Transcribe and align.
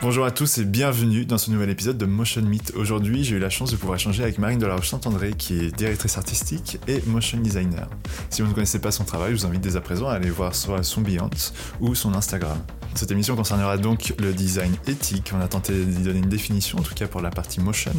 Bonjour 0.00 0.24
à 0.24 0.30
tous 0.30 0.58
et 0.58 0.64
bienvenue 0.64 1.26
dans 1.26 1.38
ce 1.38 1.50
nouvel 1.50 1.70
épisode 1.70 1.98
de 1.98 2.06
Motion 2.06 2.42
Meet. 2.42 2.72
Aujourd'hui, 2.76 3.24
j'ai 3.24 3.34
eu 3.34 3.40
la 3.40 3.50
chance 3.50 3.72
de 3.72 3.76
pouvoir 3.76 3.96
échanger 3.96 4.22
avec 4.22 4.38
Marine 4.38 4.60
Delaroche-Saint-André, 4.60 5.32
qui 5.36 5.58
est 5.58 5.76
directrice 5.76 6.16
artistique 6.16 6.78
et 6.86 7.02
motion 7.06 7.38
designer. 7.38 7.90
Si 8.30 8.40
vous 8.40 8.46
ne 8.46 8.54
connaissez 8.54 8.78
pas 8.78 8.92
son 8.92 9.02
travail, 9.02 9.32
je 9.32 9.40
vous 9.40 9.46
invite 9.46 9.60
dès 9.60 9.74
à 9.74 9.80
présent 9.80 10.06
à 10.06 10.12
aller 10.12 10.30
voir 10.30 10.54
soit 10.54 10.84
son 10.84 11.00
Behance 11.00 11.52
ou 11.80 11.96
son 11.96 12.14
Instagram. 12.14 12.58
Cette 12.94 13.10
émission 13.10 13.34
concernera 13.34 13.76
donc 13.76 14.14
le 14.18 14.32
design 14.32 14.72
éthique. 14.86 15.32
On 15.34 15.40
a 15.40 15.48
tenté 15.48 15.84
d'y 15.84 16.02
donner 16.02 16.20
une 16.20 16.28
définition, 16.28 16.78
en 16.78 16.82
tout 16.82 16.94
cas 16.94 17.08
pour 17.08 17.20
la 17.20 17.30
partie 17.30 17.60
motion, 17.60 17.92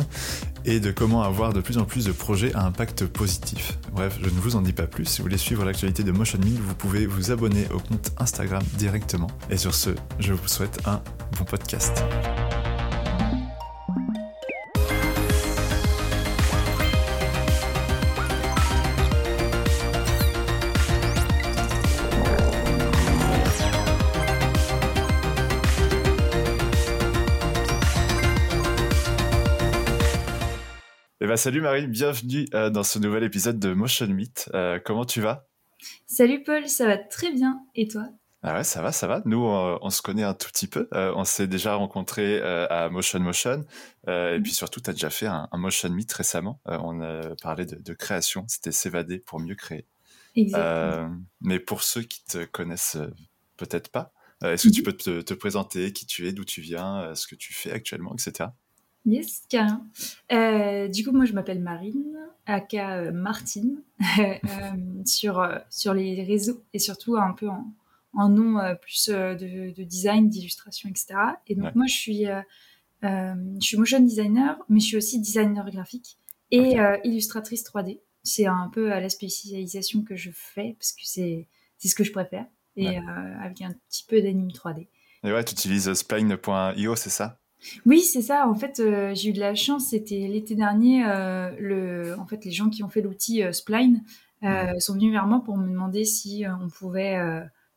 et 0.63 0.79
de 0.79 0.91
comment 0.91 1.23
avoir 1.23 1.52
de 1.52 1.59
plus 1.59 1.77
en 1.77 1.84
plus 1.84 2.05
de 2.05 2.13
projets 2.13 2.54
à 2.55 2.66
impact 2.66 3.05
positif. 3.07 3.77
Bref, 3.93 4.18
je 4.21 4.29
ne 4.29 4.39
vous 4.39 4.55
en 4.55 4.61
dis 4.61 4.73
pas 4.73 4.88
plus. 4.88 5.05
Si 5.05 5.18
vous 5.18 5.25
voulez 5.25 5.38
suivre 5.38 5.66
l'actualité 5.66 6.04
de 6.04 6.11
Motion 6.11 6.39
Meet, 6.39 6.59
vous 6.59 6.75
pouvez 6.75 7.05
vous 7.05 7.31
abonner 7.31 7.68
au 7.73 7.79
compte 7.79 8.11
Instagram 8.18 8.63
directement. 8.77 9.29
Et 9.50 9.57
sur 9.57 9.75
ce, 9.75 9.89
je 10.20 10.31
vous 10.31 10.47
souhaite 10.47 10.79
un 10.86 11.02
bon 11.38 11.45
podcast. 11.45 11.88
Eh 31.21 31.27
ben, 31.27 31.35
salut 31.35 31.59
Marie, 31.61 31.85
bienvenue 31.85 32.45
euh, 32.53 32.69
dans 32.69 32.83
ce 32.83 32.97
nouvel 32.97 33.23
épisode 33.23 33.59
de 33.59 33.73
Motion 33.73 34.08
Meet. 34.08 34.49
Euh, 34.53 34.80
comment 34.83 35.03
tu 35.03 35.19
vas? 35.19 35.45
Salut 36.08 36.44
Paul, 36.44 36.67
ça 36.67 36.88
va 36.88 36.97
très 36.97 37.33
bien. 37.33 37.59
Et 37.75 37.88
toi? 37.88 38.08
Ah 38.43 38.53
ouais, 38.55 38.63
ça 38.63 38.81
va, 38.81 38.91
ça 38.91 39.05
va. 39.07 39.21
Nous, 39.25 39.38
on, 39.43 39.89
se 39.89 40.02
connaît 40.02 40.23
un 40.23 40.34
tout 40.34 40.47
petit 40.49 40.67
peu. 40.67 40.88
Euh, 40.93 41.11
on 41.16 41.23
s'est 41.25 41.47
déjà 41.47 41.75
rencontrés 41.75 42.41
à 42.41 42.89
Motion 42.89 43.20
Motion. 43.20 43.66
et 44.08 44.38
Mhm. 44.38 44.44
puis 44.44 44.53
surtout, 44.53 44.80
tu 44.80 44.89
as 44.89 44.94
déjà 44.94 45.09
fait 45.09 45.27
un, 45.27 45.47
un 45.52 45.58
Motion 45.58 45.89
Meet 45.89 46.11
récemment. 46.14 46.59
on 46.66 47.02
a 47.02 47.36
parlé 47.41 47.66
de, 47.66 47.75
de 47.75 47.94
création. 47.94 48.45
C'était 48.47 48.72
s'évader 48.72 49.19
pour 49.19 49.39
mieux 49.39 49.55
créer. 49.55 49.86
Exactement. 50.36 51.17
mais 51.41 51.59
pour 51.59 51.83
ceux 51.83 52.02
qui 52.03 52.23
te 52.23 52.45
connaissent 52.45 52.97
peut-être 53.58 53.89
pas, 53.89 54.14
est-ce 54.44 54.69
que 54.69 54.73
tu 54.73 54.81
Mhm. 54.81 54.86
peux 54.86 54.94
te, 54.94 55.21
te 55.21 55.33
présenter 55.33 55.92
qui 55.92 56.05
tu 56.05 56.27
es, 56.27 56.31
d'où 56.31 56.45
tu 56.45 56.61
viens, 56.61 57.14
ce 57.16 57.27
que 57.27 57.36
tu 57.36 57.53
fais 57.53 57.71
actuellement, 57.73 58.14
etc. 58.14 58.49
Yes, 59.05 59.44
carrément. 59.49 59.86
Euh, 60.31 60.88
du 60.88 61.03
coup, 61.03 61.11
moi, 61.11 61.25
je 61.25 61.33
m'appelle 61.33 61.59
Marine, 61.61 62.16
aka 62.45 62.97
euh, 62.99 63.11
Martine, 63.11 63.81
euh, 64.19 64.75
sur, 65.05 65.39
euh, 65.39 65.58
sur 65.69 65.94
les 65.94 66.23
réseaux 66.23 66.64
et 66.73 66.80
surtout 66.80 67.17
un 67.17 67.33
peu 67.33 67.49
en, 67.49 67.66
en 68.13 68.29
nom 68.29 68.59
euh, 68.59 68.75
plus 68.75 69.09
euh, 69.09 69.35
de, 69.35 69.71
de 69.73 69.83
design, 69.83 70.29
d'illustration, 70.29 70.89
etc. 70.89 71.15
Et 71.47 71.55
donc, 71.55 71.65
Ouais. 71.65 71.71
moi, 71.75 71.85
je 71.88 71.93
suis, 71.95 72.27
euh, 72.27 72.41
je 73.03 73.65
suis 73.65 73.77
motion 73.77 73.99
designer, 73.99 74.57
mais 74.69 74.79
je 74.79 74.85
suis 74.85 74.97
aussi 74.97 75.19
designer 75.19 75.69
graphique 75.71 76.17
et 76.52 76.77
illustratrice 77.03 77.63
3D. 77.63 77.99
C'est 78.23 78.45
un 78.47 78.69
peu 78.73 78.91
à 78.91 78.99
la 78.99 79.09
spécialisation 79.09 80.03
que 80.03 80.15
je 80.15 80.31
fais 80.33 80.75
parce 80.80 80.91
que 80.91 81.02
c'est 81.03 81.47
ce 81.83 81.95
que 81.95 82.03
je 82.03 82.11
préfère 82.11 82.45
et 82.75 82.87
Ouais. 82.87 83.02
avec 83.43 83.61
un 83.61 83.71
petit 83.89 84.03
peu 84.07 84.21
d'anime 84.21 84.49
3D. 84.52 84.87
Et 85.23 85.31
ouais, 85.31 85.43
tu 85.43 85.53
utilises 85.53 85.93
spline.io, 85.93 86.95
c'est 86.95 87.09
ça? 87.09 87.39
Oui, 87.85 88.02
c'est 88.02 88.21
ça. 88.21 88.47
En 88.47 88.55
fait, 88.55 88.80
euh, 88.80 89.13
j'ai 89.13 89.30
eu 89.30 89.33
de 89.33 89.39
la 89.39 89.53
chance. 89.53 89.87
C'était 89.87 90.27
l'été 90.27 90.55
dernier. 90.55 91.05
euh, 91.05 91.52
le, 91.59 92.15
en 92.17 92.25
fait, 92.25 92.45
les 92.45 92.52
gens 92.52 92.69
qui 92.69 92.83
ont 92.83 92.89
fait 92.89 93.02
l'outil 93.02 93.43
euh, 93.43 93.52
Spline 93.52 94.03
sont 94.80 94.93
venus 94.93 95.11
vers 95.11 95.27
moi 95.27 95.41
pour 95.43 95.57
me 95.57 95.67
demander 95.67 96.05
si 96.05 96.45
on 96.61 96.69
pouvait 96.69 97.17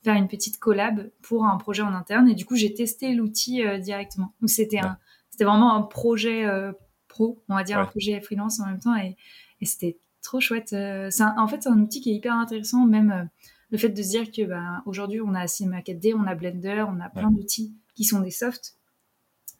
faire 0.02 0.14
une 0.14 0.28
petite 0.28 0.58
collab 0.58 1.10
pour 1.22 1.44
un 1.44 1.56
projet 1.56 1.82
en 1.82 1.94
interne. 1.94 2.28
Et 2.28 2.34
du 2.34 2.44
coup, 2.44 2.56
j'ai 2.56 2.74
testé 2.74 3.14
l'outil 3.14 3.64
euh, 3.64 3.78
directement. 3.78 4.34
Donc, 4.40 4.50
c'était 4.50 4.78
Ouais. 4.78 4.86
un, 4.86 4.98
c'était 5.30 5.44
vraiment 5.44 5.74
un 5.74 5.82
projet 5.82 6.44
euh, 6.44 6.72
pro, 7.08 7.42
on 7.48 7.54
va 7.54 7.62
dire 7.64 7.78
un 7.78 7.86
projet 7.86 8.20
freelance 8.20 8.60
en 8.60 8.66
même 8.66 8.80
temps. 8.80 8.96
Et, 8.96 9.16
et 9.60 9.64
c'était 9.66 9.98
trop 10.22 10.40
chouette. 10.40 10.72
Euh, 10.72 11.08
un- 11.20 11.34
en 11.38 11.46
fait, 11.48 11.62
c'est 11.62 11.68
un 11.68 11.80
outil 11.80 12.00
qui 12.00 12.10
est 12.10 12.14
hyper 12.14 12.34
intéressant. 12.34 12.84
Même 12.86 13.10
euh, 13.12 13.24
le 13.70 13.78
fait 13.78 13.88
de 13.90 14.02
se 14.02 14.08
dire 14.10 14.30
que 14.30 14.42
ben, 14.44 14.82
aujourd'hui, 14.86 15.20
on 15.20 15.34
a 15.34 15.46
Cinema 15.46 15.80
4D, 15.80 16.14
on 16.14 16.26
a 16.26 16.34
Blender, 16.34 16.84
on 16.88 17.00
a 17.00 17.08
plein 17.08 17.30
d'outils 17.30 17.74
qui 17.94 18.04
sont 18.04 18.20
des 18.20 18.30
softs. 18.30 18.76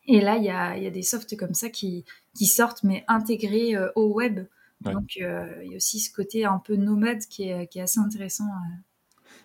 Et 0.07 0.21
là, 0.21 0.37
il 0.37 0.45
y 0.45 0.51
a, 0.51 0.77
y 0.77 0.87
a 0.87 0.91
des 0.91 1.03
softs 1.03 1.37
comme 1.37 1.55
ça 1.55 1.71
qui, 1.71 2.05
qui 2.37 2.47
sortent, 2.47 2.83
mais 2.83 3.05
intégrés 3.07 3.75
au 3.95 4.13
web. 4.13 4.41
Donc, 4.81 5.15
il 5.15 5.23
y 5.23 5.25
a 5.25 5.77
aussi 5.77 6.01
ce 6.01 6.13
côté 6.13 6.45
un 6.45 6.59
peu 6.59 6.75
nomade 6.75 7.21
qui 7.31 7.45
est, 7.49 7.69
qui 7.69 7.79
est 7.79 7.83
assez 7.83 8.01
intéressant. 8.01 8.45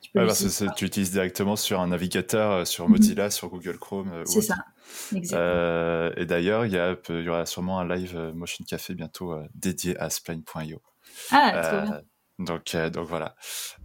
Tu 0.02 0.12
peux 0.12 0.20
Ouais, 0.20 0.26
utiliser. 0.26 0.50
c'est- 0.50 0.74
tu 0.76 0.86
utilises 0.86 1.12
directement 1.12 1.56
sur 1.56 1.80
un 1.82 1.88
navigateur, 1.88 2.52
euh, 2.52 2.66
sur 2.66 2.88
Mhm. 2.88 2.92
Mozilla, 2.92 3.30
sur 3.30 3.50
Google 3.50 3.78
Chrome. 3.80 4.12
euh, 4.12 4.26
C'est 4.26 4.42
ça, 4.42 4.56
exactement. 5.16 5.60
Euh, 5.60 6.12
et 6.18 6.26
d'ailleurs, 6.26 6.66
il 6.66 6.72
y, 6.74 6.76
y 6.76 7.30
aura 7.30 7.46
sûrement 7.46 7.80
un 7.80 7.88
live 7.96 8.18
Motion 8.36 8.64
Café 8.66 8.96
bientôt 8.96 9.36
dédié 9.54 9.98
à 10.00 10.10
spline.io. 10.10 10.82
ah, 11.32 11.58
trop 11.60 11.80
bien. 11.82 12.02
Donc, 12.40 12.76
euh, 12.76 12.92
donc 12.92 13.08
voilà. 13.08 13.36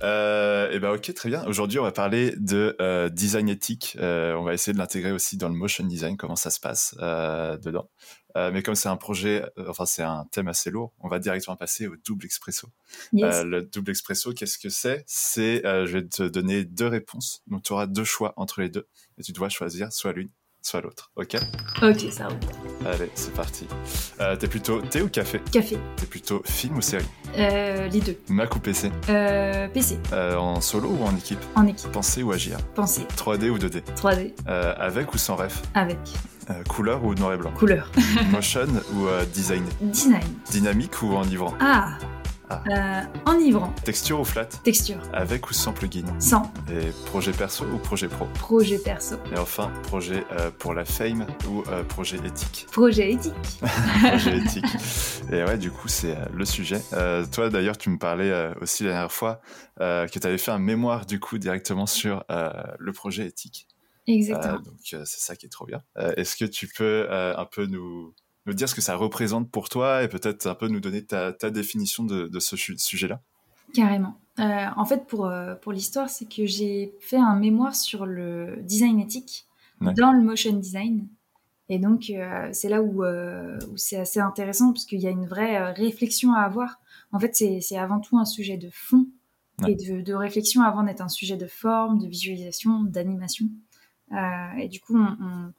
Euh, 0.02 0.70
et 0.70 0.78
ben 0.78 0.90
ok, 0.92 1.14
très 1.14 1.30
bien. 1.30 1.42
Aujourd'hui, 1.46 1.78
on 1.78 1.84
va 1.84 1.92
parler 1.92 2.34
de 2.36 2.76
euh, 2.80 3.08
design 3.08 3.48
éthique. 3.48 3.96
Euh, 3.98 4.34
on 4.34 4.42
va 4.42 4.52
essayer 4.52 4.74
de 4.74 4.78
l'intégrer 4.78 5.10
aussi 5.10 5.38
dans 5.38 5.48
le 5.48 5.54
motion 5.54 5.86
design, 5.86 6.18
comment 6.18 6.36
ça 6.36 6.50
se 6.50 6.60
passe 6.60 6.94
euh, 7.00 7.56
dedans. 7.56 7.90
Euh, 8.36 8.50
mais 8.52 8.62
comme 8.62 8.74
c'est 8.74 8.88
un 8.88 8.96
projet, 8.96 9.44
enfin 9.68 9.86
c'est 9.86 10.02
un 10.02 10.26
thème 10.32 10.48
assez 10.48 10.70
lourd, 10.70 10.94
on 11.00 11.08
va 11.08 11.18
directement 11.18 11.56
passer 11.56 11.86
au 11.86 11.96
double 11.96 12.24
expresso. 12.24 12.68
Yes. 13.12 13.42
Le 13.44 13.62
double 13.62 13.90
expresso, 13.90 14.32
qu'est-ce 14.32 14.58
que 14.58 14.70
c'est? 14.70 15.04
C'est, 15.06 15.64
euh, 15.66 15.86
je 15.86 15.98
vais 15.98 16.06
te 16.06 16.22
donner 16.22 16.64
deux 16.64 16.88
réponses. 16.88 17.42
Donc 17.46 17.62
tu 17.62 17.72
auras 17.72 17.86
deux 17.86 18.04
choix 18.04 18.32
entre 18.36 18.60
les 18.60 18.70
deux, 18.70 18.86
et 19.18 19.22
tu 19.22 19.32
dois 19.32 19.48
choisir 19.48 19.92
soit 19.92 20.12
l'une, 20.12 20.30
soit 20.62 20.80
l'autre. 20.80 21.10
Ok 21.16 21.36
Ok, 21.82 22.06
ça 22.10 22.28
roule. 22.28 22.36
Allez, 22.86 23.10
c'est 23.14 23.34
parti. 23.34 23.66
Euh, 24.20 24.36
T'es 24.36 24.46
plutôt 24.48 24.80
thé 24.80 25.02
ou 25.02 25.08
café 25.08 25.40
Café, 25.52 25.78
T'es 25.96 26.06
plutôt 26.06 26.42
film 26.44 26.76
ou 26.78 26.80
série 26.80 27.04
euh, 27.38 27.88
les 27.88 28.00
deux. 28.00 28.16
Mac 28.28 28.54
ou 28.56 28.60
PC 28.60 28.90
Euh, 29.08 29.68
PC, 29.68 29.98
En 30.12 30.60
solo 30.60 30.88
ou 30.88 31.04
en 31.04 31.14
équipe 31.16 31.38
en 31.54 31.66
équipe. 31.66 31.90
Penser 31.92 32.22
ou 32.22 32.32
agir 32.32 32.58
Pensée, 32.74 33.06
3D 33.16 33.48
ou 33.50 33.58
2D 33.58 33.82
3D, 33.96 34.32
Euh, 34.48 34.74
Avec 34.78 35.12
ou 35.14 35.18
sans 35.18 35.36
ref 35.36 35.62
avec. 35.74 35.98
Couleur 36.68 37.02
ou 37.04 37.14
noir 37.14 37.32
et 37.32 37.36
blanc 37.38 37.52
Couleur. 37.52 37.90
Motion 38.30 38.66
ou 38.94 39.06
design 39.32 39.64
Design. 39.80 40.20
Dynamique 40.50 41.00
ou 41.02 41.14
enivrant 41.14 41.54
Ah, 41.60 41.96
Ah. 42.52 43.06
Euh, 43.26 43.30
enivrant. 43.30 43.72
Texture 43.84 44.20
ou 44.20 44.24
flat 44.24 44.44
Texture. 44.44 44.98
Avec 45.14 45.48
ou 45.48 45.54
sans 45.54 45.72
plugin 45.72 46.04
Sans. 46.18 46.52
Et 46.70 46.90
projet 47.06 47.32
perso 47.32 47.64
ou 47.64 47.78
projet 47.78 48.08
pro 48.08 48.26
Projet 48.34 48.78
perso. 48.78 49.16
Et 49.34 49.38
enfin, 49.38 49.72
projet 49.84 50.24
euh, 50.32 50.50
pour 50.50 50.74
la 50.74 50.84
fame 50.84 51.26
ou 51.48 51.62
euh, 51.68 51.82
projet 51.84 52.18
éthique 52.18 52.66
Projet 52.72 53.12
éthique. 53.12 53.32
Projet 54.02 54.36
éthique. 54.36 54.64
Et 55.32 55.42
ouais, 55.44 55.56
du 55.56 55.70
coup, 55.70 55.88
c'est 55.88 56.14
euh, 56.14 56.24
le 56.34 56.44
sujet. 56.44 56.80
Toi, 57.32 57.48
d'ailleurs, 57.48 57.78
tu 57.78 57.88
me 57.88 57.98
parlais 57.98 58.52
aussi 58.60 58.84
la 58.84 58.90
dernière 58.90 59.12
fois 59.12 59.40
que 59.78 60.18
tu 60.18 60.26
avais 60.26 60.38
fait 60.38 60.50
un 60.50 60.58
mémoire, 60.58 61.06
du 61.06 61.20
coup, 61.20 61.38
directement 61.38 61.86
sur 61.86 62.24
le 62.28 62.92
projet 62.92 63.26
éthique. 63.26 63.66
Exactement. 64.06 64.60
Donc, 64.60 64.76
c'est 64.82 65.06
ça 65.06 65.36
qui 65.36 65.46
est 65.46 65.48
trop 65.48 65.64
bien. 65.64 65.82
Est-ce 66.16 66.36
que 66.36 66.44
tu 66.44 66.68
peux 66.68 67.06
un 67.10 67.46
peu 67.46 67.66
nous, 67.66 68.14
nous 68.46 68.54
dire 68.54 68.68
ce 68.68 68.74
que 68.74 68.80
ça 68.80 68.96
représente 68.96 69.50
pour 69.50 69.68
toi 69.68 70.02
et 70.02 70.08
peut-être 70.08 70.46
un 70.46 70.54
peu 70.54 70.68
nous 70.68 70.80
donner 70.80 71.04
ta, 71.04 71.32
ta 71.32 71.50
définition 71.50 72.04
de, 72.04 72.26
de 72.28 72.40
ce 72.40 72.56
su- 72.56 72.78
sujet-là 72.78 73.20
Carrément. 73.74 74.18
Euh, 74.38 74.66
en 74.76 74.84
fait, 74.84 75.06
pour, 75.06 75.26
euh, 75.26 75.54
pour 75.54 75.72
l'histoire, 75.72 76.10
c'est 76.10 76.26
que 76.28 76.44
j'ai 76.46 76.94
fait 77.00 77.16
un 77.16 77.36
mémoire 77.36 77.74
sur 77.74 78.06
le 78.06 78.56
design 78.62 78.98
éthique 79.00 79.46
Ouais. 79.80 79.94
dans 79.94 80.12
le 80.12 80.22
motion 80.22 80.52
design. 80.52 81.08
Et 81.68 81.78
donc, 81.80 82.10
euh, 82.10 82.48
c'est 82.52 82.68
là 82.68 82.82
où, 82.82 83.02
euh, 83.02 83.58
où 83.72 83.76
c'est 83.76 83.96
assez 83.96 84.20
intéressant 84.20 84.72
parce 84.72 84.84
qu'il 84.84 85.00
y 85.00 85.06
a 85.08 85.10
une 85.10 85.26
vraie 85.26 85.72
réflexion 85.72 86.34
à 86.34 86.40
avoir. 86.42 86.80
En 87.10 87.18
fait, 87.18 87.34
c'est 87.34 87.76
avant 87.78 87.98
tout 87.98 88.16
un 88.18 88.24
sujet 88.24 88.56
de 88.58 88.68
fond 88.72 89.06
Ouais. 89.60 89.72
et 89.72 89.74
de, 89.74 90.00
de 90.00 90.14
réflexion 90.14 90.62
avant 90.62 90.82
d'être 90.82 91.00
un 91.02 91.08
sujet 91.08 91.36
de 91.36 91.46
forme, 91.46 91.98
de 91.98 92.06
visualisation, 92.06 92.82
d'animation. 92.84 93.46
Et 94.58 94.68
du 94.68 94.80
coup, 94.80 94.96
on, 94.96 95.16
on, 95.20 95.52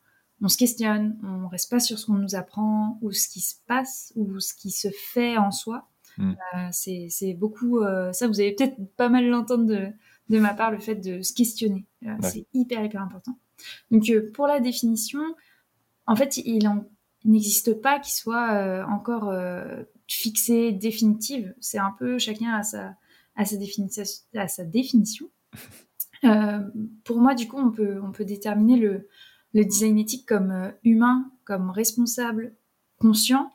on 0.44 0.50
se 0.50 0.58
questionne, 0.58 1.18
on 1.24 1.48
reste 1.48 1.72
pas 1.72 1.80
sur 1.80 1.98
ce 1.98 2.06
qu'on 2.06 2.16
nous 2.16 2.36
apprend 2.36 3.00
ou 3.02 3.12
ce 3.14 3.30
qui 3.30 3.40
se 3.40 3.56
passe 3.66 4.12
ou 4.18 4.42
ce 4.42 4.54
qui 4.54 4.72
se 4.72 4.90
fait 4.90 5.38
en 5.38 5.52
soi. 5.52 5.88
Mm. 6.18 6.34
Euh, 6.56 6.68
c'est 6.72 7.34
beaucoup 7.34 7.80
euh, 7.80 8.12
ça. 8.12 8.28
Vous 8.28 8.42
allez 8.42 8.54
peut-être 8.54 8.76
pas 8.98 9.08
mal 9.08 9.28
l'entendre 9.30 9.66
de, 9.66 9.88
de 10.28 10.40
ma 10.40 10.54
part 10.54 10.70
le 10.70 10.80
fait 10.80 10.96
de 10.96 11.22
se 11.22 11.34
questionner. 11.34 11.88
Euh, 12.06 12.10
Ouais. 12.22 12.30
C'est 12.30 12.46
hyper 12.54 12.84
hyper 12.84 13.02
important. 13.02 13.40
Donc 13.90 14.12
pour 14.34 14.46
la 14.46 14.60
définition, 14.60 15.22
en 16.08 16.18
fait, 16.18 16.36
il 16.36 16.70
n'existe 17.24 17.82
pas 17.82 18.00
qui 18.00 18.14
soit 18.14 18.86
encore 18.90 19.34
fixée, 20.10 20.74
définitive. 20.74 21.56
C'est 21.62 21.78
un 21.78 21.96
peu 21.98 22.20
chacun 22.20 22.52
à 22.52 22.64
sa, 22.64 22.98
à 23.38 23.46
sa, 23.46 23.56
définition, 23.56 24.04
à 24.36 24.50
sa 24.50 24.66
définition. 24.66 25.30
Pour 27.06 27.22
moi, 27.22 27.36
du 27.36 27.48
coup, 27.48 27.58
on 27.58 27.72
peut, 27.72 28.02
on 28.04 28.12
peut 28.12 28.26
déterminer 28.26 28.76
le, 28.76 29.08
le 29.54 29.66
design 29.66 29.98
éthique 29.98 30.26
comme 30.26 30.52
euh, 30.52 30.72
humain, 30.84 31.32
comme 31.46 31.70
responsable, 31.70 32.54
conscient, 33.00 33.54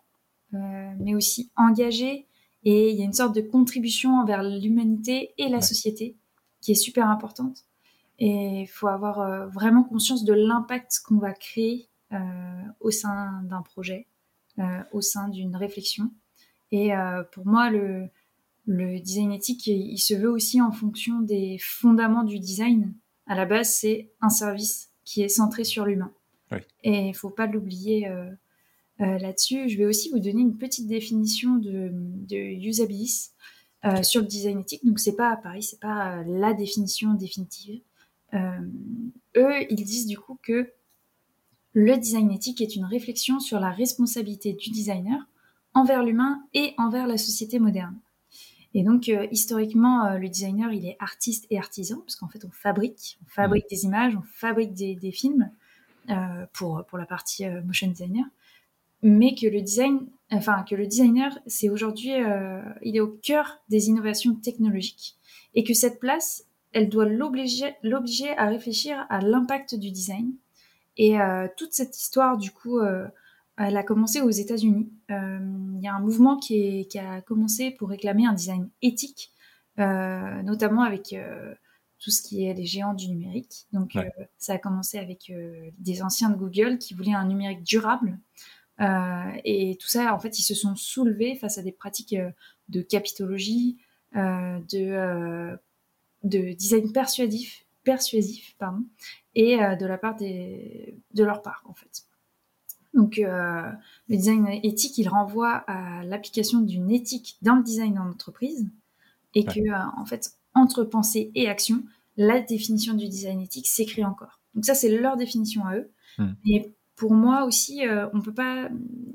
euh, 0.55 0.93
mais 1.01 1.15
aussi 1.15 1.51
engagé. 1.57 2.27
Et 2.65 2.91
il 2.91 2.97
y 2.99 3.03
a 3.03 3.05
une 3.05 3.13
sorte 3.13 3.35
de 3.35 3.41
contribution 3.41 4.19
envers 4.21 4.43
l'humanité 4.43 5.33
et 5.39 5.49
la 5.49 5.57
Ouais. 5.57 5.63
société 5.63 6.17
qui 6.61 6.73
est 6.73 6.77
super 6.77 7.09
importante. 7.09 7.65
Et 8.19 8.63
il 8.63 8.67
faut 8.67 8.89
avoir 8.89 9.21
euh, 9.21 9.47
vraiment 9.47 9.85
conscience 9.85 10.25
de 10.25 10.33
l'impact 10.33 11.01
qu'on 11.05 11.19
va 11.19 11.33
créer 11.33 11.89
au 12.81 12.91
sein 12.91 13.43
d'un 13.51 13.61
projet, 13.61 14.07
au 14.93 15.03
sein 15.03 15.29
d'une 15.29 15.55
réflexion. 15.55 16.11
Et 16.73 16.91
pour 17.33 17.45
moi, 17.47 17.69
le, 17.69 18.09
le 18.67 18.99
design 18.99 19.31
éthique, 19.31 19.67
il 19.67 19.99
se 19.99 20.15
veut 20.15 20.31
aussi 20.31 20.63
en 20.63 20.73
fonction 20.73 21.21
des 21.21 21.59
fondements 21.61 22.25
du 22.25 22.39
design. 22.39 22.95
À 23.27 23.35
la 23.35 23.45
base, 23.45 23.75
c'est 23.75 24.11
un 24.23 24.31
service 24.31 24.88
qui 25.09 25.23
est 25.23 25.31
centré 25.31 25.65
sur 25.65 25.87
l'humain. 25.87 26.13
Et 26.85 26.99
il 26.99 27.09
ne 27.09 27.13
faut 27.15 27.31
pas 27.31 27.47
l'oublier 27.47 28.09
euh, 28.09 28.31
euh, 29.01 29.19
là-dessus. 29.19 29.71
Je 29.71 29.79
vais 29.79 29.87
aussi 29.87 30.11
vous 30.11 30.19
donner 30.19 30.43
une 30.43 30.59
petite 30.59 30.87
définition 30.87 31.57
de, 31.57 31.91
de 31.93 32.37
usabilis 32.37 33.31
euh, 33.87 34.03
sur 34.03 34.21
le 34.21 34.27
design 34.27 34.61
éthique. 34.61 34.85
Donc, 34.85 34.99
c'est 34.99 35.17
pas, 35.17 35.35
pareil, 35.37 35.63
c'est 35.63 35.81
pas 35.81 36.23
la 36.25 36.53
définition 36.53 37.15
définitive. 37.15 37.81
eux, 38.35 39.55
ils 39.71 39.83
disent 39.83 40.07
du 40.07 40.19
coup 40.19 40.39
que 40.43 40.71
le 41.73 41.97
design 41.97 42.31
éthique 42.31 42.61
est 42.61 42.77
une 42.77 42.85
réflexion 42.85 43.41
sur 43.41 43.61
la 43.61 43.71
responsabilité 43.71 44.53
du 44.53 44.69
designer 44.71 45.27
envers 45.73 46.03
l'humain 46.03 46.43
et 46.53 46.75
envers 46.77 47.07
la 47.07 47.17
société 47.17 47.59
moderne. 47.59 47.97
Et 48.75 48.83
donc, 48.83 49.09
euh, 49.09 49.27
historiquement, 49.31 50.05
euh, 50.07 50.19
le 50.19 50.29
designer, 50.29 50.73
il 50.73 50.87
est 50.87 50.97
artiste 51.01 51.47
et 51.51 51.59
artisan, 51.59 52.01
parce 52.01 52.17
qu'en 52.17 52.29
fait, 52.29 52.45
on 52.45 52.51
fabrique, 52.51 53.19
on 53.25 53.29
fabrique 53.29 53.65
mm. 53.65 53.71
des 53.71 53.85
images, 53.85 54.17
on 54.17 54.23
fabrique 54.23 54.75
des, 54.75 55.11
films 55.11 55.51
euh, 56.11 56.15
pour, 56.53 56.85
pour 56.87 56.99
la 56.99 57.07
partie 57.07 57.47
motion 57.65 57.89
designer. 57.89 58.25
Mais 59.03 59.35
que 59.35 59.47
le 59.47 59.63
design, 59.63 60.07
enfin, 60.33 60.65
que 60.69 60.75
le 60.75 60.87
designer, 60.87 61.39
c'est 61.47 61.69
aujourd'hui, 61.69 62.11
il 62.83 62.97
est 62.97 63.01
au 63.01 63.07
cœur 63.23 63.61
des 63.69 63.89
innovations 63.89 64.35
technologiques. 64.35 65.17
Et 65.55 65.63
que 65.63 65.73
cette 65.73 66.01
place, 66.01 66.45
elle 66.73 66.89
doit 66.89 67.07
l'obliger, 67.07 67.77
l'obliger 67.85 68.37
à 68.37 68.47
réfléchir 68.47 69.07
à 69.09 69.21
l'impact 69.21 69.77
du 69.77 69.93
design. 69.93 70.33
Et 70.97 71.17
toute 71.57 71.73
cette 71.75 71.97
histoire, 71.97 72.39
du 72.39 72.51
coup, 72.51 72.81
elle 73.59 73.77
a 73.77 73.83
commencé 73.83 74.21
aux 74.21 74.31
États-Unis. 74.31 74.89
Euh, 75.11 75.39
il 75.75 75.81
y 75.83 75.89
a 75.89 75.95
un 75.95 76.01
mouvement 76.01 76.39
qui, 76.39 76.87
a 76.99 77.21
commencé 77.23 77.71
pour 77.73 77.89
réclamer 77.89 78.27
un 78.27 78.33
design 78.33 78.69
éthique, 78.83 79.33
euh, 79.79 80.43
notamment 80.43 80.83
avec 80.83 81.13
euh, 81.13 81.55
tout 81.99 82.11
ce 82.11 82.23
qui 82.23 82.45
est 82.45 82.55
les 82.55 82.67
géants 82.67 82.95
du 82.95 83.09
numérique. 83.09 83.67
Donc, 83.73 83.97
ça 84.39 84.55
a 84.55 84.59
commencé 84.59 84.99
avec 84.99 85.33
des 85.79 86.03
anciens 86.03 86.31
de 86.31 86.37
Google 86.37 86.79
qui 86.79 86.95
voulaient 86.95 87.15
un 87.15 87.27
numérique 87.27 87.65
durable. 87.65 88.19
et 89.45 89.77
tout 89.81 89.89
ça, 89.89 90.15
en 90.15 90.19
fait, 90.21 90.39
ils 90.39 90.45
se 90.45 90.55
sont 90.55 90.77
soulevés 90.77 91.35
face 91.35 91.59
à 91.59 91.63
des 91.63 91.73
pratiques 91.73 92.17
de 92.69 92.83
capitologie, 92.83 93.79
de, 94.15 95.59
de 96.23 96.53
design 96.53 96.93
persuasif, 96.93 97.67
persuasif 97.83 98.55
pardon, 98.59 98.85
et 99.35 99.57
de 99.57 99.87
la 99.87 99.99
part 99.99 100.15
des, 100.15 100.97
de 101.15 101.25
leur 101.25 101.43
part, 101.43 101.65
en 101.69 101.75
fait. 101.75 102.08
Donc, 102.95 103.19
euh, 103.19 103.71
le 104.09 104.17
design 104.17 104.49
éthique, 104.63 104.97
il 104.99 105.09
renvoie 105.09 105.65
à 105.67 106.05
l'application 106.05 106.61
d'une 106.61 106.91
éthique 106.91 107.37
dans 107.43 107.57
le 107.57 107.63
design 107.63 107.99
en 107.99 108.09
entreprise 108.09 108.69
et 109.35 109.45
que, 109.45 109.61
euh, 109.61 109.77
en 109.97 110.05
fait, 110.05 110.33
entre 110.55 110.85
pensée 110.85 111.31
et 111.35 111.49
action, 111.49 111.83
la 112.17 112.41
définition 112.41 112.95
du 112.95 113.09
design 113.09 113.41
éthique 113.41 113.69
s'écrit 113.69 114.05
encore. 114.05 114.41
Donc 114.55 114.65
ça, 114.65 114.75
c'est 114.75 114.97
leur 114.99 115.17
définition 115.17 115.65
à 115.67 115.77
eux. 115.77 115.91
Hmm. 116.19 116.33
Et 116.47 116.75
pour 116.97 117.13
moi 117.13 117.45
aussi, 117.45 117.87
euh, 117.87 118.09
on 118.15 118.21
peut 118.21 118.35
pas, 118.35 118.69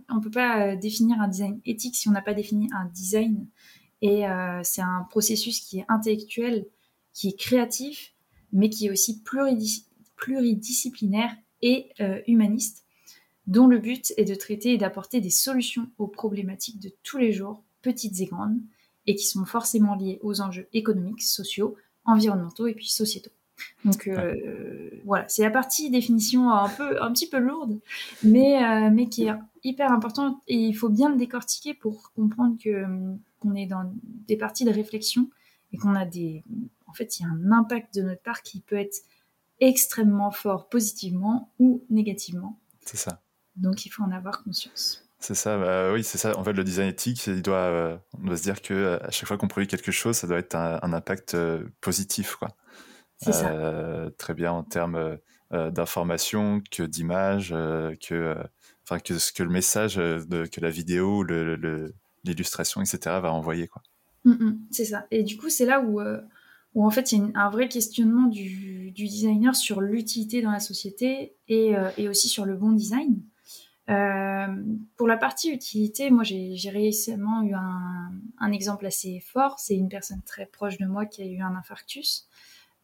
on 0.10 0.22
peut 0.22 0.32
pas 0.32 0.76
définir 0.76 1.20
un 1.20 1.28
design 1.28 1.60
éthique 1.66 1.96
si 1.96 2.08
on 2.08 2.12
n'a 2.12 2.22
pas 2.22 2.34
défini 2.34 2.70
un 2.74 2.86
design. 2.86 3.48
Et 4.02 4.24
c'est 4.64 4.82
un 4.82 5.08
processus 5.10 5.62
qui 5.62 5.80
est 5.80 5.86
intellectuel, 5.88 6.66
qui 7.14 7.30
est 7.30 7.40
créatif, 7.40 8.14
mais 8.52 8.70
qui 8.70 8.88
est 8.88 8.92
aussi 8.92 9.24
pluridisciplinaire 10.18 11.34
et 11.62 11.88
humaniste 12.28 12.83
dont 13.48 13.68
le 13.68 13.80
but 13.80 14.14
est 14.18 14.26
de 14.26 14.36
traiter 14.36 14.74
et 14.74 14.78
d'apporter 14.78 15.22
des 15.22 15.30
solutions 15.30 15.90
aux 15.98 16.08
problématiques 16.08 16.80
de 16.80 16.92
tous 17.04 17.18
les 17.18 17.32
jours, 17.32 17.64
petites 17.82 18.20
et 18.22 18.26
grandes, 18.26 18.60
et 19.06 19.16
qui 19.16 19.26
sont 19.26 19.46
forcément 19.46 19.96
liées 19.96 20.20
aux 20.22 20.42
enjeux 20.42 20.68
économiques, 20.74 21.24
sociaux, 21.24 21.76
environnementaux 22.06 22.68
et 22.68 22.74
puis 22.74 22.88
sociétaux. 22.88 23.32
Donc 23.86 24.08
euh, 24.08 24.90
voilà, 25.06 25.28
c'est 25.28 25.44
la 25.44 25.52
partie 25.52 25.90
définition 25.90 26.52
un 26.52 26.70
peu, 26.70 27.02
un 27.02 27.12
petit 27.12 27.30
peu 27.30 27.38
lourde, 27.38 27.80
mais 28.24 28.64
euh, 28.64 28.90
mais 28.92 29.08
qui 29.08 29.26
est 29.26 29.34
hyper 29.64 29.92
importante 29.92 30.38
et 30.48 30.56
il 30.56 30.74
faut 30.74 30.90
bien 30.90 31.10
le 31.10 31.18
décortiquer 31.18 31.74
pour 31.74 32.12
comprendre 32.14 32.58
que 32.62 32.86
qu'on 33.40 33.56
est 33.56 33.68
dans 33.68 33.94
des 34.04 34.38
parties 34.38 34.66
de 34.66 34.72
réflexion 34.72 35.30
et 35.72 35.78
qu'on 35.78 35.96
a 35.96 36.06
des, 36.06 36.44
en 36.88 36.94
fait, 36.94 37.20
il 37.20 37.24
y 37.24 37.26
a 37.26 37.30
un 37.30 37.52
impact 37.52 37.96
de 37.96 38.04
notre 38.04 38.22
part 38.22 38.42
qui 38.44 38.62
peut 38.62 38.76
être 38.76 38.98
extrêmement 39.60 40.32
fort 40.32 40.70
positivement 40.70 41.52
ou 41.60 41.84
négativement. 41.90 42.60
C'est 42.82 42.98
ça. 42.98 43.22
Donc 43.56 43.86
il 43.86 43.90
faut 43.90 44.04
en 44.04 44.12
avoir 44.12 44.44
conscience. 44.44 45.06
C'est 45.20 45.36
ça, 45.36 45.58
bah, 45.58 45.94
oui, 45.94 46.04
c'est 46.04 46.18
ça. 46.18 46.38
En 46.38 46.44
fait, 46.44 46.52
le 46.52 46.66
design 46.66 46.90
éthique, 46.90 47.28
il 47.28 47.42
doit, 47.42 47.56
euh, 47.56 47.98
on 48.20 48.26
doit 48.26 48.36
se 48.36 48.44
dire 48.44 48.62
que 48.62 48.74
euh, 48.74 48.98
à 49.02 49.10
chaque 49.10 49.28
fois 49.28 49.38
qu'on 49.38 49.48
produit 49.48 49.68
quelque 49.68 49.92
chose, 49.92 50.18
ça 50.18 50.28
doit 50.28 50.40
être 50.40 50.56
un, 50.56 50.92
impact 50.92 51.36
euh, 51.36 51.64
positif, 51.80 52.36
quoi. 52.36 52.50
Ça. 53.22 54.10
Très 54.18 54.34
bien 54.34 54.52
en 54.52 54.64
termes 54.64 55.18
d'information, 55.50 56.62
que 56.70 56.84
d'image, 56.84 57.52
que, 57.52 58.36
enfin, 58.84 59.00
que 59.00 59.18
ce 59.18 59.32
que 59.32 59.44
le 59.44 59.50
message, 59.50 59.96
de, 59.96 60.46
que 60.46 60.60
la 60.60 60.70
vidéo, 60.70 61.24
l'illustration, 62.26 62.82
le, 62.82 62.86
etc., 62.86 63.20
va 63.22 63.32
envoyer, 63.32 63.70
quoi. 63.70 63.82
Mm, 64.26 64.32
mm, 64.32 64.60
c'est 64.72 64.84
ça. 64.84 65.08
Et 65.10 65.24
du 65.24 65.38
coup, 65.38 65.50
c'est 65.50 65.66
là 65.66 65.80
où 65.80 66.02
où 66.76 66.86
en 66.86 66.90
fait 66.90 67.12
il 67.12 67.20
y 67.20 67.22
a 67.22 67.46
un 67.46 67.50
vrai 67.50 67.68
questionnement 67.68 68.28
du, 68.28 68.92
designer 68.92 69.56
sur 69.56 69.82
l'utilité 69.82 70.42
dans 70.42 70.52
la 70.52 70.60
société 70.60 71.36
et, 71.48 71.76
euh, 71.76 72.10
aussi 72.10 72.30
sur 72.30 72.46
le 72.46 72.56
bon 72.56 72.72
design. 72.72 73.22
Euh, 73.90 74.48
pour 74.96 75.08
la 75.08 75.18
partie 75.18 75.52
utilité, 75.52 76.10
moi 76.10 76.24
j'ai 76.24 76.70
récemment 76.70 77.42
eu 77.42 77.54
un, 77.54 78.52
exemple 78.52 78.86
assez 78.86 79.20
fort. 79.20 79.60
C'est 79.60 79.76
une 79.76 79.90
personne 79.90 80.22
très 80.26 80.46
proche 80.46 80.78
de 80.78 80.86
moi 80.86 81.06
qui 81.06 81.22
a 81.22 81.26
eu 81.26 81.42
un 81.42 81.56
infarctus. 81.56 82.28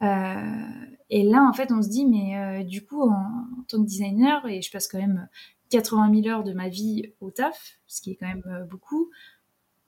Euh, 0.01 0.65
et 1.09 1.23
là, 1.23 1.43
en 1.43 1.53
fait, 1.53 1.71
on 1.71 1.81
se 1.81 1.89
dit, 1.89 2.05
mais 2.05 2.63
du 2.63 2.85
coup, 2.85 3.01
en, 3.01 3.45
tant 3.67 3.77
que 3.77 3.87
designer, 3.87 4.45
et 4.47 4.61
je 4.61 4.71
passe 4.71 4.87
quand 4.87 4.97
même 4.97 5.27
80 5.69 6.21
000 6.23 6.27
heures 6.27 6.43
de 6.43 6.53
ma 6.53 6.69
vie 6.69 7.13
au 7.19 7.31
taf, 7.31 7.79
ce 7.87 8.01
qui 8.01 8.11
est 8.11 8.15
quand 8.15 8.27
même 8.27 8.67
beaucoup, 8.69 9.09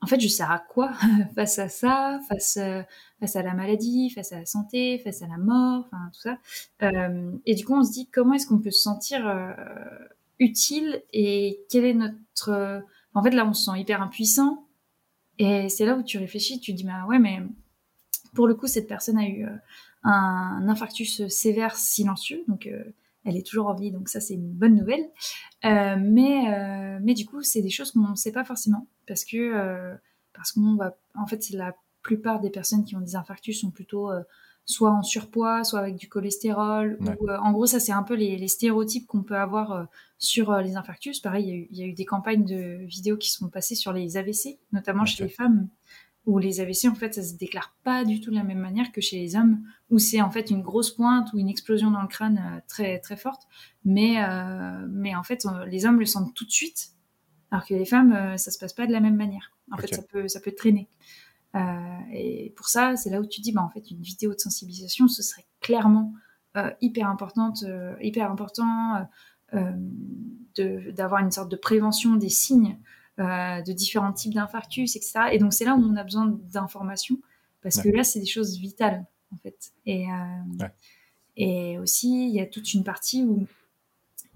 en 0.02 0.06
fait, 0.06 0.20
je 0.20 0.28
sers 0.28 0.50
à 0.50 0.58
quoi 0.58 0.92
face 1.34 1.58
à 1.58 1.68
ça, 1.68 2.20
face, 2.28 2.56
euh, 2.56 2.82
à 3.20 3.42
la 3.42 3.54
maladie, 3.54 4.10
face 4.10 4.32
à 4.32 4.40
la 4.40 4.46
santé, 4.46 4.98
face 4.98 5.22
à 5.22 5.28
la 5.28 5.38
mort, 5.38 5.86
enfin 5.86 6.10
tout 6.12 6.20
ça. 6.20 6.38
Euh, 6.82 7.32
et 7.46 7.54
du 7.54 7.64
coup, 7.64 7.74
on 7.74 7.84
se 7.84 7.92
dit 7.92 8.08
comment 8.10 8.34
est-ce 8.34 8.48
qu'on 8.48 8.58
peut 8.58 8.72
se 8.72 8.82
sentir 8.82 9.26
euh, 9.26 9.54
utile 10.38 11.02
et 11.12 11.60
quel 11.70 11.84
est 11.84 11.94
notre. 11.94 12.82
En 13.14 13.22
fait, 13.22 13.30
là, 13.30 13.46
on 13.46 13.52
se 13.52 13.64
sent 13.70 13.78
hyper 13.78 14.02
impuissant. 14.02 14.66
Et 15.38 15.68
c'est 15.68 15.86
là 15.86 15.96
où 15.96 16.02
tu 16.02 16.18
réfléchis, 16.18 16.60
tu 16.60 16.72
te 16.72 16.76
dis, 16.76 16.84
bah 16.84 17.04
ouais, 17.08 17.18
mais 17.18 17.40
pour 18.34 18.46
le 18.46 18.54
coup, 18.54 18.66
cette 18.66 18.86
personne 18.86 19.18
a 19.18 19.26
eu 19.26 19.46
un 20.04 20.66
infarctus 20.68 21.26
sévère 21.28 21.76
silencieux, 21.76 22.44
donc 22.48 22.68
elle 23.24 23.36
est 23.36 23.46
toujours 23.46 23.68
en 23.68 23.74
vie, 23.74 23.90
donc 23.90 24.08
ça 24.08 24.20
c'est 24.20 24.34
une 24.34 24.52
bonne 24.52 24.74
nouvelle. 24.74 25.08
Euh, 25.64 25.96
mais, 25.98 26.52
euh, 26.52 26.98
mais 27.02 27.14
du 27.14 27.26
coup, 27.26 27.42
c'est 27.42 27.62
des 27.62 27.70
choses 27.70 27.92
qu'on 27.92 28.08
ne 28.08 28.14
sait 28.14 28.32
pas 28.32 28.44
forcément 28.44 28.88
parce 29.06 29.24
que 29.24 29.36
euh, 29.36 29.94
parce 30.32 30.52
qu'on 30.52 30.76
va, 30.76 30.96
en 31.14 31.26
fait, 31.26 31.50
la 31.50 31.76
plupart 32.02 32.40
des 32.40 32.50
personnes 32.50 32.84
qui 32.84 32.96
ont 32.96 33.00
des 33.00 33.14
infarctus 33.14 33.60
sont 33.60 33.70
plutôt 33.70 34.10
soit 34.64 34.90
en 34.90 35.02
surpoids, 35.02 35.64
soit 35.64 35.80
avec 35.80 35.96
du 35.96 36.08
cholestérol. 36.08 36.98
Ou, 37.20 37.30
en 37.30 37.52
gros, 37.52 37.66
ça 37.66 37.80
c'est 37.80 37.92
un 37.92 38.02
peu 38.02 38.14
les, 38.14 38.48
stéréotypes 38.48 39.06
qu'on 39.06 39.22
peut 39.22 39.36
avoir 39.36 39.86
sur 40.18 40.56
les 40.58 40.76
infarctus. 40.76 41.20
Pareil, 41.20 41.68
il 41.70 41.76
y, 41.76 41.82
a 41.82 41.86
eu, 41.86 41.92
des 41.92 42.04
campagnes 42.04 42.44
de 42.44 42.84
vidéos 42.86 43.16
qui 43.16 43.30
sont 43.30 43.48
passées 43.48 43.74
sur 43.74 43.92
les 43.92 44.16
AVC, 44.16 44.58
notamment 44.72 45.04
chez 45.04 45.24
les 45.24 45.30
femmes 45.30 45.68
où 46.26 46.38
les 46.38 46.60
AVC, 46.60 46.86
en 46.86 46.94
fait, 46.94 47.14
ça 47.14 47.22
se 47.22 47.34
déclare 47.34 47.74
pas 47.82 48.04
du 48.04 48.20
tout 48.20 48.30
de 48.30 48.36
la 48.36 48.44
même 48.44 48.58
manière 48.58 48.92
que 48.92 49.00
chez 49.00 49.18
les 49.18 49.34
hommes, 49.34 49.62
où 49.90 49.98
c'est 49.98 50.20
en 50.20 50.30
fait 50.30 50.50
une 50.50 50.62
grosse 50.62 50.90
pointe 50.90 51.32
ou 51.32 51.38
une 51.38 51.48
explosion 51.48 51.90
dans 51.90 52.02
le 52.02 52.08
crâne 52.08 52.38
euh, 52.38 52.60
très 52.68 52.98
très 53.00 53.16
forte, 53.16 53.42
mais 53.84 54.22
euh, 54.22 54.86
mais 54.88 55.14
en 55.14 55.24
fait, 55.24 55.46
les 55.66 55.84
hommes 55.84 55.98
le 55.98 56.06
sentent 56.06 56.34
tout 56.34 56.44
de 56.44 56.50
suite, 56.50 56.92
alors 57.50 57.66
que 57.66 57.74
les 57.74 57.84
femmes, 57.84 58.12
euh, 58.12 58.36
ça 58.36 58.50
se 58.50 58.58
passe 58.58 58.72
pas 58.72 58.86
de 58.86 58.92
la 58.92 59.00
même 59.00 59.16
manière. 59.16 59.50
En 59.72 59.76
fait, 59.78 59.94
ça 59.94 60.02
peut 60.02 60.28
ça 60.28 60.40
peut 60.40 60.52
traîner. 60.52 60.88
Et 61.54 62.52
pour 62.56 62.68
ça, 62.68 62.96
c'est 62.96 63.10
là 63.10 63.20
où 63.20 63.26
tu 63.26 63.40
dis, 63.40 63.52
bah 63.52 63.62
en 63.62 63.68
fait, 63.68 63.90
une 63.90 64.00
vidéo 64.00 64.32
de 64.34 64.40
sensibilisation, 64.40 65.08
ce 65.08 65.22
serait 65.22 65.46
clairement 65.60 66.14
hyper 66.80 67.08
importante, 67.08 67.64
hyper 68.00 68.30
important 68.30 69.06
d'avoir 69.54 71.20
une 71.20 71.30
sorte 71.30 71.50
de 71.50 71.56
prévention 71.56 72.16
des 72.16 72.28
signes 72.28 72.78
euh, 73.18 73.60
de 73.60 73.72
différents 73.74 74.14
types 74.14 74.32
d'infarctus, 74.32 74.96
etc. 74.96 75.28
Et 75.32 75.38
donc 75.38 75.52
c'est 75.52 75.66
là 75.66 75.74
où 75.74 75.82
on 75.82 75.96
a 75.96 76.02
besoin 76.02 76.34
d'informations 76.50 77.18
parce 77.60 77.78
que 77.78 77.90
là 77.90 78.04
c'est 78.04 78.20
des 78.20 78.26
choses 78.26 78.56
vitales 78.56 79.04
en 79.34 79.36
fait. 79.36 79.72
Et, 79.84 80.06
euh, 80.06 80.66
et 81.36 81.78
aussi 81.78 82.28
il 82.28 82.34
y 82.34 82.40
a 82.40 82.46
toute 82.46 82.72
une 82.72 82.84
partie 82.84 83.22
où 83.22 83.46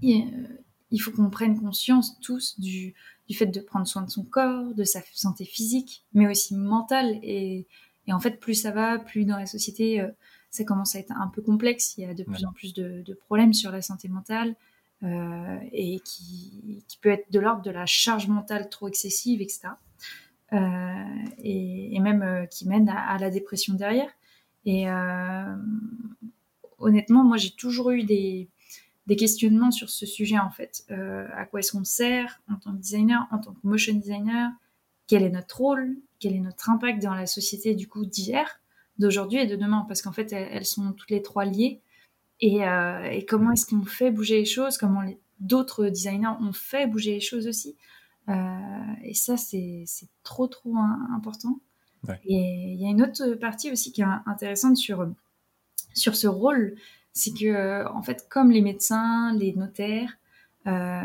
il, 0.03 0.99
faut 1.01 1.11
qu'on 1.11 1.31
prenne 1.31 1.59
conscience 1.59 2.21
tous 2.21 2.61
du, 2.61 2.95
du, 3.28 3.37
fait 3.37 3.47
de 3.47 3.61
prendre 3.61 3.87
soin 3.87 4.02
de 4.02 4.11
son 4.11 4.25
corps, 4.25 4.75
de 4.75 4.85
sa 4.85 5.00
santé 5.12 5.45
physique, 5.45 6.04
mais 6.12 6.28
aussi 6.28 6.54
mentale. 6.54 7.18
Et, 7.23 7.66
et 8.06 8.12
en 8.12 8.21
fait 8.21 8.38
plus 8.40 8.54
ça 8.54 8.71
va, 8.71 8.99
plus 8.99 9.25
dans 9.25 9.38
la 9.38 9.47
société 9.47 10.00
euh, 10.00 10.09
ça 10.50 10.64
commence 10.64 10.95
à 10.97 11.00
être 11.00 11.12
un 11.12 11.28
peu 11.28 11.42
complexe. 11.42 11.97
Il 11.99 12.02
y 12.02 12.06
a 12.06 12.14
de 12.14 12.25
plus 12.25 12.45
en 12.45 12.52
plus 12.52 12.73
de, 12.73 13.02
de, 13.02 13.14
problèmes 13.14 13.52
sur 13.52 13.71
la 13.71 13.83
santé 13.83 14.09
mentale. 14.09 14.54
et 15.02 16.00
qui, 16.04 16.83
qui, 16.88 16.97
peut 17.02 17.11
être 17.11 17.30
de 17.30 17.38
l'ordre 17.38 17.62
de 17.62 17.71
la 17.71 17.85
charge 17.85 18.28
mentale 18.28 18.71
trop 18.71 18.88
excessive, 18.88 19.42
etc. 19.42 19.68
Et, 20.52 21.95
et, 21.95 22.00
même 22.00 22.47
qui 22.50 22.66
mène 22.66 22.88
à, 22.88 23.11
à, 23.11 23.18
la 23.18 23.28
dépression 23.28 23.75
derrière. 23.75 24.11
Et 24.64 24.87
honnêtement, 26.78 27.25
moi 27.25 27.37
j'ai 27.37 27.50
toujours 27.50 27.90
eu 27.90 28.04
des, 28.04 28.49
des 29.07 29.17
questionnements 29.17 29.71
sur 29.71 29.91
ce 29.91 30.07
sujet 30.07 30.39
en 30.39 30.51
fait. 30.51 30.85
Euh, 30.91 31.27
à 31.35 31.45
quoi 31.45 31.61
est-ce 31.61 31.73
qu'on 31.73 31.85
sert 31.85 32.41
en 32.51 32.57
tant 32.57 32.73
que 32.73 32.81
designer, 32.81 33.27
en 33.31 33.39
tant 33.39 33.53
que 33.53 33.67
motion 33.67 33.95
designer? 33.95 34.51
Quel 35.07 35.23
est 35.23 35.31
notre 35.31 35.59
rôle? 35.59 35.97
Quel 36.19 36.35
est 36.35 36.41
notre 36.41 36.71
impact 36.71 37.03
dans 37.03 37.15
la 37.15 37.27
société 37.27 37.75
du 37.75 37.87
coup 37.89 38.05
d'hier, 38.05 38.61
d'aujourd'hui 38.99 39.39
et 39.39 39.47
de 39.47 39.55
demain? 39.55 39.85
Parce 39.87 40.03
qu'en 40.03 40.13
fait, 40.13 40.33
elles, 40.33 40.67
sont 40.67 40.93
toutes 40.93 41.11
les 41.11 41.23
trois 41.23 41.45
liées. 41.45 41.81
Et, 42.41 42.67
euh, 42.67 43.05
et 43.05 43.25
comment 43.25 43.53
est-ce 43.53 43.67
qu'on 43.67 43.85
fait 43.85 44.11
bouger 44.11 44.39
les 44.39 44.45
choses? 44.45 44.77
Comment 44.77 45.03
d'autres 45.39 45.89
designers 45.89 46.35
ont 46.41 46.53
fait 46.53 46.87
bouger 46.87 47.13
les 47.13 47.21
choses 47.21 47.47
aussi? 47.47 47.77
Euh, 48.29 48.35
Et 49.05 49.15
ça, 49.15 49.37
c'est 49.37 49.85
trop 50.25 50.49
trop 50.49 50.75
important. 51.15 51.61
Et 52.25 52.73
il 52.75 52.81
y 52.81 52.87
a 52.87 52.91
une 52.91 53.03
autre 53.03 53.35
partie 53.35 53.71
aussi 53.73 53.93
qui 53.93 54.01
est 54.01 54.07
intéressante 54.27 54.77
sur 54.77 55.09
sur 55.95 56.15
ce 56.15 56.27
rôle 56.27 56.77
c'est 57.17 57.33
que 57.33 57.89
en 57.89 58.03
fait, 58.03 58.27
comme 58.29 58.51
les 58.51 58.61
médecins, 58.61 59.35
les 59.35 59.55
notaires, 59.55 60.19
euh, 60.67 61.01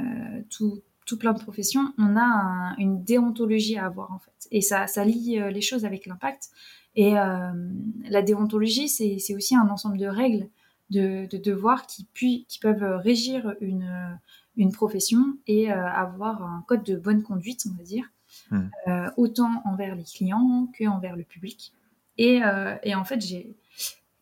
tout, 0.49 0.81
tout, 1.05 1.17
plein 1.17 1.31
de 1.31 1.39
professions, 1.39 1.93
on 1.97 2.17
a 2.17 2.75
une 2.77 3.01
déontologie 3.01 3.77
à 3.77 3.85
avoir 3.85 4.11
en 4.11 4.19
fait, 4.19 4.47
et 4.51 4.61
ça, 4.61 4.87
ça 4.87 5.05
lie 5.05 5.39
euh, 5.39 5.51
les 5.51 5.61
choses 5.61 5.85
avec 5.85 6.05
l'impact. 6.05 6.49
Et 6.95 7.17
euh, 7.17 7.53
la 8.09 8.21
déontologie, 8.21 8.89
c'est 8.89 9.33
aussi 9.33 9.55
un 9.55 9.69
ensemble 9.69 9.97
de 9.97 10.07
règles, 10.07 10.49
de, 10.89 11.27
de 11.27 11.37
devoirs 11.37 11.87
qui, 11.87 12.05
puis, 12.13 12.45
qui 12.49 12.59
peuvent 12.59 12.97
régir 12.97 13.55
une, 13.61 14.19
une 14.57 14.73
profession 14.73 15.37
et 15.47 15.71
avoir 15.71 16.43
un 16.43 16.65
code 16.67 16.83
de 16.83 16.97
bonne 16.97 17.23
conduite, 17.23 17.65
on 17.71 17.77
va 17.77 17.83
dire, 17.83 18.11
hmm. 18.49 18.67
autant 19.15 19.61
envers 19.63 19.95
les 19.95 20.03
clients 20.03 20.67
que 20.77 20.85
envers 20.85 21.15
le 21.15 21.23
public. 21.23 21.71
Et, 22.17 22.41
et 22.83 22.93
en 22.93 23.05
fait, 23.05 23.21
j'ai 23.21 23.55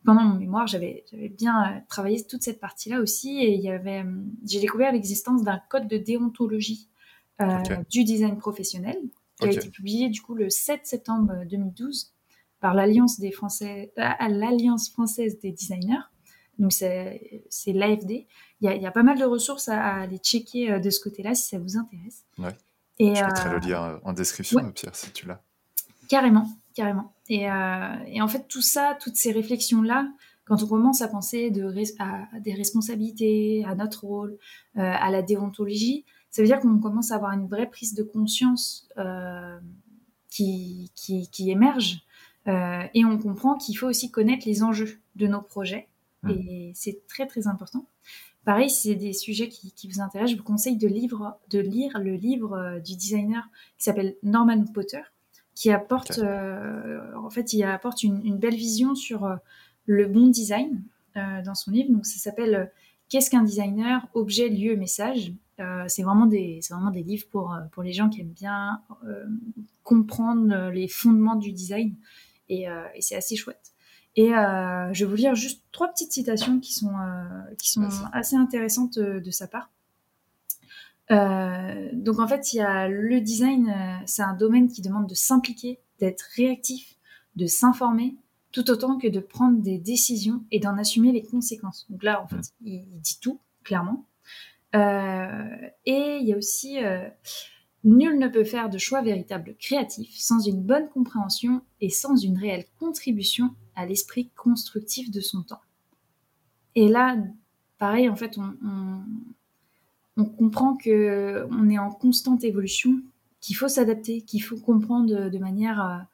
pendant 0.05 0.23
mon 0.23 0.35
mémoire, 0.35 0.67
j'avais 0.67 1.03
bien 1.37 1.63
euh, 1.63 1.79
travaillé 1.89 2.23
toute 2.25 2.41
cette 2.41 2.59
partie-là 2.59 2.99
aussi, 3.01 3.39
et 3.39 3.53
il 3.53 3.61
y 3.61 3.69
avait, 3.69 4.03
euh, 4.03 4.23
j'ai 4.45 4.59
découvert 4.59 4.91
l'existence 4.91 5.43
d'un 5.43 5.59
code 5.69 5.87
de 5.87 5.97
déontologie 5.97 6.89
euh, 7.41 7.57
du 7.89 8.03
design 8.03 8.37
professionnel 8.37 8.97
qui 9.37 9.47
a 9.47 9.51
été 9.51 9.69
publié 9.69 10.09
du 10.09 10.21
coup 10.21 10.35
le 10.35 10.49
7 10.49 10.85
septembre 10.85 11.45
2012 11.49 12.13
par 12.59 12.73
l'Alliance 12.73 13.21
des 13.21 13.31
Français, 13.31 13.93
l'Alliance 13.95 14.89
française 14.89 15.39
des 15.39 15.53
designers. 15.53 16.03
Donc 16.57 16.73
c'est 16.73 17.39
l'AFD. 17.67 18.27
Il, 18.59 18.69
il 18.69 18.81
y, 18.81 18.85
a, 18.85 18.91
pas 18.91 19.03
mal 19.03 19.17
de 19.17 19.23
ressources 19.23 19.69
à, 19.69 20.01
aller 20.01 20.17
checker 20.17 20.81
de 20.81 20.89
ce 20.89 20.99
côté-là 20.99 21.35
si 21.35 21.47
ça 21.47 21.57
vous 21.57 21.77
intéresse. 21.77 22.25
Ouais. 22.37 22.53
Et, 22.97 23.15
Je 23.15 23.23
mettrai 23.23 23.49
le 23.51 23.59
lien 23.59 24.01
en 24.03 24.11
description, 24.11 24.71
Pierre, 24.73 24.93
si 24.93 25.09
tu 25.11 25.25
l'as. 25.25 25.41
Carrément, 26.09 26.49
carrément. 26.79 27.13
Euh, 27.29 28.03
et, 28.07 28.21
en 28.21 28.27
fait, 28.29 28.48
tout 28.48 28.62
ça, 28.62 28.98
toutes 29.01 29.17
ces 29.17 29.33
réflexions-là, 29.33 30.09
quand 30.45 30.63
on 30.63 30.67
commence 30.67 31.01
à 31.01 31.09
penser 31.09 31.51
de, 31.51 31.74
à, 32.00 32.39
des 32.39 32.53
responsabilités, 32.53 33.65
à 33.65 33.75
notre 33.75 34.05
rôle, 34.05 34.38
euh, 34.77 34.81
à 34.81 35.12
la 35.12 35.21
déontologie, 35.21 36.05
ça 36.31 36.41
veut 36.41 36.48
dire 36.48 36.59
qu'on 36.62 36.79
commence 36.79 37.12
à 37.12 37.15
avoir 37.15 37.33
une 37.33 37.48
vraie 37.48 37.69
prise 37.69 37.95
de 37.95 38.03
conscience 38.03 38.88
euh, 38.98 39.59
qui, 40.29 40.89
qui, 40.95 41.51
émerge. 41.51 42.00
et 42.48 43.03
on 43.03 43.17
comprend 43.17 43.57
qu'il 43.57 43.77
faut 43.77 43.88
aussi 43.88 44.09
connaître 44.09 44.48
les 44.48 44.63
enjeux 44.63 45.01
de 45.17 45.27
nos 45.27 45.41
projets. 45.41 45.89
Mmh. 46.24 46.29
Et 46.29 46.71
c'est 46.75 47.05
très, 47.07 47.27
très 47.27 47.48
important. 47.48 47.86
Pareil, 48.45 48.69
si 48.69 48.89
c'est 48.89 48.95
des 48.95 49.13
sujets 49.13 49.50
qui, 49.50 49.74
qui, 49.74 49.89
vous 49.91 50.00
intéressent, 50.00 50.31
je 50.31 50.38
vous 50.38 50.48
conseille 50.48 50.77
de, 50.77 50.88
de 50.88 51.59
lire 51.59 52.00
le 52.00 52.13
livre 52.15 52.79
du 52.79 52.95
designer 52.95 53.50
qui 53.77 53.83
s'appelle 53.83 54.15
Norman 54.24 54.63
Potter, 54.74 55.01
qui 55.59 55.71
apporte, 55.71 56.19
euh, 56.19 57.01
en 57.21 57.29
fait, 57.29 57.51
il 57.51 57.61
apporte 57.65 58.03
une, 58.03 58.37
belle 58.37 58.55
vision 58.55 58.95
sur 58.95 59.25
euh, 59.25 59.35
le 59.87 60.07
bon 60.07 60.27
design 60.27 60.81
euh, 61.17 61.41
dans 61.43 61.53
son 61.53 61.71
livre. 61.71 61.91
Donc, 61.91 62.05
ça 62.05 62.17
s'appelle 62.17 62.71
Qu'est-ce 63.09 63.29
qu'un 63.29 63.43
designer? 63.43 64.07
Objet, 64.13 64.47
lieu, 64.47 64.77
message. 64.77 65.33
c'est 65.87 66.03
vraiment 66.03 66.27
des, 66.27 66.61
vraiment 66.69 66.91
des 66.91 67.03
livres 67.03 67.25
pour 67.29 67.53
pour 67.71 67.83
les 67.83 67.91
gens 67.91 68.07
qui 68.07 68.21
aiment 68.21 68.27
bien 68.27 68.81
comprendre 69.83 70.69
les 70.69 70.87
fondements 70.87 71.35
du 71.35 71.51
design 71.51 71.95
et, 72.49 72.67
c'est 72.99 73.15
assez 73.15 73.35
chouette. 73.35 73.73
Et 74.15 74.27
je 74.27 74.99
vais 74.99 75.09
vous 75.09 75.15
lire 75.15 75.33
juste 75.33 75.63
trois 75.71 75.87
petites 75.87 76.11
citations 76.11 76.59
qui 76.59 76.71
sont, 76.71 76.93
qui 77.57 77.71
sont 77.71 77.89
assez 78.13 78.35
intéressantes 78.35 78.99
de 78.99 79.31
sa 79.31 79.47
part. 79.47 79.71
Euh, 81.11 81.89
donc 81.93 82.19
en 82.19 82.27
fait, 82.27 82.53
il 82.53 82.57
y 82.57 82.61
a 82.61 82.87
le 82.87 83.19
design, 83.21 83.69
euh, 83.69 84.03
c'est 84.05 84.21
un 84.21 84.35
domaine 84.35 84.69
qui 84.69 84.81
demande 84.81 85.07
de 85.07 85.15
s'impliquer, 85.15 85.79
d'être 85.99 86.27
réactif, 86.35 86.97
de 87.35 87.47
s'informer, 87.47 88.15
tout 88.51 88.69
autant 88.69 88.97
que 88.97 89.07
de 89.07 89.19
prendre 89.19 89.59
des 89.61 89.77
décisions 89.77 90.43
et 90.51 90.59
d'en 90.59 90.77
assumer 90.77 91.11
les 91.11 91.23
conséquences. 91.23 91.87
Donc 91.89 92.03
là, 92.03 92.21
en 92.23 92.27
fait, 92.27 92.53
mm. 92.61 92.67
il, 92.67 93.01
dit 93.01 93.19
tout, 93.21 93.39
clairement. 93.63 94.05
Euh, 94.75 95.69
et 95.85 96.17
il 96.21 96.27
y 96.27 96.33
a 96.33 96.37
aussi, 96.37 96.77
nul 97.83 98.19
ne 98.19 98.27
peut 98.27 98.43
faire 98.43 98.69
de 98.69 98.77
choix 98.77 99.01
véritable 99.01 99.55
créatif 99.59 100.15
sans 100.15 100.39
une 100.39 100.61
bonne 100.61 100.89
compréhension 100.89 101.61
et 101.81 101.89
sans 101.89 102.15
une 102.15 102.37
réelle 102.37 102.65
contribution 102.79 103.55
à 103.75 103.85
l'esprit 103.85 104.29
constructif 104.35 105.09
de 105.09 105.21
son 105.21 105.41
temps. 105.41 105.61
Et 106.75 106.87
là, 106.87 107.17
pareil, 107.79 108.09
en 108.09 108.15
fait, 108.15 108.37
on, 108.37 108.53
on 108.63 109.01
comprend 110.25 110.75
que 110.75 111.47
on 111.51 111.69
est 111.69 111.77
en 111.77 111.91
constante 111.91 112.43
évolution, 112.43 113.01
qu'il 113.41 113.55
faut 113.55 113.67
s'adapter, 113.67 114.21
qu'il 114.21 114.43
faut 114.43 114.57
comprendre 114.57 115.29
de, 115.29 115.38
manière 115.38 116.07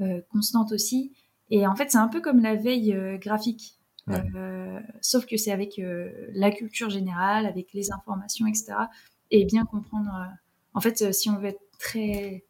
euh, 0.00 0.04
euh, 0.04 0.20
constante 0.30 0.72
aussi. 0.72 1.12
Et 1.50 1.66
en 1.66 1.76
fait, 1.76 1.90
c'est 1.90 1.98
un 1.98 2.08
peu 2.08 2.20
comme 2.20 2.40
la 2.40 2.56
veille 2.56 2.92
euh, 2.94 3.18
graphique, 3.18 3.78
sauf 5.00 5.26
que 5.26 5.36
c'est 5.36 5.52
avec 5.52 5.80
la 6.34 6.50
culture 6.50 6.90
générale, 6.90 7.46
avec 7.46 7.72
les 7.72 7.92
informations, 7.92 8.46
etc. 8.46 8.74
Et 9.30 9.44
bien 9.44 9.64
comprendre. 9.64 10.10
en 10.74 10.80
fait, 10.80 11.12
si 11.14 11.30
on 11.30 11.38
veut 11.38 11.46
être 11.46 11.62
très 11.78 12.44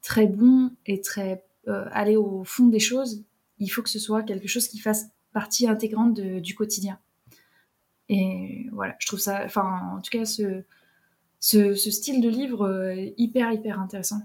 très 0.00 0.26
bon 0.26 0.70
et 0.86 1.02
très 1.02 1.44
aller 1.66 2.16
au 2.16 2.42
fond 2.44 2.66
des 2.66 2.80
choses, 2.80 3.24
il 3.58 3.68
faut 3.68 3.82
que 3.82 3.90
ce 3.90 3.98
soit 3.98 4.22
quelque 4.22 4.48
chose 4.48 4.68
qui 4.68 4.78
fasse 4.78 5.08
partie 5.34 5.68
intégrante 5.68 6.18
du 6.18 6.54
quotidien. 6.54 6.98
Et 8.12 8.66
voilà, 8.72 8.96
je 8.98 9.06
trouve 9.06 9.20
ça, 9.20 9.42
enfin, 9.44 9.92
en 9.94 10.00
tout 10.00 10.10
cas, 10.10 10.24
ce, 10.24 10.64
ce, 11.38 11.74
style 11.76 12.20
de 12.20 12.28
livre 12.28 12.66
euh, 12.66 13.12
hyper, 13.16 13.52
hyper 13.52 13.78
intéressant. 13.78 14.22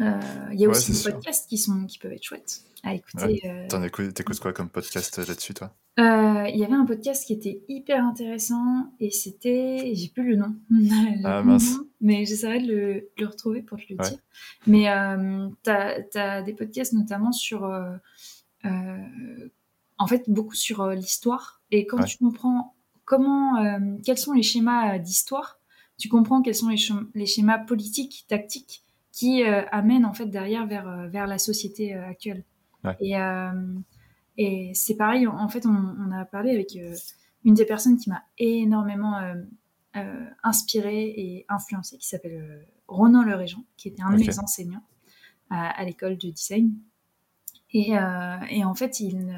Euh, 0.00 0.18
il 0.52 0.58
y 0.58 0.66
a 0.66 0.68
aussi 0.68 0.90
des 0.90 1.12
podcasts 1.12 1.48
qui, 1.48 1.56
sont, 1.56 1.86
qui 1.86 2.00
peuvent 2.00 2.12
être 2.12 2.24
chouettes 2.24 2.64
à 2.82 2.94
écouter. 2.94 3.42
Euh. 3.44 3.68
T'en 3.68 3.84
écoutes, 3.84 4.40
quoi 4.40 4.52
comme 4.52 4.68
podcast 4.68 5.18
là-dessus, 5.18 5.54
toi? 5.54 5.72
Il 5.98 6.56
y 6.56 6.64
avait 6.64 6.74
un 6.74 6.84
podcast 6.84 7.24
qui 7.24 7.32
était 7.32 7.62
hyper 7.68 8.04
intéressant 8.04 8.92
et 8.98 9.10
c'était. 9.10 9.92
J'ai 9.94 10.08
plus 10.08 10.24
le 10.24 10.34
nom. 10.34 10.56
ah 11.24 11.44
mince. 11.44 11.76
mais 12.00 12.24
j'essaierai 12.24 12.60
de 12.60 13.08
le, 13.16 13.26
retrouver 13.26 13.62
pour 13.62 13.78
te 13.78 13.84
le 13.90 13.96
dire. 13.96 14.18
Mais 14.66 14.86
tu 15.62 15.70
as, 15.70 16.42
des 16.42 16.54
podcasts 16.54 16.94
notamment 16.94 17.30
sur. 17.30 17.70
en 18.64 20.06
fait, 20.08 20.28
beaucoup 20.28 20.56
sur 20.56 20.88
l'histoire. 20.88 21.62
Et 21.70 21.86
quand 21.86 22.02
tu 22.02 22.18
comprends 22.18 22.74
comment, 23.10 23.56
euh, 23.56 23.96
quels 24.04 24.18
sont 24.18 24.34
les 24.34 24.44
schémas 24.44 24.94
euh, 24.94 24.98
d'histoire, 25.00 25.58
tu 25.98 26.08
comprends 26.08 26.42
quels 26.42 26.54
sont 26.54 26.68
les, 26.68 27.26
schémas 27.26 27.58
politiques, 27.58 28.24
tactiques 28.28 28.84
qui 29.10 29.42
euh, 29.42 29.62
amènent 29.72 30.04
en 30.04 30.12
fait 30.12 30.26
derrière 30.26 30.64
vers, 30.64 31.08
vers 31.08 31.26
la 31.26 31.38
société 31.38 31.92
actuelle? 31.92 32.44
Et, 33.00 33.14
et 34.38 34.72
c'est 34.72 34.94
pareil, 34.94 35.26
en, 35.26 35.48
fait, 35.48 35.66
on, 35.66 36.12
a 36.12 36.24
parlé 36.24 36.52
avec 36.52 36.78
une 37.44 37.52
des 37.52 37.66
personnes 37.66 37.98
qui 37.98 38.08
m'a 38.08 38.22
énormément 38.38 39.20
inspirée 40.42 41.08
et 41.08 41.44
influencée, 41.50 41.98
qui 41.98 42.06
s'appelle 42.06 42.66
Ronan 42.88 43.22
Le 43.22 43.34
Régent, 43.34 43.64
qui 43.76 43.88
était 43.88 44.02
un 44.02 44.12
de 44.12 44.24
mes 44.24 44.38
enseignants 44.38 44.84
à, 45.50 45.84
l'école 45.84 46.16
de 46.16 46.30
design. 46.30 46.72
Et, 47.74 47.90
et, 48.50 48.64
en 48.64 48.74
fait, 48.74 49.00
il, 49.00 49.36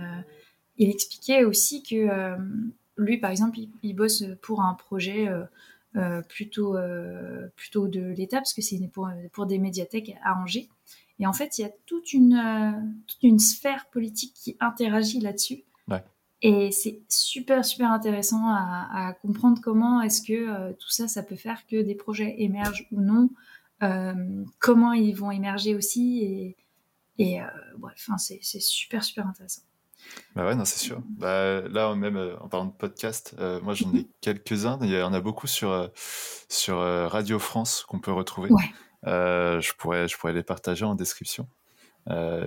il 0.76 0.88
expliquait 0.88 1.42
aussi 1.42 1.82
que 1.82 2.36
lui, 3.02 3.18
par 3.18 3.30
exemple, 3.30 3.58
il, 3.82 3.94
bosse 3.94 4.24
pour 4.40 4.62
un 4.62 4.74
projet 4.74 5.28
euh, 5.28 5.44
euh, 5.96 6.22
plutôt, 6.22 6.76
euh, 6.76 7.48
plutôt 7.56 7.88
de 7.88 8.00
l'État, 8.00 8.38
parce 8.38 8.54
que 8.54 8.62
c'est 8.62 8.78
pour, 8.88 9.10
pour 9.32 9.46
des 9.46 9.58
médiathèques 9.58 10.14
à 10.22 10.38
Angers. 10.38 10.68
Et 11.18 11.26
en 11.26 11.32
fait, 11.32 11.58
il 11.58 11.62
y 11.62 11.64
a 11.64 11.70
toute 11.86 12.12
une, 12.12 13.02
toute 13.06 13.22
une 13.22 13.38
sphère 13.38 13.86
politique 13.90 14.34
qui 14.34 14.56
interagit 14.60 15.20
là-dessus. 15.20 15.64
Et 16.44 16.72
c'est 16.72 17.02
super, 17.08 17.64
super 17.64 17.92
intéressant 17.92 18.48
à, 18.48 19.14
comprendre 19.22 19.60
comment 19.62 20.02
est-ce 20.02 20.22
que 20.22 20.72
tout 20.72 20.90
ça, 20.90 21.06
ça 21.06 21.22
peut 21.22 21.36
faire 21.36 21.64
que 21.68 21.80
des 21.80 21.94
projets 21.94 22.34
émergent 22.38 22.88
ou 22.90 23.00
non, 23.00 23.30
comment 24.58 24.92
ils 24.92 25.14
vont 25.14 25.30
émerger 25.30 25.76
aussi. 25.76 26.24
Et, 26.24 26.56
et 27.18 27.38
bref, 27.78 28.08
c'est 28.18 28.42
super, 28.42 29.04
super 29.04 29.28
intéressant. 29.28 29.62
Bah 30.34 30.46
ouais, 30.46 30.54
non, 30.54 30.64
c'est 30.64 30.78
sûr. 30.78 31.02
Bah, 31.18 31.60
là, 31.68 31.94
même 31.94 32.16
euh, 32.16 32.36
en 32.40 32.48
parlant 32.48 32.66
de 32.66 32.72
podcast, 32.72 33.34
euh, 33.38 33.60
moi 33.60 33.74
j'en 33.74 33.92
ai 33.94 34.08
quelques-uns. 34.20 34.78
Il 34.82 34.90
y 34.90 35.00
en 35.00 35.12
a 35.12 35.20
beaucoup 35.20 35.46
sur, 35.46 35.70
euh, 35.70 35.88
sur 36.48 36.78
Radio 36.78 37.38
France 37.38 37.84
qu'on 37.86 37.98
peut 37.98 38.12
retrouver. 38.12 38.50
je, 39.04 39.72
pourrais, 39.74 40.08
je 40.08 40.16
pourrais 40.16 40.32
les 40.32 40.42
partager 40.42 40.84
en 40.84 40.94
description. 40.94 41.48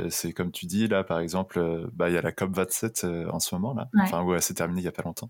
c'est 0.10 0.34
comme 0.34 0.52
tu 0.52 0.66
dis, 0.66 0.88
là, 0.88 1.04
par 1.04 1.20
exemple, 1.20 1.90
bah, 1.94 2.10
il 2.10 2.14
y 2.14 2.18
a 2.18 2.22
la 2.22 2.32
COP27 2.32 3.30
en 3.30 3.40
ce 3.40 3.56
moment, 3.56 3.74
là. 3.74 3.90
Enfin, 4.02 4.24
ouais, 4.24 4.42
c'est 4.42 4.56
terminé 4.56 4.82
il 4.82 4.84
n'y 4.84 4.90
a 4.90 4.94
pas 4.94 5.04
longtemps. 5.04 5.30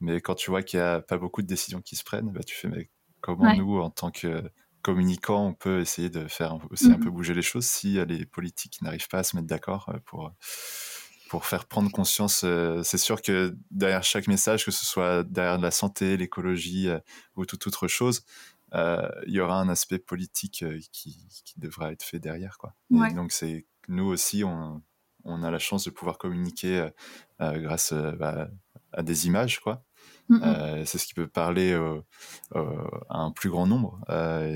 Mais 0.00 0.20
quand 0.20 0.34
tu 0.34 0.50
vois 0.50 0.62
qu'il 0.62 0.80
n'y 0.80 0.86
a 0.86 1.00
pas 1.00 1.16
beaucoup 1.16 1.42
de 1.42 1.46
décisions 1.46 1.80
qui 1.80 1.96
se 1.96 2.04
prennent, 2.04 2.30
bah, 2.30 2.42
tu 2.44 2.54
fais, 2.54 2.68
mais 2.68 2.90
comment 3.20 3.54
nous, 3.54 3.78
en 3.80 3.90
tant 3.90 4.10
que 4.10 4.42
communicants, 4.82 5.46
on 5.46 5.54
peut 5.54 5.80
essayer 5.80 6.10
de 6.10 6.28
faire 6.28 6.58
aussi 6.70 6.92
un 6.92 6.98
mmh 6.98 7.00
peu 7.00 7.10
bouger 7.10 7.32
les 7.32 7.40
choses 7.40 7.64
si 7.64 7.98
les 8.04 8.26
politiques 8.26 8.82
n'arrivent 8.82 9.08
pas 9.08 9.20
à 9.20 9.22
se 9.22 9.34
mettre 9.34 9.48
d'accord 9.48 9.90
pour 10.04 10.30
pour 11.34 11.46
faire 11.46 11.64
prendre 11.64 11.90
conscience. 11.90 12.42
Euh, 12.44 12.84
c'est 12.84 12.96
sûr 12.96 13.20
que 13.20 13.56
derrière 13.72 14.04
chaque 14.04 14.28
message, 14.28 14.64
que 14.64 14.70
ce 14.70 14.86
soit 14.86 15.24
derrière 15.24 15.58
la 15.58 15.72
santé, 15.72 16.16
l'écologie 16.16 16.88
euh, 16.88 17.00
ou 17.34 17.44
toute 17.44 17.66
autre 17.66 17.88
chose, 17.88 18.24
euh, 18.72 19.08
il 19.26 19.32
y 19.32 19.40
aura 19.40 19.58
un 19.58 19.68
aspect 19.68 19.98
politique 19.98 20.64
qui, 20.92 21.26
qui, 21.44 21.58
devra 21.58 21.90
être 21.90 22.04
fait 22.04 22.20
derrière. 22.20 22.56
Quoi. 22.56 22.72
donc, 22.90 23.32
c'est 23.32 23.66
nous 23.88 24.04
aussi, 24.04 24.44
on, 24.44 24.80
on, 25.24 25.42
a 25.42 25.50
la 25.50 25.58
chance 25.58 25.86
de 25.86 25.90
pouvoir 25.90 26.18
communiquer 26.18 26.88
grâce 27.40 27.92
bah, 27.92 28.46
à 28.92 29.02
des 29.02 29.26
images. 29.26 29.58
quoi. 29.58 29.82
c'est 30.30 30.98
ce 30.98 31.04
qui 31.04 31.14
peut 31.14 31.26
parler 31.26 31.74
à 32.54 33.18
un 33.18 33.32
plus 33.32 33.50
grand 33.50 33.66
nombre. 33.66 33.98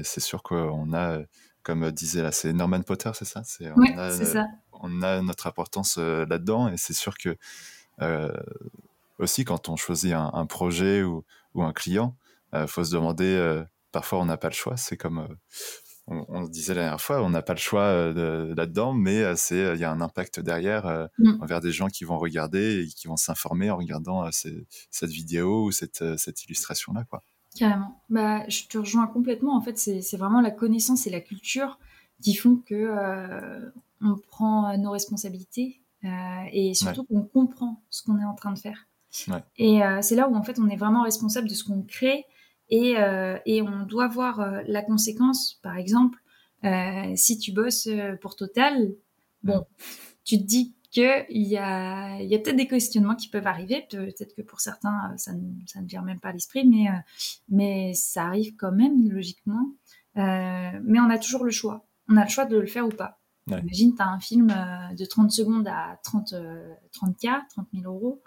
c'est 0.05 0.21
sûr 0.21 0.45
qu'on 0.45 0.93
a, 0.95 1.19
comme 1.65 1.91
disait 1.91 2.23
là, 2.23 2.31
c'est 2.31 2.53
Norman 2.53 2.83
Potter, 2.83 3.11
c'est 3.15 3.25
ça? 3.25 3.43
C'est 3.43 4.25
ça 4.25 4.47
on 4.81 5.03
a 5.03 5.23
notre 5.23 5.47
importance 5.47 5.97
euh, 5.99 6.27
là-dedans 6.27 6.69
et 6.69 6.77
c'est 6.77 6.93
sûr 6.93 7.17
que 7.19 7.37
euh, 8.01 8.33
aussi 9.19 9.45
quand 9.45 9.69
on 9.69 9.77
choisit 9.77 10.13
un, 10.13 10.47
projet 10.47 11.03
ou, 11.03 11.25
un 11.57 11.73
client, 11.73 12.15
il 12.53 12.61
euh, 12.61 12.67
faut 12.67 12.85
se 12.85 12.93
demander, 12.93 13.63
parfois 13.91 14.21
on 14.21 14.27
n'a 14.27 14.37
pas 14.37 14.49
le 14.49 14.55
choix, 14.55 14.77
c'est 14.77 14.97
comme 14.97 15.27
on, 16.07 16.45
disait 16.45 16.75
la 16.75 16.83
dernière 16.83 17.01
fois, 17.01 17.23
on 17.23 17.31
n'a 17.31 17.43
pas 17.43 17.53
le 17.53 17.59
choix 17.59 18.13
là-dedans, 18.13 18.95
mais 18.95 19.35
c'est 19.35 19.75
il 19.75 19.81
y 19.81 19.85
a 19.85 19.91
un 19.91 20.01
impact 20.01 20.39
derrière 20.39 21.09
mm. 21.19 21.43
envers 21.43 21.61
des 21.61 21.73
gens 21.73 21.89
qui 21.89 22.05
vont 22.05 22.19
regarder 22.19 22.85
et 22.85 22.87
qui 22.87 23.09
vont 23.09 23.17
s'informer 23.17 23.71
en 23.71 23.77
regardant 23.77 24.31
cette 24.31 25.11
vidéo 25.11 25.65
ou 25.65 25.73
cette, 25.73 26.17
cette 26.17 26.45
illustration-là. 26.45 27.05
quoi. 27.11 27.25
Carrément. 27.57 28.01
Bah, 28.09 28.49
je 28.49 28.69
te 28.69 28.79
rejoins 28.79 29.09
complètement. 29.09 29.57
En 29.57 29.61
fait, 29.61 29.77
c'est 29.79 30.17
vraiment 30.17 30.41
la 30.41 30.53
connaissance 30.53 31.09
et 31.09 31.11
la 31.11 31.21
culture 31.21 31.81
qui 32.23 32.35
font 32.35 32.63
que 32.65 33.73
on 34.01 34.17
prend 34.17 34.71
euh, 34.71 34.77
nos 34.77 34.91
responsabilités 34.91 35.83
euh, 36.05 36.09
et 36.53 36.75
surtout 36.75 37.05
qu'on 37.05 37.23
comprend 37.23 37.83
ce 37.91 38.03
qu'on 38.03 38.19
est 38.19 38.25
en 38.25 38.35
train 38.35 38.53
de 38.53 38.59
faire. 38.59 38.87
Et 39.57 39.83
euh, 39.83 40.01
c'est 40.03 40.15
là 40.15 40.29
où 40.29 40.37
en 40.37 40.43
fait 40.43 40.59
on 40.59 40.69
est 40.69 40.77
vraiment 40.77 41.03
responsable 41.03 41.49
de 41.49 41.55
ce 41.55 41.65
qu'on 41.65 41.83
crée 41.83 42.25
et, 42.71 42.97
et, 43.47 43.63
on 43.63 43.87
doit 43.87 44.09
voir 44.09 44.47
la 44.67 44.83
conséquence. 44.83 45.59
Par 45.63 45.79
exemple, 45.79 46.19
si 47.15 47.39
tu 47.39 47.51
bosses 47.51 47.89
pour 48.21 48.37
Total, 48.37 48.93
bon, 49.43 49.65
tu 50.23 50.37
te 50.37 50.43
dis 50.43 50.77
qu'il 50.91 51.25
y 51.31 51.57
a, 51.57 52.21
y 52.21 52.35
a 52.35 52.39
peut-être 52.39 52.57
des 52.57 52.67
questionnements 52.67 53.15
qui 53.15 53.31
peuvent 53.31 53.47
arriver. 53.47 53.87
Peut-être 53.91 54.35
que 54.37 54.43
pour 54.43 54.61
certains, 54.61 55.17
ça 55.17 55.33
ne, 55.33 55.51
ça 55.65 55.81
ne 55.81 55.87
vient 55.87 56.03
même 56.03 56.21
pas 56.21 56.29
à 56.29 56.33
l'esprit, 56.33 56.69
mais, 56.69 56.89
mais 57.49 57.95
ça 57.95 58.25
arrive 58.25 58.55
quand 58.57 58.73
même, 58.73 59.09
logiquement. 59.09 59.73
mais 60.15 61.01
on 61.01 61.09
a 61.09 61.19
toujours 61.19 61.45
le 61.45 61.51
choix. 61.51 61.87
On 62.11 62.19
a 62.19 62.25
le 62.25 62.31
choix 62.31 62.45
de 62.45 62.59
le 62.59 62.67
faire 62.67 62.85
ou 62.85 62.91
pas. 62.91 63.19
Imagine, 63.57 63.95
tu 63.95 64.03
as 64.03 64.09
un 64.09 64.21
film 64.21 64.51
euh, 64.51 64.95
de 64.95 65.05
30 65.05 65.31
secondes 65.31 65.69
à 65.69 65.99
30, 66.05 66.35
30K, 66.95 67.41
30 67.51 67.69
000 67.75 67.93
euros. 67.93 68.23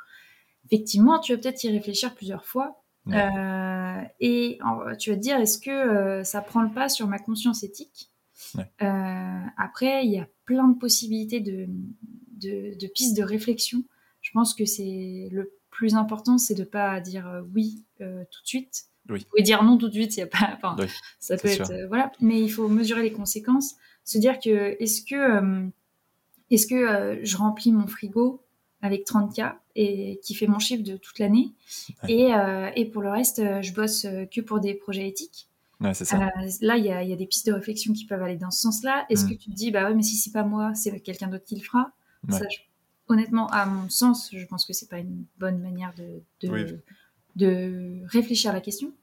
Effectivement, 0.66 1.20
tu 1.20 1.34
vas 1.34 1.42
peut-être 1.42 1.64
y 1.64 1.70
réfléchir 1.70 2.16
plusieurs 2.16 2.46
fois. 2.46 2.84
Euh, 3.08 4.02
et 4.20 4.60
tu 5.00 5.10
vas 5.10 5.16
te 5.16 5.22
dire, 5.22 5.38
est-ce 5.38 5.58
que 5.58 5.72
euh, 5.72 6.24
ça 6.24 6.42
prend 6.42 6.62
le 6.62 6.72
pas 6.72 6.88
sur 6.88 7.08
ma 7.08 7.20
conscience 7.20 7.64
éthique? 7.64 8.12
Après, 9.58 10.06
il 10.06 10.12
y 10.12 10.20
a 10.20 10.28
plein 10.46 10.68
de 10.68 10.78
possibilités 10.78 11.40
de, 11.40 11.68
de, 12.38 12.88
pistes 12.88 13.18
de 13.18 13.24
réflexion. 13.24 13.84
Je 14.22 14.32
pense 14.34 14.54
que 14.54 14.66
c'est 14.66 15.30
le 15.32 15.54
plus 15.72 15.96
important, 15.96 16.38
c'est 16.38 16.56
de 16.56 16.64
pas 16.64 17.00
dire 17.00 17.44
oui 17.54 17.86
tout 17.98 18.06
de 18.06 18.48
suite. 18.48 18.84
Oui. 19.10 19.20
Vous 19.20 19.26
pouvez 19.32 19.42
dire 19.42 19.64
non 19.64 19.78
tout 19.78 19.88
de 19.88 19.94
suite, 19.94 20.16
y 20.18 20.22
a 20.22 20.28
pas. 20.28 20.60
ça 21.20 21.38
peut 21.38 21.48
être 21.48 21.74
voilà, 21.88 22.12
mais 22.20 22.40
il 22.40 22.50
faut 22.50 22.68
mesurer 22.68 23.02
les 23.02 23.12
conséquences 23.12 23.76
se 24.04 24.18
dire 24.18 24.40
que 24.40 24.76
est-ce 24.82 25.04
que, 25.04 25.16
euh, 25.16 25.68
est-ce 26.50 26.68
que 26.68 26.76
euh, 26.76 27.20
je 27.24 27.38
remplis 27.38 27.72
mon 27.72 27.88
frigo 27.88 28.44
avec 28.82 29.06
30K 29.06 29.54
et 29.76 30.20
qui 30.24 30.34
fait 30.34 30.48
mon 30.48 30.60
chiffre 30.60 30.84
de 30.84 30.98
toute 30.98 31.20
l'année 31.20 31.52
et, 32.08 32.34
euh, 32.34 32.70
et, 32.76 32.86
pour 32.86 33.02
le 33.02 33.10
reste, 33.10 33.42
je 33.62 33.74
bosse 33.74 34.08
que 34.34 34.42
pour 34.42 34.60
des 34.60 34.74
projets 34.74 35.08
éthiques? 35.08 35.48
Ouais, 35.80 35.94
ça. 35.94 36.18
là, 36.62 36.78
il 36.78 36.86
y 36.86 36.92
a, 36.92 37.04
y 37.04 37.14
a, 37.14 37.16
des 37.16 37.26
pistes 37.26 37.48
de 37.48 37.54
réflexion 37.54 37.94
qui 37.94 38.06
peuvent 38.06 38.22
aller 38.22 38.38
dans 38.38 38.52
ce 38.52 38.62
sens-là. 38.62 39.06
Est-ce 39.10 39.26
mm. 39.26 39.30
que 39.30 39.34
tu 39.34 39.50
te 39.50 39.56
dis, 39.56 39.72
bah 39.72 39.88
ouais, 39.88 39.96
mais 39.96 40.04
si 40.04 40.16
c'est 40.16 40.32
pas 40.32 40.44
moi, 40.44 40.74
c'est 40.76 41.00
quelqu'un 41.00 41.28
d'autre 41.28 41.44
qui 41.44 41.56
le 41.56 41.62
fera? 41.62 41.92
Honnêtement, 43.08 43.48
à 43.48 43.66
mon 43.66 43.90
sens, 43.90 44.30
je 44.32 44.46
pense 44.46 44.66
que 44.66 44.74
c'est 44.74 44.90
pas 44.90 45.00
une 45.00 45.26
bonne 45.38 45.60
manière 45.60 45.94
de, 45.96 46.22
de, 46.48 46.80
de 47.36 48.02
réfléchir 48.08 48.52
à 48.52 48.54
la 48.54 48.62
question. 48.62 48.94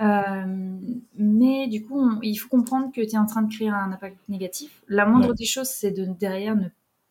Euh, 0.00 0.78
mais 1.16 1.68
du 1.68 1.84
coup, 1.84 2.20
il 2.22 2.34
faut 2.36 2.48
comprendre 2.48 2.90
que 2.92 3.00
tu 3.00 3.14
es 3.14 3.18
en 3.18 3.26
train 3.26 3.42
de 3.42 3.52
créer 3.52 3.68
un 3.68 3.92
impact 3.92 4.16
négatif. 4.28 4.82
La 4.88 5.06
moindre 5.06 5.34
des 5.34 5.44
choses, 5.44 5.68
c'est 5.68 5.92
de 5.92 6.04
derrière 6.04 6.56
ne 6.56 6.68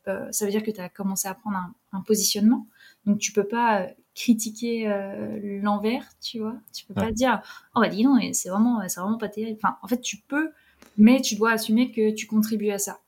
euh, 0.09 0.29
ça 0.31 0.43
veut 0.43 0.51
dire 0.51 0.63
que 0.63 0.71
tu 0.71 0.81
as 0.81 0.89
commencé 0.89 1.29
à 1.29 1.33
prendre 1.33 1.57
un, 1.93 2.01
positionnement. 2.01 2.67
Donc 3.05 3.19
tu 3.19 3.31
peux 3.31 3.45
pas 3.45 3.81
euh, 3.81 3.87
critiquer 4.15 4.87
l'envers, 5.61 6.05
tu 6.21 6.39
vois. 6.39 6.55
Tu 6.73 6.85
peux 6.85 6.93
pas 6.93 7.11
dire 7.11 7.41
"Oh 7.75 7.79
bah 7.79 7.87
dis 7.87 8.03
non, 8.03 8.19
c'est 8.33 8.49
vraiment 8.49 8.81
c'est 8.87 8.99
vraiment 8.99 9.17
pas 9.17 9.29
terrible." 9.29 9.57
Enfin, 9.63 9.77
en 9.81 9.87
fait, 9.87 10.01
tu 10.01 10.17
peux 10.17 10.51
mais 10.97 11.21
tu 11.21 11.35
dois 11.35 11.51
assumer 11.51 11.91
que 11.91 12.13
tu 12.13 12.27
contribues 12.27 12.71
à 12.71 12.77
ça. 12.77 12.99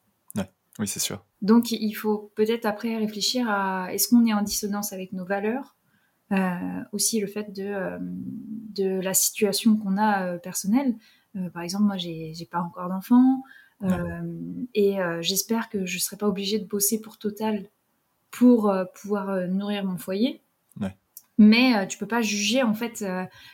Oui, 0.79 0.87
c'est 0.87 0.99
sûr. 0.99 1.23
Donc 1.41 1.71
il 1.71 1.93
faut 1.93 2.31
peut-être 2.35 2.65
après 2.65 2.97
réfléchir 2.97 3.49
à 3.49 3.93
est-ce 3.93 4.07
qu'on 4.09 4.25
est 4.25 4.33
en 4.33 4.41
dissonance 4.41 4.91
avec 4.91 5.13
nos 5.13 5.23
valeurs 5.23 5.74
euh, 5.74 5.74
aussi 6.91 7.19
le 7.19 7.27
fait 7.27 7.51
de, 7.53 7.63
euh, 7.63 7.97
de 8.01 8.99
la 8.99 9.13
situation 9.13 9.77
qu'on 9.77 9.97
a 9.97 10.25
euh, 10.25 10.37
personnelle. 10.37 10.95
par 11.53 11.63
exemple, 11.63 11.83
moi, 11.85 11.97
j'ai 11.97 12.47
pas 12.49 12.61
encore 12.61 12.89
d'enfant. 12.89 13.43
et 14.73 14.97
j'espère 15.21 15.69
que 15.69 15.85
je 15.85 15.97
ne 15.97 15.99
serai 15.99 16.17
pas 16.17 16.27
obligée 16.27 16.59
de 16.59 16.65
bosser 16.65 17.01
pour 17.01 17.17
Total 17.17 17.67
pour 18.31 18.73
pouvoir 18.95 19.47
nourrir 19.47 19.85
mon 19.85 19.97
foyer. 19.97 20.41
Mais 21.37 21.85
tu 21.87 21.97
peux 21.97 22.07
pas 22.07 22.21
juger 22.21 22.63
en 22.63 22.73
fait 22.73 23.03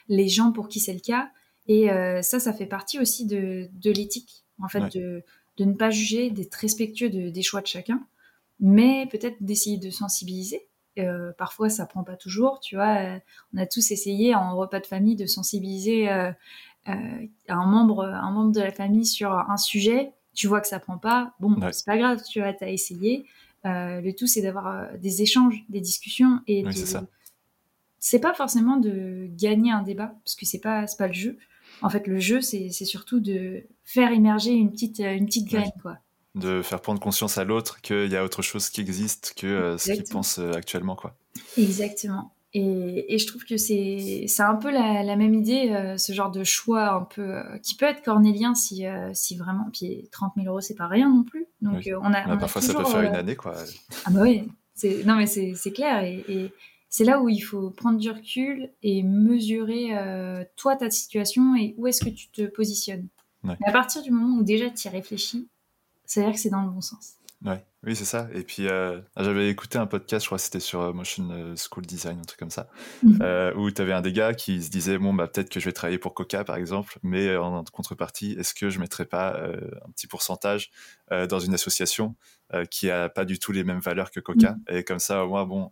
les 0.08 0.28
gens 0.28 0.52
pour 0.52 0.70
qui 0.70 0.80
c'est 0.80 0.94
le 0.94 1.00
cas. 1.00 1.32
Et 1.68 1.88
ça, 2.22 2.40
ça 2.40 2.54
fait 2.54 2.68
partie 2.68 3.00
aussi 3.00 3.26
de, 3.26 3.68
de 3.74 3.92
l'éthique, 3.92 4.44
en 4.62 4.68
fait, 4.68 4.96
de, 4.96 5.24
de, 5.58 5.66
ne 5.66 5.74
pas 5.74 5.90
juger, 5.90 6.30
d'être 6.30 6.54
respectueux 6.54 7.10
des 7.10 7.42
choix 7.42 7.62
de 7.62 7.68
chacun, 7.68 8.06
mais 8.60 9.08
peut-être 9.08 9.42
d'essayer 9.42 9.78
de 9.78 9.90
sensibiliser 9.90 10.68
euh, 11.00 11.32
parfois, 11.38 11.70
ça 11.70 11.86
prend 11.86 12.04
pas 12.04 12.16
toujours, 12.16 12.60
tu 12.60 12.76
vois. 12.76 12.98
Euh, 12.98 13.20
on 13.54 13.58
a 13.58 13.66
tous 13.66 13.92
essayé 13.92 14.36
en 14.36 14.56
repas 14.56 14.80
de 14.80 14.86
famille 14.86 15.16
de 15.16 15.26
sensibiliser 15.26 16.10
euh, 16.10 16.32
un 16.88 17.66
membre, 17.66 18.06
un 18.06 18.32
membre 18.32 18.52
de 18.52 18.62
la 18.62 18.72
famille 18.72 19.06
sur 19.06 19.32
un 19.32 19.58
sujet. 19.58 20.14
Tu 20.34 20.48
vois 20.48 20.62
que 20.62 20.68
ça 20.68 20.80
prend 20.80 20.98
pas, 20.98 21.34
bon, 21.40 21.58
c'est 21.72 21.86
pas 21.86 21.98
grave, 21.98 22.22
tu 22.30 22.40
vois, 22.40 22.54
as 22.62 22.70
essayé. 22.70 23.26
le 23.66 24.12
tout, 24.12 24.28
c'est 24.28 24.42
d'avoir 24.42 24.98
des 24.98 25.22
échanges, 25.22 25.64
des 25.68 25.82
discussions 25.82 26.40
et 26.48 26.64
c'est 28.00 28.20
pas 28.20 28.34
forcément 28.34 28.78
de 28.78 29.28
gagner 29.38 29.72
un 29.72 29.84
débat 29.84 30.16
parce 30.24 30.36
que 30.36 30.46
c'est 30.46 30.60
pas, 30.60 30.86
pas 30.98 31.08
le 31.08 31.14
jeu. 31.14 31.38
En 31.82 31.90
fait, 31.90 32.08
le 32.08 32.20
jeu, 32.20 32.40
c'est 32.42 32.70
surtout 32.72 33.20
de 33.20 33.64
faire 33.84 34.12
émerger 34.12 34.52
une 34.52 34.72
petite, 34.72 35.00
une 35.00 35.26
petite 35.26 35.50
graine, 35.50 35.72
quoi 35.82 35.98
de 36.36 36.62
faire 36.62 36.82
prendre 36.82 37.00
conscience 37.00 37.38
à 37.38 37.44
l'autre 37.44 37.82
qu'il 37.82 38.08
y 38.08 38.16
a 38.16 38.24
autre 38.24 38.42
chose 38.42 38.70
qui 38.70 38.82
existe 38.82 39.34
que 39.36 39.48
euh, 39.48 39.78
ce 39.78 39.92
qu'il 39.92 40.04
pense 40.04 40.40
euh, 40.40 40.54
actuellement. 40.54 40.96
Quoi. 40.96 41.16
Exactement. 41.58 42.34
Et, 42.54 43.14
et 43.14 43.18
je 43.18 43.28
trouve 43.28 43.46
que 43.46 43.56
c'est 43.56 44.28
un 44.40 44.56
peu 44.56 44.72
la, 44.72 45.04
la 45.04 45.16
même 45.16 45.34
idée, 45.34 45.72
euh, 45.72 45.98
ce 45.98 46.12
genre 46.12 46.32
de 46.32 46.44
choix 46.44 46.94
un 46.94 47.04
peu 47.04 47.42
qui 47.64 47.76
peut 47.76 47.86
être 47.86 48.04
cornélien 48.04 48.56
si, 48.56 48.84
si 49.14 49.38
vraiment. 49.38 49.70
Puis 49.72 50.10
30 50.12 50.34
000 50.36 50.48
euros, 50.48 50.60
c'est 50.60 50.76
pas 50.76 50.88
rien 50.88 51.10
non 51.10 51.24
plus. 51.24 51.46
Donc 51.62 51.90
on 52.02 52.14
a. 52.14 52.38
parfois, 52.38 52.62
ça 52.62 52.74
peut 52.74 52.84
faire 52.84 53.04
une 53.04 53.16
année, 53.16 53.38
quoi. 53.38 53.56
Ah 54.04 54.12
bah 54.12 54.22
oui, 54.24 54.44
non 55.06 55.16
mais 55.16 55.28
c'est 55.28 55.72
clair. 55.72 56.04
Et, 56.04 56.26
et 56.28 56.54
c'est 56.90 57.06
là 57.06 57.22
où 57.22 57.30
il 57.30 57.40
faut 57.40 57.70
prendre 57.70 57.98
du 57.98 58.10
recul 58.10 58.70
et 58.84 59.02
mesurer 59.02 59.92
toi 60.58 60.76
ta 60.76 60.90
situation 60.90 61.56
et 61.56 61.74
où 61.78 61.88
est-ce 61.88 62.04
que 62.04 62.10
tu 62.10 62.32
te 62.32 62.42
positionnes. 62.48 63.08
Mais 63.44 63.56
à 63.66 63.72
partir 63.72 64.02
du 64.02 64.12
moment 64.12 64.40
où 64.40 64.44
déjà 64.44 64.70
tu 64.70 64.90
y 64.90 64.92
réfléchis, 64.92 65.48
c'est-à-dire 66.12 66.34
que 66.34 66.40
c'est 66.40 66.50
dans 66.50 66.62
le 66.64 66.70
bon 66.70 66.82
sens. 66.82 67.14
Ouais, 67.44 67.66
oui, 67.84 67.96
c'est 67.96 68.06
ça. 68.06 68.28
Et 68.36 68.44
puis, 68.44 68.68
euh, 68.68 69.02
j'avais 69.18 69.50
écouté 69.50 69.80
un 69.80 69.88
podcast, 69.88 70.24
je 70.24 70.28
crois 70.28 70.38
que 70.38 70.44
c'était 70.44 70.60
sur 70.60 70.80
euh, 70.82 70.94
Motion 70.94 71.28
euh, 71.32 71.56
School 71.56 71.88
Design, 71.88 72.20
un 72.20 72.24
truc 72.24 72.38
comme 72.38 72.52
ça, 72.52 72.70
Mhm. 73.02 73.54
où 73.58 73.72
tu 73.72 73.82
avais 73.82 73.94
un 73.94 74.02
des 74.02 74.12
gars 74.14 74.36
qui 74.36 74.62
se 74.62 74.70
disait 74.70 75.00
Bon, 75.00 75.12
bah, 75.12 75.28
peut-être 75.28 75.50
que 75.50 75.60
je 75.60 75.66
vais 75.66 75.72
travailler 75.74 75.98
pour 75.98 76.14
Coca, 76.14 76.44
par 76.44 76.56
exemple, 76.58 77.00
mais 77.02 77.36
en 77.38 77.64
contrepartie, 77.64 78.34
est-ce 78.38 78.54
que 78.54 78.70
je 78.70 78.78
ne 78.78 78.82
mettrais 78.82 79.06
pas 79.06 79.40
un 79.42 79.92
petit 79.92 80.06
pourcentage 80.06 80.70
dans 81.10 81.40
une 81.40 81.56
association 81.56 82.16
qui 82.70 82.92
a 82.92 83.10
pas 83.10 83.26
du 83.26 83.40
tout 83.40 83.52
les 83.54 83.64
mêmes 83.64 83.80
valeurs 83.80 84.12
que 84.12 84.20
Coca? 84.20 84.52
Mhm. 84.52 84.78
Et 84.78 84.84
comme 84.84 85.00
ça, 85.00 85.26
au 85.26 85.30
moins, 85.30 85.46
bon, 85.46 85.72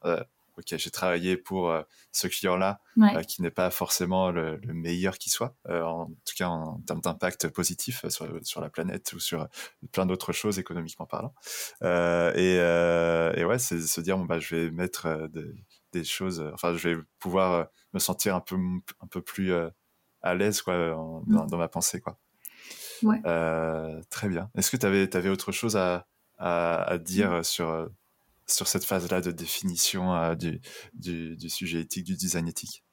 ok, 0.59 0.77
j'ai 0.77 0.91
travaillé 0.91 1.35
pour 1.37 1.71
euh, 1.71 1.81
ce 2.11 2.27
client-là, 2.27 2.79
Ouais. 2.97 3.15
euh, 3.17 3.23
qui 3.23 3.41
n'est 3.41 3.51
pas 3.51 3.71
forcément 3.71 4.29
le, 4.31 4.57
le 4.57 4.73
meilleur 4.73 5.17
qui 5.17 5.29
soit, 5.29 5.55
euh, 5.69 5.81
en 5.83 6.05
tout 6.07 6.35
cas 6.37 6.47
en 6.47 6.79
termes 6.81 7.01
d'impact 7.01 7.47
positif 7.49 8.05
sur, 8.09 8.27
sur 8.43 8.61
la 8.61 8.69
planète 8.69 9.11
ou 9.13 9.19
sur 9.19 9.47
plein 9.91 10.05
d'autres 10.05 10.33
choses 10.33 10.59
économiquement 10.59 11.05
parlant. 11.05 11.33
Et, 11.81 12.55
et 13.39 13.45
ouais, 13.45 13.59
c'est 13.59 13.79
se 13.81 14.01
dire, 14.01 14.17
bon, 14.17 14.25
bah, 14.25 14.39
je 14.39 14.55
vais 14.55 14.71
mettre 14.71 15.27
des, 15.29 15.53
des 15.93 16.03
choses, 16.03 16.43
enfin, 16.53 16.75
je 16.75 16.89
vais 16.89 16.97
pouvoir 17.19 17.67
me 17.93 17.99
sentir 17.99 18.35
un 18.35 18.41
peu, 18.41 18.55
un 19.01 19.07
peu 19.07 19.21
plus 19.21 19.53
à 20.21 20.35
l'aise 20.35 20.61
quoi, 20.61 20.95
en- 20.97 21.23
dans, 21.27 21.45
dans 21.45 21.57
ma 21.57 21.67
pensée. 21.69 22.01
Quoi. 22.01 22.19
Ouais. 23.03 23.21
Très 24.09 24.27
bien. 24.29 24.49
Est-ce 24.55 24.69
que 24.71 24.77
tu 24.77 24.85
avais, 24.85 25.15
avais 25.15 25.29
autre 25.29 25.51
chose 25.51 25.77
à, 25.77 26.05
à, 26.37 26.83
à 26.83 26.97
dire 26.97 27.45
sur, 27.45 27.69
euh, 27.69 27.87
sur 28.51 28.67
cette 28.67 28.83
phase-là 28.85 29.21
de 29.21 29.31
définition 29.31 30.13
euh, 30.15 30.35
du, 30.35 30.61
du, 30.93 31.35
du 31.37 31.49
sujet 31.49 31.81
éthique, 31.81 32.05
du 32.05 32.15
design 32.15 32.47
éthique? 32.47 32.83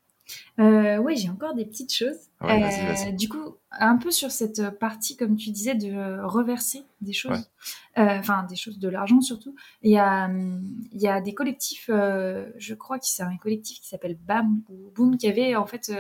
Euh, 0.59 0.97
oui, 0.97 1.17
j'ai 1.17 1.31
encore 1.31 1.55
des 1.55 1.65
petites 1.65 1.95
choses. 1.95 2.17
Ouais, 2.41 2.61
Euh. 2.61 3.13
Du 3.13 3.29
coup, 3.29 3.59
un 3.71 3.97
peu 3.97 4.11
sur 4.11 4.33
cette 4.33 4.71
partie, 4.81 5.17
comme 5.17 5.37
tu 5.37 5.51
disais, 5.51 5.77
de 5.77 6.21
reverser 6.25 6.83
des 7.01 7.13
choses, 7.13 7.49
Ouais. 7.97 8.19
enfin 8.19 8.43
des 8.43 8.57
choses, 8.57 8.81
de 8.81 8.89
l'argent 8.89 9.21
surtout. 9.21 9.55
Il 9.83 9.93
y 9.93 9.99
a, 9.99 10.25
hum, 10.25 10.65
il 10.91 11.01
y 11.01 11.07
a 11.07 11.21
des 11.21 11.33
collectifs, 11.33 11.89
je 11.89 12.75
crois 12.75 12.99
que 12.99 13.07
c'est 13.07 13.23
un 13.23 13.37
collectif 13.37 13.81
qui 13.81 13.87
s'appelle 13.87 14.17
BAM 14.17 14.63
ou 14.69 14.91
Boom, 14.97 15.17
qui 15.17 15.29
avait 15.29 15.55
en 15.55 15.67
fait 15.67 15.93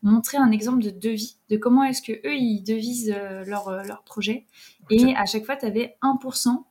montré 0.00 0.36
un 0.38 0.52
exemple 0.52 0.84
de 0.84 0.90
devis, 0.90 1.38
de 1.50 1.56
comment 1.56 1.82
est-ce 1.82 2.02
que 2.02 2.12
eux 2.12 2.36
ils 2.36 2.62
devisent 2.62 3.12
leur, 3.46 3.82
leur 3.82 4.04
projet. 4.04 4.46
Et 4.90 5.16
à 5.16 5.24
chaque 5.26 5.44
fois, 5.44 5.56
tu 5.56 5.66
avais 5.66 5.96
1% 6.02 6.62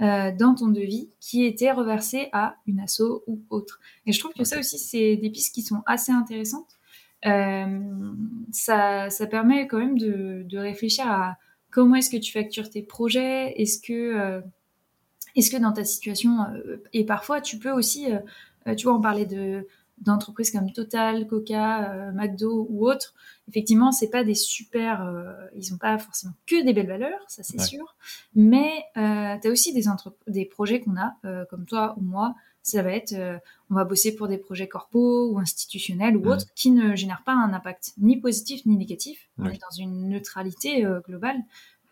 euh, 0.00 0.30
dans 0.32 0.54
ton 0.54 0.68
devis 0.68 1.10
qui 1.20 1.44
était 1.44 1.72
reversé 1.72 2.28
à 2.32 2.56
une 2.66 2.80
asso 2.80 3.22
ou 3.26 3.40
autre. 3.50 3.80
Et 4.06 4.12
je 4.12 4.20
trouve 4.20 4.32
que 4.32 4.44
ça 4.44 4.58
aussi, 4.58 4.78
c'est 4.78 5.16
des 5.16 5.30
pistes 5.30 5.54
qui 5.54 5.62
sont 5.62 5.82
assez 5.86 6.12
intéressantes. 6.12 6.78
Euh, 7.26 7.80
ça, 8.52 9.10
ça 9.10 9.26
permet 9.26 9.66
quand 9.66 9.78
même 9.78 9.98
de, 9.98 10.44
de 10.44 10.58
réfléchir 10.58 11.10
à 11.10 11.36
comment 11.70 11.96
est-ce 11.96 12.10
que 12.10 12.16
tu 12.16 12.32
factures 12.32 12.70
tes 12.70 12.82
projets, 12.82 13.60
est-ce 13.60 13.80
que, 13.80 13.92
euh, 13.92 14.40
est-ce 15.34 15.50
que 15.50 15.56
dans 15.56 15.72
ta 15.72 15.84
situation, 15.84 16.46
et 16.92 17.04
parfois 17.04 17.40
tu 17.40 17.58
peux 17.58 17.72
aussi, 17.72 18.06
tu 18.76 18.86
vois, 18.86 18.94
on 18.94 19.00
parlait 19.00 19.26
de 19.26 19.66
d'entreprises 20.00 20.50
comme 20.50 20.72
Total, 20.72 21.26
Coca, 21.26 21.90
euh, 21.92 22.12
McDo 22.12 22.66
ou 22.70 22.88
autres. 22.88 23.14
Effectivement, 23.48 23.92
c'est 23.92 24.10
pas 24.10 24.24
des 24.24 24.34
super, 24.34 25.02
euh, 25.02 25.32
ils 25.56 25.72
ont 25.72 25.78
pas 25.78 25.98
forcément 25.98 26.34
que 26.46 26.64
des 26.64 26.72
belles 26.72 26.86
valeurs, 26.88 27.20
ça 27.28 27.42
c'est 27.42 27.58
Ouais. 27.58 27.64
sûr. 27.66 27.96
Mais 28.34 28.84
euh, 28.96 29.36
tu 29.40 29.48
as 29.48 29.50
aussi 29.50 29.72
des, 29.72 30.44
projets 30.44 30.80
qu'on 30.80 30.96
a, 30.96 31.14
euh, 31.24 31.44
comme 31.46 31.64
toi 31.64 31.94
ou 31.96 32.02
moi. 32.02 32.34
Ça 32.62 32.82
va 32.82 32.92
être, 32.92 33.14
on 33.70 33.74
va 33.76 33.84
bosser 33.84 34.14
pour 34.14 34.28
des 34.28 34.36
projets 34.36 34.68
corpo 34.68 35.30
ou 35.30 35.38
institutionnels 35.38 36.18
ou 36.18 36.28
autres 36.30 36.52
qui 36.54 36.70
ne 36.70 36.94
génèrent 36.96 37.22
pas 37.24 37.32
un 37.32 37.54
impact 37.54 37.94
ni 37.96 38.18
positif 38.20 38.66
ni 38.66 38.76
négatif. 38.76 39.30
On 39.38 39.46
est 39.46 39.58
dans 39.58 39.74
une 39.78 40.10
neutralité 40.10 40.84
globale. 41.06 41.38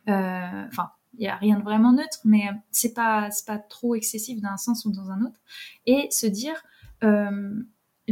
Enfin, 0.07 0.91
il 1.19 1.25
y 1.25 1.29
a 1.29 1.37
rien 1.37 1.59
de 1.59 1.63
vraiment 1.65 1.93
neutre, 1.93 2.19
mais 2.25 2.51
c'est 2.73 2.93
pas 2.93 3.31
pas 3.47 3.59
trop 3.59 3.95
excessif 3.95 4.41
d'un 4.43 4.59
sens 4.59 4.85
ou 4.85 4.91
dans 4.93 5.11
un 5.11 5.23
autre. 5.23 5.41
Et 5.87 6.09
se 6.11 6.27
dire, 6.27 6.63
euh, 7.05 7.55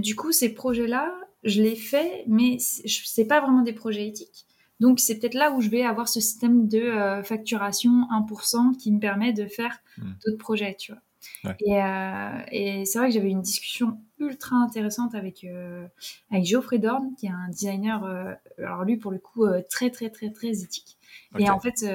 du 0.01 0.17
coup, 0.17 0.33
ces 0.33 0.55
projets-là, 0.55 1.15
je 1.45 1.63
les 1.63 1.77
fais, 1.77 2.25
mais 2.27 2.57
c'est 2.59 3.27
pas 3.27 3.41
vraiment 3.41 3.63
des 3.63 3.73
projets 3.73 4.07
éthiques. 4.09 4.47
Donc, 4.81 4.99
c'est 4.99 5.19
peut-être 5.19 5.35
là 5.35 5.53
où 5.53 5.61
je 5.61 5.69
vais 5.69 5.85
avoir 5.85 6.09
ce 6.09 6.21
système 6.21 6.67
de 6.69 6.79
euh, 6.81 7.23
facturation 7.23 8.07
1% 8.11 8.77
qui 8.77 8.91
me 8.93 8.99
permet 8.99 9.33
de 9.33 9.47
faire 9.47 9.79
Mm. 9.99 10.13
d'autres 10.27 10.39
projets, 10.39 10.75
tu 10.79 10.93
vois. 10.93 11.01
Ouais. 11.45 11.57
Et, 11.61 11.81
euh, 11.83 12.43
et 12.51 12.85
c'est 12.85 12.99
vrai 12.99 13.09
que 13.09 13.15
j'avais 13.15 13.31
une 13.31 13.41
discussion 13.41 13.99
ultra 14.19 14.57
intéressante 14.57 15.15
avec, 15.15 15.45
euh, 15.45 15.87
avec 16.31 16.45
Geoffrey 16.45 16.79
Dorn, 16.79 17.15
qui 17.17 17.27
est 17.27 17.31
un 17.31 17.49
designer, 17.49 18.05
euh, 18.05 18.33
alors 18.59 18.85
lui, 18.85 18.97
pour 18.97 19.11
le 19.13 19.19
coup, 19.19 19.47
très, 19.71 19.91
très, 19.91 20.11
très, 20.11 20.31
très 20.31 20.63
éthique. 20.63 20.99
Et 21.39 21.49
en 21.49 21.61
fait, 21.61 21.87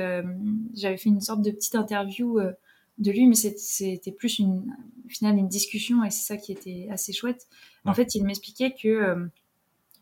j'avais 0.74 0.98
fait 0.98 1.10
une 1.10 1.22
sorte 1.22 1.42
de 1.42 1.52
petite 1.52 1.76
interview 1.76 2.40
de 3.00 3.12
lui, 3.12 3.28
mais 3.28 3.36
c'était 3.36 4.12
plus 4.12 4.40
une, 4.40 4.76
au 5.06 5.10
final 5.10 5.38
une 5.38 5.48
discussion 5.48 6.04
et 6.04 6.12
c'est 6.12 6.26
ça 6.26 6.38
qui 6.38 6.52
était 6.52 6.88
assez 6.92 7.14
chouette. 7.14 7.48
En 7.86 7.94
Ouais. 7.94 7.96
fait, 7.96 8.16
il 8.16 8.24
m'expliquait 8.26 8.74
que 8.76 8.88
euh, 8.90 9.26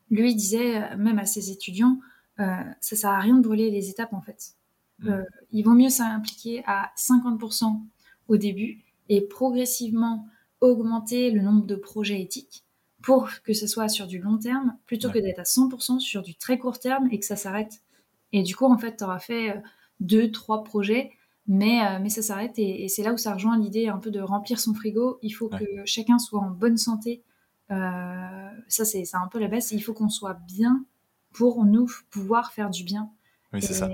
lui 0.09 0.35
disait, 0.35 0.95
même 0.97 1.19
à 1.19 1.25
ses 1.25 1.51
étudiants, 1.51 1.99
euh, 2.39 2.45
ça 2.81 2.95
sert 2.95 3.09
à 3.11 3.19
rien 3.19 3.35
de 3.35 3.41
brûler 3.41 3.69
les 3.71 3.89
étapes 3.89 4.13
en 4.13 4.21
fait. 4.21 4.53
Mm. 4.99 5.09
Euh, 5.09 5.23
il 5.51 5.63
vaut 5.63 5.73
mieux 5.73 5.89
s'impliquer 5.89 6.63
à 6.65 6.91
50% 6.97 7.81
au 8.27 8.37
début 8.37 8.83
et 9.09 9.21
progressivement 9.21 10.27
augmenter 10.61 11.31
le 11.31 11.41
nombre 11.41 11.65
de 11.65 11.75
projets 11.75 12.21
éthiques 12.21 12.63
pour 13.03 13.29
que 13.43 13.53
ce 13.53 13.67
soit 13.67 13.89
sur 13.89 14.07
du 14.07 14.19
long 14.19 14.37
terme 14.37 14.75
plutôt 14.85 15.09
Ouais. 15.09 15.13
que 15.15 15.19
d'être 15.19 15.39
à 15.39 15.45
100% 15.45 15.99
sur 15.99 16.23
du 16.23 16.35
très 16.35 16.57
court 16.57 16.79
terme 16.79 17.07
et 17.11 17.19
que 17.19 17.25
ça 17.25 17.35
s'arrête. 17.35 17.81
Et 18.33 18.43
du 18.43 18.55
coup, 18.55 18.65
en 18.65 18.77
fait, 18.77 18.97
tu 18.97 19.03
auras 19.03 19.19
fait 19.19 19.51
euh, 19.51 19.59
deux, 19.99 20.31
trois 20.31 20.63
projets, 20.63 21.11
mais, 21.47 21.85
euh, 21.85 21.99
mais 22.01 22.09
ça 22.09 22.21
s'arrête. 22.21 22.57
Et, 22.59 22.83
et 22.83 22.87
c'est 22.89 23.03
là 23.03 23.13
où 23.13 23.17
ça 23.17 23.33
rejoint 23.33 23.57
l'idée 23.57 23.87
un 23.87 23.97
peu 23.97 24.11
de 24.11 24.19
remplir 24.19 24.59
son 24.59 24.73
frigo. 24.73 25.17
Il 25.21 25.31
faut 25.31 25.49
Ouais. 25.51 25.59
que 25.59 25.85
chacun 25.85 26.19
soit 26.19 26.41
en 26.41 26.49
bonne 26.51 26.77
santé. 26.77 27.23
Euh, 27.71 28.49
ça, 28.67 28.85
c'est 28.85 29.03
un 29.13 29.27
peu 29.27 29.39
la 29.39 29.47
base. 29.47 29.71
Il 29.71 29.81
faut 29.81 29.93
qu'on 29.93 30.09
soit 30.09 30.33
bien 30.47 30.85
pour 31.33 31.65
nous 31.65 31.87
pouvoir 32.09 32.51
faire 32.51 32.69
du 32.69 32.83
bien. 32.83 33.09
Oui, 33.53 33.61
c'est 33.61 33.73
ça. 33.73 33.89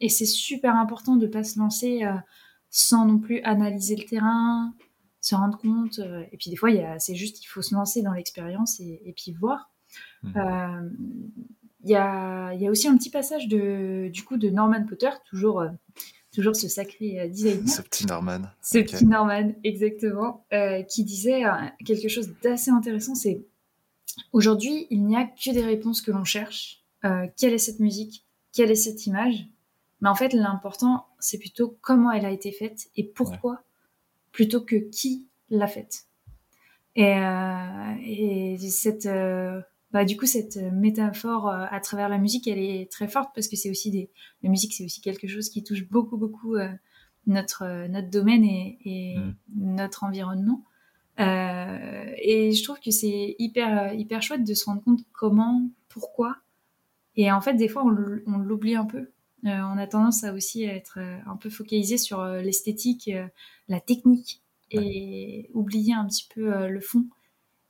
Et, 0.00 0.08
c'est 0.08 0.26
super 0.26 0.76
important 0.76 1.16
de 1.16 1.26
pas 1.26 1.42
se 1.44 1.58
lancer 1.58 2.04
euh, 2.04 2.12
sans 2.68 3.06
non 3.06 3.18
plus 3.18 3.40
analyser 3.42 3.96
le 3.96 4.04
terrain, 4.04 4.74
se 5.22 5.34
rendre 5.34 5.56
compte. 5.58 6.00
et 6.32 6.36
puis 6.36 6.50
des 6.50 6.56
fois, 6.56 6.70
c'est 6.98 7.14
juste, 7.14 7.42
il 7.42 7.46
faut 7.46 7.62
se 7.62 7.74
lancer 7.74 8.02
dans 8.02 8.12
l'expérience 8.12 8.78
et, 8.80 9.00
et 9.04 9.12
puis 9.12 9.32
voir. 9.32 9.70
Euh, 10.36 10.90
Il 11.82 11.90
y, 11.90 11.94
a, 11.96 12.52
il 12.52 12.60
y 12.60 12.66
a 12.66 12.70
aussi 12.70 12.88
un 12.88 12.96
petit 12.98 13.08
passage 13.10 13.48
de, 13.48 14.10
du 14.12 14.22
coup 14.22 14.36
de 14.36 14.50
Norman 14.50 14.84
Potter, 14.86 15.08
toujours, 15.28 15.64
toujours 16.32 16.56
ce 16.56 16.68
sacré 16.68 17.20
euh, 17.20 17.28
designer. 17.28 17.68
Ce 17.68 17.82
petit 17.82 18.06
Norman. 18.06 18.42
Ce 18.62 18.78
petit 18.78 19.06
Norman, 19.06 19.52
exactement, 19.64 20.44
euh, 20.52 20.82
qui 20.82 21.04
disait 21.04 21.44
euh, 21.44 21.52
quelque 21.84 22.08
chose 22.08 22.32
d'assez 22.42 22.70
intéressant, 22.70 23.14
c'est 23.14 23.44
aujourd'hui, 24.32 24.86
il 24.90 25.04
n'y 25.06 25.16
a 25.16 25.24
que 25.24 25.52
des 25.52 25.64
réponses 25.64 26.02
que 26.02 26.10
l'on 26.10 26.24
cherche. 26.24 26.82
Euh, 27.04 27.26
quelle 27.36 27.52
est 27.52 27.58
cette 27.58 27.80
musique 27.80 28.26
Quelle 28.52 28.70
est 28.70 28.76
cette 28.76 29.06
image 29.06 29.46
Mais 30.00 30.08
en 30.08 30.14
fait, 30.14 30.32
l'important, 30.32 31.06
c'est 31.18 31.38
plutôt 31.38 31.78
comment 31.80 32.12
elle 32.12 32.26
a 32.26 32.30
été 32.30 32.52
faite 32.52 32.88
et 32.96 33.04
pourquoi, 33.04 33.62
plutôt 34.32 34.60
que 34.60 34.76
qui 34.76 35.26
l'a 35.48 35.66
faite. 35.66 36.06
Et, 36.96 37.12
et 38.04 38.58
cette, 38.70 39.08
bah, 39.92 40.04
du 40.04 40.16
coup, 40.16 40.26
cette 40.26 40.56
métaphore 40.56 41.48
euh, 41.48 41.66
à 41.70 41.80
travers 41.80 42.08
la 42.08 42.18
musique, 42.18 42.46
elle 42.48 42.58
est 42.58 42.90
très 42.90 43.08
forte 43.08 43.30
parce 43.34 43.48
que 43.48 43.56
c'est 43.56 43.70
aussi 43.70 43.90
des, 43.90 44.10
la 44.42 44.50
musique, 44.50 44.72
c'est 44.74 44.84
aussi 44.84 45.00
quelque 45.00 45.26
chose 45.26 45.50
qui 45.50 45.64
touche 45.64 45.88
beaucoup, 45.88 46.16
beaucoup 46.16 46.56
euh, 46.56 46.68
notre, 47.26 47.62
euh, 47.64 47.88
notre 47.88 48.08
domaine 48.10 48.44
et, 48.44 48.78
et 48.84 49.16
Mm. 49.18 49.34
notre 49.56 50.04
environnement. 50.04 50.64
Euh, 51.18 52.12
et 52.22 52.52
je 52.52 52.62
trouve 52.62 52.80
que 52.80 52.90
c'est 52.90 53.34
hyper, 53.38 53.92
hyper 53.94 54.22
chouette 54.22 54.44
de 54.44 54.54
se 54.54 54.64
rendre 54.64 54.82
compte 54.82 55.00
comment, 55.12 55.68
pourquoi. 55.88 56.36
Et 57.16 57.30
en 57.32 57.40
fait, 57.40 57.54
des 57.54 57.68
fois, 57.68 57.84
on 57.84 58.38
l'oublie 58.38 58.76
un 58.76 58.86
peu. 58.86 59.10
Euh, 59.46 59.58
on 59.72 59.76
a 59.78 59.86
tendance 59.86 60.22
à 60.24 60.32
aussi 60.32 60.64
être 60.64 60.98
euh, 60.98 61.18
un 61.26 61.36
peu 61.36 61.50
focalisé 61.50 61.98
sur 61.98 62.20
euh, 62.20 62.40
l'esthétique, 62.40 63.08
euh, 63.08 63.26
la 63.68 63.80
technique, 63.80 64.42
et 64.70 65.50
oublier 65.52 65.94
un 65.94 66.06
petit 66.06 66.28
peu 66.32 66.54
euh, 66.54 66.68
le 66.68 66.80
fond. 66.80 67.06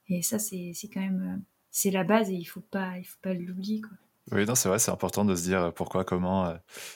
Et 0.08 0.22
ça, 0.22 0.38
c'est 0.38 0.72
c'est 0.74 0.88
quand 0.88 1.00
même, 1.00 1.38
euh, 1.38 1.42
c'est 1.70 1.90
la 1.90 2.04
base 2.04 2.30
et 2.30 2.34
il 2.34 2.44
faut 2.44 2.60
pas, 2.60 2.98
il 2.98 3.04
faut 3.04 3.18
pas 3.22 3.34
l'oublier, 3.34 3.80
quoi. 3.80 3.90
Oui, 4.32 4.46
non, 4.46 4.54
c'est 4.54 4.68
vrai, 4.68 4.78
c'est 4.78 4.92
important 4.92 5.24
de 5.24 5.34
se 5.34 5.42
dire 5.42 5.72
pourquoi, 5.74 6.04
comment 6.04 6.46
euh, 6.46 6.54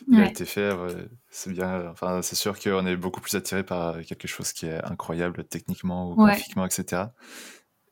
il 0.09 0.21
a 0.21 0.27
été 0.27 0.45
fait. 0.45 0.73
ouais, 0.73 1.09
c'est 1.31 1.51
bien. 1.51 1.69
euh, 1.81 1.91
Enfin, 1.91 2.23
c'est 2.23 2.37
sûr 2.37 2.59
qu'on 2.61 2.87
est 2.87 2.97
beaucoup 2.97 3.21
plus 3.21 3.35
attiré 3.35 3.65
par 3.65 4.01
quelque 4.03 4.29
chose 4.29 4.53
qui 4.53 4.67
est 4.67 4.85
incroyable 4.85 5.45
techniquement 5.45 6.11
ou 6.13 6.17
Ouais. 6.17 6.27
graphiquement, 6.27 6.67
etc. 6.67 7.13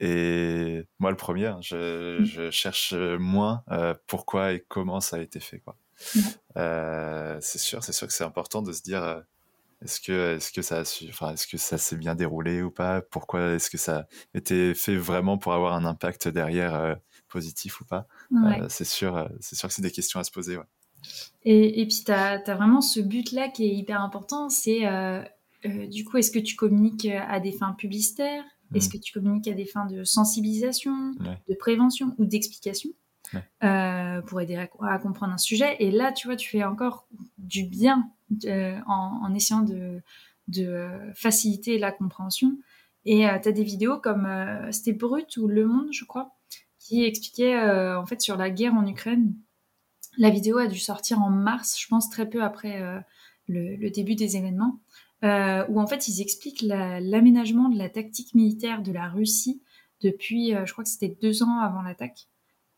Et 0.00 0.84
moi, 1.00 1.10
le 1.10 1.16
premier, 1.16 1.46
hein, 1.46 1.58
je, 1.62 2.20
Mm. 2.20 2.24
je 2.24 2.50
cherche 2.50 2.92
moins 2.94 3.64
euh, 3.70 3.94
pourquoi 4.06 4.52
et 4.52 4.60
comment 4.68 5.00
ça 5.00 5.16
a 5.16 5.20
été 5.20 5.40
fait, 5.40 5.58
quoi. 5.60 5.76
Euh, 6.56 7.38
c'est 7.40 7.58
sûr, 7.58 7.82
c'est 7.84 7.92
sûr 7.92 8.06
que 8.06 8.12
c'est 8.12 8.24
important 8.24 8.62
de 8.62 8.72
se 8.72 8.82
dire 8.82 9.02
euh, 9.02 9.20
est-ce 9.82 10.00
que, 10.00 10.36
est-ce 10.36 10.52
que 10.52 10.62
ça, 10.62 10.78
a 10.78 10.84
su- 10.84 11.08
enfin, 11.08 11.32
est-ce 11.32 11.46
que 11.46 11.56
ça 11.56 11.78
s'est 11.78 11.96
bien 11.96 12.14
déroulé 12.14 12.62
ou 12.62 12.70
pas? 12.70 13.02
Pourquoi 13.02 13.52
est-ce 13.54 13.70
que 13.70 13.78
ça 13.78 13.98
a 13.98 14.06
été 14.34 14.74
fait 14.74 14.96
vraiment 14.96 15.38
pour 15.38 15.52
avoir 15.52 15.74
un 15.74 15.84
impact 15.84 16.28
derrière 16.28 16.74
euh, 16.74 16.94
positif 17.28 17.80
ou 17.80 17.84
pas? 17.84 18.06
Ouais. 18.30 18.62
Euh, 18.62 18.66
C'est 18.68 18.84
sûr, 18.84 19.16
euh, 19.16 19.28
c'est 19.40 19.56
sûr 19.56 19.68
que 19.68 19.74
c'est 19.74 19.82
des 19.82 19.90
questions 19.90 20.20
à 20.20 20.24
se 20.24 20.30
poser. 20.30 20.56
Ouais. 20.56 20.64
Et, 21.44 21.80
et 21.80 21.86
puis, 21.86 22.02
tu 22.04 22.12
as, 22.12 22.38
vraiment 22.54 22.80
ce 22.80 23.00
but-là 23.00 23.48
qui 23.48 23.64
est 23.64 23.74
hyper 23.74 24.00
important, 24.00 24.48
c'est 24.48 24.82
du 25.64 26.04
coup, 26.04 26.16
est-ce 26.16 26.30
que 26.30 26.38
tu 26.38 26.56
communiques 26.56 27.06
à 27.06 27.40
des 27.40 27.52
fins 27.52 27.72
publicitaires? 27.72 28.44
Est-ce 28.74 28.88
que 28.88 28.96
tu 28.96 29.12
communiques 29.12 29.48
à 29.48 29.52
des 29.52 29.66
fins 29.66 29.86
de 29.86 30.04
sensibilisation, 30.04 31.12
de 31.20 31.54
prévention 31.54 32.14
ou 32.18 32.24
d'explication? 32.24 32.90
Pour 34.26 34.40
aider 34.40 34.56
à, 34.56 34.98
comprendre 34.98 35.32
un 35.32 35.38
sujet 35.38 35.76
Et 35.78 35.90
là, 35.90 36.12
tu 36.12 36.26
vois, 36.26 36.36
tu 36.36 36.48
fais 36.48 36.64
encore 36.64 37.06
du 37.38 37.64
bien 37.64 38.10
en, 38.46 39.20
en, 39.22 39.34
essayant 39.34 39.62
de, 39.62 40.00
de 40.48 40.88
faciliter 41.14 41.78
la 41.78 41.92
compréhension. 41.92 42.58
Et 43.04 43.26
tu 43.42 43.48
as 43.48 43.52
des 43.52 43.64
vidéos 43.64 43.98
comme 43.98 44.28
c'était 44.70 44.92
Brut 44.92 45.36
ou 45.36 45.48
Le 45.48 45.66
Monde, 45.66 45.88
je 45.92 46.04
crois, 46.04 46.36
qui 46.78 47.04
expliquait 47.04 47.58
en 47.94 48.06
fait 48.06 48.20
sur 48.20 48.36
la 48.36 48.50
guerre 48.50 48.74
en 48.74 48.86
Ukraine. 48.86 49.34
La 50.18 50.30
vidéo 50.30 50.58
a 50.58 50.66
dû 50.66 50.78
sortir 50.78 51.20
en 51.20 51.30
mars, 51.30 51.80
je 51.80 51.88
pense 51.88 52.10
très 52.10 52.28
peu 52.28 52.42
après 52.42 53.02
le, 53.48 53.90
début 53.90 54.14
des 54.14 54.36
événements, 54.36 54.80
euh, 55.24 55.64
où 55.68 55.80
en 55.80 55.86
fait 55.86 56.08
ils 56.08 56.20
expliquent 56.20 56.62
l'aménagement 56.62 57.68
de 57.68 57.78
la 57.78 57.88
tactique 57.88 58.34
militaire 58.34 58.82
de 58.82 58.92
la 58.92 59.08
Russie 59.08 59.62
depuis, 60.00 60.54
euh, 60.54 60.66
je 60.66 60.72
crois 60.72 60.84
que 60.84 60.90
c'était 60.90 61.16
deux 61.20 61.42
ans 61.42 61.58
avant 61.60 61.82
l'attaque. 61.82 62.28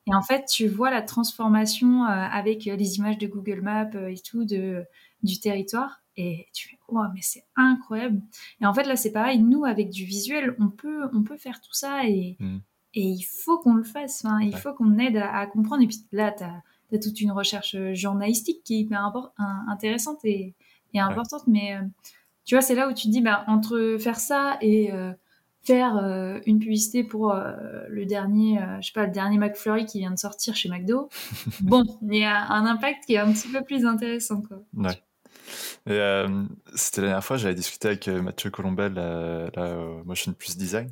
Et 0.06 0.14
en 0.14 0.22
fait, 0.22 0.44
tu 0.46 0.68
vois 0.68 0.90
la 0.90 1.02
transformation 1.02 2.04
euh, 2.04 2.08
avec 2.08 2.64
les 2.64 2.96
images 2.96 3.18
de 3.18 3.26
Google 3.26 3.62
Maps 3.62 3.94
et 4.08 4.18
tout 4.18 4.44
de, 4.44 4.84
du 5.22 5.40
territoire. 5.40 6.02
Et 6.16 6.46
tu 6.52 6.68
fais, 6.68 6.78
wow, 6.88 7.04
mais 7.14 7.22
c'est 7.22 7.44
incroyable. 7.56 8.20
Et 8.60 8.66
en 8.66 8.74
fait, 8.74 8.84
là, 8.84 8.96
c'est 8.96 9.12
pareil. 9.12 9.38
Nous, 9.38 9.64
avec 9.64 9.90
du 9.90 10.04
visuel, 10.04 10.54
on 10.60 10.68
peut, 10.68 11.08
on 11.12 11.22
peut 11.22 11.38
faire 11.38 11.60
tout 11.60 11.72
ça 11.72 12.06
et, 12.06 12.36
mm. 12.38 12.58
et 12.94 13.02
il 13.02 13.22
faut 13.22 13.58
qu'on 13.58 13.74
le 13.74 13.84
fasse. 13.84 14.24
il 14.42 14.56
faut 14.56 14.74
qu'on 14.74 14.98
aide 14.98 15.16
à, 15.16 15.46
comprendre. 15.46 15.82
Et 15.82 15.86
puis 15.86 16.04
là, 16.12 16.32
tu 16.32 16.44
as, 16.44 16.62
toute 16.98 17.20
une 17.20 17.32
recherche 17.32 17.76
journalistique 17.94 18.62
qui 18.62 18.74
est 18.74 18.80
hyper 18.80 19.10
intéressante 19.68 20.24
et, 20.24 20.54
et 20.92 21.00
importante. 21.00 21.42
Mais 21.48 21.76
tu 22.44 22.54
vois, 22.54 22.62
c'est 22.62 22.74
là 22.74 22.88
où 22.88 22.92
tu 22.92 23.06
te 23.06 23.12
dis, 23.12 23.22
bah, 23.22 23.44
entre 23.46 23.96
faire 23.98 24.20
ça 24.20 24.58
et 24.60 24.92
euh, 24.92 25.12
faire 25.64 25.96
euh, 25.96 26.38
une 26.46 26.58
publicité 26.58 27.04
pour 27.04 27.32
euh, 27.32 27.52
le 27.88 28.04
dernier, 28.06 28.60
je 28.80 28.86
sais 28.86 28.92
pas, 28.92 29.06
le 29.06 29.12
dernier 29.12 29.38
McFlurry 29.38 29.86
qui 29.86 29.98
vient 29.98 30.10
de 30.10 30.18
sortir 30.18 30.54
chez 30.54 30.68
McDo, 30.68 31.08
bon, 31.60 31.84
il 32.02 32.18
y 32.18 32.24
a 32.24 32.50
un 32.50 32.66
impact 32.66 33.06
qui 33.06 33.14
est 33.14 33.18
un 33.18 33.32
petit 33.32 33.48
peu 33.48 33.62
plus 33.62 33.86
intéressant, 33.86 34.42
quoi. 34.42 34.62
Ouais. 34.74 35.02
c'était 36.74 37.00
la 37.00 37.06
dernière 37.08 37.24
fois, 37.24 37.36
j'avais 37.36 37.54
discuté 37.54 37.88
avec 37.88 38.08
Mathieu 38.08 38.50
Colombel, 38.50 38.94
la, 38.94 39.76
Motion 40.04 40.32
Plus 40.32 40.56
Design. 40.56 40.90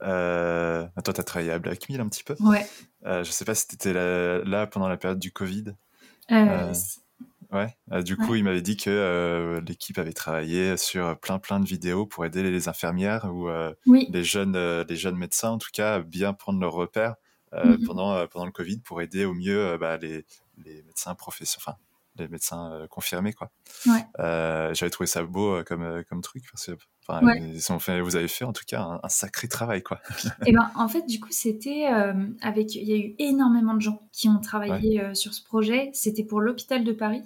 toi, 0.00 0.90
tu 1.02 1.20
as 1.20 1.24
travaillé 1.24 1.52
à 1.52 1.58
Black 1.58 1.88
Mill 1.88 2.00
un 2.00 2.08
petit 2.08 2.24
peu. 2.24 2.36
Ouais. 2.40 2.66
je 3.04 3.30
sais 3.30 3.44
pas 3.44 3.54
si 3.54 3.68
tu 3.68 3.74
étais 3.74 3.92
là, 3.92 4.66
pendant 4.66 4.88
la 4.88 4.96
période 4.96 5.18
du 5.18 5.32
Covid. 5.32 5.74
Ouais, 7.54 7.76
euh, 7.92 8.02
du 8.02 8.16
coup, 8.16 8.34
il 8.34 8.42
m'avait 8.42 8.62
dit 8.62 8.76
que 8.76 8.90
euh, 8.90 9.60
l'équipe 9.60 9.96
avait 9.98 10.12
travaillé 10.12 10.76
sur 10.76 11.16
plein 11.20 11.38
plein 11.38 11.60
de 11.60 11.66
vidéos 11.66 12.04
pour 12.04 12.24
aider 12.24 12.42
les 12.42 12.68
infirmières 12.68 13.32
ou 13.32 13.48
euh, 13.48 13.72
les 13.86 14.24
jeunes 14.24 14.56
les 14.56 14.96
jeunes 14.96 15.16
médecins 15.16 15.50
en 15.50 15.58
tout 15.58 15.70
cas 15.72 15.94
à 15.94 16.00
bien 16.00 16.32
prendre 16.32 16.60
leurs 16.60 16.72
repères 16.72 17.14
mmh 17.52 17.84
pendant 17.86 18.26
pendant 18.26 18.46
le 18.46 18.50
Covid 18.50 18.78
pour 18.78 19.00
aider 19.00 19.24
au 19.24 19.32
mieux 19.32 19.78
bah, 19.78 19.96
les, 19.96 20.26
les 20.64 20.82
médecins 20.82 21.14
professionnels, 21.14 21.62
enfin 21.64 21.76
les 22.16 22.26
médecins 22.26 22.88
confirmés 22.90 23.32
quoi. 23.32 23.52
Ouais. 23.86 24.04
J'avais 24.74 24.90
trouvé 24.90 25.06
ça 25.06 25.22
beau 25.22 25.62
comme 25.62 26.02
comme 26.08 26.20
truc 26.20 26.42
parce 26.50 26.66
que 26.66 26.72
ils 27.38 27.72
ont 27.72 27.78
fait, 27.78 28.00
vous 28.00 28.16
avez 28.16 28.26
fait 28.26 28.44
en 28.44 28.52
tout 28.52 28.64
cas 28.66 28.98
un, 29.00 29.08
sacré 29.08 29.46
travail 29.46 29.84
quoi. 29.84 30.00
Et 30.46 30.52
ben 30.52 30.68
en 30.74 30.88
fait 30.88 31.06
du 31.06 31.20
coup 31.20 31.30
c'était 31.30 31.84
avec 32.40 32.74
il 32.74 32.88
y 32.88 32.92
a 32.92 32.96
eu 32.96 33.14
énormément 33.20 33.74
de 33.74 33.80
gens 33.80 34.00
qui 34.10 34.28
ont 34.28 34.40
travaillé 34.40 35.14
sur 35.14 35.32
ce 35.32 35.44
projet. 35.44 35.90
C'était 35.94 36.24
pour 36.24 36.40
l'hôpital 36.40 36.82
de 36.82 36.92
Paris. 36.92 37.22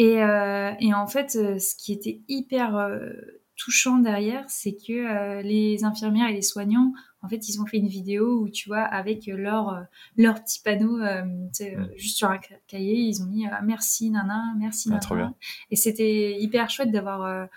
Euh, 0.00 0.72
et, 0.80 0.94
en 0.94 1.06
fait, 1.06 1.36
euh, 1.36 1.58
ce 1.58 1.74
qui 1.76 1.92
était 1.92 2.22
hyper 2.28 2.76
euh, 2.76 3.10
touchant 3.56 3.98
derrière, 3.98 4.44
c'est 4.48 4.74
que 4.74 5.42
les 5.42 5.84
infirmières 5.84 6.28
et 6.28 6.34
les 6.34 6.42
soignants, 6.42 6.92
en 7.22 7.28
fait, 7.28 7.48
ils 7.48 7.60
ont 7.60 7.66
fait 7.66 7.78
une 7.78 7.88
vidéo 7.88 8.40
où, 8.40 8.48
tu 8.48 8.68
vois, 8.68 8.82
avec 8.82 9.26
leur, 9.26 9.86
leur 10.16 10.42
petit 10.42 10.60
panneau, 10.60 10.98
mm. 10.98 11.50
juste 11.96 12.18
sur 12.18 12.30
un 12.30 12.38
cahier, 12.66 12.96
ils 12.96 13.22
ont 13.22 13.26
mis 13.26 13.46
merci, 13.62 14.10
nana, 14.10 14.42
merci, 14.58 14.90
ah, 14.92 14.98
nana. 15.08 15.34
Et 15.70 15.76
c'était 15.76 16.36
hyper 16.40 16.68
chouette 16.68 16.90
d'avoir, 16.90 17.48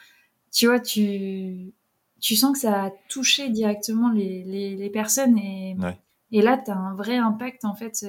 tu 0.54 0.68
vois, 0.68 0.80
tu, 0.80 1.74
tu 2.22 2.36
sens 2.36 2.54
que 2.54 2.60
ça 2.60 2.86
a 2.86 2.92
touché 3.10 3.50
directement 3.50 4.12
les, 4.12 4.44
les, 4.76 4.90
personnes 4.92 5.38
et, 5.40 5.76
et 6.32 6.42
là, 6.44 6.58
tu 6.64 6.70
as 6.70 6.78
un 6.78 6.94
vrai 6.94 7.18
impact, 7.18 7.66
en 7.66 7.74
fait, 7.74 8.06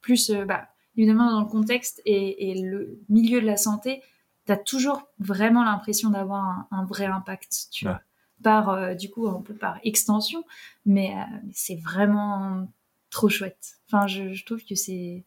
plus, 0.00 0.32
bah, 0.32 0.71
évidemment 0.96 1.30
dans 1.30 1.40
le 1.40 1.46
contexte 1.46 2.00
et, 2.04 2.54
le 2.60 3.00
milieu 3.08 3.40
de 3.40 3.46
la 3.46 3.56
santé, 3.56 4.02
tu 4.46 4.52
as 4.52 4.56
toujours 4.56 5.08
vraiment 5.18 5.64
l'impression 5.64 6.10
d'avoir 6.10 6.66
un, 6.70 6.84
vrai 6.84 7.06
impact, 7.06 7.68
tu 7.70 7.86
vois. 7.86 8.00
Par, 8.42 8.70
euh, 8.70 8.94
du 8.94 9.08
coup, 9.08 9.28
un 9.28 9.40
peu 9.40 9.54
par 9.54 9.78
extension, 9.84 10.40
euh, 10.40 10.42
mais, 10.86 11.14
c'est 11.52 11.76
vraiment 11.76 12.68
trop 13.10 13.28
chouette. 13.28 13.78
Enfin, 13.86 14.06
je, 14.06 14.44
trouve 14.44 14.64
que 14.64 14.74
c'est 14.74 15.24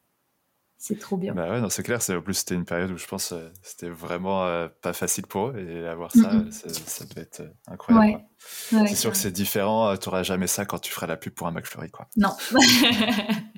c'est 0.77 0.99
trop 0.99 1.17
bien. 1.17 1.33
Bah 1.33 1.49
ouais, 1.49 1.61
non, 1.61 1.69
c'est 1.69 1.81
clair. 1.81 1.99
En 2.09 2.21
plus, 2.21 2.33
c'était 2.33 2.53
une 2.53 2.65
période 2.65 2.91
où 2.91 2.97
je 2.97 3.07
pense 3.07 3.31
euh, 3.31 3.49
c'était 3.63 3.89
vraiment 3.89 4.67
pas 4.81 4.93
facile 4.93 5.25
pour 5.25 5.47
eux. 5.47 5.57
Et 5.57 5.87
avoir 5.87 6.11
ça, 6.11 6.31
ça, 6.51 7.05
devait 7.05 7.21
être 7.21 7.43
incroyable. 7.67 8.23
c'est 8.41 8.95
sûr 8.95 9.11
que 9.11 9.17
c'est 9.17 9.31
différent. 9.31 9.95
Tu 9.97 10.09
n'auras 10.09 10.23
jamais 10.23 10.47
ça 10.47 10.65
quand 10.65 10.79
tu 10.79 10.91
feras 10.91 11.07
la 11.07 11.15
pub 11.15 11.33
pour 11.33 11.47
un 11.47 11.51
McFlurry. 11.51 11.89
Quoi. 11.89 12.07
Non. 12.17 12.31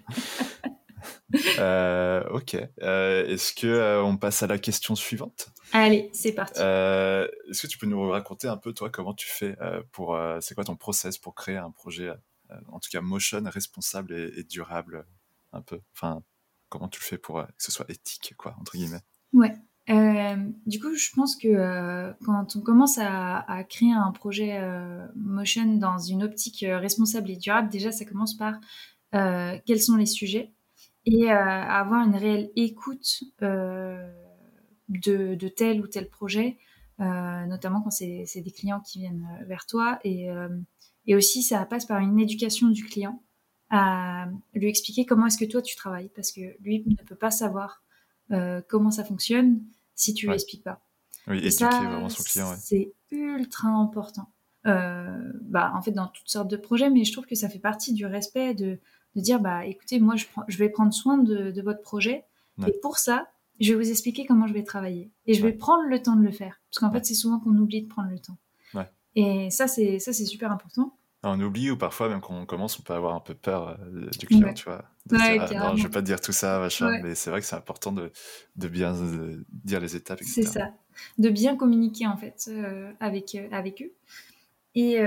Euh, 1.60 2.24
ok. 2.30 2.56
Euh, 2.82 3.26
est-ce 3.26 3.54
que 3.54 3.68
euh, 3.68 4.04
on 4.04 4.18
passe 4.18 4.44
à 4.44 4.48
la 4.48 4.58
question 4.58 4.96
suivante? 4.96 5.50
Allez, 5.74 6.10
c'est 6.13 6.32
parti. 6.32 6.60
Est-ce 6.60 7.62
que 7.62 7.68
tu 7.68 7.78
peux 7.78 7.88
nous 7.88 8.10
raconter 8.10 8.48
un 8.48 8.58
peu 8.58 8.74
toi 8.74 8.90
comment 8.90 9.13
tu 9.13 9.28
fais 9.28 9.56
pour 9.92 10.18
c'est 10.40 10.56
quoi 10.56 10.63
ton 10.63 10.76
process 10.76 11.18
pour 11.18 11.36
créer 11.36 11.58
un 11.58 11.72
projet 11.72 12.12
en 12.70 12.80
tout 12.80 12.90
cas 12.92 13.02
motion 13.02 13.42
responsable 13.46 14.13
et, 14.13 14.44
durable 14.44 15.06
un 15.52 15.62
peu? 15.62 15.82
Enfin, 15.94 16.24
comment 16.70 16.88
tu 16.88 17.00
le 17.02 17.06
fais 17.06 17.18
pour 17.18 17.46
que 17.46 17.63
ce 17.63 17.72
soit 17.72 17.90
éthique 17.90 18.34
quoi 18.38 18.56
entre 18.60 18.78
guillemets? 18.78 19.02
Ouais. 19.34 19.56
du 20.66 20.80
coup, 20.80 20.96
je 20.96 21.10
pense 21.16 21.36
que 21.36 22.13
quand 22.24 22.56
on 22.56 22.62
commence 22.62 22.98
à, 22.98 23.40
à 23.40 23.63
créer 23.63 23.92
un 23.92 24.12
projet 24.12 24.62
motion 25.16 25.66
dans 25.78 25.98
une 25.98 26.24
optique 26.24 26.63
responsable 26.68 27.32
et 27.32 27.36
durable, 27.36 27.70
déjà 27.70 27.92
ça 27.92 28.06
commence 28.06 28.38
par 28.38 28.60
quels 29.12 29.82
sont 29.82 29.98
les 29.98 30.06
sujets? 30.06 30.54
Et 31.08 31.32
euh, 31.32 31.36
avoir 31.36 32.06
une 32.06 32.15
réelle 32.17 32.52
écoute 32.58 33.24
euh, 33.41 34.12
de, 34.89 35.36
de, 35.36 35.48
tel 35.48 35.80
ou 35.80 35.88
tel 35.88 36.10
projet, 36.10 36.58
euh, 37.00 37.46
notamment 37.46 37.82
quand 37.82 37.91
c'est 37.91 38.26
des 38.36 38.52
clients 38.52 38.82
qui 38.82 39.00
viennent 39.00 39.26
vers 39.48 39.65
toi. 39.65 40.00
Et, 40.04 40.28
et 41.06 41.15
aussi, 41.15 41.43
ça 41.43 41.65
passe 41.65 41.86
par 41.86 42.00
une 42.00 42.20
éducation 42.20 42.67
du 42.67 42.84
client 42.84 43.24
à 43.70 44.28
lui 44.54 44.67
expliquer 44.67 45.06
comment 45.06 45.28
est-ce 45.28 45.38
que 45.38 45.50
toi 45.50 45.62
tu 45.62 45.78
travailles, 45.78 46.10
parce 46.13 46.32
que 46.34 46.41
lui 46.62 46.84
ne 46.86 47.04
peut 47.04 47.15
pas 47.15 47.32
savoir 47.32 47.82
comment 48.67 48.91
ça 48.91 49.06
fonctionne 49.06 49.62
si 49.96 50.13
tu 50.13 50.28
lui 50.28 50.34
expliques 50.34 50.63
pas. 50.63 50.82
Oui, 51.28 51.38
éduquer 51.38 51.65
vraiment 51.65 52.10
son 52.10 52.24
client. 52.24 52.54
C'est 52.58 52.91
ultra 53.12 53.70
important. 53.70 54.30
Euh, 54.67 55.32
bah, 55.43 55.72
en 55.76 55.82
fait, 55.82 55.91
dans 55.91 56.08
toutes 56.08 56.28
sortes 56.28 56.50
de 56.50 56.58
projets, 56.58 56.89
mais 56.89 57.06
je 57.06 57.13
trouve 57.13 57.26
que 57.26 57.36
ça 57.36 57.48
fait 57.48 57.60
partie 57.60 57.93
du 57.93 58.06
respect 58.06 58.54
de, 58.54 58.80
de 59.18 59.22
dire 59.22 59.40
bah 59.40 59.66
écoutez, 59.66 60.00
moi 60.00 60.16
je, 60.16 60.26
prends, 60.32 60.44
je 60.48 60.58
vais 60.58 60.70
prendre 60.70 60.94
soin 60.94 61.18
de, 61.18 61.52
de 61.52 61.62
votre 61.62 61.82
projet. 61.82 62.24
Et 62.66 62.72
pour 62.82 62.98
ça, 62.98 63.28
je 63.60 63.74
vais 63.74 63.84
vous 63.84 63.90
expliquer 63.92 64.26
comment 64.26 64.48
je 64.48 64.54
vais 64.54 64.64
travailler. 64.64 65.12
Et 65.26 65.34
je 65.34 65.44
vais 65.44 65.54
prendre 65.54 65.84
le 65.84 66.02
temps 66.02 66.16
de 66.16 66.24
le 66.24 66.32
faire. 66.32 66.62
Parce 66.70 66.80
qu'en 66.80 66.92
fait 66.92 67.06
c'est 67.06 67.14
souvent 67.14 67.40
qu'on 67.40 67.56
oublie 67.58 67.82
de 67.82 67.88
prendre 67.88 68.10
le 68.10 68.20
temps. 68.20 68.38
Et 69.16 69.50
ça 69.50 69.68
c'est 69.68 69.98
ça 69.98 70.14
c'est 70.14 70.26
super 70.26 70.52
important. 70.52 70.94
On 71.24 71.40
oublie 71.42 71.72
ou 71.72 71.78
parfois 71.78 72.10
même 72.10 72.22
quand 72.22 72.40
on 72.40 72.46
commence, 72.46 72.80
on 72.80 72.84
peut 72.84 72.94
avoir 72.94 73.16
un 73.16 73.20
peu 73.20 73.34
peur 73.34 73.80
euh, 73.80 74.10
du 74.20 74.28
client, 74.28 74.54
tu 74.54 74.66
vois. 74.66 74.86
Ah, 75.12 75.36
non, 75.52 75.76
je 75.76 75.84
vais 75.84 75.90
pas 75.90 76.02
te 76.02 76.06
dire 76.06 76.22
tout 76.22 76.32
ça, 76.32 76.60
machin, 76.60 77.00
mais 77.02 77.16
c'est 77.16 77.32
vrai 77.32 77.40
que 77.40 77.46
c'est 77.48 77.56
important 77.56 77.92
de, 77.92 78.12
de 78.56 78.68
bien 78.68 78.94
euh, 78.96 79.44
dire 79.50 79.80
les 79.80 79.96
étapes, 79.96 80.22
etc. 80.22 80.34
C'est 80.36 80.44
ça, 80.44 80.74
de 81.18 81.30
bien 81.30 81.56
communiquer 81.56 82.06
en 82.06 82.18
fait 82.18 82.50
euh, 82.50 82.92
avec, 83.00 83.36
avec 83.52 83.82
eux. 83.82 83.94
Et 84.76 85.00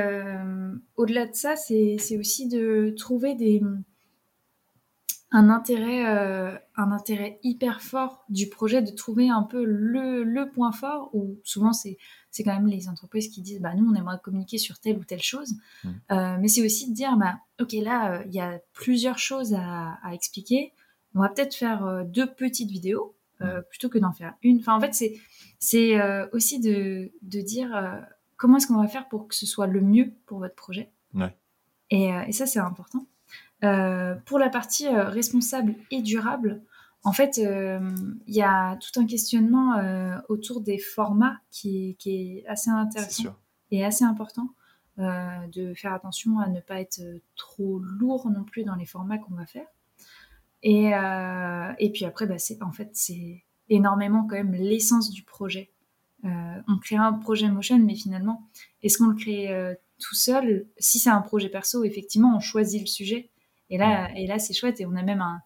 au-delà 0.97 1.27
de 1.27 1.35
ça, 1.35 1.55
c'est 1.55 2.19
aussi 2.19 2.49
de 2.49 2.93
trouver 2.99 3.37
des, 3.37 3.63
un 5.33 5.49
intérêt, 5.49 6.07
euh, 6.07 6.57
un 6.77 6.91
intérêt 6.91 7.39
hyper 7.43 7.81
fort 7.83 8.25
du 8.29 8.49
projet 8.49 8.83
de 8.83 8.91
trouver 8.91 9.29
un 9.29 9.43
peu 9.43 9.65
le, 9.65 10.25
le 10.25 10.51
point 10.51 10.73
fort, 10.73 11.11
où 11.13 11.39
souvent 11.45 11.73
c'est, 11.73 11.99
c'est 12.31 12.43
quand 12.43 12.55
même 12.55 12.67
les 12.67 12.89
entreprises 12.89 13.29
qui 13.29 13.41
disent 13.41 13.61
bah, 13.61 13.75
nous 13.75 13.89
on 13.89 13.95
aimerait 13.95 14.19
communiquer 14.23 14.59
sur 14.59 14.81
telle 14.81 14.99
ou 14.99 15.05
telle 15.05 15.23
chose, 15.23 15.55
mmh. 15.85 15.89
euh, 16.11 16.37
mais 16.41 16.49
c'est 16.49 16.65
aussi 16.65 16.91
de 16.91 16.95
dire 16.95 17.17
bah, 17.17 17.39
ok 17.61 17.73
là 17.75 18.15
euh, 18.15 18.23
il 18.27 18.35
y 18.35 18.41
a 18.41 18.61
plusieurs 18.73 19.19
choses 19.19 19.55
à, 19.55 19.99
à, 20.03 20.15
expliquer, 20.15 20.73
on 21.15 21.21
va 21.21 21.29
peut-être 21.29 21.55
faire 21.55 22.05
deux 22.07 22.27
petites 22.27 22.71
vidéos 22.71 23.15
mmh. 23.41 23.47
plutôt 23.69 23.89
que 23.89 23.99
d'en 23.99 24.13
faire 24.13 24.35
une. 24.43 24.59
Enfin 24.59 24.75
en 24.75 24.81
fait 24.81 24.95
c'est, 24.95 25.15
c'est 25.61 25.97
aussi 26.33 26.61
de, 26.61 27.13
de 27.23 27.41
dire 27.41 28.01
comment 28.37 28.57
est-ce 28.57 28.67
qu'on 28.67 28.81
va 28.81 28.89
faire 28.89 29.09
pour 29.09 29.29
que 29.29 29.35
ce 29.35 29.47
soit 29.47 29.67
le 29.67 29.81
mieux 29.81 30.13
pour 30.27 30.39
votre 30.39 30.55
projet. 30.55 30.91
Ouais. 31.15 31.37
Et, 31.91 32.11
et 32.27 32.33
ça 32.33 32.47
c'est 32.47 32.61
important. 32.61 33.07
Euh, 33.63 34.15
pour 34.25 34.39
la 34.39 34.49
partie 34.49 34.87
euh, 34.87 35.05
responsable 35.05 35.75
et 35.91 36.03
durable, 36.03 36.63
en 37.03 37.13
fait, 37.13 37.39
il 37.39 38.35
y 38.35 38.43
a 38.43 38.77
tout 38.77 39.01
un 39.01 39.07
questionnement 39.07 39.81
autour 40.29 40.61
des 40.61 40.77
formats 40.77 41.39
qui, 41.51 41.97
qui 41.99 42.11
est 42.11 42.47
assez 42.47 42.69
intéressant 42.69 43.35
et 43.71 43.83
assez 43.87 44.05
important. 44.05 44.51
de 44.99 45.73
faire 45.75 45.95
attention 45.95 46.39
à 46.41 46.49
ne 46.49 46.61
pas 46.61 46.79
être 46.79 47.01
trop 47.37 47.79
lourd 47.79 48.29
non 48.29 48.45
plus 48.45 48.65
dans 48.65 48.75
les 48.75 48.85
formats 48.85 49.17
qu'on 49.17 49.33
va 49.33 49.47
faire. 49.47 49.67
Et, 50.63 50.91
et 51.79 51.91
puis 51.91 52.05
après, 52.05 52.27
bah, 52.27 52.37
en 52.61 52.73
fait, 52.73 52.91
c'est 52.93 53.45
énormément 53.71 54.27
quand 54.29 54.37
même 54.37 54.53
l'essence 54.53 55.11
du 55.11 55.23
projet. 55.23 55.71
on 56.23 56.79
crée 56.83 56.97
un 56.97 57.15
projet 57.15 57.49
motion, 57.49 57.79
mais 57.79 57.95
finalement, 57.95 58.47
est-ce 58.83 58.99
qu'on 58.99 59.07
le 59.07 59.17
crée 59.17 59.75
tout 59.99 60.15
seul? 60.15 60.67
Si 60.77 60.99
c'est 60.99 61.09
un 61.09 61.23
projet 61.23 61.49
perso, 61.49 61.83
effectivement, 61.83 62.37
on 62.37 62.41
choisit 62.41 62.83
le 62.83 62.87
sujet. 62.87 63.30
Et 63.71 63.79
là, 63.79 64.11
et 64.17 64.27
là 64.27 64.39
c'est 64.39 64.53
chouette. 64.53 64.81
Et 64.81 64.87
on 64.87 64.95
a 64.97 65.03
même 65.03 65.21
un, 65.21 65.41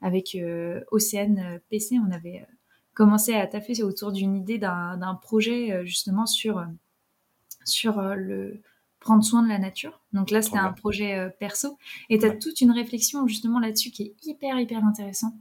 avec 0.00 0.34
euh, 0.34 0.80
Océane 0.90 1.38
euh, 1.38 1.58
PC, 1.70 1.98
on 1.98 2.10
avait 2.12 2.40
euh, 2.40 2.52
commencé 2.94 3.34
à 3.34 3.46
taffer 3.46 3.82
autour 3.82 4.12
d'une 4.12 4.36
idée 4.36 4.58
d'un 4.58 5.18
projet 5.22 5.86
justement 5.86 6.26
sur, 6.26 6.66
sur 7.64 8.00
le 8.02 8.60
prendre 8.98 9.22
soin 9.22 9.42
de 9.44 9.48
la 9.48 9.58
nature. 9.58 10.00
Donc 10.12 10.32
là, 10.32 10.42
c'était 10.42 10.58
un 10.58 10.72
projet 10.72 11.30
perso. 11.38 11.78
Et 12.10 12.18
tu 12.18 12.26
as 12.26 12.30
toute 12.30 12.60
une 12.60 12.72
réflexion 12.72 13.28
justement 13.28 13.60
là-dessus 13.60 13.92
qui 13.92 14.02
est 14.02 14.16
hyper, 14.24 14.58
hyper 14.58 14.84
intéressant 14.84 15.32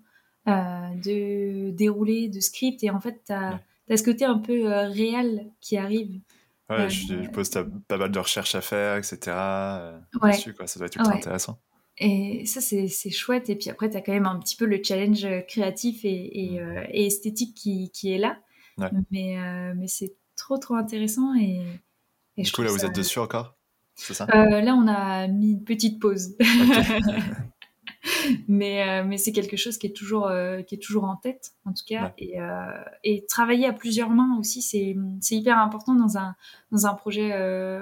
de 0.46 1.72
dérouler, 1.72 2.28
de 2.30 2.40
script. 2.42 2.84
Et 2.84 2.92
en 2.92 3.00
fait, 3.00 3.24
tu 3.26 3.34
as, 3.34 3.60
ce 3.90 4.04
côté 4.04 4.24
un 4.24 4.38
peu 4.38 4.68
réel 4.68 5.52
qui 5.60 5.78
arrive. 5.78 6.22
Ouais, 6.70 6.92
je, 6.92 7.24
je 7.24 7.30
pose 7.32 7.50
pas 7.50 7.98
mal 7.98 8.12
de 8.12 8.20
recherches 8.20 8.54
à 8.54 8.62
faire, 8.62 8.98
etc. 8.98 9.36
Ouais. 10.22 10.34
Dessus, 10.34 10.54
quoi. 10.54 10.68
Ça 10.68 10.78
doit 10.78 10.86
être 10.86 11.00
intéressant. 11.00 11.60
Et 12.00 12.46
ça, 12.46 12.62
c'est 12.62 13.10
chouette. 13.10 13.50
Et 13.50 13.56
puis 13.56 13.70
après, 13.70 13.90
tu 13.90 13.98
as 13.98 14.02
quand 14.02 14.14
même 14.14 14.28
un 14.28 14.40
petit 14.40 14.56
peu 14.56 14.66
le 14.66 14.82
challenge 14.84 15.26
euh, 15.26 15.42
créatif 15.42 16.06
et, 16.06 16.54
et, 16.54 16.62
euh, 16.62 16.84
et 16.92 17.08
esthétique 17.08 17.56
qui, 17.56 17.92
qui, 17.92 18.14
est 18.14 18.20
là. 18.20 18.38
Mais, 19.10 19.40
euh, 19.40 19.74
mais 19.76 19.88
c'est 19.88 20.16
trop, 20.36 20.58
trop 20.60 20.76
intéressant. 20.76 21.34
Et, 21.36 21.64
et 22.38 22.44
du 22.44 22.52
coup, 22.52 22.62
là, 22.62 22.70
vous 22.70 22.86
êtes 22.86 22.96
dessus 22.96 23.20
encore? 23.20 23.56
C'est 23.96 24.14
ça? 24.14 24.28
Là, 24.28 24.76
on 24.76 24.88
a 24.88 25.28
mis 25.28 25.54
une 25.54 25.64
petite 25.64 26.00
pause. 26.00 26.38
mais, 28.48 28.88
euh, 28.88 29.04
mais 29.06 29.18
c'est 29.18 29.32
quelque 29.32 29.58
chose 29.58 29.78
qui 29.78 29.88
est 29.88 29.96
toujours, 29.96 30.28
euh, 30.28 30.62
qui 30.62 30.76
est 30.76 30.80
toujours 30.80 31.06
en 31.06 31.16
tête, 31.16 31.54
en 31.66 31.74
tout 31.74 31.84
cas. 31.86 32.14
Et, 32.18 32.40
euh, 32.42 32.84
et, 33.04 33.26
travailler 33.26 33.66
à 33.68 33.74
plusieurs 33.74 34.10
mains 34.10 34.38
aussi, 34.40 34.62
c'est 34.62 34.96
hyper 35.36 35.58
important 35.58 35.96
dans 35.96 36.18
un, 36.18 36.36
dans 36.72 36.86
un 36.86 36.94
projet 36.94 37.38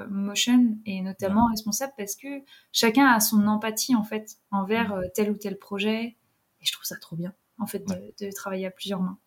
motion 0.09 0.77
et 0.85 1.01
notamment 1.01 1.47
responsable 1.47 1.93
parce 1.97 2.15
que 2.15 2.27
chacun 2.71 3.07
a 3.07 3.19
son 3.19 3.47
empathie 3.47 3.95
en 3.95 4.03
fait 4.03 4.37
envers 4.51 4.99
tel 5.13 5.31
ou 5.31 5.37
tel 5.37 5.57
projet. 5.57 6.17
Et 6.61 6.65
je 6.65 6.71
trouve 6.71 6.85
ça 6.85 6.95
trop 6.97 7.15
bien, 7.15 7.33
en 7.59 7.67
fait, 7.67 7.83
de, 7.85 8.31
travailler 8.31 8.65
à 8.65 8.71
plusieurs 8.71 9.01
mains. 9.01 9.17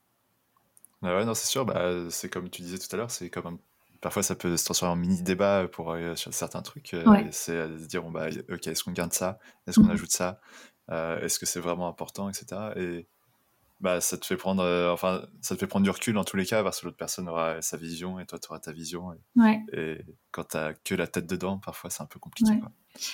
Bah 1.02 1.16
ouais, 1.16 1.24
non, 1.24 1.34
c'est 1.34 1.46
sûr. 1.46 1.64
Bah, 1.64 2.10
c'est 2.10 2.28
comme 2.28 2.50
tu 2.50 2.62
disais 2.62 2.78
tout 2.78 2.88
à 2.92 2.96
l'heure, 2.96 3.10
c'est 3.10 3.30
comme 3.30 3.58
parfois 4.00 4.22
ça 4.22 4.34
peut 4.34 4.56
se 4.56 4.64
transformer 4.64 4.92
en 4.92 4.96
mini 4.96 5.22
débat 5.22 5.68
pour 5.68 5.96
sur 6.16 6.34
certains 6.34 6.62
trucs. 6.62 6.96
c'est 7.30 7.68
de 7.68 7.78
se 7.78 7.86
dire 7.86 8.02
bon, 8.02 8.10
bah, 8.10 8.28
ok, 8.50 8.66
est-ce 8.66 8.82
qu'on 8.82 8.92
garde 8.92 9.12
ça, 9.12 9.38
est-ce 9.66 9.78
qu'on 9.78 9.86
mmh 9.86 9.90
ajoute 9.90 10.10
ça, 10.10 10.40
euh, 10.90 11.20
est-ce 11.20 11.38
que 11.38 11.46
c'est 11.46 11.60
vraiment 11.60 11.88
important, 11.88 12.28
etc. 12.28 12.72
Et 12.76 13.06
bah, 13.80 14.00
ça 14.00 14.18
te 14.18 14.26
fait 14.26 14.36
prendre, 14.36 14.62
euh, 14.62 14.92
enfin, 14.92 15.26
ça 15.40 15.54
te 15.54 15.60
fait 15.60 15.66
prendre 15.66 15.84
du 15.84 15.90
recul 15.90 16.14
dans 16.14 16.24
tous 16.24 16.36
les 16.36 16.46
cas, 16.46 16.62
parce 16.62 16.80
que 16.80 16.86
l'autre 16.86 16.96
personne 16.96 17.28
aura 17.28 17.62
sa 17.62 17.76
vision 17.76 18.18
et 18.18 18.26
toi, 18.26 18.38
tu 18.38 18.48
auras 18.48 18.58
ta 18.58 18.72
vision. 18.72 19.12
Et, 19.12 19.60
et 19.72 19.98
quand 20.32 20.48
tu 20.48 20.56
n'as 20.56 20.72
que 20.72 20.94
la 20.94 21.06
tête 21.06 21.26
dedans, 21.26 21.58
parfois, 21.58 21.90
c'est 21.90 22.02
un 22.02 22.06
peu 22.06 22.18
compliqué. 22.18 22.52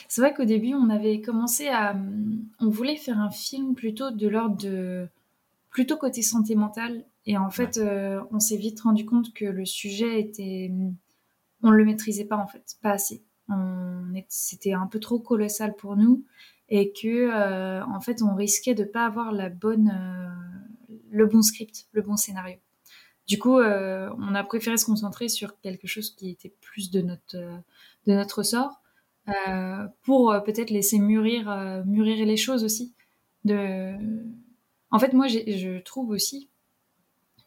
C'est 0.08 0.20
vrai 0.20 0.32
qu'au 0.32 0.44
début, 0.44 0.74
on 0.74 0.88
avait 0.88 1.20
commencé 1.20 1.68
à. 1.68 1.96
On 2.60 2.68
voulait 2.68 2.96
faire 2.96 3.18
un 3.18 3.30
film 3.30 3.74
plutôt 3.74 4.10
de 4.10 4.28
l'ordre 4.28 4.56
de. 4.56 5.08
plutôt 5.70 5.96
côté 5.96 6.22
santé 6.22 6.54
mentale. 6.54 7.04
Et 7.26 7.37
en 7.37 7.50
fait, 7.50 7.78
euh, 7.78 8.20
on 8.30 8.38
s'est 8.38 8.56
vite 8.56 8.80
rendu 8.80 9.04
compte 9.04 9.32
que 9.34 9.44
le 9.44 9.64
sujet 9.64 10.20
était. 10.20 10.70
On 11.62 11.70
ne 11.70 11.76
le 11.76 11.84
maîtrisait 11.84 12.24
pas, 12.24 12.37
en 12.37 12.46
fait, 12.46 12.76
pas 12.82 12.92
assez. 12.92 13.22
C'était 14.28 14.72
un 14.72 14.87
peu 14.87 15.00
trop 15.00 15.18
colossal 15.18 15.74
pour 15.76 15.96
nous 15.96 16.24
et 16.68 16.92
que 16.92 17.31
euh, 17.31 17.85
en 17.85 18.00
fait 18.00 18.22
on 18.22 18.35
risquait 18.35 18.74
de 18.74 18.85
pas 18.85 19.07
avoir 19.07 19.33
la 19.33 19.48
bonne 19.48 19.90
euh, 19.94 20.96
le 21.11 21.27
bon 21.27 21.42
script, 21.42 21.87
le 21.92 22.03
bon 22.03 22.16
scénario. 22.16 22.57
Du 23.27 23.38
coup, 23.38 23.59
euh, 23.59 24.11
on 24.18 24.35
a 24.35 24.44
préféré 24.44 24.77
se 24.77 24.85
concentrer 24.85 25.29
sur 25.29 25.59
quelque 25.61 25.87
chose 25.87 26.14
qui 26.14 26.29
était 26.29 26.53
plus 26.61 26.90
de 26.90 27.00
notre 27.00 27.37
de 27.37 28.12
notre 28.12 28.42
sort 28.42 28.81
pour 30.03 30.35
peut-être 30.44 30.70
laisser 30.70 30.98
mûrir 30.98 31.83
mûrir 31.87 32.27
les 32.27 32.37
choses 32.37 32.64
aussi. 32.64 32.94
En 33.46 34.98
fait, 34.98 35.12
moi, 35.14 35.29
je 35.29 35.81
trouve 35.81 36.11
aussi 36.11 36.50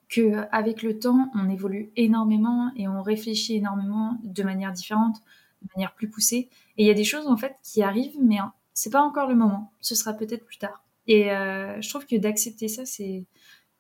que 0.09 0.45
avec 0.51 0.81
le 0.81 0.97
temps, 0.97 1.29
on 1.35 1.49
évolue 1.49 1.91
énormément 1.95 2.71
et 2.75 2.87
on 2.87 3.01
réfléchit 3.01 3.57
énormément 3.57 4.17
de 4.23 4.43
manière 4.43 4.71
différente, 4.71 5.17
de 5.61 5.67
manière 5.75 5.93
plus 5.93 6.09
poussée. 6.09 6.49
Et 6.77 6.83
il 6.83 6.87
y 6.87 6.91
a 6.91 6.95
des 6.95 7.03
choses 7.03 7.27
en 7.27 7.37
fait 7.37 7.55
qui 7.63 7.83
arrivent, 7.83 8.17
mais 8.21 8.37
c'est 8.77 8.91
pas 8.91 9.01
encore 9.01 9.27
le 9.27 9.33
moment. 9.33 9.73
Ce 9.81 9.95
sera 9.95 10.13
peut-être 10.13 10.45
plus 10.45 10.59
tard. 10.59 10.83
Et 11.07 11.31
euh, 11.31 11.81
je 11.81 11.89
trouve 11.89 12.05
que 12.05 12.15
d'accepter 12.15 12.67
ça, 12.67 12.85
c'est 12.85 13.25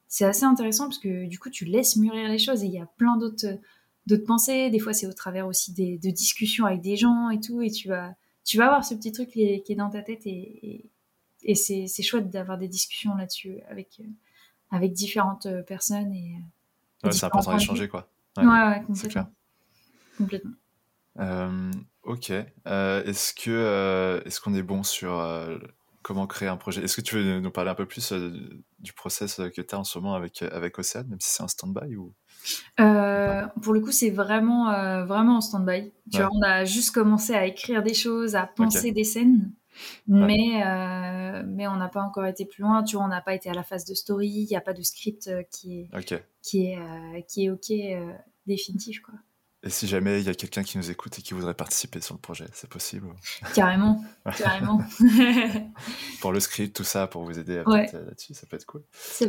c'est 0.07 0.25
assez 0.25 0.43
intéressant 0.43 0.85
parce 0.85 0.97
que 0.97 1.27
du 1.27 1.37
coup, 1.37 1.51
tu 1.51 1.65
laisses 1.65 1.97
mûrir 1.97 2.27
les 2.27 2.39
choses 2.39 2.63
et 2.63 2.65
il 2.65 2.73
y 2.73 2.79
a 2.79 2.87
plein 2.97 3.15
d'autres 3.15 3.59
d'autres 4.07 4.25
pensées. 4.25 4.71
Des 4.71 4.79
fois, 4.79 4.93
c'est 4.93 5.05
au 5.05 5.13
travers 5.13 5.45
aussi 5.45 5.71
des, 5.71 5.99
de 5.99 6.09
discussions 6.09 6.65
avec 6.65 6.81
des 6.81 6.95
gens 6.95 7.29
et 7.29 7.39
tout, 7.39 7.61
et 7.61 7.69
tu 7.69 7.87
vas 7.87 8.15
tu 8.43 8.57
vas 8.57 8.65
avoir 8.65 8.83
ce 8.83 8.95
petit 8.95 9.11
truc 9.11 9.29
qui 9.29 9.43
est, 9.43 9.75
dans 9.75 9.91
ta 9.91 10.01
tête 10.01 10.25
et, 10.25 10.89
et, 11.43 11.53
c'est, 11.53 11.87
chouette 12.01 12.31
d'avoir 12.31 12.57
des 12.57 12.67
discussions 12.67 13.13
là-dessus 13.15 13.59
avec 13.69 14.01
avec 14.71 14.93
différentes 14.93 15.47
personnes 15.67 16.11
et 16.11 16.37
c'est 17.11 17.25
important 17.25 17.53
d'échanger 17.53 17.87
quoi. 17.87 18.09
Ouais, 18.35 18.45
ouais, 18.45 18.81
complètement. 18.87 19.29
Complètement. 20.17 20.51
Euh, 21.19 21.71
ok. 22.03 22.31
Euh, 22.67 23.03
est-ce 23.03 23.33
que 23.33 23.49
euh, 23.49 24.21
est-ce 24.25 24.39
qu'on 24.39 24.53
est 24.53 24.63
bon 24.63 24.83
sur 24.83 25.23
comment 26.01 26.27
créer 26.27 26.47
un 26.47 26.57
projet? 26.57 26.83
Est-ce 26.83 26.95
que 26.95 27.01
tu 27.01 27.15
veux 27.15 27.39
nous 27.39 27.51
parler 27.51 27.69
un 27.69 27.75
peu 27.75 27.85
plus 27.85 28.13
du 28.79 28.93
process 28.93 29.41
que 29.55 29.61
tu 29.61 29.75
as 29.75 29.79
en 29.79 29.83
ce 29.83 29.99
moment 29.99 30.15
avec 30.15 30.41
avec 30.41 30.77
Océane, 30.79 31.07
même 31.07 31.19
si 31.19 31.29
c'est 31.29 31.43
un 31.43 31.47
stand-by 31.47 31.95
ou 31.95 32.13
Pour 32.77 33.73
le 33.73 33.79
coup, 33.79 33.91
c'est 33.91 34.11
vraiment 34.11 34.71
vraiment 35.05 35.37
en 35.37 35.41
stand-by. 35.41 35.91
Tu 36.11 36.17
vois, 36.17 36.29
on 36.31 36.41
a 36.41 36.65
juste 36.65 36.91
commencé 36.91 37.33
à 37.33 37.45
écrire 37.45 37.83
des 37.83 37.93
choses, 37.93 38.35
à 38.35 38.47
penser 38.47 38.91
des 38.91 39.03
scènes. 39.03 39.51
Mais, 40.07 40.63
mais 41.45 41.67
on 41.67 41.75
n'a 41.75 41.87
pas 41.87 42.01
encore 42.01 42.25
été 42.25 42.45
plus 42.45 42.63
loin, 42.63 42.83
tu 42.83 42.95
vois, 42.95 43.05
on 43.05 43.09
n'a 43.09 43.21
pas 43.21 43.35
été 43.35 43.49
à 43.49 43.53
la 43.53 43.63
phase 43.63 43.85
de 43.85 43.93
story, 43.93 44.27
il 44.27 44.47
n'y 44.47 44.55
a 44.55 44.61
pas 44.61 44.73
de 44.73 44.81
script 44.81 45.29
qui 45.51 45.81
est, 45.81 45.89
qui 46.41 46.71
est, 46.71 47.25
qui 47.27 47.45
est 47.45 47.49
OK 47.49 47.71
définitif. 48.47 49.01
Quoi. 49.01 49.13
Et 49.67 49.69
si 49.69 49.85
jamais 49.85 50.21
il 50.21 50.25
y 50.25 50.29
a 50.29 50.33
quelqu'un 50.33 50.63
qui 50.63 50.77
nous 50.77 50.91
écoute 50.91 51.19
et 51.19 51.21
qui 51.21 51.33
voudrait 51.33 51.53
participer 51.53 51.99
sur 51.99 52.15
le 52.15 52.21
projet, 52.21 52.45
c'est 52.53 52.69
possible 52.69 53.09
Carrément, 53.53 54.01
carrément. 54.37 54.79
pour 56.21 56.31
le 56.31 56.39
script, 56.39 56.73
tout 56.73 56.85
ça, 56.85 57.05
pour 57.05 57.25
vous 57.25 57.37
aider 57.37 57.61
là-dessus, 57.65 58.33
ça 58.33 58.47
peut 58.47 58.55
être 58.55 58.65
cool. 58.65 58.85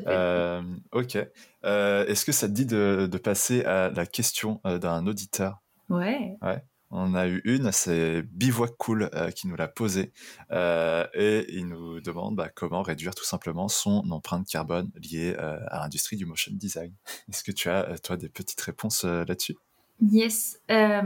Euh, 0.07 0.62
ok. 0.92 1.18
Euh, 1.64 2.07
est-ce 2.07 2.24
que 2.24 2.31
ça 2.31 2.46
te 2.46 2.53
dit 2.53 2.66
de, 2.66 3.09
passer 3.18 3.64
à 3.64 3.90
la 3.90 4.07
question 4.07 4.61
euh, 4.64 4.79
d'un 4.79 5.09
auditeur? 5.09 5.61
Ouais. 5.88 6.37
Ouais. 6.40 6.62
On 6.92 7.16
a 7.16 7.27
eu 7.27 7.42
une, 7.44 7.72
c'est 7.72 8.22
Bivouac 8.22 8.77
Cool 8.79 9.11
qui 9.35 9.48
nous 9.48 9.57
l'a 9.57 9.66
posée 9.66 10.12
et 10.53 11.46
il 11.48 11.66
nous 11.66 12.01
demande 12.01 12.37
bah, 12.37 12.48
comment 12.48 12.83
réduire 12.83 13.16
tout 13.16 13.24
simplement 13.24 13.66
son 13.66 14.09
empreinte 14.12 14.46
carbone 14.46 14.92
liée 14.94 15.35
à 15.37 15.81
l'industrie 15.81 16.16
du 16.16 16.27
motion 16.27 16.53
design. 16.55 16.94
Est-ce 17.29 17.42
que 17.42 17.51
tu 17.51 17.68
as, 17.68 17.98
toi, 17.98 18.16
des 18.16 18.29
petites 18.29 18.61
réponses 18.61 19.03
là-dessus? 19.03 19.57
Yes. 20.01 20.61
Euh, 20.71 21.03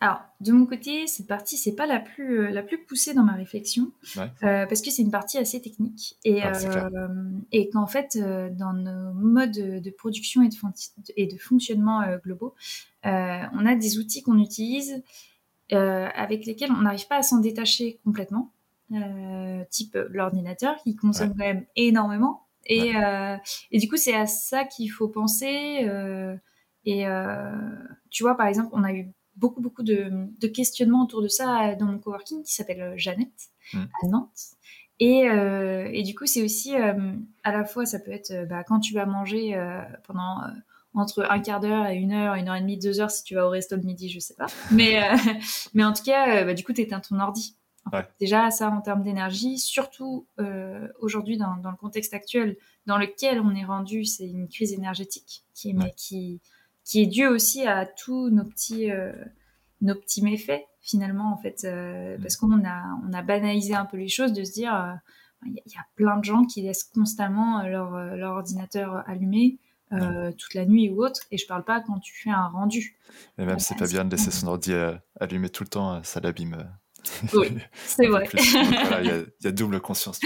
alors, 0.00 0.20
de 0.40 0.52
mon 0.52 0.66
côté, 0.66 1.08
cette 1.08 1.26
partie, 1.26 1.56
c'est 1.56 1.74
pas 1.74 1.86
la 1.86 1.98
plus, 1.98 2.42
euh, 2.42 2.50
la 2.50 2.62
plus 2.62 2.78
poussée 2.78 3.12
dans 3.12 3.24
ma 3.24 3.32
réflexion, 3.32 3.90
euh, 4.16 4.66
parce 4.66 4.82
que 4.82 4.90
c'est 4.90 5.02
une 5.02 5.10
partie 5.10 5.36
assez 5.36 5.60
technique. 5.60 6.16
Et, 6.24 6.42
ah, 6.42 6.52
et 7.50 7.68
qu'en 7.70 7.88
fait, 7.88 8.16
dans 8.16 8.72
nos 8.72 9.12
modes 9.14 9.82
de 9.82 9.90
production 9.90 10.42
et 10.42 10.48
de, 10.48 10.54
et 11.16 11.26
de 11.26 11.36
fonctionnement 11.38 12.02
globaux, 12.24 12.54
on 13.02 13.66
a 13.66 13.74
des 13.74 13.98
outils 13.98 14.22
qu'on 14.22 14.38
utilise 14.38 15.02
avec 15.70 16.46
lesquels 16.46 16.70
on 16.70 16.82
n'arrive 16.82 17.08
pas 17.08 17.16
à 17.16 17.22
s'en 17.22 17.40
détacher 17.40 17.98
complètement, 18.04 18.52
type 19.70 19.98
l'ordinateur 20.10 20.76
qui 20.84 20.94
consomme 20.94 21.30
quand 21.30 21.44
même 21.44 21.66
énormément. 21.74 22.46
Et, 22.66 22.92
et 23.72 23.78
du 23.78 23.88
coup, 23.88 23.96
c'est 23.96 24.14
à 24.14 24.26
ça 24.26 24.64
qu'il 24.64 24.92
faut 24.92 25.08
penser. 25.08 25.88
Et 26.84 27.04
tu 28.16 28.22
vois, 28.22 28.34
par 28.34 28.46
exemple, 28.46 28.70
on 28.72 28.82
a 28.82 28.94
eu 28.94 29.12
beaucoup, 29.34 29.60
beaucoup 29.60 29.82
de, 29.82 30.30
questionnements 30.48 31.02
autour 31.02 31.20
de 31.20 31.28
ça 31.28 31.74
dans 31.74 31.84
mon 31.84 31.98
coworking 31.98 32.42
qui 32.42 32.54
s'appelle 32.54 32.80
euh, 32.80 32.94
Jeannette 32.96 33.50
mm. 33.74 33.84
à 34.02 34.06
Nantes. 34.06 34.40
Et, 35.00 35.28
euh, 35.28 35.90
et, 35.92 36.02
du 36.02 36.14
coup, 36.14 36.24
c'est 36.24 36.42
aussi 36.42 36.74
à 36.74 37.52
la 37.52 37.66
fois, 37.66 37.84
ça 37.84 37.98
peut 37.98 38.10
être 38.10 38.48
bah, 38.48 38.64
quand 38.64 38.80
tu 38.80 38.94
vas 38.94 39.04
manger 39.04 39.54
pendant 40.04 40.38
entre 40.94 41.30
un 41.30 41.40
quart 41.40 41.60
d'heure 41.60 41.88
et 41.88 41.96
une 41.96 42.12
heure, 42.12 42.36
une 42.36 42.48
heure 42.48 42.54
et 42.54 42.62
demie, 42.62 42.78
deux 42.78 43.00
heures 43.00 43.10
si 43.10 43.22
tu 43.22 43.34
vas 43.34 43.46
au 43.46 43.50
resto 43.50 43.76
de 43.76 43.84
midi, 43.84 44.08
je 44.08 44.18
sais 44.18 44.32
pas. 44.32 44.46
Mais, 44.70 44.98
mais 45.74 45.84
en 45.84 45.92
tout 45.92 46.02
cas, 46.02 46.42
bah, 46.44 46.54
du 46.54 46.64
coup, 46.64 46.72
tu 46.72 46.80
éteins 46.80 47.00
ton 47.00 47.20
ordi. 47.20 47.58
Déjà, 48.20 48.50
ça 48.50 48.70
en 48.70 48.80
termes 48.80 49.02
d'énergie, 49.02 49.58
surtout 49.58 50.26
euh, 50.40 50.88
aujourd'hui 51.00 51.36
dans, 51.36 51.54
le 51.54 51.76
contexte 51.76 52.14
actuel 52.14 52.56
dans 52.86 52.98
lequel 52.98 53.40
on 53.40 53.54
est 53.54 53.64
rendu, 53.64 54.04
c'est 54.04 54.26
une 54.26 54.48
crise 54.48 54.72
énergétique 54.72 55.44
qui, 55.54 56.40
qui 56.86 57.02
est 57.02 57.06
due 57.06 57.26
aussi 57.26 57.66
à 57.66 57.84
tous 57.84 58.30
nos 58.30 58.44
petits, 58.44 58.90
euh, 58.90 59.12
nos 59.82 59.94
petits 59.94 60.22
méfaits 60.22 60.62
finalement 60.80 61.32
en 61.32 61.36
fait, 61.36 61.64
euh, 61.64 62.16
mm. 62.16 62.22
parce 62.22 62.36
qu'on 62.36 62.64
a, 62.64 62.84
on 63.06 63.12
a 63.12 63.22
banalisé 63.22 63.74
un 63.74 63.84
peu 63.84 63.96
les 63.96 64.08
choses 64.08 64.32
de 64.32 64.44
se 64.44 64.52
dire 64.52 64.98
il 65.44 65.52
y, 65.52 65.76
a 65.76 65.86
plein 65.96 66.16
de 66.16 66.24
gens 66.24 66.44
qui 66.44 66.62
laissent 66.62 66.84
constamment 66.84 67.62
leur, 67.62 67.92
leur 68.16 68.32
ordinateur 68.32 69.04
allumé. 69.06 69.58
toute 69.90 70.54
la 70.54 70.64
nuit 70.64 70.88
ou 70.88 71.04
autre, 71.04 71.20
et 71.30 71.38
je 71.38 71.46
parle 71.46 71.64
pas 71.64 71.80
quand 71.80 72.00
tu 72.00 72.14
fais 72.14 72.30
un 72.30 72.48
rendu. 72.48 72.96
Et 73.38 73.44
même 73.44 73.58
c'est 73.58 73.76
pas 73.76 73.86
bien 73.86 74.04
de 74.04 74.10
laisser 74.10 74.30
son 74.30 74.48
ordi 74.48 74.72
allumé 75.20 75.50
tout 75.50 75.62
le 75.62 75.68
temps, 75.68 76.02
ça 76.02 76.20
l'abîme 76.20 76.66
oui, 77.34 77.58
c'est 77.74 78.06
vrai. 78.06 78.28
Il 78.34 79.26
y, 79.42 79.46
a 79.46 79.52
double 79.52 79.80
conscience. 79.80 80.20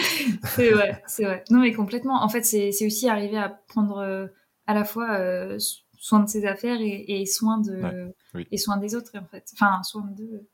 c'est 0.56 0.70
vrai, 0.70 1.02
c'est 1.06 1.24
vrai. 1.24 1.44
Non, 1.50 1.60
mais 1.60 1.72
complètement. 1.72 2.22
En 2.22 2.28
fait, 2.28 2.42
c'est 2.42 2.86
aussi 2.86 3.08
arriver 3.08 3.38
à 3.38 3.48
prendre 3.68 3.98
euh, 3.98 4.26
à 4.66 4.74
la 4.74 4.84
fois 4.84 5.18
euh, 5.18 5.58
soin 6.00 6.18
de 6.20 6.28
ses 6.28 6.44
affaires 6.46 6.78
et, 6.80 7.24
soin 7.26 7.58
de 7.58 8.12
et 8.50 8.56
soin 8.56 8.76
des 8.78 8.96
autres, 8.96 9.12
en 9.16 9.26
fait. 9.26 9.48
Enfin, 9.52 9.82
soin 9.84 10.08
de 10.16 10.48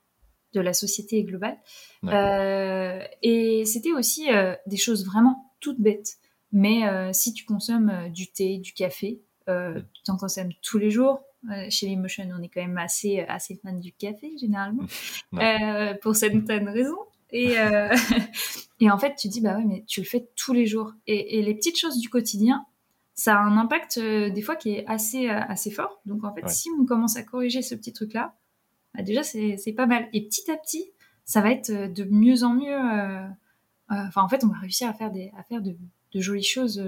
de 0.52 0.60
la 0.60 0.72
société 0.72 1.22
globale. 1.24 1.58
Euh, 2.04 3.02
et 3.22 3.64
c'était 3.64 3.92
aussi 3.92 4.28
des 4.66 4.76
choses 4.76 5.06
vraiment 5.06 5.52
toutes 5.60 5.80
bêtes. 5.80 6.16
Mais 6.52 6.82
si 7.12 7.32
tu 7.32 7.44
consommes 7.44 8.10
du 8.10 8.30
thé, 8.30 8.58
du 8.58 8.72
café, 8.72 9.22
tu 9.46 10.10
en 10.10 10.16
consommes 10.16 10.52
tous 10.62 10.78
les 10.78 10.90
jours, 10.90 11.22
euh, 11.50 11.66
chez 11.70 11.90
Emotion, 11.90 12.28
on 12.36 12.42
est 12.42 12.48
quand 12.48 12.60
même 12.60 12.78
assez, 12.78 13.20
assez 13.20 13.56
fan 13.56 13.78
du 13.78 13.92
café, 13.92 14.32
généralement, 14.38 14.84
euh, 15.34 15.94
pour 16.02 16.16
certaines 16.16 16.68
raisons. 16.68 16.98
Et, 17.30 17.58
euh, 17.58 17.94
et 18.80 18.90
en 18.90 18.98
fait, 18.98 19.14
tu 19.16 19.28
dis, 19.28 19.40
bah 19.40 19.56
ouais, 19.56 19.64
mais 19.64 19.84
tu 19.86 20.00
le 20.00 20.06
fais 20.06 20.28
tous 20.34 20.52
les 20.52 20.66
jours. 20.66 20.92
Et, 21.06 21.42
les 21.42 21.54
petites 21.54 21.78
choses 21.78 21.98
du 21.98 22.08
quotidien, 22.08 22.64
ça 23.16 23.36
a 23.36 23.40
un 23.40 23.56
impact 23.56 23.98
des 23.98 24.42
fois 24.42 24.54
qui 24.54 24.70
est 24.74 24.86
assez, 24.86 25.28
assez 25.28 25.72
fort. 25.72 26.00
Donc 26.06 26.22
en 26.22 26.32
fait, 26.32 26.48
si 26.48 26.68
on 26.78 26.84
commence 26.84 27.16
à 27.16 27.24
corriger 27.24 27.62
ce 27.62 27.74
petit 27.74 27.92
truc-là, 27.92 28.36
bah, 28.94 29.02
déjà, 29.02 29.24
c'est 29.24 29.74
pas 29.76 29.86
mal. 29.86 30.08
Et 30.12 30.24
petit 30.26 30.48
à 30.50 30.56
petit, 30.56 30.92
ça 31.24 31.40
va 31.40 31.50
être 31.50 31.72
de 31.72 32.04
mieux 32.04 32.44
en 32.44 32.54
mieux. 32.54 32.78
Enfin, 33.88 34.22
en 34.22 34.28
fait, 34.28 34.44
on 34.44 34.48
va 34.48 34.58
réussir 34.58 34.88
à 34.88 34.92
faire, 34.92 35.10
des, 35.10 35.32
à 35.36 35.42
faire 35.42 35.62
de, 35.62 35.74
de 36.12 36.20
jolies 36.20 36.44
choses, 36.44 36.80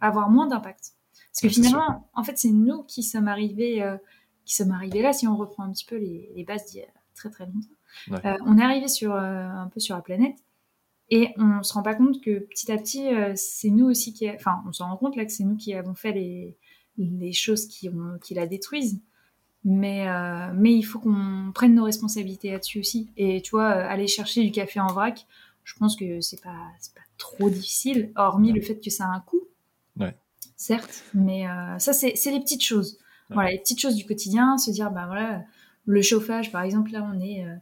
avoir 0.00 0.28
moins 0.30 0.48
d'impact. 0.48 0.96
Parce 1.36 1.54
que 1.54 1.60
finalement, 1.60 2.08
en 2.14 2.24
fait, 2.24 2.38
c'est 2.38 2.50
nous 2.50 2.82
qui 2.84 3.02
sommes 3.02 3.28
arrivés, 3.28 3.82
euh, 3.82 3.98
qui 4.46 4.54
sommes 4.54 4.70
arrivés 4.70 5.02
là. 5.02 5.12
Si 5.12 5.28
on 5.28 5.36
reprend 5.36 5.64
un 5.64 5.72
petit 5.72 5.84
peu 5.84 5.96
les, 5.96 6.44
bases 6.48 6.64
d'il 6.66 6.78
y 6.78 6.82
a 6.82 6.86
très 7.14 7.28
très 7.28 7.44
longtemps, 7.44 8.24
euh, 8.26 8.36
on 8.46 8.56
est 8.56 8.62
arrivé 8.62 8.88
sur 8.88 9.14
euh, 9.14 9.46
un 9.46 9.68
peu 9.68 9.78
sur 9.78 9.94
la 9.96 10.00
planète 10.00 10.36
et 11.10 11.28
on 11.36 11.62
se 11.62 11.72
rend 11.72 11.82
pas 11.82 11.94
compte 11.94 12.22
que 12.22 12.40
petit 12.40 12.70
à 12.72 12.78
petit, 12.78 13.08
c'est 13.36 13.70
nous 13.70 13.86
aussi 13.86 14.12
qui, 14.12 14.28
enfin, 14.30 14.62
on 14.66 14.72
se 14.72 14.82
rend 14.82 14.96
compte 14.96 15.16
là 15.16 15.24
que 15.24 15.32
c'est 15.32 15.44
nous 15.44 15.56
qui 15.56 15.74
avons 15.74 15.94
fait 15.94 16.12
les, 16.12 16.56
les 16.98 17.32
choses 17.32 17.66
qui, 17.66 17.88
ont, 17.88 18.18
qui 18.22 18.34
la 18.34 18.46
détruisent. 18.46 19.00
Mais, 19.64 20.06
mais 20.54 20.72
il 20.72 20.82
faut 20.82 20.98
qu'on 20.98 21.52
prenne 21.54 21.74
nos 21.74 21.84
responsabilités 21.84 22.50
là-dessus 22.50 22.80
aussi. 22.80 23.10
Et 23.16 23.40
tu 23.42 23.50
vois, 23.50 23.68
aller 23.68 24.06
chercher 24.08 24.42
du 24.42 24.50
café 24.50 24.80
en 24.80 24.88
vrac, 24.88 25.26
je 25.64 25.74
pense 25.78 25.96
que 25.96 26.20
c'est 26.20 26.42
pas, 26.42 26.72
pas 26.94 27.02
trop 27.18 27.50
difficile, 27.50 28.12
hormis 28.16 28.52
le 28.52 28.60
fait 28.60 28.80
que 28.80 28.90
ça 28.90 29.04
a 29.04 29.08
un 29.08 29.20
coût. 29.20 29.42
Ouais 29.98 30.16
certes, 30.56 31.04
mais 31.14 31.48
euh, 31.48 31.78
ça, 31.78 31.92
c'est 31.92 32.30
les 32.30 32.40
petites 32.40 32.64
choses. 32.64 32.98
Voilà, 33.30 33.50
les 33.50 33.58
petites 33.58 33.80
choses 33.80 33.96
du 33.96 34.06
quotidien, 34.06 34.56
se 34.56 34.70
dire, 34.70 34.90
bah 34.90 35.06
voilà, 35.06 35.42
le 35.84 36.02
chauffage, 36.02 36.52
par 36.52 36.62
exemple, 36.62 36.92
là, 36.92 37.08
on 37.12 37.20
est 37.20 37.44
euh, 37.44 37.54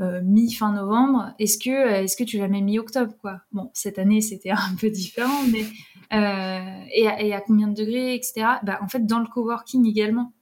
euh, 0.00 0.20
mi-fin 0.22 0.72
novembre. 0.72 1.34
Est-ce 1.38 1.58
que, 1.58 1.70
est-ce 1.70 2.16
que 2.16 2.24
tu 2.24 2.38
l'as 2.38 2.48
même 2.48 2.64
mi-octobre, 2.64 3.14
quoi? 3.20 3.42
Bon, 3.52 3.70
cette 3.74 3.98
année, 3.98 4.20
c'était 4.20 4.50
un 4.50 4.74
peu 4.80 4.90
différent, 4.90 5.42
mais 5.50 5.64
et 6.12 7.34
à, 7.34 7.40
combien 7.40 7.68
de 7.68 7.74
degrés, 7.74 8.14
etc. 8.14 8.46
Bah, 8.62 8.78
en 8.82 8.88
fait, 8.88 9.06
dans 9.06 9.20
le 9.20 9.26
coworking 9.26 9.86
également. 9.86 10.32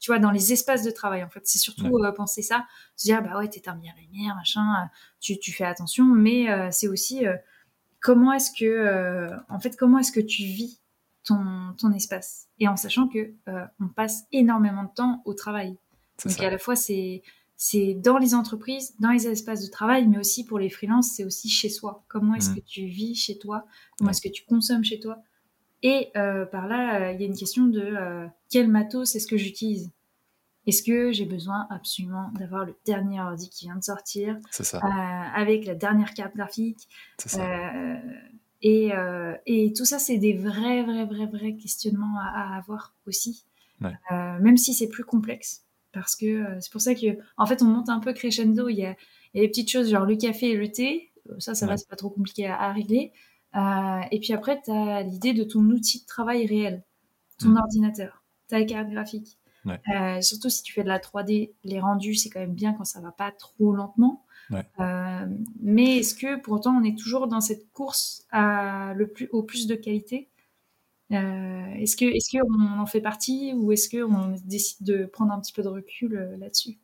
Tu 0.00 0.10
vois, 0.10 0.18
dans 0.18 0.32
les 0.32 0.52
espaces 0.52 0.82
de 0.82 0.90
travail, 0.90 1.22
en 1.22 1.28
fait, 1.28 1.42
c'est 1.44 1.60
surtout 1.60 1.88
penser 2.16 2.42
ça, 2.42 2.66
se 2.96 3.04
dire, 3.04 3.22
bah 3.22 3.38
ouais, 3.38 3.48
t'éteins 3.48 3.76
bien 3.76 3.92
la 3.96 4.02
lumière, 4.02 4.34
machin, 4.34 4.90
tu, 5.20 5.38
tu 5.38 5.52
fais 5.52 5.62
attention, 5.62 6.04
mais 6.04 6.48
c'est 6.72 6.88
aussi 6.88 7.24
comment 8.00 8.32
est-ce 8.32 8.50
que, 8.50 9.30
en 9.48 9.60
fait, 9.60 9.76
comment 9.76 9.98
est-ce 9.98 10.10
que 10.10 10.18
tu 10.18 10.42
vis 10.42 10.82
ton, 11.24 11.74
ton 11.78 11.92
espace? 11.92 12.48
Et 12.58 12.68
en 12.68 12.76
sachant 12.76 13.08
que 13.08 13.34
euh, 13.48 13.64
on 13.80 13.88
passe 13.88 14.24
énormément 14.32 14.84
de 14.84 14.90
temps 14.94 15.22
au 15.24 15.34
travail. 15.34 15.76
Donc 16.24 16.40
à 16.40 16.50
la 16.50 16.58
fois 16.58 16.76
c'est 16.76 17.22
c'est 17.64 17.94
dans 17.94 18.18
les 18.18 18.34
entreprises, 18.34 18.94
dans 18.98 19.10
les 19.10 19.28
espaces 19.28 19.64
de 19.64 19.70
travail, 19.70 20.08
mais 20.08 20.18
aussi 20.18 20.44
pour 20.44 20.58
les 20.58 20.68
freelances, 20.68 21.12
c'est 21.14 21.24
aussi 21.24 21.48
chez 21.48 21.68
soi. 21.68 22.04
Comment 22.08 22.34
est-ce 22.34 22.50
mmh. 22.50 22.54
que 22.56 22.60
tu 22.60 22.86
vis 22.86 23.14
chez 23.14 23.38
toi? 23.38 23.64
Comment 23.96 24.10
est-ce 24.10 24.20
que 24.20 24.32
tu 24.32 24.44
consommes 24.44 24.82
chez 24.82 24.98
toi? 24.98 25.18
Et 25.84 26.08
euh, 26.16 26.44
par 26.44 26.66
là, 26.66 27.12
il 27.12 27.20
y 27.20 27.24
a 27.24 27.26
une 27.26 27.36
question 27.36 27.66
de 27.66 27.80
euh, 27.80 28.26
quel 28.50 28.66
matos 28.66 29.14
est-ce 29.14 29.28
que 29.28 29.36
j'utilise? 29.36 29.92
Est-ce 30.66 30.82
que 30.82 31.12
j'ai 31.12 31.24
besoin 31.24 31.68
absolument 31.70 32.32
d'avoir 32.36 32.64
le 32.64 32.74
dernier 32.84 33.20
ordi 33.20 33.48
qui 33.48 33.66
vient 33.66 33.76
de 33.76 33.84
sortir, 33.84 34.38
ça. 34.50 34.80
avec 35.32 35.64
la 35.64 35.76
dernière 35.76 36.14
carte 36.14 36.34
graphique 36.34 36.88
et, 38.60 38.92
euh, 38.92 39.34
et 39.46 39.72
tout 39.72 39.84
ça, 39.84 39.98
c'est 39.98 40.18
des 40.18 40.34
vrais, 40.34 40.82
vrais, 40.82 41.04
vrais, 41.04 41.26
vrais 41.26 41.54
questionnements 41.54 42.18
à, 42.18 42.56
avoir 42.56 42.94
aussi, 43.06 43.44
euh, 43.84 43.88
même 44.40 44.56
si 44.56 44.74
c'est 44.74 44.88
plus 44.88 45.04
complexe. 45.04 45.64
Parce 45.92 46.16
que 46.16 46.26
euh, 46.26 46.60
c'est 46.60 46.72
pour 46.72 46.80
ça 46.80 46.94
que, 46.94 47.18
en 47.36 47.46
fait, 47.46 47.62
on 47.62 47.66
monte 47.66 47.88
un 47.88 48.00
peu 48.00 48.12
crescendo. 48.12 48.68
Il 48.68 48.76
y 48.76 48.86
a, 48.86 48.96
il 49.34 49.38
y 49.38 49.40
a 49.40 49.42
des 49.42 49.48
petites 49.48 49.70
choses 49.70 49.90
genre 49.90 50.06
le 50.06 50.16
café 50.16 50.50
et 50.50 50.56
le 50.56 50.70
thé. 50.70 51.12
Ça, 51.38 51.54
ça 51.54 51.66
va, 51.66 51.76
c'est 51.76 51.88
pas 51.88 51.96
trop 51.96 52.10
compliqué 52.10 52.46
à, 52.48 52.72
régler. 52.72 53.12
et 53.54 54.18
puis 54.20 54.32
après, 54.32 54.60
tu 54.60 54.72
as 54.72 55.02
l'idée 55.02 55.32
de 55.32 55.44
ton 55.44 55.60
outil 55.60 56.00
de 56.00 56.06
travail 56.06 56.46
réel, 56.46 56.82
ton 57.38 57.50
mm. 57.50 57.56
ordinateur, 57.58 58.24
ta 58.48 58.64
carte 58.64 58.90
graphique. 58.90 59.38
surtout 60.20 60.50
si 60.50 60.64
tu 60.64 60.72
fais 60.72 60.82
de 60.82 60.88
la 60.88 60.98
3D, 60.98 61.52
les 61.62 61.78
rendus, 61.78 62.16
c'est 62.16 62.28
quand 62.28 62.40
même 62.40 62.54
bien 62.54 62.72
quand 62.72 62.84
ça 62.84 63.00
va 63.00 63.12
pas 63.12 63.30
trop 63.30 63.72
lentement. 63.72 64.24
Euh, 64.80 65.26
mais 65.60 65.98
est-ce 65.98 66.14
que 66.14 66.36
pour 66.40 66.54
autant 66.54 66.76
on 66.76 66.84
est 66.84 66.98
toujours 66.98 67.26
dans 67.26 67.40
cette 67.40 67.70
course 67.72 68.26
à 68.30 68.92
le 68.94 69.06
plus, 69.06 69.28
au 69.32 69.42
plus 69.42 69.66
de 69.66 69.74
qualité? 69.74 70.16
euh, 70.18 70.31
Est-ce 71.12 71.96
que 71.96 72.04
est-ce 72.04 72.36
qu'on 72.36 72.78
en 72.78 72.86
fait 72.86 73.00
partie 73.00 73.52
ou 73.54 73.72
est-ce 73.72 73.88
qu'on 73.88 74.34
décide 74.44 74.84
de 74.86 75.04
prendre 75.04 75.32
un 75.32 75.40
petit 75.40 75.52
peu 75.52 75.62
de 75.62 75.68
recul 75.68 76.16
euh, 76.16 76.36
là-dessus? 76.38 76.78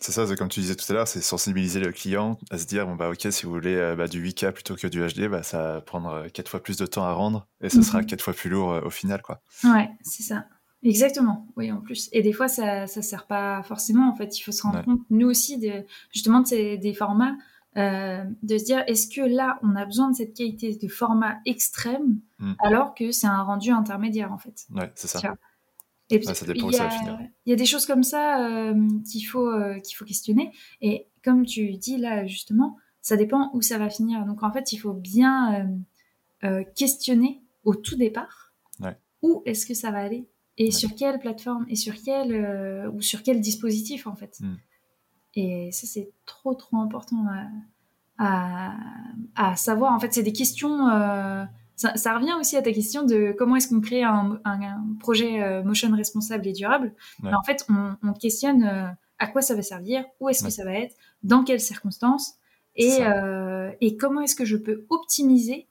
C'est 0.00 0.12
ça, 0.12 0.26
comme 0.36 0.48
tu 0.48 0.60
disais 0.60 0.74
tout 0.74 0.84
à 0.90 0.94
l'heure, 0.94 1.08
c'est 1.08 1.22
sensibiliser 1.22 1.80
le 1.80 1.92
client 1.92 2.38
à 2.50 2.58
se 2.58 2.66
dire 2.66 2.86
bon 2.86 2.94
bah 2.94 3.08
ok 3.08 3.28
si 3.30 3.46
vous 3.46 3.52
voulez 3.52 3.94
bah, 3.96 4.06
du 4.06 4.22
8K 4.22 4.52
plutôt 4.52 4.76
que 4.76 4.86
du 4.86 5.00
HD, 5.00 5.28
bah, 5.28 5.42
ça 5.42 5.62
va 5.62 5.80
prendre 5.80 6.28
quatre 6.28 6.50
fois 6.50 6.62
plus 6.62 6.76
de 6.76 6.84
temps 6.84 7.04
à 7.04 7.12
rendre 7.12 7.48
et 7.62 7.70
ça 7.70 7.80
sera 7.82 8.00
mhm. 8.00 8.06
quatre 8.06 8.22
fois 8.22 8.34
plus 8.34 8.50
lourd 8.50 8.82
au 8.84 8.90
final 8.90 9.22
quoi. 9.22 9.40
Ouais, 9.64 9.88
c'est 10.02 10.24
ça. 10.24 10.44
Exactement, 10.84 11.46
oui, 11.56 11.70
en 11.70 11.80
plus. 11.80 12.08
Et 12.12 12.22
des 12.22 12.32
fois, 12.32 12.48
ça 12.48 12.88
ça 12.88 13.02
sert 13.02 13.26
pas 13.26 13.62
forcément. 13.62 14.10
En 14.10 14.16
fait, 14.16 14.36
il 14.36 14.42
faut 14.42 14.50
se 14.50 14.62
rendre 14.62 14.84
compte, 14.84 15.00
nous 15.10 15.28
aussi, 15.28 15.58
de, 15.58 15.84
justement, 16.12 16.40
de 16.40 16.46
ces, 16.46 16.76
des 16.76 16.92
formats, 16.92 17.36
euh, 17.78 18.22
de 18.42 18.58
se 18.58 18.64
dire, 18.64 18.84
est-ce 18.86 19.08
que 19.08 19.22
là, 19.22 19.58
on 19.62 19.76
a 19.76 19.86
besoin 19.86 20.10
de 20.10 20.16
cette 20.16 20.34
qualité 20.34 20.76
de 20.76 20.88
format 20.88 21.38
extrême, 21.46 22.20
hmm. 22.38 22.52
alors 22.58 22.94
que 22.94 23.12
c'est 23.12 23.26
un 23.26 23.42
rendu 23.42 23.70
intermédiaire, 23.70 24.30
en 24.30 24.38
fait? 24.38 24.66
Ouais, 24.74 24.92
c'est 24.94 25.08
ça. 25.08 25.20
Et 26.10 26.18
puis, 26.18 26.26
ça 26.26 26.44
dépend 26.44 26.68
il 26.68 26.76
y, 26.76 26.78
a, 26.78 27.18
il 27.46 27.50
y 27.50 27.52
a 27.54 27.56
des 27.56 27.64
choses 27.64 27.86
comme 27.86 28.02
ça 28.02 28.46
euh, 28.46 28.74
qu'il 29.10 29.22
faut, 29.22 29.48
euh, 29.48 29.78
qu'il 29.80 29.96
faut 29.96 30.04
questionner. 30.04 30.52
Et 30.82 31.06
comme 31.24 31.46
tu 31.46 31.72
dis 31.78 31.96
là, 31.96 32.26
justement, 32.26 32.76
ça 33.00 33.16
dépend 33.16 33.50
où 33.54 33.62
ça 33.62 33.78
va 33.78 33.88
finir. 33.88 34.26
Donc, 34.26 34.42
en 34.42 34.52
fait, 34.52 34.72
il 34.72 34.78
faut 34.78 34.92
bien 34.92 35.70
questionner 36.74 37.40
au 37.64 37.74
tout 37.74 37.96
départ 37.96 38.52
où 39.22 39.42
est-ce 39.46 39.64
que 39.64 39.74
ça 39.74 39.92
va 39.92 40.00
aller 40.00 40.28
et 40.58 40.72
sur 40.72 40.94
quelle 40.96 41.20
plateforme 41.20 41.64
et 41.68 41.76
sur 41.76 41.94
quel 42.02 42.90
ou 42.92 43.00
sur 43.00 43.22
quel 43.22 43.40
dispositif 43.40 44.06
en 44.06 44.16
fait. 44.16 44.38
Hmm. 44.40 44.56
Et 45.34 45.70
ça 45.72 45.86
c'est 45.86 46.10
trop 46.26 46.54
trop 46.54 46.78
important 46.78 47.26
à, 48.18 48.76
à, 49.34 49.56
savoir. 49.56 49.92
En 49.92 49.98
fait, 49.98 50.12
c'est 50.12 50.22
des 50.22 50.32
questions. 50.32 50.88
Euh, 50.88 51.44
ça, 51.76 52.16
revient 52.16 52.34
aussi 52.38 52.56
à 52.56 52.62
ta 52.62 52.72
question 52.72 53.04
de 53.04 53.34
comment 53.36 53.56
est-ce 53.56 53.68
qu'on 53.68 53.80
crée 53.80 54.04
un, 54.04 54.38
un, 54.44 54.96
projet 55.00 55.42
euh, 55.42 55.64
motion 55.64 55.90
responsable 55.90 56.46
et 56.46 56.52
durable. 56.52 56.94
en 57.24 57.42
fait, 57.42 57.64
on, 57.68 57.96
on 58.04 58.12
questionne 58.12 58.94
à 59.18 59.26
quoi 59.26 59.42
ça 59.42 59.54
va 59.54 59.62
servir, 59.62 60.04
où 60.20 60.28
est-ce 60.28 60.44
que 60.44 60.50
ça 60.50 60.64
va 60.64 60.74
être, 60.74 60.94
dans 61.22 61.42
quelles 61.42 61.60
circonstances, 61.60 62.34
et, 62.76 62.98
et 63.80 63.96
comment 63.96 64.20
est-ce 64.20 64.36
que 64.36 64.44
je 64.44 64.56
peux 64.56 64.86
optimiser 64.90 65.68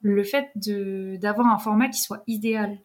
le 0.00 0.24
fait 0.24 0.50
d'avoir 0.56 1.48
un 1.48 1.58
format 1.58 1.88
qui 1.88 2.00
soit 2.00 2.22
idéal 2.26 2.78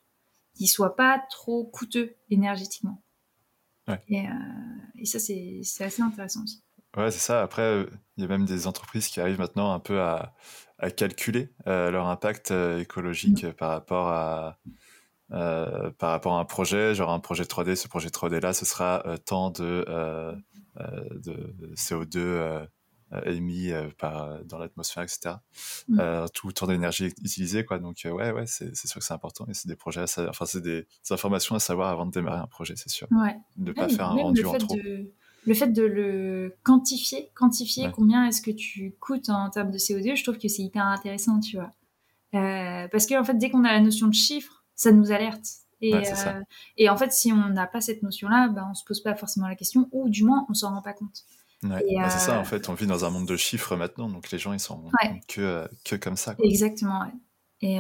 qui 0.56 0.68
soit 0.68 0.96
pas 0.96 1.22
trop 1.30 1.66
coûteux 1.66 2.16
énergétiquement. 2.32 3.02
Et, 4.08 4.28
euh, 4.28 4.32
et, 5.00 5.06
ça, 5.06 5.20
c'est 5.20 5.62
assez 5.84 6.02
intéressant 6.02 6.44
aussi. 6.44 6.64
Ouais, 6.98 7.12
c'est 7.12 7.20
ça. 7.20 7.42
Après, 7.42 7.86
il 8.18 8.22
y 8.22 8.26
a 8.26 8.28
même 8.28 8.46
des 8.46 8.68
entreprises 8.68 9.08
qui 9.08 9.20
arrivent 9.20 9.40
maintenant 9.40 9.74
un 9.74 9.80
peu 9.80 10.02
à, 10.02 10.34
à 10.80 10.90
calculer 10.90 11.54
euh, 11.68 11.92
leur 11.92 12.08
impact 12.08 12.52
euh, 12.52 12.80
écologique 12.80 13.50
par 13.52 13.70
rapport 13.70 14.08
à 14.10 14.60
par 15.28 16.12
rapport 16.12 16.34
à 16.36 16.40
un 16.40 16.46
projet, 16.46 16.94
genre 16.94 17.12
un 17.12 17.20
projet 17.20 17.44
3D. 17.44 17.76
Ce 17.76 17.88
projet 17.88 18.10
3D 18.10 18.42
là, 18.42 18.54
ce 18.54 18.64
sera 18.64 19.04
tant 19.26 19.50
de, 19.50 19.84
de 20.76 21.74
CO2 21.76 22.68
émis 23.26 23.72
par, 23.98 24.44
dans 24.46 24.58
l'atmosphère, 24.58 25.04
etc. 25.04 25.36
Mmh. 25.88 26.26
tout 26.34 26.52
temps 26.52 26.68
d'énergie 26.68 27.06
utilisé, 27.06 27.64
quoi. 27.64 27.80
Donc, 27.80 28.02
ouais, 28.06 28.32
ouais, 28.32 28.46
c'est 28.48 28.76
sûr 28.76 29.00
que 29.00 29.06
c'est 29.06 29.14
important 29.14 29.46
et 29.48 29.54
c'est 29.54 29.68
des 29.68 29.76
projets, 29.76 30.04
enfin, 30.28 30.46
c'est 30.46 30.62
des, 30.62 30.88
informations 31.10 31.56
à 31.56 31.60
savoir 31.60 31.90
avant 31.90 32.06
de 32.06 32.12
démarrer 32.12 32.40
un 32.40 32.48
projet, 32.48 32.76
c'est 32.76 32.90
sûr. 32.90 33.08
Ouais. 33.12 33.36
De 33.58 33.70
ne 33.70 33.72
pas 33.74 33.90
faire 33.90 34.12
un 34.12 34.16
rendu 34.16 34.46
en 34.46 34.54
trop. 34.58 34.76
Le 35.48 35.54
fait 35.54 35.68
de 35.68 35.84
le 35.84 36.56
quantifier, 36.64 37.30
quantifier 37.36 37.92
combien 37.94 38.26
est-ce 38.26 38.42
que 38.42 38.52
tu 38.52 38.96
coûtes 39.00 39.30
en 39.30 39.50
termes 39.52 39.70
de 39.70 39.78
CO2, 39.78 40.16
je 40.16 40.24
trouve 40.24 40.40
que 40.40 40.48
c'est 40.48 40.64
hyper 40.64 40.86
intéressant, 40.86 41.40
tu 41.40 41.58
vois. 41.58 41.72
parce 42.32 43.06
que, 43.06 43.20
en 43.20 43.24
fait, 43.24 43.38
dès 43.38 43.50
qu'on 43.50 43.64
a 43.64 43.72
la 43.72 43.82
notion 43.82 44.08
de 44.08 44.14
chiffre, 44.14 44.64
ça 44.76 44.92
nous 44.92 45.12
alerte. 45.12 45.46
Et, 45.82 45.94
euh, 45.94 46.42
et 46.78 46.90
en 46.90 46.98
fait, 46.98 47.12
si 47.12 47.32
on 47.32 47.50
n'a 47.50 47.68
pas 47.68 47.82
cette 47.82 48.02
notion-là, 48.02 48.48
bah, 48.48 48.66
on 48.70 48.74
se 48.74 48.84
pose 48.86 49.02
pas 49.02 49.16
forcément 49.16 49.48
la 49.48 49.56
question, 49.56 49.88
ou 49.92 50.10
du 50.10 50.24
moins, 50.24 50.46
on 50.50 50.54
s'en 50.54 50.74
rend 50.74 50.82
pas 50.82 50.94
compte. 50.94 51.26
Bah, 51.70 52.10
c'est 52.10 52.20
ça, 52.20 52.38
en 52.38 52.42
euh, 52.42 52.44
fait, 52.44 52.70
on 52.70 52.74
vit 52.74 52.88
dans 52.88 53.06
un 53.06 53.10
monde 53.10 53.28
de 53.28 53.38
chiffres 53.38 53.76
maintenant, 53.76 54.10
donc 54.10 54.32
les 54.32 54.38
gens, 54.38 54.54
ils 54.54 54.62
rendent 54.68 54.92
compte 54.92 55.28
que, 55.28 55.42
euh, 55.42 55.68
que 55.84 55.96
comme 55.96 56.16
ça. 56.16 56.36
Exactement, 56.44 57.04
Et, 57.62 57.80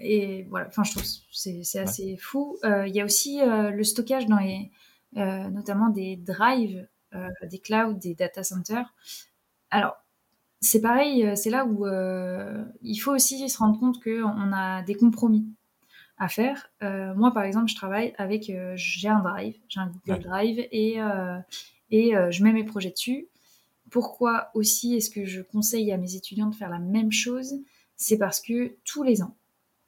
et, 0.00 0.46
voilà, 0.50 0.66
enfin, 0.68 0.84
je 0.84 0.92
trouve 0.92 1.04
c'est 1.32 1.62
c'est 1.62 1.78
assez 1.78 2.16
fou. 2.16 2.58
Il 2.64 2.94
y 2.94 3.00
a 3.00 3.04
aussi 3.04 3.40
le 3.44 3.82
stockage 3.82 4.26
dans 4.26 4.38
les, 4.38 4.70
notamment 5.14 5.88
des 5.88 6.16
drives, 6.16 6.86
des 7.42 7.58
clouds, 7.58 7.94
des 7.94 8.14
data 8.14 8.42
centers. 8.42 8.92
Alors, 9.70 9.96
c'est 10.60 10.80
pareil, 10.80 11.36
c'est 11.36 11.50
là 11.50 11.64
où 11.64 11.86
il 12.82 12.96
faut 12.98 13.12
aussi 13.12 13.48
se 13.48 13.58
rendre 13.58 13.78
compte 13.78 14.02
qu'on 14.02 14.52
a 14.52 14.82
des 14.82 14.94
compromis 14.94 15.46
à 16.18 16.28
faire. 16.28 16.70
Euh, 16.82 17.14
moi, 17.14 17.32
par 17.32 17.44
exemple, 17.44 17.68
je 17.68 17.74
travaille 17.74 18.14
avec, 18.18 18.48
euh, 18.50 18.72
j'ai 18.76 19.08
un 19.08 19.20
drive, 19.20 19.56
j'ai 19.68 19.80
un 19.80 19.90
Google 20.06 20.22
Drive 20.22 20.58
et, 20.70 20.98
euh, 21.92 22.28
et 22.28 22.32
je 22.32 22.42
mets 22.42 22.52
mes 22.52 22.64
projets 22.64 22.90
dessus. 22.90 23.28
Pourquoi 23.90 24.50
aussi 24.54 24.96
est-ce 24.96 25.10
que 25.10 25.24
je 25.24 25.40
conseille 25.40 25.92
à 25.92 25.98
mes 25.98 26.16
étudiants 26.16 26.48
de 26.48 26.54
faire 26.54 26.70
la 26.70 26.78
même 26.78 27.12
chose? 27.12 27.54
C'est 27.96 28.18
parce 28.18 28.40
que 28.40 28.76
tous 28.84 29.02
les 29.02 29.22
ans, 29.22 29.36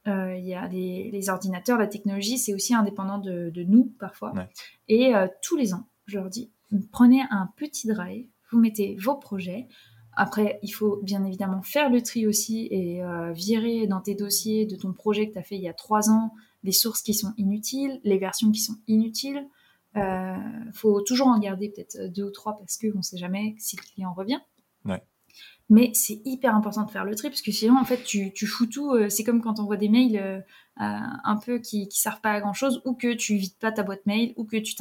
il 0.07 0.44
y 0.44 0.55
a 0.55 0.68
les, 0.68 1.28
ordinateurs, 1.30 1.78
la 1.78 1.88
technologie, 1.88 2.38
c'est 2.38 2.55
aussi 2.55 2.72
indépendant 2.74 3.18
de, 3.18 3.64
nous 3.66 3.92
parfois. 3.99 4.32
Et 4.86 5.12
tous 5.42 5.57
les 5.57 5.74
ans, 5.74 5.88
je 6.05 6.18
leur 6.18 6.28
dis, 6.28 6.53
prenez 6.92 7.22
un 7.30 7.49
petit 7.57 7.88
drive, 7.88 8.28
vous 8.53 8.61
mettez 8.61 8.94
vos 9.01 9.16
projets, 9.16 9.66
après, 10.16 10.59
il 10.62 10.70
faut 10.70 10.99
bien 11.03 11.24
évidemment 11.24 11.61
faire 11.61 11.90
le 11.90 12.03
tri 12.03 12.26
aussi 12.26 12.68
et 12.70 13.05
euh, 13.05 13.32
virer 13.32 13.86
dans 13.86 14.01
tes 14.01 14.14
dossiers 14.14 14.64
de 14.64 14.74
ton 14.74 14.94
projet 14.94 15.28
que 15.28 15.34
tu 15.34 15.38
as 15.38 15.42
fait 15.42 15.57
il 15.57 15.62
y 15.62 15.68
a 15.68 15.74
trois 15.74 16.09
ans 16.09 16.32
les 16.64 16.72
sources 16.72 17.03
qui 17.03 17.12
sont 17.12 17.34
inutiles, 17.36 18.01
les 18.03 18.16
versions 18.16 18.51
qui 18.51 18.61
sont 18.61 18.76
inutiles. 18.88 19.47
Il 19.97 20.03
euh, 20.03 20.72
faut 20.72 21.01
toujours 21.01 21.28
en 21.28 21.38
garder 21.38 21.70
peut-être 21.70 22.12
deux 22.12 22.24
ou 22.24 22.30
trois 22.30 22.59
parce 22.59 22.76
qu'on 22.76 22.99
ne 22.99 23.03
sait 23.03 23.16
jamais 23.16 23.55
si 23.59 23.76
le 23.76 23.82
client 23.82 24.12
revient. 24.14 24.40
Ouais. 24.84 25.03
Mais 25.68 25.90
c'est 25.94 26.20
hyper 26.24 26.55
important 26.55 26.84
de 26.84 26.90
faire 26.90 27.05
le 27.05 27.16
tri 27.16 27.28
parce 27.28 27.42
que 27.42 27.51
sinon, 27.51 27.76
en 27.76 27.84
fait, 27.84 28.05
tu, 28.05 28.32
tu 28.32 28.47
fous 28.47 28.66
tout. 28.66 28.92
Euh, 28.92 29.09
c'est 29.09 29.24
comme 29.24 29.42
quand 29.42 29.59
on 29.59 29.64
voit 29.64 29.76
des 29.76 29.88
mails 29.88 30.16
euh, 30.16 30.40
un 30.76 31.36
peu 31.44 31.59
qui, 31.59 31.88
qui 31.88 31.99
servent 31.99 32.20
pas 32.20 32.32
à 32.32 32.40
grand 32.40 32.53
chose 32.53 32.80
ou 32.84 32.94
que 32.94 33.14
tu 33.14 33.34
vides 33.34 33.59
pas 33.59 33.72
ta 33.72 33.82
boîte 33.82 34.07
mail 34.07 34.32
ou 34.36 34.44
que 34.44 34.57
tu 34.57 34.76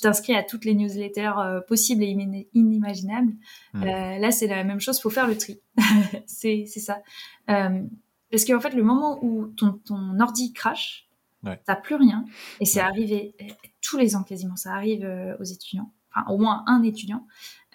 t'inscris 0.00 0.34
à 0.34 0.42
toutes 0.42 0.64
les 0.64 0.74
newsletters 0.74 1.32
euh, 1.38 1.60
possibles 1.60 2.02
et 2.02 2.48
inimaginables. 2.54 3.34
Hmm. 3.74 3.84
là, 3.84 4.30
c'est 4.30 4.46
la 4.46 4.64
même 4.64 4.80
chose. 4.80 4.98
Faut 4.98 5.10
faire 5.10 5.26
le 5.26 5.36
tri. 5.36 5.60
c'est 6.26 6.64
ça. 6.66 7.02
parce 7.46 8.44
qu'en 8.46 8.60
fait, 8.60 8.74
le 8.74 8.82
moment 8.82 9.22
où 9.22 9.48
ton, 9.48 9.72
ton 9.84 10.18
ordi 10.20 10.54
crash, 10.54 11.06
ouais. 11.44 11.60
t'as 11.64 11.76
plus 11.76 11.94
rien. 11.96 12.24
Et 12.60 12.64
c'est 12.64 12.80
arrivé 12.80 13.34
tous 13.80 13.96
les 13.96 14.16
ans 14.16 14.22
quasiment. 14.22 14.56
Ça 14.56 14.74
arrive 14.74 15.08
aux 15.38 15.44
étudiants. 15.44 15.92
Enfin, 16.14 16.30
au 16.30 16.38
moins 16.38 16.64
un 16.66 16.82
étudiant. 16.82 17.26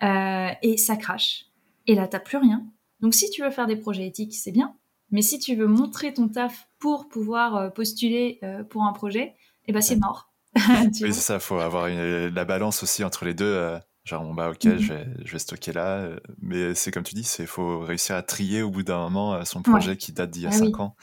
Euh, 0.04 0.50
et 0.62 0.78
ça 0.78 0.96
crache. 0.96 1.46
Et 1.88 1.96
là, 1.96 2.08
t'as 2.08 2.20
plus 2.20 2.38
rien. 2.38 2.66
Donc, 3.02 3.14
si 3.14 3.30
tu 3.30 3.44
veux 3.44 3.52
faire 3.52 3.68
des 3.68 3.76
projets 3.76 4.06
éthiques, 4.06 4.36
c'est 4.36 4.52
bien. 4.52 4.76
Mais 5.12 5.22
si 5.22 5.40
tu 5.40 5.56
veux 5.56 5.68
montrer 5.68 6.14
ton 6.14 6.28
taf 6.28 6.68
pour 6.80 7.08
pouvoir 7.08 7.56
euh, 7.56 7.70
postuler 7.70 8.40
euh, 8.44 8.64
pour 8.64 8.84
un 8.84 8.94
projet, 8.94 9.36
eh 9.68 9.72
ben, 9.72 9.82
c'est 9.82 9.96
mort. 9.96 10.32
oui, 10.56 10.92
c'est 10.94 11.14
ça. 11.14 11.40
Faut 11.40 11.60
avoir 11.60 11.88
la 11.88 12.46
balance 12.46 12.84
aussi 12.84 13.04
entre 13.04 13.26
les 13.26 13.34
deux. 13.34 13.78
Genre, 14.08 14.24
bon, 14.24 14.34
bah, 14.34 14.50
ok, 14.50 14.66
mhm. 14.66 14.78
je, 14.80 14.94
vais, 14.94 15.08
je 15.24 15.32
vais 15.32 15.40
stocker 15.40 15.74
là. 15.74 16.10
mais 16.42 16.74
c'est 16.74 16.92
comme 16.92 17.04
tu 17.04 17.14
dis, 17.14 17.30
il 17.40 17.48
faut 17.48 17.80
réussir 17.80 18.16
à 18.16 18.24
trier 18.24 18.62
au 18.62 18.72
bout 18.72 18.84
d'un 18.84 18.98
moment 19.10 19.44
son 19.46 19.62
projet 19.62 19.98
qui 19.98 20.12
date 20.12 20.32
d'il 20.32 20.44
y 20.44 20.48
a 20.48 20.52
5 20.52 20.74
ah 20.74 20.82
ans 20.82 20.96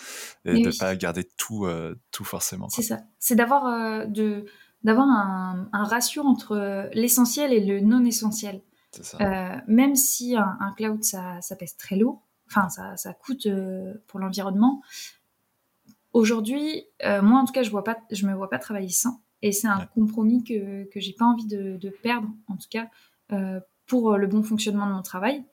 et 0.45 0.55
de 0.55 0.67
ne 0.67 0.79
pas 0.79 0.97
garder 0.97 1.25
tout, 1.37 1.67
tout 2.11 2.25
forcément. 2.25 2.69
C'est 2.69 2.83
ça. 2.83 3.01
C'est 3.19 3.37
d'avoir 3.37 4.09
de 4.09 4.47
d'avoir 4.83 5.09
un, 5.09 5.67
un, 5.73 5.85
ratio 5.85 6.23
entre 6.25 6.91
l'essentiel 6.93 7.55
et 7.55 7.65
le 7.65 7.81
non 7.81 8.05
essentiel. 8.05 8.61
Euh, 9.21 9.57
même 9.67 9.97
si 9.97 10.37
un, 10.37 10.73
cloud, 10.77 11.03
ça, 11.03 11.41
pèse 11.59 11.77
très 11.77 11.97
lourd, 11.97 12.23
enfin, 12.49 12.69
ça, 12.97 13.13
coûte 13.15 13.47
euh, 13.47 13.95
pour 14.07 14.21
l'environnement. 14.21 14.83
Aujourd'hui, 16.13 16.85
euh, 17.05 17.23
moi, 17.23 17.41
en 17.41 17.45
tout 17.45 17.53
cas, 17.53 17.63
je 17.63 17.71
ne 17.71 18.31
me 18.31 18.37
vois 18.37 18.51
pas 18.51 18.59
travailler 18.59 18.91
sans. 18.91 19.21
Et 19.45 19.53
c'est 19.53 19.69
un 19.69 19.87
compromis 19.95 20.43
que, 20.43 20.85
que 20.85 21.01
j'ai 21.01 21.13
pas 21.13 21.27
envie 21.27 21.47
de, 21.47 21.97
perdre, 22.03 22.29
en 22.49 22.57
tout 22.57 22.69
cas, 22.71 22.89
pour 23.87 24.17
le 24.17 24.27
bon 24.27 24.43
fonctionnement 24.43 24.87
de 24.87 24.93
mon 24.93 25.03
travail. 25.03 25.45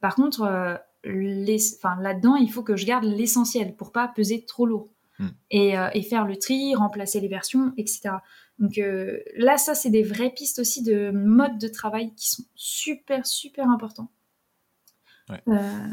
Par 0.00 0.14
contre, 0.14 0.80
là-dedans, 1.04 2.36
il 2.36 2.50
faut 2.50 2.62
que 2.62 2.76
je 2.76 2.86
garde 2.86 3.04
l'essentiel 3.04 3.74
pour 3.74 3.92
pas 3.92 4.08
peser 4.08 4.44
trop 4.44 4.66
lourd. 4.66 4.88
Hmm. 5.18 5.28
Et, 5.50 5.74
et, 5.92 6.02
faire 6.02 6.24
le 6.24 6.36
tri, 6.36 6.74
remplacer 6.74 7.20
les 7.20 7.28
versions, 7.28 7.74
etc. 7.76 8.10
Donc 8.60 8.76
euh, 8.76 9.18
là, 9.36 9.56
ça, 9.56 9.74
c'est 9.74 9.90
des 9.90 10.02
vraies 10.02 10.30
pistes 10.30 10.58
aussi 10.58 10.82
de 10.82 11.10
mode 11.10 11.58
de 11.58 11.66
travail 11.66 12.14
qui 12.14 12.28
sont 12.28 12.44
super, 12.54 13.26
super 13.26 13.68
importants. 13.68 14.10
Ouais. 15.30 15.42
Euh, 15.48 15.88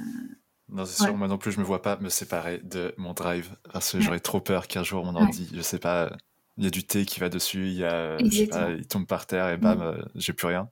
non, 0.68 0.84
c'est 0.84 1.02
sûr, 1.04 1.16
moi 1.16 1.30
non 1.30 1.38
plus, 1.38 1.54
je 1.54 1.60
me 1.60 1.64
vois 1.64 1.82
pas 1.82 1.98
me 1.98 2.10
séparer 2.10 2.60
de 2.60 2.94
mon 2.98 3.14
drive 3.14 3.56
parce 3.72 3.94
que 3.94 4.02
j'aurais 4.02 4.20
trop 4.20 4.42
peur 4.42 4.68
qu'un 4.68 4.84
jour 4.84 5.06
mon 5.06 5.16
ordi, 5.16 5.50
je 5.54 5.62
sais 5.62 5.80
pas, 5.80 6.12
il 6.58 6.64
y 6.64 6.68
a 6.68 6.70
du 6.70 6.84
thé 6.84 7.06
qui 7.06 7.20
va 7.20 7.30
dessus, 7.30 7.68
il 7.68 7.78
y 7.78 7.84
a, 7.84 8.18
il 8.20 8.88
tombe 8.88 9.06
par 9.06 9.26
terre 9.26 9.50
et 9.50 9.58
bam, 9.58 9.82
euh, 9.82 10.02
j'ai 10.16 10.34
plus 10.34 10.48
rien. 10.48 10.70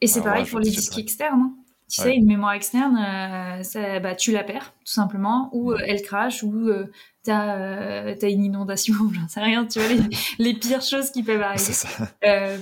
Et 0.00 0.06
c'est 0.06 0.22
pareil 0.22 0.44
pour 0.44 0.60
les 0.60 0.70
disques 0.70 0.98
externes. 0.98 1.40
Hein. 1.40 1.56
Tu 1.88 2.02
sais, 2.02 2.16
une 2.16 2.26
mémoire 2.26 2.52
externe, 2.52 3.62
ça, 3.62 4.00
bah, 4.00 4.16
tu 4.16 4.32
la 4.32 4.42
perds, 4.42 4.74
tout 4.84 4.92
simplement, 4.92 5.50
ou 5.52 5.72
elle 5.72 6.02
crache, 6.02 6.42
ou 6.42 6.68
t'as 7.26 7.58
euh, 7.58 8.14
as 8.20 8.28
une 8.28 8.44
inondation, 8.44 8.94
j'en 9.12 9.28
sais 9.28 9.40
rien, 9.40 9.66
tu 9.66 9.80
vois, 9.80 9.88
les, 10.38 10.54
pires 10.54 10.82
choses 10.82 11.10
qui 11.10 11.22
peuvent 11.22 11.42
arriver. 11.42 11.58
Ça. 11.58 11.88
Euh, 12.24 12.56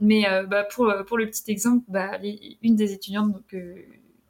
mais 0.00 0.28
euh, 0.28 0.46
bah, 0.46 0.64
pour, 0.64 0.92
pour 1.06 1.18
le 1.18 1.26
petit 1.28 1.50
exemple, 1.50 1.84
bah, 1.88 2.18
une 2.62 2.76
des 2.76 2.92
étudiantes 2.92 3.34
que, 3.48 3.76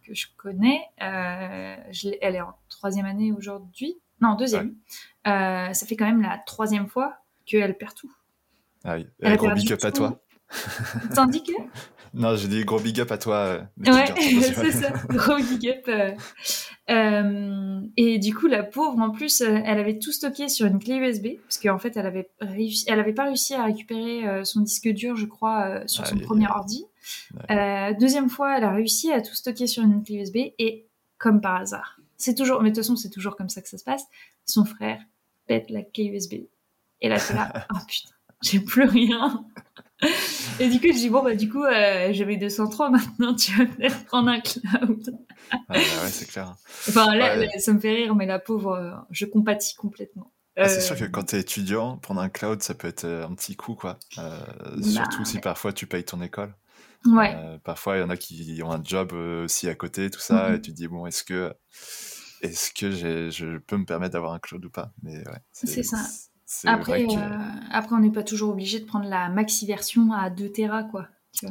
que 0.07 0.15
je 0.15 0.27
connais, 0.37 0.81
elle 0.99 2.35
est 2.35 2.41
en 2.41 2.55
troisième 2.69 3.07
année 3.07 3.33
aujourd'hui, 3.33 3.99
non, 4.21 4.35
deuxième. 4.37 4.75
ça 5.25 5.87
fait 5.87 5.97
quand 5.97 6.07
même 6.07 6.23
la 6.23 6.39
troisième 6.47 6.89
fois 6.89 7.24
qu'elle 7.47 7.77
perd 7.77 7.95
tout. 7.95 8.13
Ah 8.85 8.97
oui, 8.97 9.07
elle 9.21 9.37
gros 9.37 9.51
big 9.53 9.73
up 9.73 9.85
à 9.85 9.93
toi. 9.93 10.21
Tandis 11.15 11.43
que 11.43 11.53
Non, 12.15 12.37
j'ai 12.37 12.47
dit 12.47 12.65
gros 12.65 12.79
big 12.79 13.01
up 13.01 13.11
à 13.11 13.19
toi. 13.19 13.67
ouais, 13.79 14.15
c'est 14.17 14.71
ça, 14.73 14.93
gros 15.09 15.37
big 15.37 15.69
up. 15.69 16.17
Euh, 16.91 17.81
et 17.97 18.19
du 18.19 18.35
coup, 18.35 18.47
la 18.47 18.63
pauvre, 18.63 18.99
en 19.01 19.11
plus, 19.11 19.41
euh, 19.41 19.59
elle 19.65 19.79
avait 19.79 19.99
tout 19.99 20.13
stocké 20.13 20.49
sur 20.49 20.67
une 20.67 20.79
clé 20.79 20.97
USB, 20.97 21.41
parce 21.43 21.59
qu'en 21.59 21.79
fait, 21.79 21.97
elle 21.97 22.07
avait 22.07 22.31
réussi, 22.41 22.85
elle 22.89 23.01
avait 23.01 23.15
pas 23.15 23.25
réussi 23.25 23.55
à 23.55 23.65
récupérer 23.65 24.29
euh, 24.29 24.45
son 24.45 24.61
disque 24.61 24.89
dur, 24.91 25.17
je 25.17 25.27
crois, 25.27 25.83
sur 25.87 26.07
son 26.07 26.19
premier 26.19 26.47
ordi. 26.49 26.87
deuxième 27.99 28.29
fois, 28.29 28.59
elle 28.59 28.65
a 28.65 28.73
réussi 28.73 29.13
à 29.13 29.21
tout 29.21 29.35
stocker 29.35 29.67
sur 29.67 29.83
une 29.83 30.03
clé 30.03 30.17
USB, 30.17 30.37
et 30.59 30.87
comme 31.19 31.41
par 31.41 31.57
hasard, 31.57 31.99
c'est 32.17 32.35
toujours, 32.35 32.63
mais 32.63 32.71
de 32.71 32.75
toute 32.75 32.85
façon, 32.85 32.97
c'est 32.97 33.11
toujours 33.11 33.37
comme 33.37 33.49
ça 33.49 33.61
que 33.61 33.69
ça 33.69 33.79
se 33.79 33.85
passe. 33.85 34.05
Son 34.45 34.65
frère 34.65 35.01
pète 35.47 35.71
la 35.71 35.83
clé 35.83 36.05
USB, 36.05 36.47
et 37.05 37.09
là, 37.09 37.19
c'est 37.19 37.35
là, 37.35 37.67
oh 37.75 37.79
putain, 37.87 38.15
j'ai 38.43 38.61
plus 38.61 38.85
rien. 38.85 39.45
Et 40.61 40.69
du 40.69 40.81
coup, 40.81 40.87
je 40.87 40.99
dis, 40.99 41.11
bon, 41.11 41.23
bah, 41.23 41.35
du 41.35 41.51
coup, 41.51 41.63
euh, 41.63 42.13
j'avais 42.13 42.39
203 42.39 42.89
maintenant, 42.91 43.35
tu 43.35 43.53
vas 43.57 43.67
peut-être 43.67 44.05
prendre 44.07 44.31
un 44.31 44.41
cloud. 44.41 45.19
ouais, 45.71 45.85
c'est 46.11 46.27
clair. 46.27 46.57
Enfin, 46.89 47.15
là, 47.15 47.47
ça 47.59 47.75
me 47.75 47.79
fait 47.79 47.93
rire, 47.93 48.15
mais 48.15 48.25
la 48.25 48.39
pauvre, 48.39 48.73
euh, 48.73 48.93
je 49.11 49.27
compatis 49.27 49.75
complètement. 49.75 50.33
Ah, 50.57 50.67
c'est 50.67 50.81
sûr 50.81 50.97
que 50.97 51.05
euh, 51.05 51.09
quand 51.09 51.25
tu 51.25 51.37
es 51.37 51.41
étudiant, 51.41 51.99
prendre 51.99 52.23
un 52.23 52.31
cloud, 52.31 52.63
ça 52.63 52.75
peut 52.75 52.89
être 52.89 53.05
un 53.05 53.35
petit 53.35 53.55
coup, 53.55 53.75
quoi. 53.75 53.99
Bah, 54.17 54.47
surtout 54.83 55.27
si 55.27 55.41
parfois 55.41 55.75
tu 55.75 55.87
payes 55.87 56.05
ton 56.05 56.23
école. 56.23 56.55
Ouais. 57.05 57.37
parfois, 57.65 57.99
il 57.99 58.01
y 58.01 58.03
en 58.03 58.09
a 58.09 58.17
qui 58.17 58.63
ont 58.65 58.73
un 58.73 58.83
job 58.83 59.13
aussi 59.13 59.69
à 59.69 59.75
côté, 59.75 60.09
tout 60.09 60.21
ça, 60.21 60.51
mm-hmm. 60.51 60.57
et 60.57 60.61
tu 60.63 60.71
te 60.71 60.77
dis, 60.77 60.89
bon, 60.89 61.07
est-ce 61.07 61.23
que, 61.23 61.53
est-ce 62.41 62.73
que 62.73 62.91
je 63.31 63.59
peux 63.59 63.77
me 63.77 63.85
permettre 63.85 64.15
d'avoir 64.15 64.33
un 64.33 64.39
cloud 64.39 64.65
ou 64.65 64.71
pas? 64.71 64.93
Mais 65.03 65.19
ouais. 65.19 65.41
C'est 65.53 65.83
ça. 65.83 65.99
Après, 66.65 67.05
euh, 67.05 67.39
après, 67.71 67.95
on 67.95 67.99
n'est 67.99 68.11
pas 68.11 68.23
toujours 68.23 68.51
obligé 68.51 68.81
de 68.81 68.85
prendre 68.85 69.09
la 69.09 69.29
maxi 69.29 69.67
version 69.67 70.13
à 70.13 70.31
2 70.31 70.51
Tera, 70.51 70.85
quoi. 70.85 71.09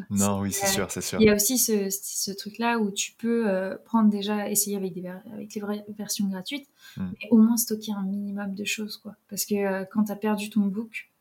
non, 0.10 0.40
oui, 0.40 0.52
c'est 0.52 0.68
sûr, 0.68 0.90
c'est 0.90 1.02
sûr. 1.02 1.20
Il 1.20 1.26
y 1.26 1.30
a 1.30 1.36
aussi 1.36 1.58
ce, 1.58 1.90
ce 1.90 2.32
truc-là 2.32 2.80
où 2.80 2.92
tu 2.92 3.14
peux 3.14 3.50
euh, 3.50 3.76
prendre 3.86 4.10
déjà, 4.10 4.50
essayer 4.50 4.78
avec, 4.78 4.94
des 4.94 5.08
avec 5.08 5.54
les 5.54 5.62
vraies 5.62 5.86
versions 5.98 6.28
gratuites, 6.28 6.68
hmm. 6.98 7.10
mais 7.12 7.28
au 7.32 7.38
moins 7.38 7.58
stocker 7.58 7.92
un 7.92 8.04
minimum 8.04 8.56
de 8.56 8.64
choses, 8.64 8.98
quoi. 8.98 9.16
Parce 9.30 9.46
que 9.46 9.56
euh, 9.56 9.86
quand 9.92 10.06
tu 10.06 10.12
as 10.12 10.16
perdu 10.16 10.50
ton 10.50 10.62
book, 10.62 11.12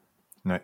ouais. 0.44 0.62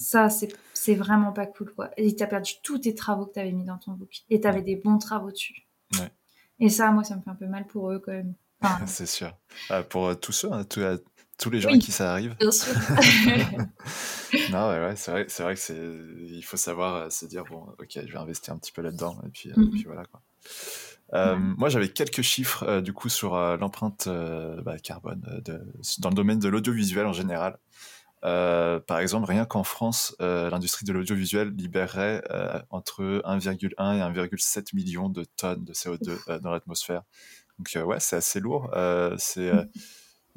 Ça, 0.00 0.28
c'est 0.30 0.94
vraiment 0.94 1.32
pas 1.32 1.46
cool, 1.46 1.72
quoi. 1.74 1.90
Et 1.96 2.14
t'as 2.14 2.28
perdu 2.28 2.52
tous 2.62 2.78
tes 2.78 2.94
travaux 2.94 3.26
que 3.26 3.32
t'avais 3.32 3.50
mis 3.50 3.64
dans 3.64 3.78
ton 3.78 3.92
book. 3.92 4.22
Et 4.30 4.40
t'avais 4.40 4.62
des 4.62 4.76
bons 4.76 4.98
travaux 4.98 5.32
dessus. 5.32 5.66
Ouais. 5.94 6.12
Et 6.60 6.68
ça, 6.68 6.92
moi, 6.92 7.02
ça 7.02 7.16
me 7.16 7.20
fait 7.22 7.30
un 7.30 7.34
peu 7.34 7.46
mal 7.46 7.66
pour 7.66 7.90
eux, 7.90 7.98
quand 7.98 8.12
même. 8.12 8.34
c'est 8.86 9.06
sûr. 9.06 9.36
Ah, 9.70 9.82
pour 9.82 10.06
euh, 10.06 10.14
tous 10.14 10.32
ceux, 10.32 10.52
hein, 10.52 10.64
tous 11.38 11.50
les 11.50 11.60
gens 11.60 11.70
à 11.70 11.78
qui 11.78 11.92
ça 11.92 12.12
arrive. 12.12 12.36
Bien 12.38 12.50
sûr. 12.50 12.74
non, 14.50 14.68
ouais, 14.70 14.80
ouais 14.80 14.96
c'est 14.96 15.10
vrai, 15.10 15.26
vrai 15.38 15.54
que 15.54 15.60
c'est, 15.60 15.78
il 16.30 16.42
faut 16.42 16.56
savoir 16.56 16.94
euh, 16.94 17.10
se 17.10 17.26
dire 17.26 17.44
bon, 17.44 17.66
ok, 17.78 17.98
je 18.06 18.12
vais 18.12 18.18
investir 18.18 18.54
un 18.54 18.58
petit 18.58 18.72
peu 18.72 18.82
là-dedans, 18.82 19.16
et 19.26 19.30
puis, 19.30 19.50
mm-hmm. 19.50 19.70
puis 19.70 19.84
voilà 19.84 20.04
quoi. 20.04 20.20
Euh, 21.14 21.36
moi, 21.36 21.68
j'avais 21.68 21.88
quelques 21.88 22.22
chiffres 22.22 22.64
euh, 22.64 22.80
du 22.80 22.92
coup 22.92 23.08
sur 23.08 23.34
euh, 23.34 23.56
l'empreinte 23.56 24.08
bah, 24.62 24.78
carbone 24.78 25.22
de, 25.44 25.60
dans 26.00 26.10
le 26.10 26.14
domaine 26.14 26.38
de 26.38 26.48
l'audiovisuel 26.48 27.06
en 27.06 27.12
général. 27.12 27.58
par 28.22 28.98
exemple, 28.98 29.26
rien 29.26 29.46
qu'en 29.46 29.64
France, 29.64 30.14
l'industrie 30.20 30.84
de 30.84 30.92
l'audiovisuel 30.92 31.50
libérerait 31.50 32.22
entre 32.70 33.22
1,1 33.24 33.52
et 33.52 34.26
1,7 34.26 34.74
millions 34.74 35.08
de 35.08 35.24
tonnes 35.24 35.64
de 35.64 35.72
CO2 35.72 36.40
dans 36.40 36.50
l'atmosphère. 36.50 37.02
Donc 37.58 37.86
ouais, 37.86 38.00
c'est 38.00 38.16
assez 38.16 38.40
lourd. 38.40 38.70
c'est 39.18 39.50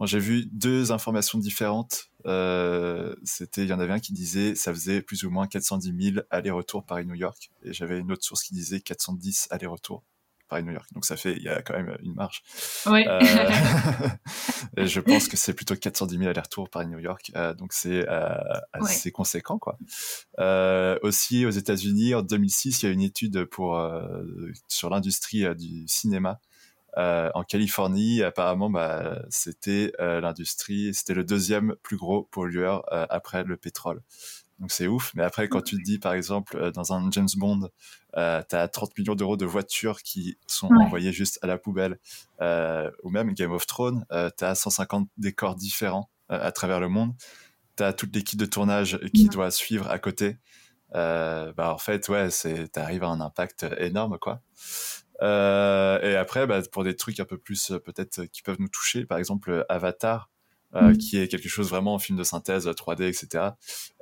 j'ai 0.04 0.20
vu 0.20 0.48
deux 0.52 0.92
informations 0.92 1.38
différentes. 1.40 2.12
c'était, 3.24 3.64
il 3.64 3.68
y 3.68 3.74
en 3.74 3.80
avait 3.80 3.94
un 3.94 4.00
qui 4.00 4.14
disait 4.14 4.56
ça 4.56 4.74
faisait 4.74 5.02
plus 5.02 5.24
ou 5.24 5.30
moins 5.30 5.48
410 5.48 6.14
000 6.14 6.26
allers-retours 6.30 6.86
Paris-New 6.86 7.16
York, 7.16 7.52
et 7.64 7.74
j'avais 7.74 8.00
une 8.00 8.12
autre 8.12 8.24
source 8.24 8.44
qui 8.44 8.54
disait 8.54 8.82
410 8.82 9.48
allers-retours. 9.52 10.04
Paris-New 10.52 10.74
York. 10.74 10.88
Donc 10.94 11.06
ça 11.06 11.16
fait, 11.16 11.32
il 11.32 11.44
y 11.44 11.48
a 11.48 11.62
quand 11.62 11.74
même 11.74 11.98
une 12.04 12.14
marge. 12.14 12.44
Oui. 12.86 13.06
Euh, 13.08 13.22
et 14.78 14.86
je 14.86 15.00
pense 15.00 15.30
que 15.30 15.38
c'est 15.38 15.54
plutôt 15.54 15.76
410 15.76 16.18
000 16.18 16.30
allers-retours 16.30 16.70
Paris-New 16.70 17.00
York. 17.00 17.32
Euh, 17.38 17.54
donc 17.54 17.72
c'est 17.72 18.08
euh, 18.08 18.36
assez 18.74 19.12
conséquent, 19.12 19.58
quoi. 19.58 19.78
aussi 21.02 21.46
aux 21.46 21.52
États-Unis, 21.52 22.14
en 22.14 22.22
2006, 22.22 22.84
il 22.84 22.86
y 22.86 22.90
a 22.90 22.92
une 22.92 23.02
étude 23.02 23.46
pour 23.46 23.82
sur 24.68 24.90
l'industrie 24.90 25.46
du 25.56 25.88
cinéma. 25.88 26.40
En 26.98 27.44
Californie, 27.44 28.22
apparemment, 28.24 28.70
bah, 28.70 29.22
c'était 29.30 29.94
l'industrie, 30.00 30.94
c'était 30.94 31.14
le 31.14 31.24
deuxième 31.24 31.76
plus 31.84 31.98
gros 31.98 32.24
pollueur 32.24 32.84
après 33.10 33.44
le 33.44 33.58
pétrole. 33.58 34.02
Donc 34.62 34.72
c'est 34.72 34.88
ouf. 34.88 35.12
Mais 35.16 35.24
après, 35.24 35.50
quand 35.50 35.62
tu 35.62 35.76
te 35.76 35.82
dis, 35.82 35.98
par 35.98 36.14
exemple, 36.14 36.72
dans 36.72 36.94
un 36.94 37.10
James 37.12 37.28
Bond, 37.36 37.68
euh, 38.16 38.44
tu 38.48 38.56
as 38.56 38.68
30 38.68 38.98
millions 38.98 39.16
d'euros 39.16 39.36
de 39.36 39.46
voitures 39.46 40.04
qui 40.04 40.38
sont 40.48 40.70
envoyées 40.80 41.12
juste 41.12 41.40
à 41.42 41.48
la 41.48 41.58
poubelle, 41.58 41.98
euh, 42.42 42.90
ou 43.04 43.10
même 43.10 43.34
Game 43.34 43.52
of 43.52 43.66
Thrones, 43.66 44.06
euh, 44.12 44.30
tu 44.38 44.46
as 44.46 44.54
150 44.54 45.10
décors 45.18 45.56
différents 45.56 46.10
euh, 46.32 46.40
à 46.40 46.52
travers 46.52 46.80
le 46.80 46.90
monde, 46.90 47.14
tu 47.76 47.84
as 47.84 47.92
toute 47.92 48.16
l'équipe 48.16 48.40
de 48.40 48.46
tournage 48.46 49.00
qui 49.14 49.28
doit 49.30 49.50
suivre 49.50 49.90
à 49.90 49.98
côté. 49.98 50.38
bah 50.94 51.54
en 51.58 51.78
fait, 51.80 52.08
ouais, 52.10 52.30
tu 52.30 52.80
arrives 52.80 53.04
à 53.04 53.08
un 53.08 53.20
impact 53.20 53.66
énorme, 53.80 54.20
quoi. 54.20 54.42
Et 55.22 56.16
après, 56.16 56.48
bah, 56.48 56.62
pour 56.72 56.84
des 56.84 56.96
trucs 56.96 57.20
un 57.20 57.26
peu 57.26 57.38
plus 57.38 57.74
peut-être 57.86 58.26
qui 58.26 58.42
peuvent 58.42 58.60
nous 58.60 58.70
toucher, 58.70 59.06
par 59.06 59.18
exemple 59.18 59.66
Avatar, 59.70 60.30
euh, 60.76 60.92
mm. 60.92 60.98
qui 60.98 61.18
est 61.18 61.28
quelque 61.28 61.50
chose 61.50 61.70
vraiment 61.70 61.96
en 61.96 62.00
film 62.00 62.18
de 62.18 62.24
synthèse 62.24 62.68
3D, 62.68 63.04
etc. 63.04 63.50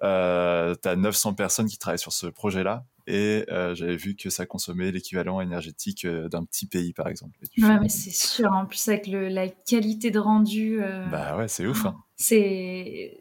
Euh, 0.04 0.76
tu 0.82 0.88
as 0.88 0.96
900 0.96 1.34
personnes 1.34 1.68
qui 1.68 1.78
travaillent 1.78 2.00
sur 2.00 2.14
ce 2.14 2.28
projet-là 2.28 2.86
et 3.08 3.46
euh, 3.50 3.74
j'avais 3.74 3.96
vu 3.96 4.16
que 4.16 4.30
ça 4.30 4.46
consommait 4.46 4.92
l'équivalent 4.92 5.42
énergétique 5.42 6.06
euh, 6.06 6.30
d'un 6.30 6.46
petit 6.46 6.68
pays, 6.68 6.94
par 6.94 7.08
exemple. 7.08 7.40
Ouais, 7.58 7.80
mais 7.80 7.90
c'est 7.90 8.12
sûr, 8.12 8.52
en 8.52 8.68
plus 8.68 8.88
avec 8.88 9.08
le, 9.08 9.30
la 9.30 9.50
qualité 9.50 10.12
de 10.12 10.20
rendu. 10.20 10.80
Euh, 10.84 11.08
bah 11.08 11.36
ouais, 11.36 11.48
c'est 11.48 11.66
ouf. 11.66 11.86
Hein. 11.86 11.96
C'est 12.18 13.18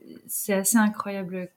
assez 0.51 0.77
incroyable. 0.77 1.49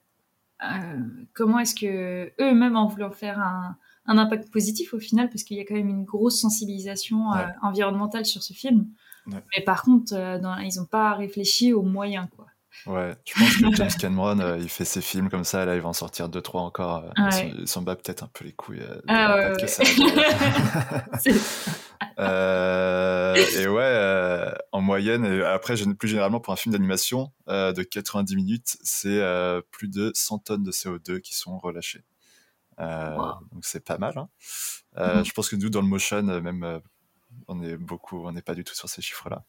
comment 1.34 1.58
est-ce 1.58 1.74
que 1.74 2.32
eux-mêmes 2.40 2.76
en 2.76 2.86
voulant 2.86 3.10
faire 3.10 3.38
un, 3.38 3.76
un, 4.06 4.18
impact 4.18 4.50
positif 4.50 4.94
au 4.94 4.98
final, 4.98 5.28
parce 5.28 5.44
qu'il 5.44 5.56
y 5.56 5.60
a 5.60 5.64
quand 5.64 5.74
même 5.74 5.88
une 5.88 6.04
grosse 6.04 6.40
sensibilisation 6.40 7.26
environnementale 7.62 8.26
sur 8.26 8.42
ce 8.42 8.52
film. 8.52 8.86
Mais 9.26 9.62
par 9.64 9.82
contre, 9.82 10.12
dans, 10.40 10.56
ils 10.58 10.78
n'ont 10.78 10.86
pas 10.86 11.14
réfléchi 11.14 11.72
aux 11.72 11.82
moyens, 11.82 12.28
quoi. 12.36 12.46
Ouais, 12.86 13.14
je 13.24 13.34
pense 13.38 13.56
que 13.56 13.76
James 13.76 13.90
Cameron, 14.00 14.40
euh, 14.40 14.58
il 14.58 14.68
fait 14.68 14.84
ses 14.84 15.00
films 15.00 15.28
comme 15.28 15.44
ça, 15.44 15.64
là, 15.64 15.76
il 15.76 15.80
va 15.80 15.88
en 15.88 15.92
sortir 15.92 16.28
deux, 16.28 16.40
trois 16.40 16.62
encore. 16.62 17.04
Euh, 17.04 17.10
il 17.58 17.68
s'en 17.68 17.82
bat 17.82 17.94
peut-être 17.94 18.24
un 18.24 18.30
peu 18.32 18.44
les 18.44 18.50
couilles. 18.52 18.80
Euh, 18.80 19.00
ah 19.08 19.36
ouais, 19.36 19.52
ouais. 19.52 19.66
Ça, 19.68 19.84
et 23.62 23.68
ouais, 23.68 24.52
en 24.72 24.80
moyenne, 24.80 25.24
et 25.24 25.44
après, 25.44 25.74
plus 25.98 26.08
généralement, 26.08 26.40
pour 26.40 26.52
un 26.52 26.56
film 26.56 26.72
d'animation 26.72 27.30
de 27.48 27.82
90 27.82 28.34
minutes, 28.34 28.76
c'est 28.82 29.22
plus 29.70 29.86
de 29.88 30.10
100 30.14 30.38
tonnes 30.38 30.64
de 30.64 30.72
CO2 30.72 31.20
qui 31.20 31.34
sont 31.34 31.58
relâchées. 31.58 32.02
Donc 32.78 33.64
c'est 33.64 33.84
pas 33.84 33.98
mal. 33.98 34.16
Hein. 34.16 34.28
Mm-hmm. 34.96 35.24
Je 35.24 35.32
pense 35.32 35.48
que 35.48 35.56
nous, 35.56 35.70
dans 35.70 35.80
le 35.80 35.86
motion, 35.86 36.22
même 36.22 36.82
on 37.48 37.62
est 37.62 37.76
beaucoup, 37.76 38.26
on 38.26 38.32
n'est 38.32 38.42
pas 38.42 38.54
du 38.54 38.64
tout 38.64 38.74
sur 38.74 38.88
ces 38.88 39.02
chiffres-là. 39.02 39.44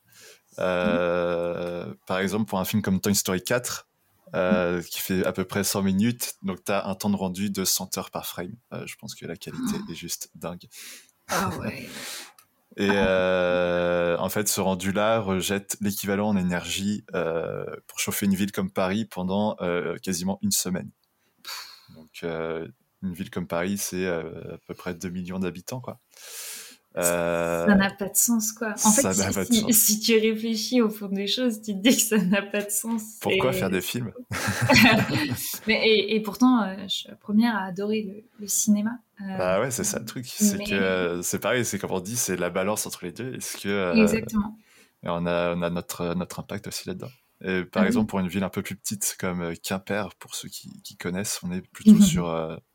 Euh, 0.59 1.93
par 2.07 2.19
exemple, 2.19 2.45
pour 2.45 2.59
un 2.59 2.65
film 2.65 2.81
comme 2.81 2.99
Toy 2.99 3.15
Story 3.15 3.43
4, 3.43 3.87
euh, 4.35 4.81
qui 4.81 4.99
fait 4.99 5.25
à 5.25 5.31
peu 5.31 5.45
près 5.45 5.63
100 5.63 5.83
minutes, 5.83 6.35
donc 6.41 6.63
tu 6.63 6.71
as 6.71 6.87
un 6.87 6.95
temps 6.95 7.09
de 7.09 7.15
rendu 7.15 7.49
de 7.49 7.65
100 7.65 7.97
heures 7.97 8.11
par 8.11 8.25
frame. 8.25 8.55
Euh, 8.73 8.85
je 8.85 8.95
pense 8.95 9.15
que 9.15 9.25
la 9.25 9.35
qualité 9.35 9.75
est 9.91 9.95
juste 9.95 10.29
dingue. 10.35 10.67
Ah 11.27 11.49
ouais. 11.59 11.87
Et 12.75 12.89
en 12.89 14.29
fait, 14.29 14.47
ce 14.47 14.59
rendu-là 14.59 15.19
rejette 15.19 15.77
l'équivalent 15.79 16.29
en 16.29 16.37
énergie 16.37 17.05
pour 17.87 17.99
chauffer 17.99 18.25
une 18.25 18.33
ville 18.33 18.51
comme 18.51 18.71
Paris 18.71 19.05
pendant 19.05 19.55
quasiment 20.01 20.39
une 20.41 20.51
semaine. 20.51 20.89
Donc, 21.95 22.25
une 23.03 23.13
ville 23.13 23.29
comme 23.29 23.47
Paris, 23.47 23.77
c'est 23.77 24.07
à 24.07 24.23
peu 24.67 24.73
près 24.73 24.93
2 24.93 25.09
millions 25.09 25.39
d'habitants, 25.39 25.81
quoi. 25.81 25.99
Euh, 26.95 27.65
ça 27.65 27.75
n'a 27.75 27.89
pas 27.89 28.09
de 28.09 28.15
sens, 28.15 28.51
quoi. 28.51 28.75
En 28.83 28.91
fait, 28.91 29.73
si, 29.73 29.99
tu 29.99 30.17
réfléchis 30.17 30.81
au 30.81 30.89
fond 30.89 31.07
des 31.07 31.25
choses, 31.25 31.61
tu 31.61 31.73
te 31.73 31.79
dis 31.79 31.95
que 31.95 32.01
ça 32.01 32.17
n'a 32.17 32.43
pas 32.43 32.61
de 32.61 32.69
sens. 32.69 33.17
Pourquoi 33.19 33.51
faire 33.51 33.71
des 33.71 33.81
films? 33.81 34.11
Mais, 35.67 35.81
et, 35.89 36.19
pourtant, 36.21 36.61
euh, 36.61 36.75
je 36.83 36.93
suis 36.93 37.09
la 37.09 37.15
première 37.15 37.55
à 37.55 37.65
adorer 37.65 38.23
le, 38.39 38.47
cinéma. 38.47 38.91
Euh, 39.21 39.37
bah 39.37 39.59
ouais, 39.59 39.71
c'est 39.71 39.83
ça 39.83 39.99
le 39.99 40.05
truc. 40.05 40.27
C'est 40.27 40.63
que 40.63 41.21
c'est 41.23 41.39
pareil, 41.39 41.65
c'est 41.65 41.79
comme 41.79 41.91
on 41.91 41.99
dit, 41.99 42.15
c'est 42.15 42.35
la 42.35 42.51
balance 42.51 42.85
entre 42.85 43.05
les 43.05 43.11
deux. 43.11 43.35
Est-ce 43.35 43.57
que 43.57 43.97
exactement. 43.99 44.57
Et 45.03 45.09
on 45.09 45.25
a, 45.25 45.55
on 45.55 45.61
a 45.63 45.69
notre 45.69 46.13
notre 46.13 46.39
impact 46.39 46.67
aussi 46.67 46.87
là-dedans. 46.87 47.11
Et 47.43 47.63
par 47.63 47.85
exemple, 47.85 48.07
pour 48.07 48.19
une 48.19 48.27
ville 48.27 48.43
un 48.43 48.49
peu 48.49 48.61
plus 48.61 48.75
petite 48.75 49.17
comme 49.19 49.53
Quimper, 49.63 50.15
pour 50.19 50.35
ceux 50.35 50.47
qui, 50.47 50.81
qui 50.83 50.95
connaissent, 50.95 51.39
on 51.43 51.51
est 51.51 51.61
plutôt 51.61 51.99
sur 52.01 52.29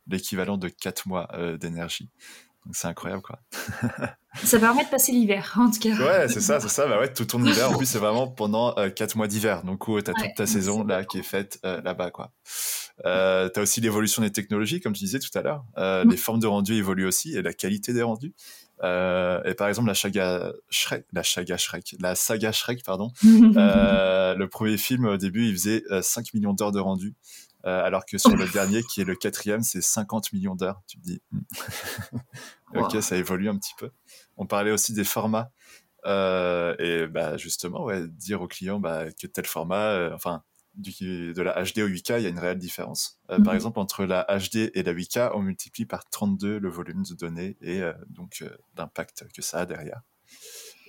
l'équivalent 0.08 0.58
de 0.58 0.68
4 0.68 1.06
mois 1.06 1.28
d'énergie 1.60 2.10
c'est 2.72 2.88
incroyable, 2.88 3.22
quoi. 3.22 3.40
ça 4.44 4.58
permet 4.58 4.84
de 4.84 4.90
passer 4.90 5.12
l'hiver, 5.12 5.54
en 5.58 5.70
tout 5.70 5.78
cas. 5.80 5.96
Ouais, 5.96 6.28
c'est 6.28 6.40
ça, 6.40 6.60
c'est 6.60 6.68
ça. 6.68 6.86
Bah 6.86 7.00
ouais, 7.00 7.12
tout 7.12 7.24
ton 7.24 7.42
hiver, 7.44 7.70
en 7.70 7.76
plus, 7.76 7.86
c'est 7.86 7.98
vraiment 7.98 8.28
pendant 8.28 8.76
euh, 8.78 8.90
4 8.90 9.16
mois 9.16 9.26
d'hiver. 9.26 9.62
Donc, 9.64 9.84
tu 9.86 9.96
as 9.98 10.02
toute 10.02 10.34
ta 10.36 10.46
saison 10.46 10.84
là 10.84 11.04
qui 11.04 11.18
est 11.18 11.22
faite 11.22 11.58
euh, 11.64 11.80
là-bas, 11.82 12.10
quoi. 12.10 12.32
Euh, 13.06 13.48
tu 13.52 13.60
as 13.60 13.62
aussi 13.62 13.80
l'évolution 13.80 14.22
des 14.22 14.32
technologies, 14.32 14.80
comme 14.80 14.92
tu 14.92 15.04
disais 15.04 15.18
tout 15.18 15.36
à 15.36 15.42
l'heure. 15.42 15.64
Euh, 15.78 16.04
Les 16.08 16.16
formes 16.16 16.40
de 16.40 16.46
rendu 16.46 16.74
évoluent 16.74 17.06
aussi 17.06 17.36
et 17.36 17.42
la 17.42 17.52
qualité 17.52 17.92
des 17.92 18.02
rendus. 18.02 18.34
Euh, 18.84 19.42
et 19.44 19.54
par 19.54 19.68
exemple, 19.68 19.88
la 19.88 19.94
saga 19.94 20.52
Shrek, 20.70 21.04
la 21.12 21.24
saga 21.24 21.56
Shrek, 21.56 21.96
la 22.00 22.14
saga 22.14 22.52
Shrek, 22.52 22.84
pardon. 22.84 23.10
le 23.22 24.46
premier 24.46 24.76
film, 24.76 25.06
au 25.06 25.16
début, 25.16 25.46
il 25.46 25.52
faisait 25.52 25.82
5 26.02 26.34
millions 26.34 26.52
d'heures 26.52 26.72
de 26.72 26.80
rendu. 26.80 27.14
Euh, 27.66 27.84
alors 27.84 28.06
que 28.06 28.18
sur 28.18 28.36
le 28.36 28.46
dernier, 28.48 28.82
qui 28.82 29.00
est 29.00 29.04
le 29.04 29.16
quatrième, 29.16 29.62
c'est 29.62 29.82
50 29.82 30.32
millions 30.32 30.54
d'heures. 30.54 30.80
Tu 30.86 30.98
te 30.98 31.02
dis, 31.02 31.22
hmm. 31.32 31.40
ok, 32.76 33.02
ça 33.02 33.16
évolue 33.16 33.48
un 33.48 33.56
petit 33.56 33.74
peu. 33.78 33.90
On 34.36 34.46
parlait 34.46 34.70
aussi 34.70 34.92
des 34.92 35.04
formats. 35.04 35.50
Euh, 36.06 36.76
et 36.78 37.06
bah, 37.08 37.36
justement, 37.36 37.84
ouais, 37.84 38.06
dire 38.06 38.40
aux 38.40 38.46
clients 38.46 38.78
bah, 38.78 39.10
que 39.10 39.26
tel 39.26 39.44
format, 39.44 39.90
euh, 39.90 40.14
enfin, 40.14 40.44
du, 40.74 41.34
de 41.34 41.42
la 41.42 41.60
HD 41.60 41.78
au 41.78 41.88
8K, 41.88 42.18
il 42.18 42.22
y 42.22 42.26
a 42.26 42.28
une 42.28 42.38
réelle 42.38 42.58
différence. 42.58 43.20
Par 43.26 43.40
mhm. 43.40 43.54
exemple, 43.54 43.80
entre 43.80 44.04
la 44.04 44.24
HD 44.28 44.70
et 44.74 44.84
la 44.84 44.94
8K, 44.94 45.32
on 45.34 45.42
multiplie 45.42 45.86
par 45.86 46.08
32 46.08 46.60
le 46.60 46.68
volume 46.68 47.02
de 47.02 47.14
données 47.14 47.56
et 47.60 47.82
donc 48.08 48.44
l'impact 48.76 49.26
que 49.34 49.42
ça 49.42 49.58
a 49.58 49.66
derrière. 49.66 50.02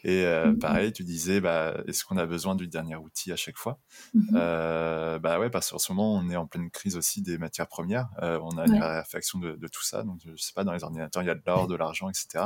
Et 0.03 0.25
euh, 0.25 0.51
mmh 0.51 0.59
pareil, 0.59 0.93
tu 0.93 1.03
disais, 1.03 1.41
bah, 1.41 1.81
est-ce 1.87 2.03
qu'on 2.05 2.17
a 2.17 2.25
besoin 2.25 2.55
du 2.55 2.67
dernier 2.67 2.95
outil 2.95 3.31
à 3.31 3.35
chaque 3.35 3.57
fois? 3.57 3.79
Mmh 4.13 4.35
euh, 4.35 5.19
Bah 5.19 5.39
ouais, 5.39 5.49
parce 5.49 5.71
qu'en 5.71 5.79
ce 5.79 5.91
moment, 5.91 6.15
on 6.15 6.29
est 6.29 6.35
en 6.35 6.47
pleine 6.47 6.69
crise 6.71 6.95
aussi 6.95 7.21
des 7.21 7.37
matières 7.37 7.67
premières. 7.67 8.09
Euh, 8.21 8.39
on 8.41 8.57
a 8.57 8.65
une 8.65 8.81
réaction 8.81 9.39
de, 9.39 9.55
de, 9.55 9.67
tout 9.67 9.83
ça. 9.83 10.03
Donc, 10.03 10.21
je 10.25 10.41
sais 10.41 10.53
pas, 10.53 10.63
dans 10.63 10.73
les 10.73 10.83
ordinateurs, 10.83 11.23
il 11.23 11.27
y 11.27 11.31
a 11.31 11.35
de 11.35 11.41
l'or, 11.45 11.67
de 11.67 11.75
l'argent, 11.75 12.09
etc. 12.09 12.45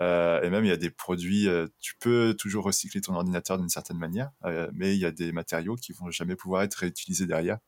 Euh, 0.00 0.40
et 0.42 0.50
même, 0.50 0.64
il 0.64 0.68
y 0.68 0.72
a 0.72 0.76
des 0.76 0.90
produits, 0.90 1.48
euh, 1.48 1.66
tu 1.80 1.94
peux 1.98 2.34
toujours 2.38 2.64
recycler 2.64 3.00
ton 3.00 3.14
ordinateur 3.14 3.58
d'une 3.58 3.68
certaine 3.68 3.98
manière, 3.98 4.30
mais 4.72 4.94
il 4.94 5.00
y 5.00 5.06
a 5.06 5.10
des 5.10 5.32
matériaux 5.32 5.76
qui 5.76 5.92
vont 5.92 6.10
jamais 6.10 6.36
pouvoir 6.36 6.62
être 6.62 6.74
réutilisés 6.74 7.26
derrière. 7.26 7.58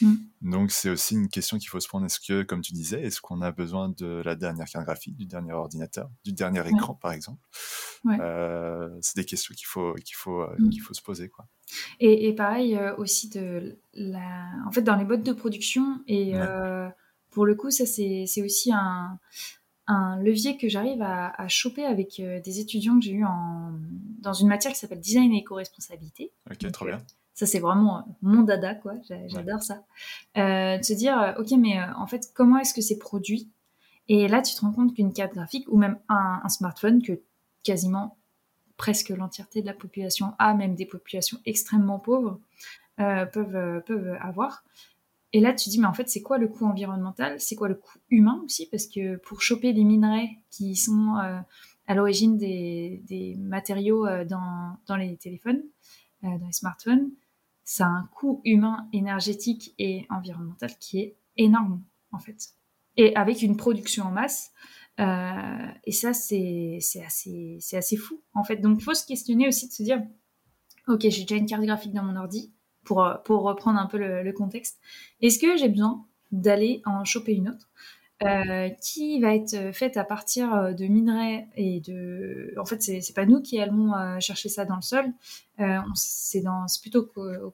Mm. 0.00 0.14
Donc 0.42 0.70
c'est 0.70 0.90
aussi 0.90 1.14
une 1.14 1.28
question 1.28 1.58
qu'il 1.58 1.68
faut 1.68 1.80
se 1.80 1.88
prendre. 1.88 2.06
Est-ce 2.06 2.20
que, 2.20 2.42
comme 2.42 2.60
tu 2.60 2.72
disais, 2.72 3.02
est-ce 3.02 3.20
qu'on 3.20 3.40
a 3.42 3.50
besoin 3.52 3.88
de 3.88 4.22
la 4.24 4.34
dernière 4.36 4.66
carte 4.68 4.84
graphique, 4.84 5.16
du 5.16 5.26
dernier 5.26 5.52
ordinateur, 5.52 6.08
du 6.24 6.32
dernier 6.32 6.60
écran, 6.68 6.94
par 6.94 7.12
exemple? 7.12 7.40
Ouais. 8.04 8.18
Euh, 8.20 8.88
C'est 9.00 9.16
des 9.16 9.24
questions 9.24 9.54
qu'il 9.54 9.66
faut, 9.66 9.94
qu'il 9.94 10.14
faut, 10.16 10.42
euh, 10.42 10.54
Mm. 10.58 10.70
qu'il 10.70 10.80
faut 10.82 10.94
se 10.94 11.02
poser. 11.02 11.28
Quoi. 11.28 11.46
Et, 12.00 12.28
et 12.28 12.32
pareil 12.34 12.76
euh, 12.76 12.94
aussi 12.96 13.28
de 13.28 13.78
la, 13.94 14.46
en 14.66 14.70
fait 14.70 14.82
dans 14.82 14.96
les 14.96 15.04
modes 15.04 15.22
de 15.24 15.32
production 15.32 16.00
et 16.06 16.32
Ouais. 16.34 16.40
euh, 16.40 16.88
pour 17.30 17.44
le 17.44 17.54
coup 17.54 17.70
ça 17.70 17.84
c'est 17.86 18.24
c'est 18.26 18.42
aussi 18.42 18.72
un 18.72 19.18
un 19.90 20.16
levier 20.22 20.56
que 20.58 20.68
j'arrive 20.68 21.00
à, 21.02 21.28
à 21.40 21.48
choper 21.48 21.84
avec 21.84 22.20
des 22.44 22.60
étudiants 22.60 22.98
que 22.98 23.04
j'ai 23.06 23.12
eu 23.12 23.24
en 23.24 23.72
dans 24.20 24.32
une 24.34 24.48
matière 24.48 24.72
qui 24.72 24.78
s'appelle 24.78 25.00
design 25.00 25.32
et 25.32 25.38
éco-responsabilité. 25.38 26.32
Ok, 26.50 26.58
Donc, 26.60 26.72
trop 26.72 26.84
bien. 26.86 26.98
Ça 27.38 27.46
c'est 27.46 27.60
vraiment 27.60 28.04
mon 28.22 28.42
dada 28.42 28.74
quoi, 28.74 28.94
J'a- 29.08 29.28
j'adore 29.28 29.62
ça. 29.62 29.84
Euh, 30.36 30.78
de 30.78 30.82
se 30.82 30.92
dire 30.92 31.16
euh, 31.20 31.40
ok 31.40 31.52
mais 31.58 31.78
euh, 31.80 31.84
en 31.96 32.06
fait 32.06 32.22
comment 32.34 32.58
est-ce 32.58 32.74
que 32.74 32.80
c'est 32.82 32.98
produit? 32.98 33.48
Et 34.08 34.26
là 34.28 34.42
tu 34.42 34.54
te 34.54 34.60
rends 34.62 34.72
compte 34.72 34.94
qu'une 34.94 35.12
carte 35.12 35.34
graphique 35.34 35.66
ou 35.70 35.78
même 35.78 35.98
un, 36.08 36.40
un 36.44 36.48
smartphone 36.48 37.02
que 37.02 37.20
quasiment 37.62 38.16
presque 38.76 39.10
l'entièreté 39.10 39.60
de 39.62 39.66
la 39.66 39.74
population 39.74 40.34
a, 40.38 40.54
même 40.54 40.74
des 40.74 40.86
populations 40.86 41.38
extrêmement 41.46 41.98
pauvres, 41.98 42.40
euh, 43.00 43.26
peuvent, 43.26 43.56
euh, 43.56 43.80
peuvent 43.80 44.16
avoir. 44.20 44.64
Et 45.32 45.40
là, 45.40 45.52
tu 45.52 45.66
te 45.66 45.70
dis, 45.70 45.80
mais 45.80 45.86
en 45.86 45.92
fait, 45.92 46.08
c'est 46.08 46.22
quoi 46.22 46.38
le 46.38 46.48
coût 46.48 46.64
environnemental? 46.66 47.40
C'est 47.40 47.56
quoi 47.56 47.68
le 47.68 47.74
coût 47.74 47.98
humain 48.10 48.40
aussi? 48.44 48.66
Parce 48.70 48.86
que 48.86 49.16
pour 49.16 49.42
choper 49.42 49.72
les 49.72 49.84
minerais 49.84 50.30
qui 50.50 50.76
sont 50.76 51.16
euh, 51.18 51.38
à 51.88 51.94
l'origine 51.94 52.38
des, 52.38 53.02
des 53.06 53.36
matériaux 53.36 54.06
euh, 54.06 54.24
dans, 54.24 54.76
dans 54.86 54.96
les 54.96 55.16
téléphones, 55.16 55.62
euh, 56.24 56.38
dans 56.38 56.46
les 56.46 56.52
smartphones, 56.52 57.10
ça 57.68 57.84
a 57.84 57.90
un 57.90 58.08
coût 58.14 58.40
humain, 58.46 58.88
énergétique 58.94 59.74
et 59.78 60.06
environnemental 60.08 60.70
qui 60.80 61.00
est 61.00 61.18
énorme, 61.36 61.84
en 62.12 62.18
fait. 62.18 62.54
Et 62.96 63.14
avec 63.14 63.42
une 63.42 63.58
production 63.58 64.06
en 64.06 64.10
masse. 64.10 64.52
Euh, 64.98 65.68
et 65.84 65.92
ça, 65.92 66.14
c'est 66.14 66.78
assez, 67.04 67.58
assez 67.74 67.96
fou, 67.98 68.22
en 68.32 68.42
fait. 68.42 68.56
Donc, 68.56 68.78
il 68.80 68.82
faut 68.82 68.94
se 68.94 69.04
questionner 69.04 69.46
aussi 69.46 69.68
de 69.68 69.72
se 69.74 69.82
dire, 69.82 70.02
ok, 70.88 71.02
j'ai 71.10 71.24
déjà 71.24 71.36
une 71.36 71.44
carte 71.44 71.62
graphique 71.62 71.92
dans 71.92 72.04
mon 72.04 72.16
ordi, 72.16 72.54
pour, 72.84 73.04
euh, 73.04 73.16
pour 73.26 73.42
reprendre 73.42 73.78
un 73.78 73.86
peu 73.86 73.98
le 73.98 74.32
contexte. 74.32 74.80
Est-ce 75.20 75.38
que 75.38 75.58
j'ai 75.58 75.68
besoin 75.68 76.06
d'aller 76.32 76.80
en 76.86 77.04
choper 77.04 77.34
une 77.34 77.50
autre? 77.50 77.68
Euh, 78.24 78.68
qui 78.82 79.20
va 79.20 79.34
être 79.34 79.72
faite 79.72 79.96
à 79.96 80.04
partir 80.04 80.52
euh, 80.54 80.72
de 80.72 80.86
minerais 80.86 81.46
et 81.56 81.80
de. 81.80 82.52
En 82.58 82.64
fait, 82.64 82.82
c'est 82.82 83.14
pas 83.14 83.26
nous 83.26 83.40
qui 83.40 83.60
allons 83.60 83.94
euh, 83.94 84.18
chercher 84.20 84.48
ça 84.48 84.64
dans 84.64 84.76
le 84.76 84.82
sol. 84.82 85.06
Euh, 85.60 85.78
on- 85.88 85.94
c'est 85.94 86.42
plutôt 86.82 87.10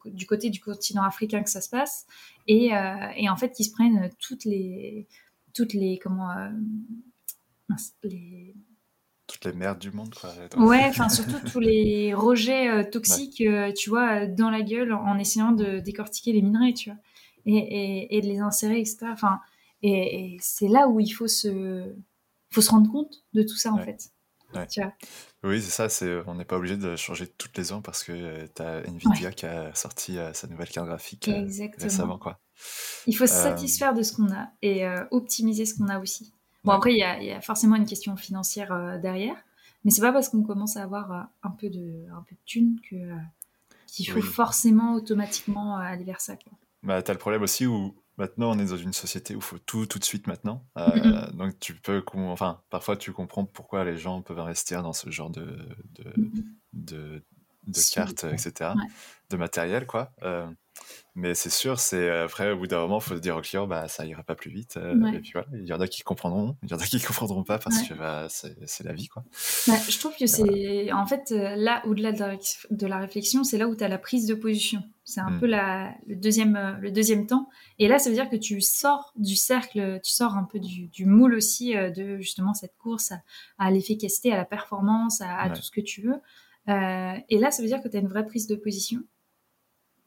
du 0.06 0.26
côté 0.26 0.50
du 0.50 0.60
continent 0.60 1.02
africain 1.04 1.42
que 1.42 1.50
ça 1.50 1.60
se 1.60 1.68
passe. 1.68 2.06
Et, 2.48 2.74
euh, 2.74 2.94
et 3.16 3.28
en 3.28 3.36
fait, 3.36 3.52
qui 3.52 3.64
se 3.64 3.72
prennent 3.72 4.10
toutes 4.18 4.44
les. 4.44 5.06
Toutes 5.54 5.74
les. 5.74 5.98
Comment. 5.98 6.30
euh, 6.30 6.48
les, 8.02 8.54
Toutes 9.26 9.44
les 9.46 9.52
merdes 9.52 9.78
du 9.78 9.90
monde, 9.90 10.14
quoi. 10.14 10.30
Ouais, 10.56 10.84
enfin 10.88 11.08
surtout 11.08 11.38
tous 11.50 11.60
les 11.60 12.12
rejets 12.14 12.68
euh, 12.68 12.84
toxiques, 12.84 13.40
euh, 13.40 13.72
tu 13.72 13.90
vois, 13.90 14.24
euh, 14.24 14.26
dans 14.28 14.50
la 14.50 14.62
gueule 14.62 14.92
en 14.92 15.18
essayant 15.18 15.52
de 15.52 15.80
décortiquer 15.80 16.32
les 16.32 16.42
minerais, 16.42 16.74
tu 16.74 16.90
vois, 16.90 16.98
et, 17.46 17.56
et, 17.56 18.16
et 18.16 18.20
de 18.20 18.26
les 18.26 18.40
insérer, 18.40 18.80
etc. 18.80 19.06
Enfin, 19.12 19.40
et, 19.88 20.34
et 20.34 20.38
c'est 20.40 20.68
là 20.68 20.88
où 20.88 21.00
il 21.00 21.10
faut 21.10 21.28
se, 21.28 21.94
faut 22.50 22.60
se 22.62 22.70
rendre 22.70 22.90
compte 22.90 23.24
de 23.34 23.42
tout 23.42 23.56
ça 23.56 23.72
en 23.72 23.78
Ouais. 23.78 23.84
fait. 23.84 24.10
Ouais. 24.54 24.66
Tu 24.68 24.80
vois. 24.80 24.92
Oui, 25.42 25.60
c'est 25.60 25.70
ça. 25.70 25.88
C'est, 25.88 26.22
on 26.26 26.34
n'est 26.36 26.44
pas 26.44 26.56
obligé 26.56 26.76
de 26.76 26.96
changer 26.96 27.26
toutes 27.26 27.56
les 27.58 27.72
ans 27.72 27.82
parce 27.82 28.04
que 28.04 28.46
tu 28.46 28.62
as 28.62 28.82
Nvidia 28.86 29.32
qui 29.32 29.46
a 29.46 29.74
sorti 29.74 30.16
euh, 30.18 30.32
sa 30.32 30.46
nouvelle 30.46 30.68
carte 30.68 30.86
graphique 30.86 31.28
euh, 31.28 31.42
Exactement. 31.42 31.82
récemment, 31.82 32.18
quoi. 32.18 32.40
Il 33.06 33.16
faut 33.16 33.26
se 33.26 33.34
Euh, 33.34 33.42
satisfaire 33.42 33.94
de 33.94 34.02
ce 34.02 34.12
qu'on 34.14 34.30
a 34.32 34.48
et 34.62 34.86
euh, 34.86 35.04
optimiser 35.10 35.66
ce 35.66 35.74
qu'on 35.74 35.88
a 35.88 35.98
aussi. 35.98 36.32
Bon 36.64 36.72
Ouais. 36.72 36.76
après 36.78 36.92
il 36.92 36.98
y 36.98 37.02
a, 37.02 37.20
il 37.20 37.26
y 37.26 37.32
a 37.32 37.40
forcément 37.40 37.76
une 37.76 37.84
question 37.86 38.16
financière 38.16 38.72
euh, 38.72 38.96
derrière, 38.98 39.36
mais 39.84 39.90
c'est 39.90 40.00
pas 40.00 40.12
parce 40.12 40.28
qu'on 40.30 40.42
commence 40.44 40.76
à 40.76 40.82
avoir 40.84 41.12
euh, 41.12 41.22
un 41.42 41.50
peu 41.50 41.68
de, 41.68 42.06
un 42.16 42.22
peu 42.22 42.34
de 42.36 42.40
thunes 42.46 42.78
que 42.88 42.96
euh, 42.96 43.16
qu'il 43.88 44.08
faut 44.08 44.20
Oui. 44.20 44.22
forcément 44.22 44.94
automatiquement 44.94 45.78
euh, 45.78 45.82
aller 45.82 46.04
vers 46.04 46.20
ça. 46.20 46.36
Quoi. 46.36 46.52
Bah, 46.82 47.02
tu 47.02 47.10
as 47.10 47.14
le 47.14 47.18
problème 47.18 47.42
aussi 47.42 47.66
où 47.66 47.94
maintenant 48.18 48.50
on 48.52 48.58
est 48.58 48.66
dans 48.70 48.76
une 48.76 48.92
société 48.92 49.34
où 49.34 49.38
il 49.38 49.42
faut 49.44 49.58
tout 49.58 49.86
tout 49.86 49.98
de 49.98 50.04
suite 50.04 50.26
maintenant. 50.26 50.64
Euh, 50.78 50.94
Mhm. 50.96 51.36
Donc 51.36 51.58
tu 51.60 51.74
peux, 51.74 52.02
enfin, 52.14 52.60
parfois 52.70 52.96
tu 52.96 53.12
comprends 53.12 53.44
pourquoi 53.44 53.84
les 53.84 53.96
gens 53.96 54.22
peuvent 54.22 54.38
investir 54.40 54.82
dans 54.82 54.92
ce 54.92 55.10
genre 55.10 55.30
de, 55.30 55.44
de, 55.94 56.12
Mhm. 56.16 56.44
de, 56.72 57.22
de 57.66 57.78
Si. 57.78 57.94
cartes, 57.94 58.24
etc., 58.24 58.70
Ouais. 58.76 58.86
de 59.30 59.36
matériel, 59.36 59.86
quoi. 59.86 60.12
Euh, 60.22 60.46
mais 61.14 61.34
c'est 61.34 61.50
sûr, 61.50 61.78
c'est 61.78 62.10
après 62.10 62.50
au 62.52 62.58
bout 62.58 62.66
d'un 62.66 62.80
moment, 62.80 62.98
il 62.98 63.02
faut 63.04 63.14
se 63.14 63.20
dire 63.20 63.36
au 63.36 63.40
client, 63.40 63.66
bah 63.66 63.86
ça 63.88 64.04
ira 64.04 64.22
pas 64.24 64.34
plus 64.34 64.50
vite. 64.50 64.76
euh, 64.76 64.96
Ouais. 64.96 65.14
Et 65.16 65.20
puis 65.20 65.30
voilà, 65.32 65.46
il 65.54 65.64
y 65.64 65.72
en 65.72 65.80
a 65.80 65.86
qui 65.86 66.02
comprendront, 66.02 66.56
il 66.64 66.70
y 66.70 66.74
en 66.74 66.78
a 66.78 66.84
qui 66.84 67.00
comprendront 67.24 67.44
pas 67.44 67.58
parce 67.58 67.80
Ouais. 67.82 67.88
que 67.88 67.94
bah, 67.94 68.26
c'est 68.28 68.82
la 68.84 68.92
vie, 68.92 69.06
quoi. 69.08 69.24
Bah, 69.68 69.74
je 69.88 69.98
trouve 69.98 70.14
que 70.16 70.26
c'est 70.26 70.92
en 70.92 71.06
fait 71.06 71.30
là 71.30 71.82
au-delà 71.86 72.12
de 72.12 72.86
la 72.86 72.98
réflexion, 72.98 73.44
c'est 73.44 73.56
là 73.56 73.66
où 73.68 73.76
tu 73.76 73.84
as 73.84 73.88
la 73.88 73.98
prise 73.98 74.26
de 74.26 74.34
position. 74.34 74.82
C'est 75.04 75.20
un 75.20 75.30
Mm. 75.30 75.40
peu 75.40 75.46
la, 75.46 75.94
le, 76.06 76.16
deuxième, 76.16 76.56
euh, 76.56 76.72
le 76.80 76.90
deuxième 76.90 77.26
temps. 77.26 77.48
Et 77.78 77.88
là, 77.88 77.98
ça 77.98 78.08
veut 78.08 78.16
dire 78.16 78.30
que 78.30 78.36
tu 78.36 78.60
sors 78.62 79.12
du 79.16 79.36
cercle, 79.36 80.00
tu 80.02 80.10
sors 80.12 80.34
un 80.34 80.44
peu 80.44 80.58
du, 80.58 80.86
du 80.88 81.04
moule 81.06 81.34
aussi 81.34 81.76
euh, 81.76 81.90
de 81.90 82.16
justement 82.18 82.54
cette 82.54 82.76
course 82.78 83.12
à, 83.12 83.22
à 83.58 83.70
l'efficacité, 83.70 84.32
à 84.32 84.36
la 84.36 84.44
performance, 84.46 85.20
à, 85.20 85.34
à 85.36 85.48
Ouais. 85.48 85.54
tout 85.54 85.62
ce 85.62 85.70
que 85.70 85.80
tu 85.82 86.00
veux. 86.02 86.20
Euh, 86.68 87.12
et 87.28 87.38
là, 87.38 87.50
ça 87.50 87.62
veut 87.62 87.68
dire 87.68 87.82
que 87.82 87.88
tu 87.88 87.96
as 87.96 88.00
une 88.00 88.08
vraie 88.08 88.24
prise 88.26 88.46
de 88.46 88.56
position. 88.56 89.00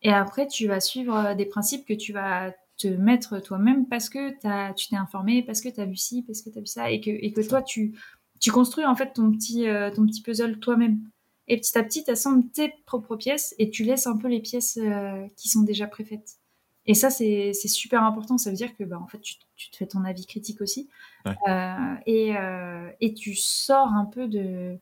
Et 0.02 0.12
après, 0.12 0.48
tu 0.48 0.68
vas 0.68 0.80
suivre 0.80 1.34
des 1.36 1.45
principes 1.45 1.86
que 1.86 1.93
tu 1.93 2.14
vas 2.14 2.54
te 2.78 2.88
mettre 2.88 3.39
toi-même 3.39 3.88
parce 3.88 4.10
que 4.10 4.30
tu 4.74 4.88
t'es 4.88 4.95
informé, 4.95 5.43
parce 5.43 5.62
que 5.62 5.70
tu 5.70 5.80
as 5.80 5.86
vu 5.86 5.95
ci, 5.95 6.22
parce 6.24 6.41
que 6.41 6.50
tu 6.52 6.58
as 6.58 6.62
vu 6.62 6.68
ça, 6.68 6.91
et 6.91 7.02
que, 7.02 7.10
et 7.10 7.32
que 7.34 7.41
toi, 7.41 7.62
tu, 7.64 7.93
tu 8.39 8.52
construis 8.52 8.86
en 8.86 8.95
fait 8.95 9.14
ton 9.14 9.32
petit, 9.32 9.68
euh, 9.68 9.89
ton 9.91 10.06
petit 10.06 10.22
puzzle 10.22 10.60
toi-même. 10.60 11.00
Et 11.48 11.58
petit 11.58 11.78
à 11.78 11.84
petit, 11.84 12.04
tu 12.04 12.12
assembles 12.12 12.48
tes 12.50 12.74
propres 12.86 13.16
pièces 13.16 13.56
et 13.58 13.70
tu 13.70 13.84
laisses 13.84 14.08
un 14.08 14.18
peu 14.18 14.28
les 14.28 14.41
pièces 14.41 14.78
euh, 14.82 15.26
qui 15.36 15.48
sont 15.50 15.62
déjà 15.62 15.88
préfaites. 15.88 16.38
Et 16.88 16.93
ça, 16.93 17.10
c'est 17.10 17.54
super 17.54 18.04
important. 18.04 18.38
Ça 18.38 18.50
veut 18.50 18.56
dire 18.56 18.76
que 18.78 18.84
bah, 18.86 18.98
en 19.00 19.08
fait, 19.08 19.20
tu, 19.20 19.36
tu 19.56 19.70
te 19.70 19.76
fais 19.76 19.88
ton 19.88 20.06
avis 20.06 20.26
critique 20.26 20.62
aussi. 20.62 20.88
Ouais. 21.26 21.36
Euh, 21.50 21.95
et, 22.06 22.38
euh, 22.38 22.89
et 23.02 23.14
tu 23.14 23.36
sors 23.36 23.89
un 23.89 24.06
peu 24.06 24.30
de, 24.30 24.78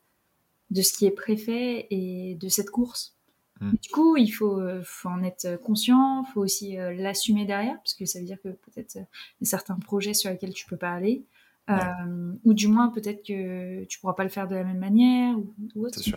de 0.69 0.81
ce 0.83 0.93
qui 0.93 1.07
est 1.07 1.11
préfet 1.11 1.87
et 1.89 2.35
de 2.35 2.47
cette 2.47 2.69
course. 2.69 3.15
Mm. 3.59 3.71
Du 3.81 3.89
coup, 3.89 4.17
il 4.17 4.29
faut, 4.29 4.61
faut 4.83 5.09
en 5.09 5.23
être 5.23 5.55
conscient, 5.63 6.23
il 6.27 6.31
faut 6.31 6.41
aussi 6.41 6.77
euh, 6.77 6.93
l'assumer 6.93 7.45
derrière, 7.45 7.77
parce 7.77 7.95
que 7.95 8.05
ça 8.05 8.19
veut 8.19 8.25
dire 8.25 8.39
que 8.43 8.49
peut-être 8.49 8.95
il 8.95 8.99
y 8.99 9.43
a 9.43 9.49
certains 9.49 9.79
projets 9.79 10.13
sur 10.13 10.29
lesquels 10.29 10.53
tu 10.53 10.67
peux 10.67 10.77
pas 10.77 10.91
aller, 10.91 11.25
ou 12.43 12.53
du 12.53 12.67
moins 12.67 12.89
peut-être 12.89 13.25
que 13.25 13.83
tu 13.85 13.99
pourras 13.99 14.13
pas 14.13 14.23
le 14.23 14.29
faire 14.29 14.47
de 14.47 14.53
la 14.53 14.63
même 14.63 14.77
manière, 14.77 15.35
ou, 15.39 15.55
ou 15.73 15.87
autre. 15.87 15.99
Mais, 16.05 16.13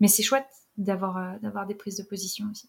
mais 0.00 0.08
c'est 0.08 0.22
chouette 0.22 0.46
d'avoir 0.76 1.16
euh, 1.16 1.38
d'avoir 1.42 1.66
des 1.66 1.74
prises 1.74 1.96
de 1.96 2.02
position 2.04 2.46
aussi. 2.50 2.68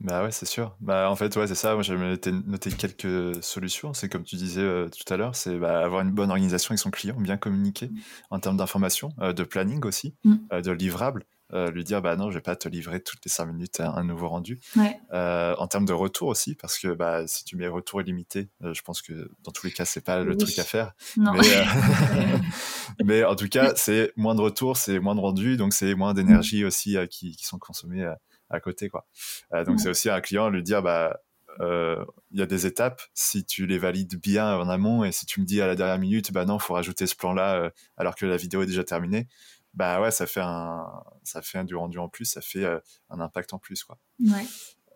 Bah 0.00 0.24
ouais, 0.24 0.32
c'est 0.32 0.46
sûr. 0.46 0.76
Bah 0.80 1.08
en 1.08 1.14
fait, 1.14 1.36
ouais, 1.36 1.46
c'est 1.46 1.54
ça. 1.54 1.74
Moi, 1.74 1.84
j'ai 1.84 1.96
noté, 1.96 2.32
noté 2.32 2.70
quelques 2.72 3.40
solutions. 3.44 3.94
C'est 3.94 4.08
comme 4.08 4.24
tu 4.24 4.34
disais 4.34 4.60
euh, 4.60 4.88
tout 4.88 5.14
à 5.14 5.16
l'heure, 5.16 5.36
c'est 5.36 5.56
bah, 5.58 5.84
avoir 5.84 6.00
une 6.00 6.10
bonne 6.10 6.30
organisation 6.30 6.72
avec 6.72 6.80
son 6.80 6.90
client, 6.90 7.14
bien 7.20 7.36
communiquer 7.36 7.88
en 8.30 8.40
termes 8.40 8.56
d'information, 8.56 9.10
euh, 9.20 9.32
de 9.32 9.44
planning 9.44 9.84
aussi, 9.84 10.16
Mm. 10.24 10.34
euh, 10.54 10.60
de 10.60 10.72
livrable. 10.72 11.24
Euh, 11.54 11.70
lui 11.70 11.84
dire, 11.84 12.00
bah 12.00 12.16
non, 12.16 12.30
je 12.30 12.36
vais 12.36 12.40
pas 12.42 12.56
te 12.56 12.66
livrer 12.68 13.00
toutes 13.02 13.24
les 13.26 13.30
5 13.30 13.44
minutes 13.46 13.80
un, 13.80 13.92
un 13.94 14.04
nouveau 14.04 14.28
rendu. 14.28 14.58
Ouais. 14.76 14.98
Euh, 15.12 15.54
en 15.58 15.66
termes 15.66 15.84
de 15.84 15.92
retour 15.92 16.28
aussi, 16.28 16.54
parce 16.54 16.78
que 16.78 16.88
bah, 16.88 17.26
si 17.26 17.44
tu 17.44 17.56
mets 17.56 17.68
retour 17.68 18.00
illimité, 18.00 18.48
euh, 18.64 18.72
je 18.72 18.80
pense 18.82 19.02
que 19.02 19.30
dans 19.44 19.52
tous 19.52 19.66
les 19.66 19.72
cas, 19.72 19.84
c'est 19.84 20.00
pas 20.00 20.20
le 20.22 20.30
Oui. 20.30 20.36
truc 20.38 20.58
à 20.58 20.64
faire. 20.64 20.92
Non. 21.18 21.32
Mais, 21.34 21.40
mais 23.04 23.24
en 23.24 23.36
tout 23.36 23.48
cas, 23.48 23.72
c'est 23.76 24.12
moins 24.16 24.34
de 24.34 24.40
retour, 24.40 24.76
c'est 24.76 24.98
moins 24.98 25.14
de 25.14 25.20
rendu, 25.20 25.56
donc 25.56 25.72
c'est 25.72 25.94
moins 25.94 26.14
d'énergie 26.14 26.64
aussi 26.64 26.96
euh, 26.96 27.06
qui, 27.06 27.36
qui 27.36 27.44
sont 27.44 27.58
consommées 27.58 28.10
à 28.50 28.60
côté. 28.60 28.88
Quoi. 28.88 29.06
Donc 29.52 29.68
Ouais. 29.68 29.78
c'est 29.78 29.88
aussi 29.88 30.08
à 30.10 30.14
un 30.16 30.20
client 30.20 30.48
lui 30.50 30.62
dire, 30.62 30.82
bah, 30.82 31.20
euh, 31.60 32.02
il 32.30 32.38
y 32.38 32.42
a 32.42 32.46
des 32.46 32.66
étapes, 32.66 33.02
si 33.14 33.44
tu 33.44 33.66
les 33.66 33.78
valides 33.78 34.18
bien 34.20 34.56
en 34.56 34.68
amont 34.68 35.04
et 35.04 35.12
si 35.12 35.26
tu 35.26 35.40
me 35.40 35.44
dis 35.46 35.60
à 35.60 35.66
la 35.66 35.74
dernière 35.74 35.98
minute, 35.98 36.32
bah 36.32 36.44
non, 36.44 36.58
faut 36.58 36.74
rajouter 36.74 37.06
ce 37.06 37.14
plan-là 37.14 37.56
euh, 37.56 37.70
alors 37.96 38.14
que 38.14 38.24
la 38.26 38.36
vidéo 38.38 38.62
est 38.62 38.66
déjà 38.66 38.84
terminée, 38.84 39.26
bah 39.74 40.00
ouais, 40.00 40.10
ça 40.10 40.26
fait 40.26 40.40
un, 40.42 40.86
ça 41.24 41.42
fait 41.42 41.58
un 41.58 41.64
du 41.64 41.74
rendu 41.74 41.98
en 41.98 42.08
plus, 42.08 42.24
ça 42.26 42.40
fait 42.40 42.64
euh, 42.64 42.78
un 43.10 43.20
impact 43.20 43.52
en 43.54 43.58
plus. 43.58 43.84
Quoi. 43.84 43.98
Ouais. 44.20 44.44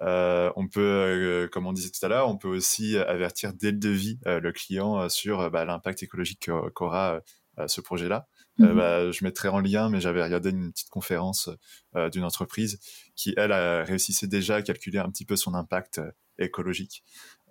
Euh, 0.03 0.53
on 0.57 0.69
peut, 0.69 0.81
euh, 0.83 1.49
comme 1.49 1.67
on 1.67 1.73
disait 1.73 1.89
tout 1.91 2.05
à 2.05 2.09
l'heure, 2.09 2.29
on 2.29 2.37
peut 2.37 2.49
aussi 2.49 2.99
avertir 2.99 3.55
dès 3.55 3.71
le 3.71 3.79
devis 3.79 4.19
euh, 4.27 4.41
le 4.41 4.53
client 4.53 5.01
euh, 5.01 5.09
sur 5.09 5.41
euh, 5.41 5.49
bah, 5.51 5.65
l'impact 5.65 6.03
écologique 6.03 6.45
qu'au- 6.47 6.71
qu'aura 6.71 7.21
euh, 7.59 7.67
ce 7.69 7.81
projet-là. 7.81 8.29
Euh, 8.61 8.69
Mhm. 8.69 8.77
bah, 8.77 9.11
je 9.11 9.25
mettrai 9.25 9.49
en 9.49 9.61
lien, 9.61 9.89
mais 9.89 10.01
j'avais 10.01 10.23
regardé 10.23 10.51
une 10.51 10.71
petite 10.73 10.91
conférence 10.91 11.49
euh, 11.95 12.11
d'une 12.11 12.25
entreprise 12.25 12.79
qui, 13.15 13.33
elle, 13.39 13.53
a 13.53 13.85
réussissait 13.85 14.27
déjà 14.27 14.57
à 14.57 14.63
calculer 14.63 14.99
un 14.99 15.11
petit 15.11 15.25
peu 15.25 15.37
son 15.37 15.55
impact 15.55 15.99
euh, 15.99 16.11
écologique 16.39 17.03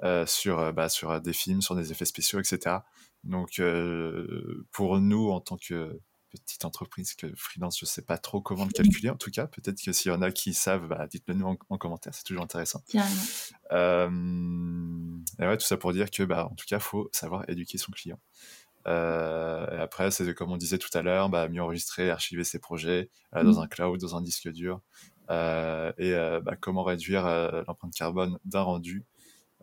euh, 0.04 0.26
sur, 0.28 0.60
euh, 0.60 0.72
bah, 0.72 0.90
sur 0.90 1.20
des 1.22 1.34
films, 1.34 1.62
sur 1.64 1.76
des 1.76 1.92
effets 1.92 2.06
spéciaux, 2.06 2.40
etc. 2.40 2.78
Donc, 3.24 3.58
euh, 3.60 4.68
pour 4.72 5.00
nous, 5.00 5.30
en 5.32 5.42
tant 5.42 5.58
que 5.58 6.00
petite 6.44 6.66
entreprise 6.66 7.14
que 7.14 7.28
freelance, 7.36 7.80
je 7.80 7.86
sais 7.86 8.02
pas 8.02 8.18
trop 8.18 8.42
comment 8.42 8.66
le 8.66 8.72
calculer. 8.72 9.10
En 9.10 9.16
tout 9.16 9.32
cas, 9.32 9.48
peut-être 9.48 9.82
que 9.82 9.92
s'il 9.92 10.12
y 10.12 10.16
en 10.16 10.22
a 10.22 10.32
qui 10.32 10.54
savent, 10.54 10.88
bah, 10.88 11.08
dites-le 11.08 11.34
nous 11.34 11.46
en, 11.46 11.58
en 11.70 11.78
commentaire, 11.78 12.14
c'est 12.14 12.24
toujours 12.24 12.44
intéressant. 12.44 12.82
Carrément. 12.90 13.22
et 15.40 15.46
ouais, 15.46 15.58
tout 15.58 15.66
ça 15.66 15.78
pour 15.78 15.94
dire 15.94 16.12
que, 16.12 16.24
bah, 16.24 16.48
en 16.52 16.56
tout 16.56 16.66
cas, 16.68 16.80
faut 16.80 17.10
savoir 17.12 17.50
éduquer 17.50 17.78
son 17.78 17.92
client. 17.92 18.20
et 18.86 18.90
après, 18.90 20.12
c'est 20.12 20.34
comme 20.34 20.52
on 20.52 20.58
disait 20.58 20.78
tout 20.78 20.96
à 20.98 21.02
l'heure, 21.02 21.30
bah, 21.30 21.48
mieux 21.48 21.62
enregistrer, 21.62 22.10
archiver 22.10 22.44
ses 22.44 22.60
projets 22.60 23.10
dans 23.34 23.44
mmh. 23.44 23.60
un 23.60 23.68
cloud, 23.68 24.00
dans 24.00 24.16
un 24.16 24.22
disque 24.22 24.50
dur. 24.52 24.82
et 25.30 26.14
bah, 26.44 26.56
comment 26.60 26.84
réduire 26.84 27.26
l'empreinte 27.68 27.94
carbone 27.94 28.38
d'un 28.46 28.62
rendu. 28.62 29.04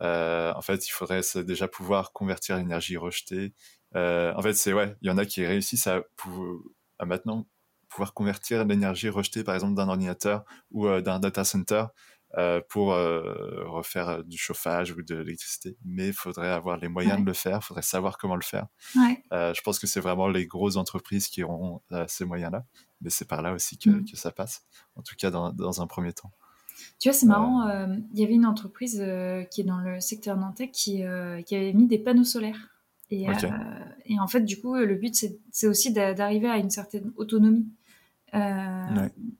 en 0.00 0.62
fait, 0.62 0.86
il 0.86 0.90
faudrait 0.90 1.22
déjà 1.44 1.68
pouvoir 1.68 2.12
convertir 2.12 2.56
l'énergie 2.56 2.96
rejetée. 2.96 3.52
En 3.94 4.42
fait, 4.42 4.54
c'est 4.54 4.72
ouais, 4.72 4.96
il 5.02 5.08
y 5.08 5.10
en 5.10 5.18
a 5.18 5.24
qui 5.24 5.44
réussissent 5.46 5.86
à, 5.86 6.02
à 6.98 7.04
maintenant 7.04 7.46
pouvoir 7.88 8.14
convertir 8.14 8.64
l'énergie 8.64 9.08
rejetée, 9.08 9.44
par 9.44 9.54
exemple, 9.54 9.74
d'un 9.74 9.88
ordinateur 9.88 10.44
ou 10.70 10.88
d'un 11.00 11.20
data 11.20 11.44
center 11.44 11.84
euh, 12.38 12.62
pour 12.70 12.94
euh, 12.94 13.64
refaire 13.66 14.08
euh, 14.08 14.22
du 14.22 14.38
chauffage 14.38 14.92
ou 14.92 15.02
de 15.02 15.16
l'électricité, 15.16 15.76
mais 15.84 16.08
il 16.08 16.12
faudrait 16.14 16.48
avoir 16.48 16.78
les 16.78 16.88
moyens 16.88 17.20
de 17.20 17.26
le 17.26 17.34
faire, 17.34 17.58
il 17.60 17.64
faudrait 17.64 17.82
savoir 17.82 18.16
comment 18.16 18.36
le 18.36 18.42
faire. 18.42 18.68
je 18.96 19.60
pense 19.60 19.78
que 19.78 19.86
c'est 19.86 20.00
vraiment 20.00 20.28
les 20.28 20.46
grosses 20.46 20.76
entreprises 20.76 21.28
qui 21.28 21.42
auront 21.42 21.82
ces 22.08 22.24
moyens-là, 22.24 22.64
mais 23.02 23.10
c'est 23.10 23.26
par 23.26 23.42
là 23.42 23.52
aussi 23.52 23.76
que, 23.76 23.90
mmh. 23.90 24.04
que, 24.06 24.16
ça 24.16 24.30
passe, 24.30 24.64
en 24.96 25.02
tout 25.02 25.14
cas 25.18 25.30
dans, 25.30 25.52
dans 25.52 25.82
un 25.82 25.86
premier 25.86 26.14
temps. 26.14 26.30
Tu 26.98 27.10
vois, 27.10 27.12
c'est 27.12 27.26
marrant, 27.26 27.68
il 28.14 28.18
y 28.18 28.24
avait 28.24 28.32
une 28.32 28.46
entreprise 28.46 28.96
qui 29.50 29.60
est 29.60 29.64
dans 29.64 29.80
le 29.80 30.00
secteur 30.00 30.38
nantais 30.38 30.70
qui, 30.70 31.02
qui 31.46 31.54
avait 31.54 31.74
mis 31.74 31.86
des 31.86 31.98
panneaux 31.98 32.24
solaires. 32.24 32.71
Et, 33.12 33.26
et, 34.06 34.18
en 34.18 34.26
fait, 34.26 34.40
du 34.40 34.60
coup, 34.60 34.74
le 34.74 34.94
but, 34.94 35.14
c'est 35.50 35.66
aussi 35.66 35.92
d'arriver 35.92 36.48
à 36.48 36.56
une 36.56 36.70
certaine 36.70 37.12
autonomie. 37.16 37.68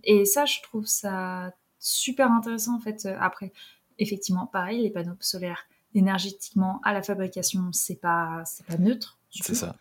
Et 0.05 0.25
ça, 0.25 0.45
je 0.45 0.61
trouve 0.63 0.87
ça 0.87 1.53
super 1.83 2.31
intéressant 2.33 2.77
en 2.77 2.81
fait. 2.81 3.05
Euh, 3.05 3.17
après, 3.21 3.53
effectivement, 3.99 4.47
pareil, 4.47 4.81
les 4.81 4.91
panneaux 4.91 5.17
solaires 5.21 5.67
énergétiquement 5.95 6.81
à 6.85 6.95
la 6.95 7.03
fabrication, 7.03 7.71
c'est 7.73 8.01
pas 8.01 8.45
pas 8.67 8.79
neutre. 8.79 9.19
C'est 9.31 9.55
ça. 9.55 9.77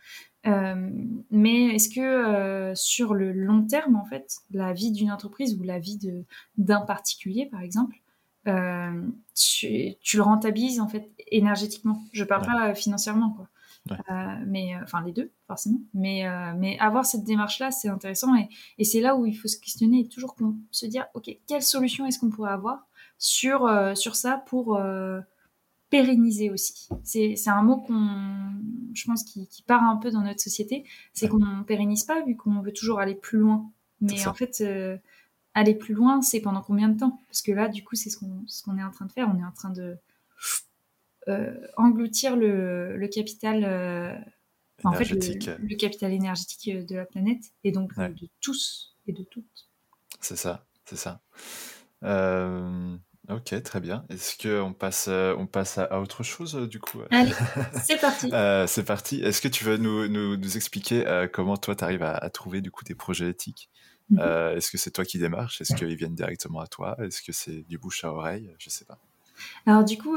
Euh, 0.46 0.90
mais 1.30 1.74
est-ce 1.74 1.88
que 1.88 2.00
euh, 2.00 2.74
sur 2.74 3.14
le 3.14 3.32
long 3.32 3.64
terme, 3.64 3.96
en 3.96 4.04
fait, 4.04 4.38
la 4.50 4.72
vie 4.72 4.90
d'une 4.90 5.10
entreprise 5.10 5.56
ou 5.58 5.62
la 5.62 5.78
vie 5.78 5.98
d'un 6.58 6.80
particulier, 6.82 7.46
par 7.46 7.60
exemple, 7.60 7.96
tu, 9.36 9.94
tu, 10.00 10.16
le 10.16 10.22
rentabilises 10.22 10.80
en 10.80 10.88
fait 10.88 11.12
énergétiquement. 11.28 12.02
Je 12.12 12.24
parle 12.24 12.44
pas 12.44 12.74
financièrement, 12.74 13.30
quoi. 13.30 13.48
Euh, 13.90 13.94
mais 14.46 14.74
euh, 14.74 14.80
enfin 14.82 15.02
les 15.02 15.12
deux 15.12 15.32
forcément. 15.46 15.80
Mais 15.92 16.26
euh, 16.26 16.52
mais 16.56 16.78
avoir 16.78 17.04
cette 17.04 17.24
démarche 17.24 17.58
là, 17.58 17.70
c'est 17.70 17.88
intéressant 17.88 18.36
et, 18.36 18.48
et 18.78 18.84
c'est 18.84 19.00
là 19.00 19.16
où 19.16 19.26
il 19.26 19.34
faut 19.34 19.48
se 19.48 19.58
questionner 19.58 20.00
et 20.00 20.08
toujours 20.08 20.36
se 20.70 20.86
dire 20.86 21.06
ok 21.14 21.30
quelle 21.48 21.62
solution 21.62 22.06
est-ce 22.06 22.18
qu'on 22.18 22.30
pourrait 22.30 22.52
avoir 22.52 22.86
sur 23.18 23.68
sur 23.96 24.14
ça 24.14 24.42
pour 24.46 24.80
pérenniser 25.90 26.50
aussi? 26.50 26.88
C'est, 27.02 27.36
c'est 27.36 27.50
un 27.50 27.62
mot 27.62 27.76
qu'on, 27.76 28.08
je 28.94 29.04
pense, 29.04 29.24
qui, 29.24 29.46
qui, 29.48 29.62
part 29.62 29.82
un 29.82 29.96
peu 29.96 30.10
dans 30.10 30.22
notre 30.22 30.40
société. 30.40 30.84
C'est 31.12 31.28
qu'on 31.28 31.38
ne 31.38 31.62
pérennise 31.64 32.04
pas 32.04 32.24
vu 32.24 32.34
qu'on 32.34 32.62
veut 32.62 32.72
toujours 32.72 32.98
aller 32.98 33.14
plus 33.14 33.38
loin. 33.38 33.70
Mais 34.00 34.26
en 34.26 34.32
fait, 34.32 34.64
aller 35.54 35.74
plus 35.74 35.94
loin, 35.94 36.22
c'est 36.22 36.40
pendant 36.40 36.62
combien 36.62 36.88
de 36.88 36.98
temps? 36.98 37.20
Parce 37.28 37.42
que 37.42 37.52
là, 37.52 37.68
du 37.68 37.84
coup, 37.84 37.94
c'est 37.94 38.08
ce 38.08 38.16
qu'on, 38.16 38.42
ce 38.46 38.62
qu'on 38.62 38.78
est 38.78 38.82
en 38.82 38.90
train 38.90 39.04
de 39.04 39.12
faire. 39.12 39.30
On 39.32 39.38
est 39.38 39.44
en 39.44 39.52
train 39.52 39.70
de 39.70 39.98
engloutir 41.76 42.36
le, 42.36 43.06
capital 43.12 43.64
euh, 43.64 44.14
en 44.84 44.92
fait, 44.92 45.10
le, 45.10 45.76
capital 45.76 46.12
énergétique 46.12 46.74
euh, 46.74 46.84
de 46.84 46.96
la 46.96 47.04
planète 47.04 47.52
et 47.64 47.72
donc 47.72 47.96
de 47.96 48.28
tous 48.40 48.96
et 49.06 49.12
de 49.12 49.22
toutes. 49.22 49.68
C'est 50.20 50.36
ça, 50.36 50.66
c'est 50.84 50.96
ça. 50.96 51.20
ok, 52.02 53.62
très 53.62 53.80
bien. 53.80 54.04
Est-ce 54.08 54.36
qu'on 54.36 54.72
passe, 54.72 55.08
on 55.08 55.46
passe 55.46 55.78
à, 55.78 56.00
autre 56.00 56.22
chose 56.22 56.54
du 56.68 56.80
coup 56.80 57.00
Allez, 57.10 57.32
c'est 57.84 58.00
parti. 58.00 58.30
c'est 58.66 58.84
parti. 58.84 59.20
Est-ce 59.22 59.40
que 59.40 59.48
tu 59.48 59.64
veux 59.64 59.76
nous, 59.76 60.08
nous, 60.08 60.56
expliquer 60.56 61.26
comment 61.32 61.56
toi 61.56 61.76
tu 61.76 61.84
arrives 61.84 62.02
à, 62.02 62.28
trouver 62.30 62.60
du 62.60 62.70
coup 62.70 62.84
des 62.84 62.94
projets 62.94 63.28
éthiques? 63.28 63.68
Mhm. 64.10 64.20
Est-ce 64.56 64.70
que 64.70 64.78
c'est 64.78 64.90
toi 64.90 65.04
qui 65.04 65.18
démarches? 65.18 65.60
Est-ce 65.60 65.74
qu'ils 65.74 65.96
viennent 65.96 66.16
directement 66.16 66.60
à 66.60 66.66
toi? 66.66 66.96
Est-ce 66.98 67.22
que 67.22 67.32
c'est 67.32 67.62
du 67.68 67.78
bouche 67.78 68.04
à 68.04 68.12
oreille? 68.12 68.52
Je 68.58 68.70
sais 68.70 68.84
pas. 68.84 68.98
Alors 69.66 69.84
du 69.84 69.98
coup, 69.98 70.16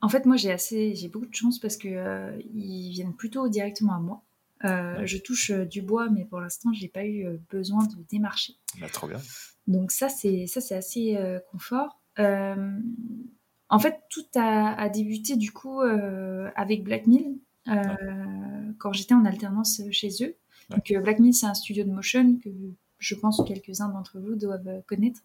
en 0.00 0.08
fait, 0.08 0.26
moi, 0.26 0.36
j'ai 0.36 0.52
assez, 0.52 0.94
j'ai 0.94 1.08
beaucoup 1.08 1.26
de 1.26 1.34
chance 1.34 1.58
parce 1.58 1.76
que 1.76 1.88
euh, 1.88 2.36
ils 2.54 2.90
viennent 2.90 3.14
plutôt 3.14 3.48
directement 3.48 3.94
à 3.94 4.00
moi. 4.00 4.22
Euh, 4.64 5.04
je 5.06 5.18
touche 5.18 5.50
euh, 5.50 5.64
du 5.64 5.82
bois, 5.82 6.08
mais 6.08 6.24
pour 6.24 6.40
l'instant, 6.40 6.72
j'ai 6.72 6.88
pas 6.88 7.04
eu 7.04 7.26
besoin 7.50 7.84
de 7.84 7.94
démarcher. 8.08 8.54
Bah, 8.80 8.88
trop 8.92 9.08
bien. 9.08 9.20
Donc 9.66 9.90
ça, 9.90 10.08
c'est 10.08 10.46
ça, 10.46 10.60
c'est 10.60 10.76
assez 10.76 11.18
confort. 11.50 12.00
en 12.16 13.78
fait, 13.78 14.00
tout 14.08 14.24
a, 14.34 14.88
débuté 14.88 15.36
du 15.36 15.52
coup 15.52 15.80
avec 15.80 16.84
Black 16.84 17.06
Mill 17.06 17.38
quand 17.66 18.92
j'étais 18.92 19.14
en 19.14 19.24
alternance 19.26 19.82
chez 19.90 20.08
eux. 20.22 20.36
Donc 20.70 20.90
Black 21.02 21.18
Mill, 21.18 21.34
c'est 21.34 21.46
un 21.46 21.54
studio 21.54 21.84
de 21.84 21.90
motion 21.90 22.36
que 22.42 22.48
je 22.98 23.14
pense 23.14 23.38
que 23.38 23.46
quelques-uns 23.46 23.90
d'entre 23.90 24.18
vous 24.18 24.36
doivent 24.36 24.82
connaître, 24.86 25.20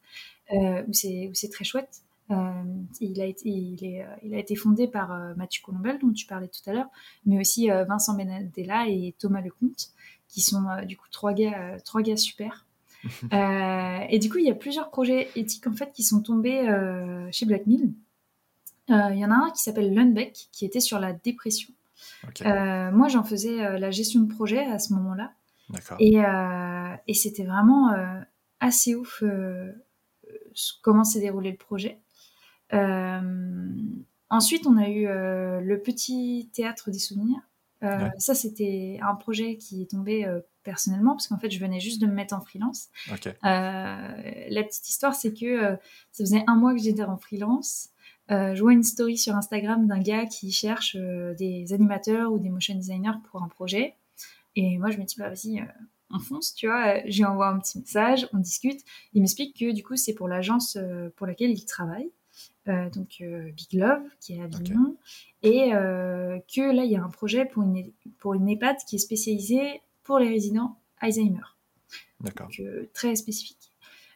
où 0.51 0.91
c'est 0.91 1.49
très 1.51 1.63
chouette. 1.63 2.01
Euh, 2.34 2.63
il, 2.99 3.21
a 3.21 3.25
été, 3.25 3.49
il, 3.49 3.84
est, 3.86 4.03
euh, 4.03 4.15
il, 4.23 4.34
a 4.34 4.39
été 4.39 4.55
fondé 4.55 4.88
par 4.88 5.11
euh, 5.11 5.34
Mathieu 5.36 5.61
Colombel, 5.63 5.99
dont 5.99 6.11
tu 6.11 6.25
parlais 6.25 6.47
tout 6.47 6.67
à 6.69 6.73
l'heure, 6.73 6.89
mais 7.25 7.39
aussi 7.39 7.67
Vincent 7.67 8.15
Benadella 8.15 8.88
et 8.88 9.15
Thomas 9.19 9.41
Lecomte, 9.41 9.89
qui 10.27 10.41
sont 10.41 10.63
du 10.86 10.97
coup 10.97 11.07
trois 11.11 11.34
gars, 11.34 11.77
trois 11.86 12.01
gars 12.01 12.17
super. 12.17 12.65
et 13.31 14.19
du 14.19 14.29
coup, 14.29 14.38
il 14.38 14.45
y 14.45 14.51
a 14.51 14.55
plusieurs 14.55 14.89
projets 14.89 15.29
éthiques 15.36 15.67
en 15.67 15.73
fait 15.73 15.91
qui 15.91 16.03
sont 16.03 16.21
tombés 16.21 16.65
chez 17.31 17.45
Black 17.45 17.67
Mill. 17.67 17.93
Il 18.89 19.17
y 19.17 19.25
en 19.25 19.31
a 19.31 19.36
un 19.36 19.51
qui 19.51 19.61
s'appelle 19.61 19.93
Lundbeck, 19.93 20.47
qui 20.51 20.65
était 20.65 20.79
sur 20.79 20.99
la 20.99 21.13
dépression. 21.13 21.73
moi, 22.45 23.07
j'en 23.09 23.23
faisais 23.23 23.77
la 23.77 23.91
gestion 23.91 24.21
de 24.21 24.34
projet 24.34 24.65
à 24.65 24.79
ce 24.79 24.93
moment-là. 24.93 25.34
Et, 25.99 26.17
et 27.07 27.13
c'était 27.13 27.43
vraiment 27.43 27.93
assez 28.59 28.95
ouf 28.95 29.23
comment 30.81 31.03
s'est 31.03 31.19
déroulé 31.19 31.51
le 31.51 31.57
projet. 31.57 31.99
Euh, 32.74 33.69
ensuite, 34.30 34.65
on 34.67 34.78
a 34.78 34.89
eu 34.89 35.07
euh, 35.07 35.61
le 35.61 35.82
petit 35.82 36.49
théâtre 36.53 36.91
des 36.91 36.99
souvenirs. 36.99 37.39
Euh, 37.84 38.09
ça, 38.17 38.34
c'était 38.34 38.99
un 39.01 39.15
projet 39.15 39.57
qui 39.57 39.82
est 39.82 39.91
tombé 39.91 40.26
personnellement, 40.63 41.11
parce 41.11 41.28
qu'en 41.28 41.38
fait, 41.38 41.51
je 41.51 41.59
venais 41.59 41.82
juste 41.82 42.01
de 42.01 42.07
me 42.07 42.13
mettre 42.13 42.34
en 42.34 42.39
freelance. 42.39 42.88
la 43.43 44.63
petite 44.63 44.88
histoire, 44.88 45.13
c'est 45.13 45.34
que 45.34 45.78
ça 46.11 46.24
faisait 46.24 46.43
un 46.47 46.55
mois 46.55 46.74
que 46.74 46.82
j'étais 46.82 47.03
en 47.03 47.17
freelance. 47.17 47.89
je 48.30 48.59
vois 48.61 48.71
une 48.71 48.84
story 48.84 49.17
sur 49.17 49.36
Instagram 49.36 49.86
d'un 49.86 49.99
gars 49.99 50.26
qui 50.26 50.53
cherche 50.53 50.95
des 50.95 51.74
animateurs 51.74 52.32
ou 52.32 52.39
des 52.39 52.49
motion 52.49 52.76
designers 52.76 53.19
pour 53.30 53.43
un 53.43 53.49
projet. 53.49 53.95
Et 54.55 54.78
moi, 54.78 54.89
je 54.89 54.97
me 54.97 55.03
dis, 55.03 55.15
bah 55.17 55.28
vas-y, 55.28 55.61
on 56.09 56.19
fonce, 56.19 56.55
tu 56.55 56.67
vois. 56.67 57.01
J'ai 57.05 57.26
envoie 57.26 57.49
un 57.49 57.59
petit 57.59 57.80
message, 57.80 58.30
on 58.32 58.38
discute. 58.38 58.80
Il 59.13 59.19
m'explique 59.19 59.59
que 59.59 59.74
du 59.74 59.84
coup, 59.84 59.97
c'est 59.97 60.13
pour 60.13 60.30
l'agence 60.30 60.78
pour 61.17 61.28
laquelle 61.28 61.51
il 61.51 61.65
travaille. 61.65 62.09
Euh, 62.70 62.89
donc 62.89 63.18
euh, 63.22 63.51
Big 63.51 63.74
Love, 63.74 64.03
qui 64.22 64.36
est 64.36 64.41
à 64.41 64.45
Avignon, 64.45 64.95
et 65.41 65.74
euh, 65.74 66.39
que 66.53 66.61
là, 66.61 66.86
il 66.86 66.91
y 66.91 66.95
a 66.95 67.03
un 67.03 67.09
projet 67.09 67.45
pour 67.45 67.64
une, 67.64 67.91
pour 68.20 68.36
une 68.36 68.47
EHPAD 68.47 68.78
qui 68.88 68.95
est 68.95 68.99
spécialisée 68.99 69.82
pour 70.03 70.18
les 70.18 70.30
résidents 70.30 70.80
Alzheimer. 70.99 71.41
D'accord. 72.22 72.47
Donc, 72.47 72.93
très 72.93 73.16
spécifique. 73.16 73.72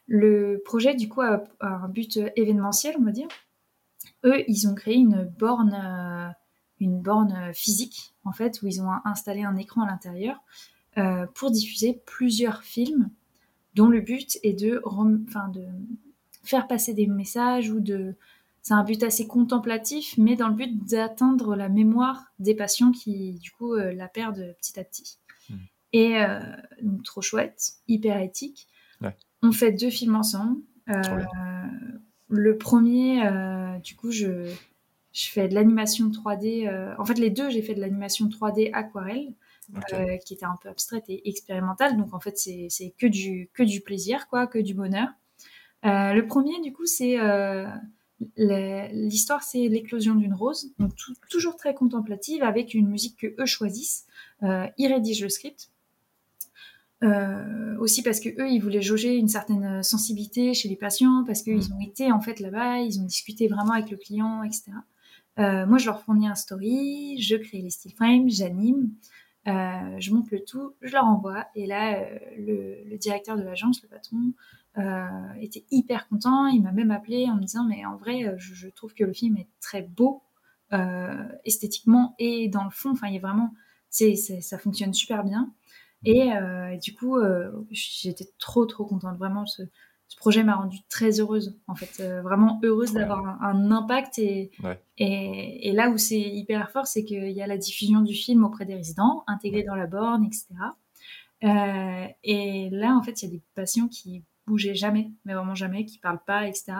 Le 0.06 0.62
projet, 0.64 0.94
du 0.94 1.10
coup, 1.10 1.20
a, 1.20 1.44
un 1.60 1.88
but 1.88 2.18
événementiel, 2.36 2.96
on 2.98 3.04
va 3.04 3.12
dire. 3.12 3.28
Eux, 4.24 4.42
ils 4.48 4.66
ont 4.66 4.74
créé 4.74 4.94
une 4.94 5.24
borne, 5.24 6.34
une 6.80 7.00
borne 7.02 7.52
physique, 7.52 8.14
en 8.24 8.32
fait, 8.32 8.62
où 8.62 8.66
ils 8.66 8.80
ont 8.80 8.90
installé 9.04 9.42
un 9.42 9.56
écran 9.56 9.82
à 9.82 9.86
l'intérieur 9.86 10.40
pour 11.34 11.50
diffuser 11.50 12.00
plusieurs 12.06 12.62
films 12.62 13.10
dont 13.74 13.88
le 13.88 14.00
but 14.00 14.38
est 14.42 14.54
de, 14.54 14.80
enfin, 14.84 15.48
de 15.48 15.66
faire 16.42 16.66
passer 16.66 16.94
des 16.94 17.06
messages 17.06 17.70
ou 17.70 17.80
de 17.80 18.16
c'est 18.68 18.74
un 18.74 18.84
but 18.84 19.02
assez 19.02 19.26
contemplatif, 19.26 20.14
mais 20.18 20.36
dans 20.36 20.48
le 20.48 20.54
but 20.54 20.84
d'atteindre 20.84 21.56
la 21.56 21.70
mémoire 21.70 22.26
des 22.38 22.54
patients 22.54 22.92
qui, 22.92 23.38
du 23.38 23.50
coup, 23.50 23.72
euh, 23.72 23.94
la 23.94 24.08
perdent 24.08 24.54
petit 24.60 24.78
à 24.78 24.84
petit. 24.84 25.18
Hmm. 25.48 25.56
Et 25.94 26.18
euh, 26.18 26.38
donc, 26.82 27.02
trop 27.02 27.22
chouette, 27.22 27.76
hyper 27.88 28.20
éthique. 28.20 28.68
On 29.40 29.52
fait 29.52 29.72
deux 29.72 29.88
films 29.88 30.16
ensemble. 30.16 30.60
Euh, 30.90 31.24
le 32.28 32.58
premier, 32.58 33.22
du 33.82 33.96
coup, 33.96 34.10
je, 34.10 34.52
je 35.14 35.28
fais 35.30 35.48
de 35.48 35.54
l'animation 35.54 36.10
3D. 36.10 36.68
en 36.98 37.04
fait, 37.06 37.18
les 37.18 37.30
deux, 37.30 37.48
j'ai 37.48 37.62
fait 37.62 37.74
de 37.74 37.80
l'animation 37.80 38.26
3D 38.26 38.70
aquarelle. 38.74 39.32
qui 40.26 40.34
était 40.34 40.44
un 40.44 40.56
peu 40.60 40.68
abstraite 40.68 41.04
et 41.08 41.26
expérimentale. 41.26 41.96
Donc 41.96 42.12
en 42.12 42.20
fait, 42.20 42.36
c'est 42.36 42.94
que 42.98 43.06
du, 43.06 43.48
que 43.54 43.62
du 43.62 43.80
plaisir, 43.80 44.28
quoi, 44.28 44.46
que 44.46 44.58
du 44.58 44.74
bonheur. 44.74 45.08
le 45.84 46.20
premier, 46.22 46.60
du 46.60 46.74
coup, 46.74 46.84
c'est 46.84 47.16
L'histoire, 48.36 49.42
c'est 49.42 49.68
l'éclosion 49.68 50.14
d'une 50.14 50.34
rose, 50.34 50.72
donc 50.78 50.92
toujours 51.30 51.56
très 51.56 51.74
contemplative, 51.74 52.42
avec 52.42 52.74
une 52.74 52.88
musique 52.88 53.16
que 53.16 53.40
eux 53.40 53.46
choisissent. 53.46 54.06
Euh, 54.42 54.66
ils 54.76 54.92
rédigent 54.92 55.22
le 55.22 55.28
script. 55.28 55.70
aussi 57.78 58.02
parce 58.02 58.18
que 58.18 58.28
eux, 58.40 58.48
ils 58.50 58.58
voulaient 58.58 58.82
jauger 58.82 59.14
une 59.16 59.28
certaine 59.28 59.82
sensibilité 59.84 60.52
chez 60.52 60.68
les 60.68 60.76
patients, 60.76 61.22
parce 61.26 61.42
qu'ils 61.42 61.70
mmh. 61.70 61.76
ont 61.76 61.80
été 61.80 62.12
en 62.12 62.20
fait 62.20 62.40
là-bas, 62.40 62.78
ils 62.78 63.00
ont 63.00 63.04
discuté 63.04 63.46
vraiment 63.46 63.72
avec 63.72 63.90
le 63.90 63.96
client, 63.96 64.42
etc. 64.42 64.72
moi, 65.36 65.78
je 65.78 65.86
leur 65.86 66.02
fournis 66.02 66.26
un 66.26 66.34
story, 66.34 67.20
je 67.20 67.36
crée 67.36 67.62
les 67.62 67.70
style 67.70 67.92
frames, 67.92 68.28
j'anime, 68.28 68.90
je 69.46 70.12
monte 70.12 70.32
le 70.32 70.42
tout, 70.44 70.74
je 70.82 70.92
leur 70.92 71.04
envoie, 71.04 71.46
et 71.54 71.66
là, 71.66 72.04
le, 72.36 72.82
le, 72.84 72.98
directeur 72.98 73.36
de 73.36 73.42
l'agence, 73.42 73.80
le 73.82 73.88
patron, 73.88 74.32
était 75.40 75.64
hyper 75.70 76.08
content. 76.08 76.46
Il 76.46 76.62
m'a 76.62 76.72
même 76.72 76.90
appelé 76.90 77.28
en 77.28 77.34
me 77.34 77.40
disant 77.42 77.64
mais 77.64 77.84
en 77.84 77.96
vrai, 77.96 78.34
je, 78.38 78.54
je 78.54 78.68
trouve 78.68 78.94
que 78.94 79.04
le 79.04 79.12
film 79.12 79.36
est 79.36 79.48
très 79.60 79.82
beau 79.82 80.22
esthétiquement 81.44 82.14
et 82.18 82.48
dans 82.48 82.64
le 82.64 82.70
fond. 82.70 82.90
Enfin, 82.90 83.08
il 83.08 83.16
a 83.16 83.20
vraiment, 83.20 83.52
c'est, 83.90 84.14
ça 84.16 84.58
fonctionne 84.58 84.94
super 84.94 85.24
bien. 85.24 85.52
Et, 86.04 86.32
euh, 86.32 86.76
du 86.76 86.94
coup, 86.94 87.16
euh, 87.16 87.50
j'étais 87.70 88.28
trop, 88.38 88.66
trop 88.66 88.84
contente. 88.84 89.18
Vraiment, 89.18 89.46
ce, 89.46 89.62
projet 90.16 90.42
m'a 90.42 90.56
rendue 90.56 90.78
très 90.88 91.20
heureuse, 91.20 91.58
en 91.66 91.74
fait. 91.74 92.02
Euh, 92.02 92.22
vraiment 92.22 92.60
heureuse 92.62 92.92
d'avoir 92.92 93.42
un, 93.42 93.70
impact. 93.70 94.18
Et, 94.18 94.50
et, 94.96 95.72
là 95.72 95.90
où 95.90 95.98
c'est 95.98 96.20
hyper 96.20 96.70
fort, 96.70 96.86
c'est 96.86 97.04
qu'il 97.04 97.30
y 97.30 97.42
a 97.42 97.46
la 97.46 97.58
diffusion 97.58 98.00
du 98.00 98.14
film 98.14 98.44
auprès 98.44 98.64
des 98.64 98.74
résidents, 98.74 99.24
intégré 99.26 99.62
dans 99.64 99.74
la 99.74 99.86
borne, 99.86 100.24
etc. 100.24 100.48
et 102.24 102.68
là, 102.70 102.96
en 102.96 103.02
fait, 103.02 103.22
il 103.22 103.26
y 103.26 103.28
a 103.28 103.32
des 103.32 103.42
patients 103.54 103.88
qui 103.88 104.24
bougeaient 104.48 104.74
jamais, 104.74 105.10
mais 105.24 105.34
vraiment 105.34 105.54
jamais, 105.54 105.84
qui 105.84 105.98
parlent 105.98 106.24
pas, 106.24 106.48
etc., 106.48 106.72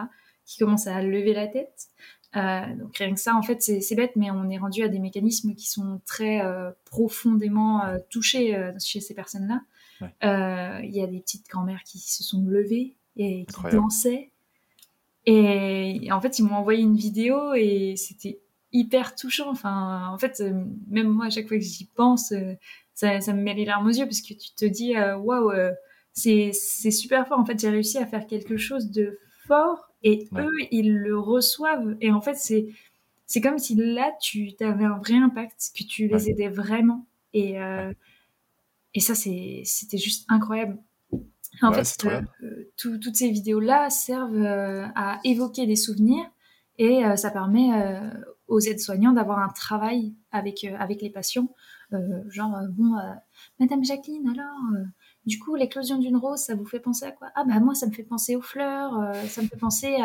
qui 0.45 0.57
commencent 0.57 0.87
à 0.87 1.01
lever 1.03 1.33
la 1.33 1.47
tête. 1.47 1.89
Euh, 2.35 2.75
donc 2.75 2.97
rien 2.97 3.13
que 3.13 3.19
ça, 3.19 3.35
en 3.35 3.41
fait, 3.41 3.61
c'est 3.61 3.95
bête, 3.95 4.15
mais 4.15 4.29
on 4.31 4.49
est 4.49 4.57
rendu 4.57 4.83
à 4.83 4.87
des 4.87 4.99
mécanismes 4.99 5.55
qui 5.55 5.67
sont 5.67 6.01
très 6.05 6.41
euh, 6.41 6.71
profondément 6.85 7.83
euh, 7.85 7.97
touchés 8.09 8.71
chez 8.83 8.99
ces 8.99 9.13
personnes-là. 9.13 9.61
Il 10.21 10.91
y 10.91 11.01
a 11.01 11.07
des 11.07 11.19
petites 11.19 11.47
grand-mères 11.49 11.83
qui 11.83 11.99
se 11.99 12.23
sont 12.23 12.43
levées 12.47 12.95
et 13.17 13.45
qui 13.45 13.75
dansaient. 13.75 14.31
Et, 15.25 16.09
en 16.11 16.21
fait, 16.21 16.39
ils 16.39 16.43
m'ont 16.43 16.55
envoyé 16.55 16.81
une 16.81 16.95
vidéo 16.95 17.53
et 17.53 17.95
c'était 17.97 18.39
hyper 18.71 19.15
touchant. 19.15 19.49
Enfin, 19.49 20.07
en 20.11 20.17
fait, 20.17 20.41
même 20.87 21.09
moi, 21.09 21.25
à 21.25 21.29
chaque 21.29 21.47
fois 21.47 21.57
que 21.57 21.63
j'y 21.63 21.85
pense, 21.85 22.33
ça, 22.93 23.21
ça, 23.21 23.33
me 23.33 23.41
met 23.41 23.53
les 23.53 23.65
larmes 23.65 23.87
aux 23.87 23.91
yeux 23.91 24.05
parce 24.05 24.21
que 24.21 24.33
tu 24.33 24.51
te 24.55 24.65
dis, 24.65 24.95
waouh, 24.97 25.51
c'est 26.19 26.91
super 26.91 27.27
fort. 27.27 27.39
En 27.39 27.45
fait, 27.45 27.59
j'ai 27.59 27.69
réussi 27.69 27.97
à 27.97 28.05
faire 28.05 28.27
quelque 28.27 28.57
chose 28.57 28.91
de 28.91 29.19
fort 29.47 29.89
et 30.03 30.27
eux, 30.37 30.51
ils 30.71 30.95
le 30.95 31.17
reçoivent. 31.17 31.97
Et 32.01 32.11
en 32.11 32.21
fait, 32.21 32.35
c'est, 32.35 32.67
c'est 33.25 33.41
comme 33.41 33.57
si 33.57 33.75
là, 33.75 34.11
tu 34.21 34.51
avais 34.59 34.85
un 34.85 34.97
vrai 34.97 35.15
impact, 35.15 35.71
que 35.77 35.83
tu 35.83 36.07
les 36.07 36.29
aidais 36.29 36.49
vraiment. 36.49 37.05
Et, 37.33 37.61
euh, 37.61 37.93
et 38.93 38.99
ça, 38.99 39.13
c'était 39.15 39.97
juste 39.97 40.25
incroyable. 40.29 40.77
En 41.61 41.73
fait, 41.73 42.05
euh, 42.05 42.21
toutes 42.77 43.15
ces 43.15 43.29
vidéos-là 43.29 43.89
servent 43.89 44.35
euh, 44.35 44.85
à 44.95 45.19
évoquer 45.25 45.67
des 45.67 45.75
souvenirs 45.75 46.25
et 46.77 47.01
ça 47.17 47.29
permet 47.29 47.71
aux 48.47 48.61
aides-soignants 48.61 49.11
d'avoir 49.11 49.39
un 49.39 49.49
travail 49.49 50.13
avec, 50.31 50.63
avec 50.63 51.01
les 51.01 51.09
patients. 51.09 51.53
genre, 52.29 52.57
bon, 52.69 52.93
Madame 53.59 53.83
Jacqueline, 53.83 54.29
alors, 54.29 54.85
du 55.25 55.37
coup, 55.37 55.55
l'éclosion 55.55 55.97
d'une 55.97 56.17
rose, 56.17 56.39
ça 56.39 56.55
vous 56.55 56.65
fait 56.65 56.79
penser 56.79 57.05
à 57.05 57.11
quoi? 57.11 57.29
Ah 57.35 57.43
bah 57.43 57.59
moi, 57.59 57.75
ça 57.75 57.85
me 57.85 57.91
fait 57.91 58.03
penser 58.03 58.35
aux 58.35 58.41
fleurs, 58.41 58.97
euh, 58.97 59.13
ça 59.27 59.41
me 59.41 59.47
fait 59.47 59.57
penser 59.57 59.97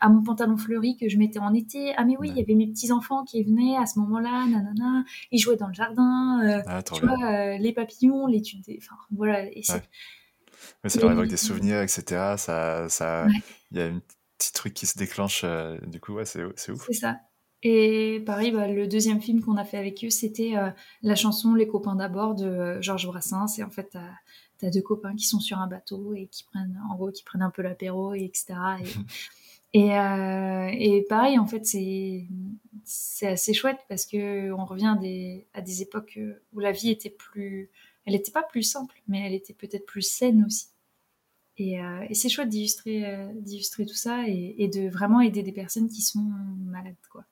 à, 0.00 0.08
mon 0.08 0.22
pantalon 0.22 0.56
fleuri 0.56 0.96
que 0.96 1.08
je 1.08 1.18
mettais 1.18 1.38
en 1.38 1.52
été. 1.54 1.94
Ah 1.96 2.04
mais 2.04 2.16
oui, 2.18 2.30
il 2.30 2.36
y 2.36 2.40
avait 2.40 2.54
mes 2.54 2.66
petits 2.66 2.90
enfants 2.90 3.24
qui 3.24 3.42
venaient 3.44 3.76
à 3.76 3.86
ce 3.86 3.98
moment-là, 4.00 4.46
nanana, 4.46 5.04
ils 5.30 5.38
jouaient 5.38 5.56
dans 5.56 5.68
le 5.68 5.74
jardin. 5.74 6.40
Euh, 6.44 6.62
ah, 6.66 6.82
tu 6.82 7.04
vois, 7.04 7.16
euh, 7.24 7.58
les 7.58 7.72
papillons, 7.72 8.26
l'étude 8.26 8.62
des, 8.62 8.78
enfin 8.82 8.96
voilà. 9.14 9.44
Et 9.44 9.62
Mais 10.82 10.90
ça 10.90 11.00
leur 11.00 11.12
évoque 11.12 11.28
des 11.28 11.36
souvenirs, 11.36 11.80
etc. 11.80 12.34
Ça, 12.38 12.88
ça, 12.88 13.26
il 13.70 13.78
y 13.78 13.80
a 13.80 13.86
un 13.86 14.00
petit 14.38 14.52
truc 14.52 14.72
qui 14.72 14.86
se 14.86 14.98
déclenche. 14.98 15.44
du 15.86 16.00
coup, 16.00 16.14
ouais, 16.14 16.24
c'est 16.24 16.42
ouf. 16.42 16.86
C'est 16.86 16.94
ça. 16.94 17.18
Et 17.66 18.22
pareil, 18.26 18.50
bah, 18.50 18.68
le 18.68 18.86
deuxième 18.86 19.22
film 19.22 19.40
qu'on 19.40 19.56
a 19.56 19.64
fait 19.64 19.78
avec 19.78 20.04
eux, 20.04 20.10
c'était 20.10 20.54
la 21.02 21.14
chanson 21.14 21.54
Les 21.54 21.66
copains 21.66 21.94
d'abord 21.94 22.34
de 22.34 22.78
Georges 22.82 23.06
Brassens. 23.06 23.58
Et 23.58 23.62
en 23.62 23.70
fait, 23.70 23.96
deux 24.70 24.82
copains 24.82 25.14
qui 25.14 25.26
sont 25.26 25.40
sur 25.40 25.58
un 25.58 25.66
bateau 25.66 26.14
et 26.14 26.26
qui 26.26 26.44
prennent, 26.44 26.80
en 26.90 26.94
gros, 26.94 27.10
qui 27.10 27.22
prennent 27.22 27.42
un 27.42 27.50
peu 27.50 27.62
l'apéro, 27.62 28.14
et 28.14 28.24
etc. 28.24 28.54
Et, 29.76 29.98
euh, 29.98 30.70
et, 30.72 31.04
pareil, 31.08 31.36
en 31.36 31.46
fait, 31.46 31.66
c'est 31.66 32.28
c'est 32.84 33.26
assez 33.26 33.52
chouette 33.52 33.80
parce 33.88 34.06
que 34.06 34.52
on 34.52 34.64
revient 34.64 34.94
à 34.96 35.00
des, 35.00 35.48
à 35.52 35.62
des 35.62 35.82
époques 35.82 36.18
où 36.52 36.60
la 36.60 36.70
vie 36.70 36.90
était 36.90 37.10
plus, 37.10 37.70
elle 38.04 38.12
n'était 38.12 38.30
pas 38.30 38.44
plus 38.44 38.62
simple, 38.62 38.94
mais 39.08 39.26
elle 39.26 39.34
était 39.34 39.52
peut-être 39.52 39.84
plus 39.84 40.02
saine 40.02 40.44
aussi. 40.46 40.68
Et, 41.56 41.80
euh, 41.80 42.06
et 42.08 42.14
c'est 42.14 42.28
chouette 42.28 42.48
d'illustrer, 42.48 43.04
euh, 43.04 43.32
d'illustrer 43.34 43.84
tout 43.84 43.94
ça 43.94 44.28
et, 44.28 44.54
et, 44.58 44.68
de 44.68 44.88
vraiment 44.88 45.20
aider 45.20 45.42
des 45.42 45.52
personnes 45.52 45.88
qui 45.88 46.02
sont 46.02 46.24
malades, 46.66 46.94
quoi. 47.10 47.24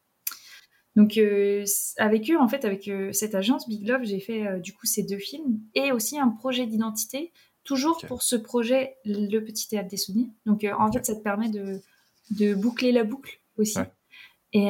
Donc 0.97 1.17
euh, 1.17 1.65
avec 1.97 2.31
eux, 2.31 2.39
en 2.39 2.49
fait, 2.49 2.65
avec 2.65 2.87
euh, 2.89 3.13
cette 3.13 3.35
agence 3.35 3.69
Big 3.69 3.87
Love, 3.87 4.05
j'ai 4.05 4.21
fait 4.21 4.47
euh, 4.47 4.59
du 4.59 4.75
coup 4.75 4.87
ces 4.87 5.03
deux 5.03 5.19
films 5.19 5.61
et 5.75 5.91
aussi 5.91 6.19
un 6.19 6.29
projet 6.29 6.67
d'identité, 6.67 7.33
toujours 7.65 7.99
pour 8.07 8.23
ce 8.23 8.37
projet 8.37 8.97
Le 9.05 9.39
Petit 9.41 9.69
Théâtre 9.69 9.89
des 9.89 9.97
Souvenirs. 9.97 10.29
Donc 10.45 10.67
en 10.79 10.93
fait, 10.93 11.05
ça 11.07 11.15
te 11.15 11.23
permet 11.23 11.49
de, 11.49 11.81
de 12.33 12.55
boucler 12.55 12.93
la 12.93 13.05
boucle 13.05 13.41
aussi. 13.57 13.79
Et, 14.53 14.69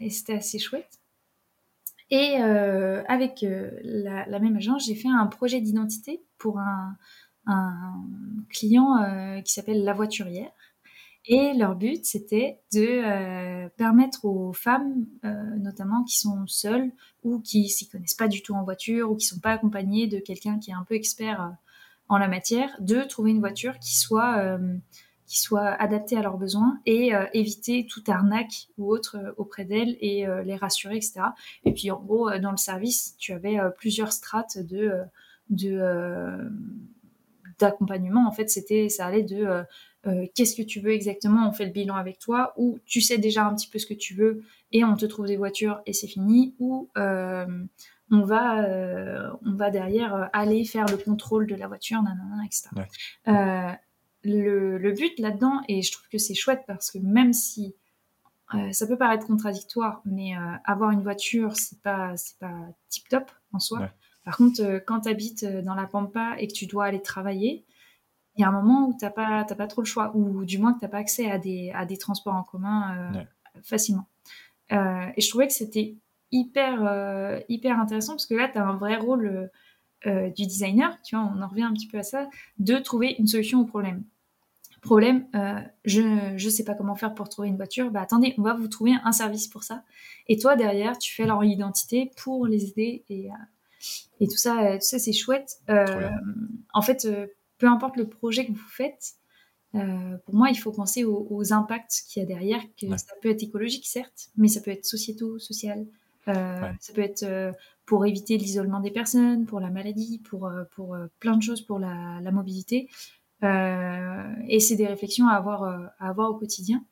et 0.00 0.10
c'était 0.10 0.34
assez 0.34 0.58
chouette. 0.58 1.00
Et 2.10 2.36
avec 2.36 3.44
la, 3.44 4.26
la, 4.26 4.38
même 4.38 4.56
agence, 4.56 4.86
j'ai 4.86 4.94
fait 4.94 5.08
un 5.08 5.26
projet 5.26 5.60
d'identité 5.60 6.22
pour 6.38 6.58
un, 6.60 6.96
un 7.46 7.96
client 8.48 9.42
qui 9.44 9.52
s'appelle 9.52 9.82
La 9.82 9.92
Voiturière. 9.92 10.50
Et 11.26 11.52
leur 11.52 11.76
but, 11.76 12.04
c'était 12.04 12.60
de 12.72 12.80
euh, 12.80 13.68
permettre 13.76 14.24
aux 14.24 14.52
femmes, 14.52 15.06
euh, 15.24 15.56
notamment 15.58 16.02
qui 16.04 16.18
sont 16.18 16.46
seules 16.46 16.90
ou 17.24 17.40
qui 17.40 17.68
s'y 17.68 17.88
connaissent 17.88 18.14
pas 18.14 18.28
du 18.28 18.42
tout 18.42 18.54
en 18.54 18.64
voiture 18.64 19.10
ou 19.10 19.16
qui 19.16 19.26
sont 19.26 19.38
pas 19.38 19.52
accompagnées 19.52 20.06
de 20.06 20.18
quelqu'un 20.18 20.58
qui 20.58 20.70
est 20.70 20.74
un 20.74 20.84
peu 20.84 20.94
expert 20.94 21.42
euh, 21.42 21.48
en 22.08 22.16
la 22.18 22.26
matière, 22.26 22.74
de 22.80 23.02
trouver 23.02 23.30
une 23.30 23.40
voiture 23.40 23.78
qui 23.78 23.96
soit 23.96 24.58
qui 25.26 25.38
soit 25.40 25.68
adaptée 25.68 26.16
à 26.16 26.22
leurs 26.22 26.38
besoins 26.38 26.80
et 26.86 27.12
éviter 27.32 27.86
toute 27.86 28.08
arnaque 28.08 28.66
ou 28.78 28.90
autre 28.90 29.32
auprès 29.36 29.64
d'elles 29.64 29.96
et 30.00 30.26
les 30.44 30.56
rassurer, 30.56 30.96
etc. 30.96 31.20
Et 31.64 31.72
puis 31.72 31.92
en 31.92 32.00
gros, 32.00 32.36
dans 32.40 32.50
le 32.50 32.56
service, 32.56 33.14
tu 33.16 33.32
avais 33.32 33.58
plusieurs 33.78 34.12
strates 34.12 34.58
de 34.58 35.04
d'accompagnement. 37.60 38.26
En 38.26 38.32
fait, 38.32 38.50
c'était 38.50 38.88
ça 38.88 39.06
allait 39.06 39.22
de 39.22 39.62
euh, 40.06 40.26
qu'est-ce 40.34 40.56
que 40.56 40.62
tu 40.62 40.80
veux 40.80 40.92
exactement, 40.92 41.46
on 41.46 41.52
fait 41.52 41.66
le 41.66 41.72
bilan 41.72 41.94
avec 41.94 42.18
toi, 42.18 42.54
ou 42.56 42.78
tu 42.86 43.02
sais 43.02 43.18
déjà 43.18 43.46
un 43.46 43.54
petit 43.54 43.68
peu 43.68 43.78
ce 43.78 43.86
que 43.86 43.94
tu 43.94 44.14
veux 44.14 44.42
et 44.72 44.82
on 44.82 44.96
te 44.96 45.04
trouve 45.04 45.26
des 45.26 45.36
voitures 45.36 45.82
et 45.84 45.92
c'est 45.92 46.06
fini, 46.06 46.54
ou 46.58 46.88
euh, 46.96 47.46
on, 48.10 48.22
va, 48.22 48.64
euh, 48.64 49.30
on 49.44 49.52
va 49.52 49.70
derrière 49.70 50.30
aller 50.32 50.64
faire 50.64 50.86
le 50.86 50.96
contrôle 50.96 51.46
de 51.46 51.54
la 51.54 51.68
voiture, 51.68 52.02
nanana, 52.02 52.44
etc. 52.46 53.76
Le, 54.22 54.76
le, 54.76 54.92
but 54.92 55.18
là-dedans, 55.18 55.62
et 55.68 55.80
je 55.80 55.92
trouve 55.92 56.06
que 56.08 56.18
c'est 56.18 56.34
chouette 56.34 56.62
parce 56.66 56.90
que 56.90 56.98
même 56.98 57.32
si 57.32 57.74
ça 58.72 58.86
peut 58.86 58.98
paraître 58.98 59.26
contradictoire, 59.26 60.02
mais 60.04 60.32
avoir 60.64 60.90
une 60.90 61.02
voiture, 61.02 61.56
c'est 61.56 61.80
pas, 61.80 62.14
c'est 62.18 62.38
pas 62.38 62.54
tip 62.90 63.08
top 63.08 63.30
en 63.54 63.58
soi. 63.60 63.88
Par 64.26 64.36
contre, 64.36 64.82
quand 64.86 65.02
tu 65.02 65.08
habites 65.08 65.46
dans 65.46 65.74
la 65.74 65.86
pampa 65.86 66.34
et 66.38 66.48
que 66.48 66.52
tu 66.52 66.66
dois 66.66 66.84
aller 66.84 67.00
travailler, 67.00 67.64
il 68.40 68.42
y 68.42 68.46
a 68.46 68.48
un 68.48 68.52
moment 68.52 68.88
où 68.88 68.96
tu 68.98 69.04
n'as 69.04 69.10
pas, 69.10 69.44
pas 69.44 69.66
trop 69.66 69.82
le 69.82 69.86
choix, 69.86 70.16
ou 70.16 70.46
du 70.46 70.56
moins 70.56 70.72
que 70.72 70.78
tu 70.78 70.86
n'as 70.86 70.90
pas 70.90 70.96
accès 70.96 71.30
à 71.30 71.36
des, 71.36 71.70
à 71.74 71.84
des 71.84 71.98
transports 71.98 72.34
en 72.34 72.42
commun 72.42 73.12
euh, 73.14 73.22
facilement. 73.62 74.06
Euh, 74.72 75.06
et 75.14 75.20
je 75.20 75.28
trouvais 75.28 75.46
que 75.46 75.52
c'était 75.52 75.96
hyper, 76.32 76.82
euh, 76.86 77.38
hyper 77.50 77.78
intéressant 77.78 78.14
parce 78.14 78.24
que 78.24 78.34
là, 78.34 78.48
tu 78.48 78.56
as 78.56 78.66
un 78.66 78.76
vrai 78.76 78.96
rôle 78.96 79.50
du 80.06 80.46
designer, 80.46 80.96
tu 81.02 81.14
vois, 81.14 81.30
on 81.36 81.42
en 81.42 81.48
revient 81.48 81.64
un 81.64 81.74
petit 81.74 81.86
peu 81.86 81.98
à 81.98 82.02
ça, 82.02 82.30
de 82.58 82.78
trouver 82.78 83.16
une 83.18 83.26
solution 83.26 83.60
au 83.60 83.66
problème. 83.66 84.04
Problème, 84.80 85.26
je 85.84 86.32
ne 86.32 86.50
sais 86.50 86.64
pas 86.64 86.72
comment 86.72 86.94
faire 86.94 87.12
pour 87.12 87.28
trouver 87.28 87.48
une 87.48 87.56
voiture. 87.56 87.90
Bah 87.90 88.00
attendez, 88.00 88.32
on 88.38 88.42
va 88.42 88.54
vous 88.54 88.68
trouver 88.68 88.94
un 89.04 89.12
service 89.12 89.48
pour 89.48 89.64
ça. 89.64 89.84
Et 90.28 90.38
toi, 90.38 90.56
derrière, 90.56 90.96
tu 90.96 91.12
fais 91.12 91.26
leur 91.26 91.44
identité 91.44 92.10
pour 92.16 92.46
les 92.46 92.70
aider 92.70 93.04
et, 93.10 93.28
et 94.20 94.26
tout 94.26 94.38
ça, 94.38 94.78
tout 94.78 94.86
ça 94.86 94.98
c'est 94.98 95.12
chouette. 95.12 95.58
en 96.72 96.80
fait, 96.80 97.06
peu 97.60 97.68
importe 97.68 97.96
le 97.96 98.08
projet 98.08 98.46
que 98.46 98.52
vous 98.52 98.68
faites, 98.68 99.14
euh, 99.76 100.16
pour 100.24 100.34
moi, 100.34 100.50
il 100.50 100.56
faut 100.56 100.72
penser 100.72 101.04
aux, 101.04 101.52
impacts 101.52 102.02
qu'il 102.08 102.20
y 102.20 102.24
a 102.24 102.26
derrière, 102.26 102.62
que 102.80 102.96
ça 102.96 103.14
peut 103.22 103.30
être 103.30 103.42
écologique, 103.42 103.86
certes, 103.86 104.30
mais 104.36 104.48
ça 104.48 104.60
peut 104.60 104.72
être 104.72 104.84
sociétaux, 104.84 105.38
social. 105.38 105.86
Euh, 106.28 106.72
ça 106.80 106.92
peut 106.92 107.02
être 107.02 107.22
euh, 107.22 107.52
pour 107.86 108.04
éviter 108.04 108.36
l'isolement 108.36 108.80
des 108.80 108.90
personnes, 108.90 109.46
pour 109.46 109.60
la 109.60 109.70
maladie, 109.70 110.20
pour, 110.28 110.50
pour 110.72 110.96
plein 111.20 111.36
de 111.36 111.42
choses, 111.42 111.60
pour 111.60 111.78
la, 111.78 112.30
mobilité. 112.32 112.88
et 113.42 114.60
c'est 114.60 114.76
des 114.76 114.86
réflexions 114.86 115.28
à 115.28 115.34
avoir, 115.34 115.62
à 115.62 116.08
avoir 116.08 116.30
au 116.30 116.34
quotidien. 116.34 116.84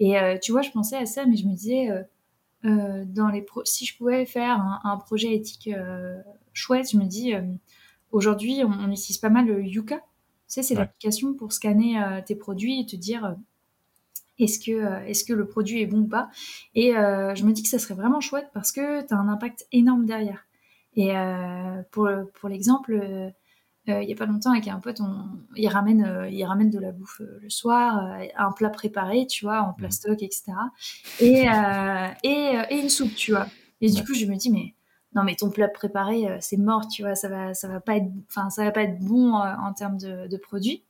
Et 0.00 0.16
tu 0.42 0.52
vois, 0.52 0.62
je 0.62 0.70
pensais 0.70 0.96
à 0.96 1.06
ça, 1.06 1.26
mais 1.26 1.36
je 1.36 1.46
me 1.46 1.52
disais, 1.52 1.88
dans 2.64 3.28
les 3.28 3.44
si 3.64 3.84
je 3.84 3.96
pouvais 3.96 4.24
faire 4.26 4.58
un, 4.58 4.80
un 4.84 4.96
projet 4.96 5.34
éthique 5.34 5.70
chouette, 6.54 6.90
je 6.90 6.96
me 6.96 7.04
dis, 7.04 7.34
aujourd'hui, 8.12 8.62
on, 8.64 8.90
utilise 8.90 9.18
pas 9.18 9.30
mal 9.30 9.46
le 9.46 9.64
Yuka. 9.64 9.96
Tu 9.96 10.02
sais, 10.46 10.62
c'est 10.62 10.74
l'application 10.74 11.34
pour 11.34 11.52
scanner 11.52 12.00
tes 12.24 12.34
produits 12.34 12.80
et 12.80 12.86
te 12.86 12.96
dire 12.96 13.36
est-ce 14.38 14.58
que, 14.58 15.06
est 15.06 15.26
que 15.26 15.34
le 15.34 15.46
produit 15.46 15.82
est 15.82 15.86
bon 15.86 16.00
ou 16.00 16.06
pas. 16.06 16.30
Et 16.74 16.92
je 16.92 17.44
me 17.44 17.52
dis 17.52 17.62
que 17.62 17.68
ça 17.68 17.78
serait 17.78 17.94
vraiment 17.94 18.20
chouette 18.20 18.48
parce 18.54 18.72
que 18.72 19.06
tu 19.06 19.12
as 19.12 19.16
un 19.16 19.28
impact 19.28 19.66
énorme 19.72 20.06
derrière. 20.06 20.46
Et 20.96 21.12
pour, 21.90 22.08
pour 22.32 22.48
l'exemple, 22.48 23.32
il 23.86 24.06
n'y 24.06 24.12
a 24.12 24.16
pas 24.16 24.26
longtemps 24.26 24.52
avec 24.52 24.68
un 24.68 24.80
pote, 24.80 25.00
on, 25.00 25.26
il, 25.54 25.68
ramène, 25.68 26.28
il 26.30 26.42
ramène 26.44 26.70
de 26.70 26.78
la 26.78 26.92
bouffe 26.92 27.20
le 27.20 27.50
soir, 27.50 28.16
un 28.36 28.52
plat 28.52 28.70
préparé, 28.70 29.26
tu 29.26 29.44
vois, 29.44 29.60
en 29.60 29.72
mmh. 29.72 29.76
plastoc, 29.76 30.22
etc. 30.22 30.52
Et, 31.20 31.46
et, 32.22 32.58
et, 32.70 32.80
une 32.80 32.88
soupe, 32.88 33.14
tu 33.14 33.32
vois. 33.32 33.46
Et 33.80 33.90
du 33.90 34.02
coup, 34.02 34.14
je 34.14 34.26
me 34.26 34.36
dis, 34.36 34.50
mais 34.50 34.74
non, 35.18 35.24
mais 35.24 35.34
ton 35.34 35.50
plat 35.50 35.68
préparé, 35.68 36.26
c'est 36.40 36.56
mort, 36.56 36.88
tu 36.88 37.02
vois, 37.02 37.14
ça 37.14 37.28
va, 37.28 37.54
ça 37.54 37.68
va 37.68 37.80
pas 37.80 37.96
être, 37.96 38.08
enfin, 38.28 38.50
ça 38.50 38.64
va 38.64 38.70
pas 38.70 38.82
être 38.82 38.98
bon 38.98 39.34
en 39.34 39.72
termes 39.72 39.98
de, 39.98 40.26
de 40.28 40.36
produits. 40.36 40.84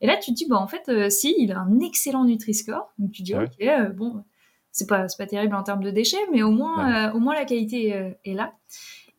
Et 0.00 0.06
là, 0.06 0.16
tu 0.16 0.32
te 0.32 0.36
dis, 0.36 0.46
bon, 0.48 0.56
en 0.56 0.66
fait, 0.66 1.10
si, 1.10 1.34
il 1.38 1.52
a 1.52 1.60
un 1.60 1.80
excellent 1.80 2.24
Nutri-Score. 2.24 2.92
Donc, 2.98 3.12
tu 3.12 3.22
dis, 3.22 3.34
ok, 3.34 3.92
bon, 3.94 4.24
c'est 4.70 4.88
pas, 4.88 5.06
pas 5.18 5.26
terrible 5.26 5.54
en 5.54 5.62
termes 5.62 5.82
de 5.82 5.90
déchets, 5.90 6.24
mais 6.32 6.42
au 6.42 6.50
moins, 6.50 7.12
au 7.12 7.18
moins 7.18 7.34
la 7.34 7.44
qualité 7.44 8.14
est 8.24 8.34
là. 8.34 8.52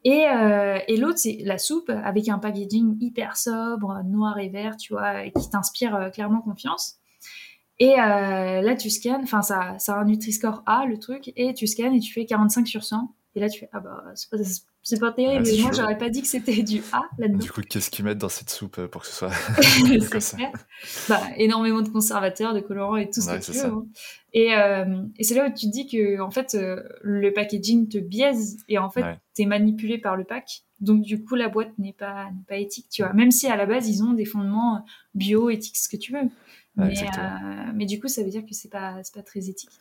Et, 0.04 0.28
euh, 0.28 0.80
et 0.88 0.98
l'autre, 0.98 1.20
c'est 1.20 1.40
la 1.44 1.58
soupe 1.58 1.90
avec 1.90 2.28
un 2.28 2.38
packaging 2.38 2.98
hyper 3.00 3.38
sobre, 3.38 4.02
noir 4.04 4.38
et 4.38 4.50
vert, 4.50 4.76
tu 4.76 4.94
vois, 4.94 5.30
qui 5.30 5.50
t'inspire 5.50 5.96
euh, 5.96 6.10
clairement 6.10 6.42
confiance. 6.42 6.98
Et 7.80 8.00
euh, 8.00 8.62
là, 8.62 8.76
tu 8.76 8.90
scannes, 8.90 9.22
enfin, 9.24 9.42
ça, 9.42 9.78
ça 9.80 9.96
a 9.96 10.00
un 10.00 10.06
Nutri-Score 10.06 10.64
A, 10.66 10.86
le 10.86 11.00
truc, 11.00 11.32
et 11.36 11.54
tu 11.54 11.68
scannes 11.68 11.94
et 11.94 12.00
tu 12.00 12.12
fais 12.12 12.26
45 12.26 12.68
sur 12.68 12.84
100. 12.84 13.14
Et 13.36 13.40
là, 13.40 13.50
tu 13.50 13.60
fais, 13.60 13.70
ah 13.74 13.80
bah, 13.80 14.04
c'est 14.14 14.30
pas, 14.30 14.38
c'est 14.84 15.00
pas 15.00 15.12
terrible, 15.12 15.44
mais 15.44 15.62
moi, 15.62 15.72
j'aurais 15.74 15.98
pas 15.98 16.10
dit 16.10 16.22
que 16.22 16.28
c'était 16.28 16.62
du 16.62 16.84
A 16.92 17.02
là-dedans. 17.18 17.40
Du 17.40 17.52
coup, 17.52 17.62
qu'est-ce 17.62 17.90
qu'ils 17.90 18.06
mettent 18.06 18.20
dans 18.20 18.30
cette 18.30 18.52
soupe 18.52 18.78
euh, 18.78 18.88
pour 18.88 19.02
que 19.02 19.08
ce 19.08 19.14
soit. 19.14 19.32
c'est 20.20 20.38
bah, 21.10 21.22
énormément 21.38 21.82
de 21.82 21.90
conservateurs, 21.90 22.54
de 22.54 22.60
colorants 22.60 22.98
et 22.98 23.10
tout 23.10 23.22
ce 23.22 23.32
que 23.32 23.44
tu 23.44 23.52
veux. 23.54 23.66
Hein. 23.66 23.86
Et, 24.34 24.54
euh, 24.56 25.04
et 25.18 25.24
c'est 25.24 25.34
là 25.34 25.48
où 25.48 25.54
tu 25.54 25.66
te 25.66 25.72
dis 25.72 25.88
que, 25.88 26.22
en 26.22 26.30
fait, 26.30 26.54
euh, 26.54 26.84
le 27.02 27.34
packaging 27.34 27.90
te 27.90 27.98
biaise 27.98 28.58
et 28.68 28.78
en 28.78 28.92
fait, 28.92 29.04
tu 29.36 29.42
es 29.42 29.46
manipulé 29.46 29.98
par 29.98 30.16
le 30.16 30.26
pack. 30.26 30.64
Donc, 30.80 31.02
du 31.02 31.24
coup, 31.24 31.36
la 31.36 31.50
boîte 31.50 31.72
n'est 31.80 31.94
pas, 31.94 32.30
pas 32.48 32.58
éthique, 32.58 32.88
tu 32.92 33.02
vois. 33.02 33.14
Même 33.14 33.32
si 33.32 33.48
à 33.48 33.56
la 33.56 33.66
base, 33.66 33.90
ils 33.90 34.04
ont 34.04 34.14
des 34.14 34.26
fondements 34.26 34.86
bio, 35.16 35.50
éthiques, 35.50 35.78
ce 35.78 35.90
que 35.90 35.98
tu 35.98 36.12
veux. 36.12 36.30
mais, 36.76 36.94
mais, 37.74 37.86
du 37.88 38.00
coup, 38.00 38.10
ça 38.10 38.22
veut 38.22 38.30
dire 38.30 38.46
que 38.46 38.54
c'est 38.54 38.70
pas, 38.70 39.02
pas 39.14 39.24
très 39.24 39.50
éthique. 39.50 39.72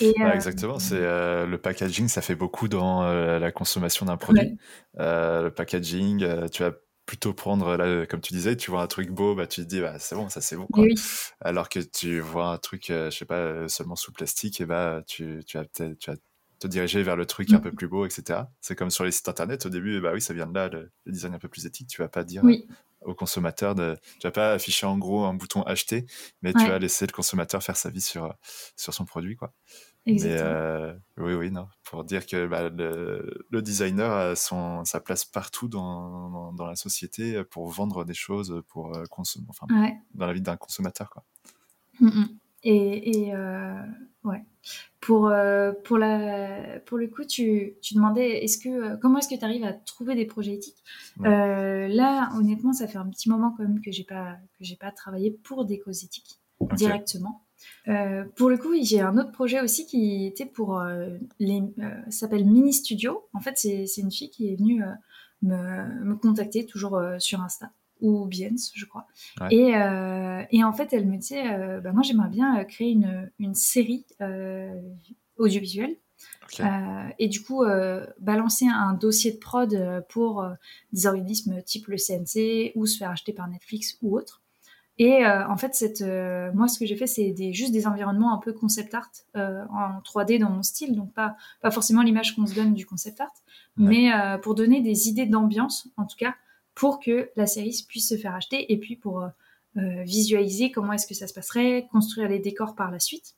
Euh, 0.00 0.32
exactement, 0.32 0.78
c'est 0.78 0.96
euh, 0.96 1.46
le 1.46 1.58
packaging, 1.58 2.08
ça 2.08 2.22
fait 2.22 2.34
beaucoup 2.34 2.68
dans 2.68 3.02
euh, 3.04 3.38
la 3.38 3.52
consommation 3.52 4.06
d'un 4.06 4.16
produit. 4.16 4.58
le 4.96 5.48
packaging, 5.50 6.48
tu 6.50 6.62
vas 6.62 6.72
plutôt 7.04 7.34
prendre, 7.34 7.76
là, 7.76 8.06
comme 8.06 8.20
tu 8.20 8.32
disais, 8.32 8.56
tu 8.56 8.70
vois 8.70 8.82
un 8.82 8.86
truc 8.86 9.10
beau, 9.10 9.34
bah, 9.34 9.46
tu 9.46 9.62
te 9.62 9.66
dis, 9.66 9.80
bah, 9.80 9.98
c'est 9.98 10.14
bon, 10.14 10.28
ça 10.28 10.40
c'est 10.40 10.56
bon. 10.56 10.66
Quoi. 10.72 10.86
Alors 11.40 11.68
que 11.68 11.80
tu 11.80 12.20
vois 12.20 12.52
un 12.52 12.58
truc, 12.58 12.86
je 12.88 13.10
sais 13.10 13.24
pas, 13.24 13.68
seulement 13.68 13.96
sous 13.96 14.12
plastique, 14.12 14.60
et 14.60 14.66
bah, 14.66 15.02
tu, 15.06 15.42
tu 15.46 15.58
vas 15.58 15.64
peut-être 15.64 15.98
tu 15.98 16.10
vas 16.10 16.16
te 16.58 16.66
diriger 16.68 17.02
vers 17.02 17.16
le 17.16 17.26
truc 17.26 17.52
un 17.52 17.58
peu 17.58 17.70
mmh. 17.70 17.74
plus 17.74 17.88
beau, 17.88 18.06
etc. 18.06 18.40
C'est 18.60 18.76
comme 18.76 18.90
sur 18.90 19.04
les 19.04 19.10
sites 19.10 19.28
internet, 19.28 19.66
au 19.66 19.68
début, 19.68 20.00
bah 20.00 20.12
oui, 20.14 20.20
ça 20.20 20.32
vient 20.32 20.46
de 20.46 20.54
là, 20.54 20.68
le, 20.68 20.90
design 21.06 21.34
un 21.34 21.38
peu 21.38 21.48
plus 21.48 21.66
éthique. 21.66 21.88
Tu 21.88 22.00
vas 22.00 22.08
pas 22.08 22.22
dire 22.24 22.42
au 23.04 23.14
consommateur 23.14 23.74
de, 23.74 23.96
tu 24.20 24.26
vas 24.26 24.32
pas 24.32 24.52
afficher 24.52 24.86
en 24.86 24.98
gros 24.98 25.24
un 25.24 25.34
bouton 25.34 25.62
acheter, 25.62 26.06
mais 26.42 26.52
tu 26.52 26.66
vas 26.66 26.78
laisser 26.78 27.06
le 27.06 27.12
consommateur 27.12 27.62
faire 27.62 27.76
sa 27.76 27.90
vie 27.90 28.00
sur, 28.00 28.34
sur 28.76 28.94
son 28.94 29.04
produit, 29.04 29.36
quoi. 29.36 29.52
Exactement. 30.04 30.50
Euh, 30.50 30.94
oui, 31.18 31.34
oui, 31.34 31.50
non. 31.50 31.68
Pour 31.84 32.02
dire 32.04 32.26
que 32.26 32.46
bah, 32.46 32.68
le, 32.70 33.62
designer 33.62 34.10
a 34.10 34.34
son, 34.34 34.84
sa 34.84 35.00
place 35.00 35.24
partout 35.24 35.68
dans, 35.68 36.52
dans, 36.52 36.66
la 36.66 36.74
société 36.74 37.44
pour 37.44 37.68
vendre 37.68 38.04
des 38.04 38.14
choses, 38.14 38.62
pour 38.68 38.96
euh, 38.96 39.04
consommer, 39.10 39.46
enfin, 39.48 39.66
dans 40.14 40.26
la 40.26 40.32
vie 40.32 40.40
d'un 40.40 40.56
consommateur, 40.56 41.10
quoi. 41.10 41.24
Et, 42.64 43.26
et 43.26 43.34
euh, 43.34 43.82
ouais. 44.24 44.44
Pour, 45.00 45.32
pour, 45.84 45.98
la, 45.98 46.78
pour 46.86 46.96
le 46.96 47.08
coup, 47.08 47.24
tu, 47.24 47.74
tu 47.82 47.94
demandais 47.94 48.44
est-ce 48.44 48.58
que, 48.58 48.94
comment 48.96 49.18
est-ce 49.18 49.28
que 49.28 49.38
tu 49.38 49.44
arrives 49.44 49.64
à 49.64 49.72
trouver 49.72 50.14
des 50.14 50.26
projets 50.26 50.54
éthiques? 50.54 50.84
Là, 51.16 52.30
honnêtement, 52.36 52.72
ça 52.72 52.86
fait 52.86 52.98
un 52.98 53.08
petit 53.08 53.28
moment 53.28 53.52
quand 53.56 53.64
même 53.64 53.80
que 53.80 53.90
j'ai 53.90 54.04
pas, 54.04 54.36
que 54.58 54.64
j'ai 54.64 54.76
pas 54.76 54.92
travaillé 54.92 55.32
pour 55.32 55.64
des 55.64 55.80
causes 55.80 56.04
éthiques 56.04 56.38
directement. 56.76 57.42
Euh, 57.88 58.24
pour 58.36 58.50
le 58.50 58.58
coup, 58.58 58.74
j'ai 58.80 59.00
un 59.00 59.16
autre 59.18 59.32
projet 59.32 59.60
aussi 59.60 59.86
qui 59.86 60.26
était 60.26 60.46
pour 60.46 60.78
euh, 60.78 61.10
les, 61.38 61.62
euh, 61.78 61.90
s'appelle 62.10 62.44
Mini 62.44 62.72
Studio. 62.72 63.28
En 63.32 63.40
fait, 63.40 63.56
c'est, 63.56 63.86
une 63.98 64.10
fille 64.10 64.30
qui 64.30 64.52
est 64.52 64.56
venue 64.56 64.82
me, 65.42 66.04
me, 66.04 66.16
contacter 66.16 66.66
toujours 66.66 67.00
sur 67.18 67.40
Insta 67.40 67.70
ou 68.02 68.26
Biens, 68.26 68.54
je 68.74 68.84
crois. 68.84 69.06
Et, 69.50 69.72
et, 70.50 70.64
en 70.64 70.72
fait, 70.72 70.92
elle 70.92 71.06
me 71.06 71.16
disait, 71.16 71.80
bah, 71.80 71.92
moi 71.92 72.02
j'aimerais 72.02 72.28
bien 72.28 72.62
créer 72.64 72.90
une, 72.90 73.30
une 73.38 73.54
série 73.54 74.04
audiovisuelle. 75.38 75.96
et 77.18 77.28
du 77.28 77.42
coup, 77.42 77.64
balancer 78.20 78.66
un 78.66 78.92
dossier 78.92 79.32
de 79.32 79.38
prod 79.38 80.04
pour 80.08 80.44
des 80.92 81.06
organismes 81.06 81.62
type 81.62 81.86
le 81.86 81.96
CNC 81.96 82.72
ou 82.74 82.86
se 82.86 82.98
faire 82.98 83.10
acheter 83.10 83.32
par 83.32 83.48
Netflix 83.48 83.96
ou 84.02 84.16
autre. 84.16 84.42
Et 84.98 85.24
euh, 85.24 85.48
en 85.48 85.56
fait, 85.56 85.74
cette, 85.74 86.02
euh, 86.02 86.52
moi, 86.52 86.68
ce 86.68 86.78
que 86.78 86.86
j'ai 86.86 86.96
fait, 86.96 87.06
c'est 87.06 87.30
des, 87.30 87.52
juste 87.52 87.72
des 87.72 87.86
environnements 87.86 88.34
un 88.34 88.38
peu 88.38 88.52
concept 88.52 88.94
art 88.94 89.10
euh, 89.36 89.64
en 89.70 90.00
3D 90.00 90.38
dans 90.38 90.50
mon 90.50 90.62
style, 90.62 90.94
donc 90.94 91.12
pas, 91.14 91.34
pas 91.60 91.70
forcément 91.70 92.02
l'image 92.02 92.36
qu'on 92.36 92.46
se 92.46 92.54
donne 92.54 92.74
du 92.74 92.84
concept 92.84 93.20
art, 93.20 93.32
mais 93.76 94.10
pour 94.42 94.54
donner 94.54 94.80
des 94.82 95.08
idées 95.08 95.26
d'ambiance, 95.26 95.88
en 95.96 96.04
tout 96.04 96.16
cas, 96.16 96.34
pour 96.74 97.00
que 97.00 97.30
la 97.36 97.46
série 97.46 97.84
puisse 97.88 98.08
se 98.08 98.16
faire 98.16 98.34
acheter 98.34 98.72
et 98.72 98.78
puis 98.78 98.96
pour 98.96 99.26
visualiser 99.74 100.70
comment 100.70 100.92
est-ce 100.92 101.06
que 101.06 101.14
ça 101.14 101.26
se 101.26 101.32
passerait, 101.32 101.88
construire 101.90 102.28
les 102.28 102.38
décors 102.38 102.74
par 102.74 102.90
la 102.90 102.98
suite. 102.98 103.36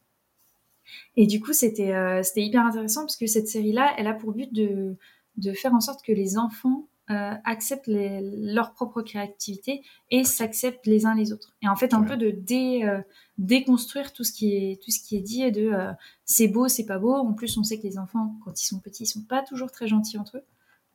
Et 1.17 1.27
du 1.29 1.41
coup, 1.41 1.53
c'était 1.53 1.95
c'était 2.25 2.43
hyper 2.43 2.67
intéressant 2.67 3.03
parce 3.03 3.17
que 3.17 3.27
cette 3.27 3.47
série-là, 3.47 3.95
elle 3.99 4.09
a 4.09 4.15
pour 4.15 4.33
but 4.33 4.53
de, 4.53 4.97
de 5.37 5.53
faire 5.53 5.75
en 5.75 5.81
sorte 5.81 6.05
que 6.05 6.13
les 6.13 6.37
enfants 6.39 6.89
euh, 7.11 7.35
acceptent 7.45 7.89
leur 7.89 8.73
propre 8.73 9.03
créativité 9.03 9.83
et 10.11 10.25
s'acceptent 10.25 10.87
les 10.87 11.05
uns 11.05 11.15
les 11.15 11.35
autres. 11.35 11.55
Et 11.61 11.69
en 11.69 11.77
fait, 11.77 11.93
un 11.93 12.03
peu 12.03 12.17
de 12.17 12.35
euh, 12.87 13.03
déconstruire 13.37 14.15
tout 14.15 14.25
ce 14.25 14.33
qui 14.33 14.55
est 14.55 14.83
tout 14.83 14.91
ce 14.91 15.01
qui 15.01 15.19
est 15.19 15.21
dit 15.21 15.43
et 15.43 15.51
de 15.51 15.71
euh, 15.71 15.93
c'est 16.25 16.49
beau, 16.49 16.67
c'est 16.69 16.87
pas 16.87 16.99
beau. 16.99 17.13
En 17.13 17.35
plus, 17.35 17.59
on 17.59 17.63
sait 17.63 17.79
que 17.79 17.83
les 17.83 17.99
enfants, 17.99 18.35
quand 18.43 18.59
ils 18.59 18.65
sont 18.65 18.79
petits, 18.79 19.03
ils 19.03 19.07
sont 19.07 19.21
pas 19.21 19.43
toujours 19.43 19.71
très 19.71 19.87
gentils 19.87 20.17
entre 20.17 20.39
eux. 20.39 20.45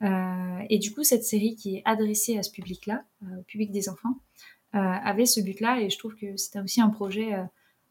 Et 0.02 0.80
du 0.80 0.94
coup, 0.94 1.04
cette 1.04 1.24
série 1.24 1.56
qui 1.56 1.78
est 1.78 1.82
adressée 1.86 2.38
à 2.38 2.44
ce 2.44 2.52
public-là, 2.52 3.04
au 3.38 3.44
public 3.44 3.72
des 3.72 3.90
enfants, 3.90 4.18
avait 4.74 5.26
ce 5.26 5.42
but-là. 5.42 5.82
Et 5.82 5.90
je 5.90 5.98
trouve 5.98 6.16
que 6.16 6.38
c'était 6.38 6.60
aussi 6.60 6.82
un 6.82 6.90
projet 6.90 7.34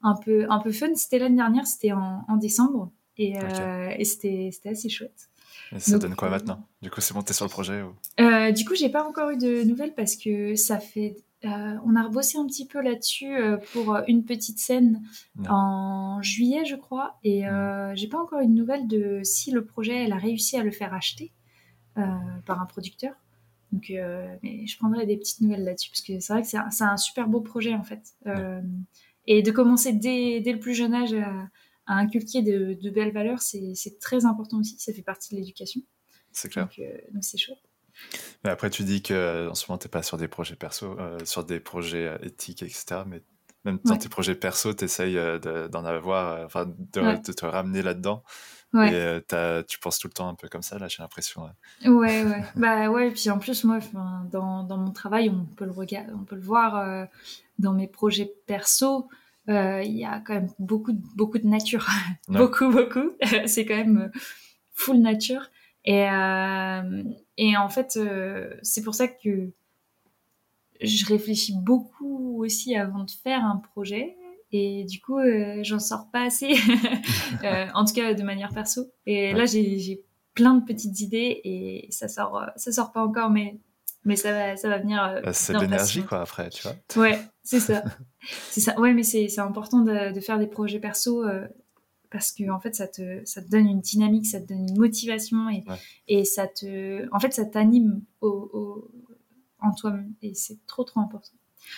un 0.02 0.14
peu 0.14 0.46
un 0.48 0.58
peu 0.58 0.72
fun. 0.72 0.94
C'était 0.94 1.18
l'année 1.18 1.36
dernière, 1.36 1.66
c'était 1.66 1.92
en, 1.92 2.36
décembre, 2.36 2.90
et, 3.16 3.34
et 3.98 4.04
c'était 4.04 4.50
assez 4.64 4.88
chouette. 4.88 5.28
Et 5.72 5.80
ça 5.80 5.98
donne 5.98 6.14
quoi 6.14 6.30
maintenant? 6.30 6.64
Du 6.82 6.90
coup, 6.90 7.00
c'est 7.00 7.14
monté 7.14 7.32
sur 7.32 7.44
le 7.44 7.50
projet 7.50 7.82
euh, 8.20 8.52
Du 8.52 8.64
coup, 8.64 8.74
j'ai 8.74 8.88
pas 8.88 9.06
encore 9.06 9.30
eu 9.30 9.36
de 9.36 9.64
nouvelles 9.64 9.94
parce 9.94 10.16
que 10.16 10.54
ça 10.54 10.78
fait. 10.78 11.16
Euh, 11.44 11.76
on 11.84 11.94
a 11.94 12.02
rebossé 12.02 12.36
un 12.36 12.46
petit 12.46 12.66
peu 12.66 12.80
là-dessus 12.80 13.36
euh, 13.36 13.58
pour 13.72 13.96
une 14.08 14.24
petite 14.24 14.58
scène 14.58 15.02
en 15.48 16.20
juillet, 16.20 16.64
je 16.64 16.74
crois, 16.74 17.18
et 17.22 17.44
j'ai 17.94 18.08
pas 18.08 18.18
encore 18.18 18.40
eu 18.40 18.46
de 18.46 18.52
nouvelles 18.52 18.88
de 18.88 19.20
si 19.22 19.50
le 19.50 19.64
projet 19.64 20.04
elle 20.04 20.12
a 20.12 20.18
réussi 20.18 20.56
à 20.56 20.62
le 20.62 20.70
faire 20.70 20.94
acheter 20.94 21.32
par 22.46 22.60
un 22.60 22.66
producteur. 22.66 23.14
Donc, 23.72 23.92
mais 24.42 24.66
je 24.66 24.78
prendrai 24.78 25.06
des 25.06 25.16
petites 25.16 25.40
nouvelles 25.40 25.64
là-dessus 25.64 25.90
parce 25.90 26.00
que 26.00 26.20
c'est 26.20 26.32
vrai 26.32 26.42
que 26.42 26.48
c'est 26.48 26.84
un, 26.84 26.96
super 26.96 27.28
beau 27.28 27.40
projet 27.40 27.74
en 27.74 27.84
fait. 27.84 28.14
Et 29.26 29.42
de 29.42 29.50
commencer 29.50 29.92
dès, 29.92 30.40
dès, 30.40 30.52
le 30.52 30.58
plus 30.58 30.74
jeune 30.74 30.94
âge 30.94 31.12
à, 31.12 31.48
à 31.88 31.94
inculquer 31.96 32.42
de, 32.42 32.90
belles 32.90 33.12
valeurs, 33.12 33.40
c'est 33.40 33.98
très 33.98 34.26
important 34.26 34.60
aussi. 34.60 34.78
Ça 34.78 34.92
fait 34.92 35.02
partie 35.02 35.34
de 35.34 35.40
l'éducation. 35.40 35.80
C'est 36.30 36.50
clair. 36.50 36.66
Donc, 36.66 36.78
euh, 36.78 36.98
c'est 37.22 37.38
chouette. 37.38 37.58
Mais 38.44 38.50
après, 38.50 38.70
tu 38.70 38.84
dis 38.84 39.02
que 39.02 39.48
en 39.48 39.54
ce 39.54 39.66
moment, 39.66 39.78
tu 39.78 39.86
n'es 39.86 39.90
pas 39.90 40.02
sur 40.02 40.18
des 40.18 40.28
projets 40.28 40.54
perso, 40.54 40.96
euh, 41.00 41.18
sur 41.24 41.44
des 41.44 41.58
projets 41.58 42.06
euh, 42.06 42.18
éthiques, 42.22 42.62
etc. 42.62 43.02
Mais 43.06 43.22
même 43.64 43.78
dans 43.84 43.96
tes 43.96 44.08
projets 44.08 44.34
perso, 44.34 44.72
tu 44.72 44.84
essayes 44.84 45.18
d'en 45.42 45.84
avoir, 45.84 46.44
enfin, 46.44 46.66
de, 46.66 47.32
te 47.32 47.46
ramener 47.46 47.82
là-dedans. 47.82 48.22
Et 48.74 49.20
tu 49.66 49.78
penses 49.78 49.98
tout 49.98 50.08
le 50.08 50.12
temps 50.12 50.28
un 50.28 50.34
peu 50.34 50.48
comme 50.48 50.62
ça, 50.62 50.78
là, 50.78 50.88
j'ai 50.88 51.02
l'impression. 51.02 51.42
Ouais, 51.84 52.24
ouais. 52.24 52.44
bah 52.56 52.88
ouais, 52.90 53.08
et 53.08 53.10
puis 53.10 53.30
en 53.30 53.38
plus, 53.38 53.64
moi, 53.64 53.78
dans, 54.30 54.62
dans, 54.62 54.78
mon 54.78 54.92
travail, 54.92 55.30
on 55.30 55.44
peut 55.44 55.64
le, 55.64 55.72
regarder, 55.72 56.12
on 56.12 56.24
peut 56.24 56.36
le 56.36 56.42
voir 56.42 57.08
dans 57.58 57.72
mes 57.72 57.88
projets 57.88 58.32
perso. 58.46 59.08
Euh, 59.48 59.82
il 59.82 59.96
y 59.96 60.04
a 60.04 60.20
quand 60.20 60.34
même 60.34 60.50
beaucoup, 60.58 60.92
beaucoup 61.16 61.38
de 61.38 61.46
nature. 61.46 61.86
beaucoup, 62.28 62.70
beaucoup. 62.70 63.12
c'est 63.46 63.64
quand 63.64 63.76
même 63.76 64.10
euh, 64.14 64.18
full 64.72 64.98
nature. 64.98 65.50
Et, 65.84 66.08
euh, 66.08 67.02
et 67.38 67.56
en 67.56 67.68
fait, 67.68 67.98
c'est 68.62 68.82
pour 68.82 68.94
ça 68.94 69.08
que 69.08 69.50
je 70.80 71.06
réfléchis 71.06 71.54
beaucoup 71.56 72.42
aussi 72.42 72.76
avant 72.76 73.04
de 73.04 73.10
faire 73.10 73.44
un 73.44 73.56
projet. 73.56 74.16
Et 74.50 74.84
du 74.84 75.00
coup, 75.00 75.18
j'en 75.62 75.78
sors 75.78 76.10
pas 76.10 76.22
assez, 76.22 76.54
en 77.74 77.84
tout 77.84 77.94
cas 77.94 78.14
de 78.14 78.22
manière 78.22 78.52
perso. 78.54 78.86
Et 79.04 79.34
là, 79.34 79.44
j'ai 79.44 80.02
plein 80.34 80.54
de 80.54 80.64
petites 80.64 81.00
idées 81.00 81.40
et 81.44 81.88
ça 81.90 82.08
sort, 82.08 82.46
ça 82.56 82.72
sort 82.72 82.92
pas 82.92 83.04
encore, 83.04 83.30
mais 83.30 83.58
mais 84.04 84.16
ça 84.16 84.32
va, 84.32 84.56
ça 84.56 84.70
va 84.70 84.78
venir. 84.78 85.20
Bah, 85.22 85.34
c'est 85.34 85.52
de 85.52 85.58
l'énergie, 85.58 86.02
quoi, 86.02 86.22
après, 86.22 86.48
tu 86.48 86.62
vois. 86.62 86.76
Ouais, 86.96 87.20
c'est 87.42 87.60
ça. 87.60 87.84
c'est 88.50 88.60
ça. 88.60 88.78
Ouais, 88.80 88.94
mais 88.94 89.02
c'est 89.02 89.38
important 89.38 89.80
de, 89.80 90.14
de, 90.14 90.20
faire 90.20 90.38
des 90.38 90.46
projets 90.46 90.80
perso 90.80 91.24
parce 92.10 92.32
que 92.32 92.50
en 92.50 92.60
fait 92.60 92.74
ça 92.74 92.88
te, 92.88 93.20
ça 93.24 93.42
te 93.42 93.48
donne 93.48 93.66
une 93.66 93.80
dynamique, 93.80 94.26
ça 94.26 94.40
te 94.40 94.46
donne 94.46 94.68
une 94.68 94.78
motivation 94.78 95.50
et, 95.50 95.64
et 96.06 96.24
ça 96.24 96.46
te 96.46 97.06
en 97.14 97.20
fait 97.20 97.32
ça 97.32 97.44
t'anime 97.44 98.02
au, 98.20 98.90
en 99.60 99.72
toi-même 99.72 100.12
et 100.22 100.34
c'est 100.34 100.64
trop 100.66 100.84
trop 100.84 101.00
important. 101.00 101.36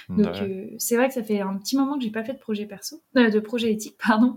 Donc 0.09 0.37
euh, 0.37 0.69
c'est 0.79 0.97
vrai 0.97 1.09
que 1.09 1.15
ça 1.15 1.23
fait 1.23 1.41
un 1.41 1.57
petit 1.57 1.77
moment 1.77 1.97
que 1.97 2.05
j'ai 2.05 2.11
pas 2.11 2.25
fait 2.25 2.35
de 2.35 2.39
projet 2.39 2.67
perso, 2.67 3.03
euh, 3.17 3.31
de 3.31 3.41
projet 3.41 3.73
éthique 3.73 3.97
pardon. 4.07 4.37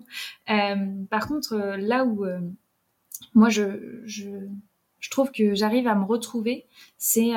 Euh, 0.49 1.05
par 1.09 1.27
contre 1.27 1.55
là 1.77 2.05
où 2.05 2.25
moi 3.33 3.49
je, 3.49 4.01
je, 4.05 4.29
je 4.99 5.09
trouve 5.09 5.31
que 5.31 5.53
j'arrive 5.53 5.87
à 5.87 5.95
me 5.95 6.05
retrouver, 6.05 6.65
c'est 6.97 7.31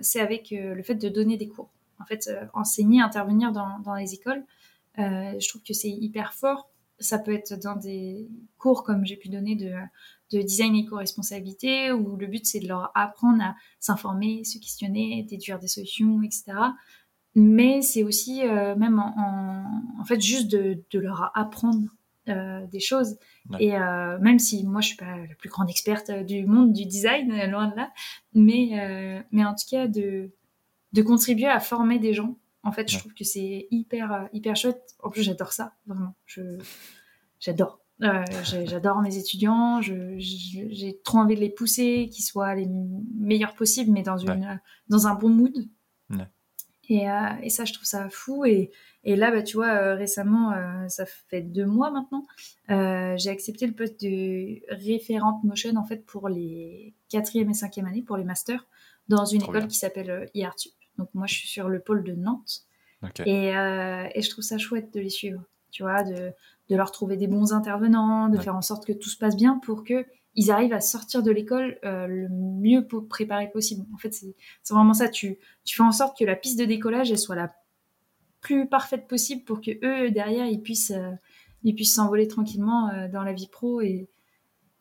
c'est 0.00 0.20
avec 0.20 0.50
le 0.50 0.82
fait 0.82 0.96
de 0.96 1.08
donner 1.08 1.36
des 1.36 1.48
cours. 1.48 1.70
En 2.00 2.06
fait 2.06 2.28
enseigner, 2.52 3.00
intervenir 3.00 3.52
dans, 3.52 3.78
dans 3.80 3.94
les 3.94 4.14
écoles, 4.14 4.44
je 4.96 5.48
trouve 5.48 5.62
que 5.62 5.72
c'est 5.72 5.90
hyper 5.90 6.34
fort 6.34 6.68
ça 6.98 7.18
peut 7.18 7.34
être 7.34 7.60
dans 7.60 7.76
des 7.76 8.28
cours 8.58 8.84
comme 8.84 9.04
j'ai 9.04 9.16
pu 9.16 9.28
donner 9.28 9.56
de, 9.56 9.72
de 10.32 10.42
design 10.42 10.74
éco-responsabilité, 10.74 11.92
où 11.92 12.16
le 12.16 12.26
but 12.26 12.46
c'est 12.46 12.60
de 12.60 12.68
leur 12.68 12.90
apprendre 12.94 13.42
à 13.42 13.56
s'informer, 13.80 14.44
se 14.44 14.58
questionner, 14.58 15.22
déduire 15.28 15.58
des 15.58 15.68
solutions, 15.68 16.22
etc. 16.22 16.52
Mais 17.34 17.82
c'est 17.82 18.04
aussi 18.04 18.46
euh, 18.46 18.76
même 18.76 18.98
en, 18.98 19.64
en, 20.00 20.04
fait 20.04 20.20
juste 20.20 20.50
de, 20.50 20.82
de 20.90 20.98
leur 21.00 21.32
apprendre 21.34 21.88
euh, 22.28 22.64
des 22.68 22.80
choses. 22.80 23.18
Et 23.58 23.76
euh, 23.76 24.18
même 24.20 24.38
si 24.38 24.64
moi 24.64 24.80
je 24.80 24.88
suis 24.88 24.96
pas 24.96 25.16
la 25.16 25.34
plus 25.36 25.50
grande 25.50 25.68
experte 25.68 26.10
du 26.10 26.46
monde 26.46 26.72
du 26.72 26.86
design, 26.86 27.28
loin 27.50 27.68
de 27.68 27.76
là, 27.76 27.90
mais, 28.34 29.24
mais 29.32 29.44
en 29.44 29.54
tout 29.54 29.66
cas 29.68 29.88
de, 29.88 30.30
de 30.92 31.02
contribuer 31.02 31.48
à 31.48 31.60
former 31.60 31.98
des 31.98 32.14
gens 32.14 32.36
en 32.64 32.72
fait, 32.72 32.90
je 32.90 32.98
trouve 32.98 33.12
que 33.14 33.24
c'est 33.24 33.68
hyper, 33.70 34.12
euh, 34.12 34.24
hyper 34.32 34.56
chouette. 34.56 34.96
En 35.02 35.10
plus, 35.10 35.22
j'adore 35.22 35.52
ça, 35.52 35.74
vraiment. 35.86 36.14
j'adore. 37.38 37.80
Euh, 38.02 38.24
j'adore 38.64 39.00
mes 39.02 39.16
étudiants. 39.18 39.80
j'ai 39.80 41.00
trop 41.04 41.18
envie 41.18 41.36
de 41.36 41.40
les 41.40 41.50
pousser, 41.50 42.08
qu'ils 42.10 42.24
soient 42.24 42.54
les 42.54 42.66
meilleurs 43.14 43.54
possibles, 43.54 43.92
mais 43.92 44.02
dans, 44.02 44.16
une, 44.16 44.60
dans 44.88 45.06
un 45.06 45.14
bon 45.14 45.28
mood. 45.28 45.54
Et, 46.90 47.08
euh, 47.08 47.30
et, 47.42 47.48
ça, 47.48 47.64
je 47.64 47.72
trouve 47.72 47.86
ça 47.86 48.10
fou. 48.10 48.44
Et, 48.44 48.70
et 49.04 49.16
là, 49.16 49.30
bah, 49.30 49.42
tu 49.42 49.56
vois, 49.56 49.94
récemment, 49.94 50.52
ça 50.88 51.06
fait 51.06 51.42
deux 51.42 51.66
mois 51.66 51.90
maintenant, 51.90 52.26
j'ai 52.68 53.30
accepté 53.30 53.66
le 53.66 53.74
poste 53.74 54.00
de 54.02 54.60
référente 54.74 55.44
motion 55.44 55.76
en 55.76 55.84
fait 55.84 56.04
pour 56.04 56.28
les 56.28 56.94
quatrième 57.10 57.50
et 57.50 57.54
cinquième 57.54 57.86
années, 57.86 58.02
pour 58.02 58.16
les 58.16 58.24
masters, 58.24 58.66
dans 59.08 59.24
une 59.26 59.42
école 59.42 59.68
qui 59.68 59.76
s'appelle 59.76 60.30
IARTUP. 60.34 60.74
Donc 60.98 61.08
moi, 61.14 61.26
je 61.26 61.34
suis 61.34 61.48
sur 61.48 61.68
le 61.68 61.80
pôle 61.80 62.04
de 62.04 62.12
Nantes. 62.12 62.64
Et, 63.26 63.54
euh, 63.54 64.08
et, 64.14 64.22
je 64.22 64.30
trouve 64.30 64.44
ça 64.44 64.56
chouette 64.56 64.92
de 64.94 65.00
les 65.00 65.10
suivre, 65.10 65.42
tu 65.70 65.82
vois, 65.82 66.02
de, 66.04 66.32
de 66.70 66.76
leur 66.76 66.90
trouver 66.90 67.18
des 67.18 67.26
bons 67.26 67.52
intervenants, 67.52 68.30
de 68.30 68.38
faire 68.38 68.56
en 68.56 68.62
sorte 68.62 68.86
que 68.86 68.92
tout 68.92 69.10
se 69.10 69.18
passe 69.18 69.36
bien 69.36 69.60
pour 69.62 69.84
que 69.84 70.06
ils 70.36 70.50
arrivent 70.50 70.72
à 70.72 70.80
sortir 70.80 71.22
de 71.22 71.30
l'école 71.30 71.78
euh, 71.84 72.06
le 72.06 72.28
mieux 72.30 72.86
préparé 72.86 73.50
possible. 73.50 73.84
En 73.94 73.98
fait, 73.98 74.12
c'est 74.12 74.34
vraiment 74.70 74.94
ça. 74.94 75.08
Tu, 75.08 75.38
tu 75.64 75.76
fais 75.76 75.82
en 75.82 75.92
sorte 75.92 76.18
que 76.18 76.24
la 76.24 76.34
piste 76.34 76.58
de 76.58 76.64
décollage 76.64 77.10
elle 77.10 77.18
soit 77.18 77.36
la 77.36 77.54
plus 78.40 78.66
parfaite 78.68 79.06
possible 79.06 79.44
pour 79.44 79.60
que 79.60 79.70
eux 79.84 80.10
derrière 80.10 80.46
ils 80.46 80.62
puissent 80.62 80.90
euh, 80.90 81.12
ils 81.62 81.74
puissent 81.74 81.94
s'envoler 81.94 82.26
tranquillement 82.26 82.90
dans 83.10 83.22
la 83.22 83.32
vie 83.32 83.48
pro 83.48 83.80
et 83.80 84.08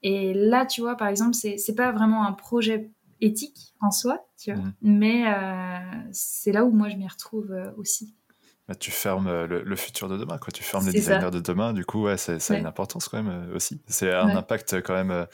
et 0.02 0.34
là 0.34 0.66
tu 0.66 0.82
vois 0.82 0.98
par 0.98 1.08
exemple 1.08 1.34
c'est 1.34 1.58
c'est 1.58 1.76
pas 1.76 1.94
vraiment 1.94 2.26
un 2.26 2.34
projet 2.34 2.92
éthique 3.24 3.74
en 3.82 3.92
soi, 3.92 4.26
tu 4.38 4.54
vois. 4.54 4.62
Mhm. 4.62 4.74
Mais 4.82 5.24
euh, 5.28 5.80
c'est 6.12 6.52
là 6.52 6.66
où 6.66 6.72
moi 6.72 6.90
je 6.90 6.96
m'y 6.96 7.08
retrouve 7.08 7.52
euh, 7.52 7.72
aussi. 7.78 8.14
Bah, 8.68 8.76
tu 8.76 8.92
fermes 8.92 9.28
euh, 9.28 9.48
le, 9.48 9.76
futur 9.76 10.08
de 10.08 10.18
demain, 10.18 10.38
quoi. 10.38 10.52
Tu 10.52 10.64
fermes 10.64 10.86
les 10.86 10.94
designers 10.94 11.32
de 11.32 11.40
demain. 11.40 11.74
Du 11.74 11.86
coup, 11.86 12.04
ouais, 12.04 12.18
ça, 12.18 12.34
a 12.34 12.58
une 12.58 12.66
importance 12.66 13.10
quand 13.10 13.22
même 13.22 13.52
aussi. 13.54 13.82
C'est 13.88 14.14
un 14.14 14.30
impact 14.30 14.82
quand 14.82 14.94
même 14.94 15.28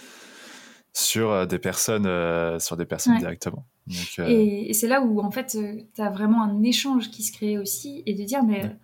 sur 0.93 1.45
des 1.45 1.59
personnes, 1.59 2.59
sur 2.59 2.75
des 2.75 2.85
personnes 2.85 3.17
directement. 3.17 3.65
Et, 4.17 4.73
c'est 4.73 4.87
là 4.87 5.01
où 5.01 5.21
en 5.21 5.29
fait, 5.29 5.57
tu 5.93 6.01
as 6.01 6.09
vraiment 6.09 6.43
un 6.43 6.63
échange 6.63 7.11
qui 7.11 7.21
se 7.21 7.31
crée 7.31 7.59
aussi 7.59 8.01
et 8.07 8.15
de 8.15 8.23
dire, 8.23 8.43
mais 8.43 8.75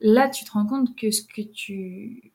là, 0.00 0.28
tu 0.28 0.44
te 0.44 0.52
rends 0.52 0.66
compte 0.66 0.96
que 0.96 1.10
ce 1.10 1.22
que 1.22 1.42
tu 1.42 2.32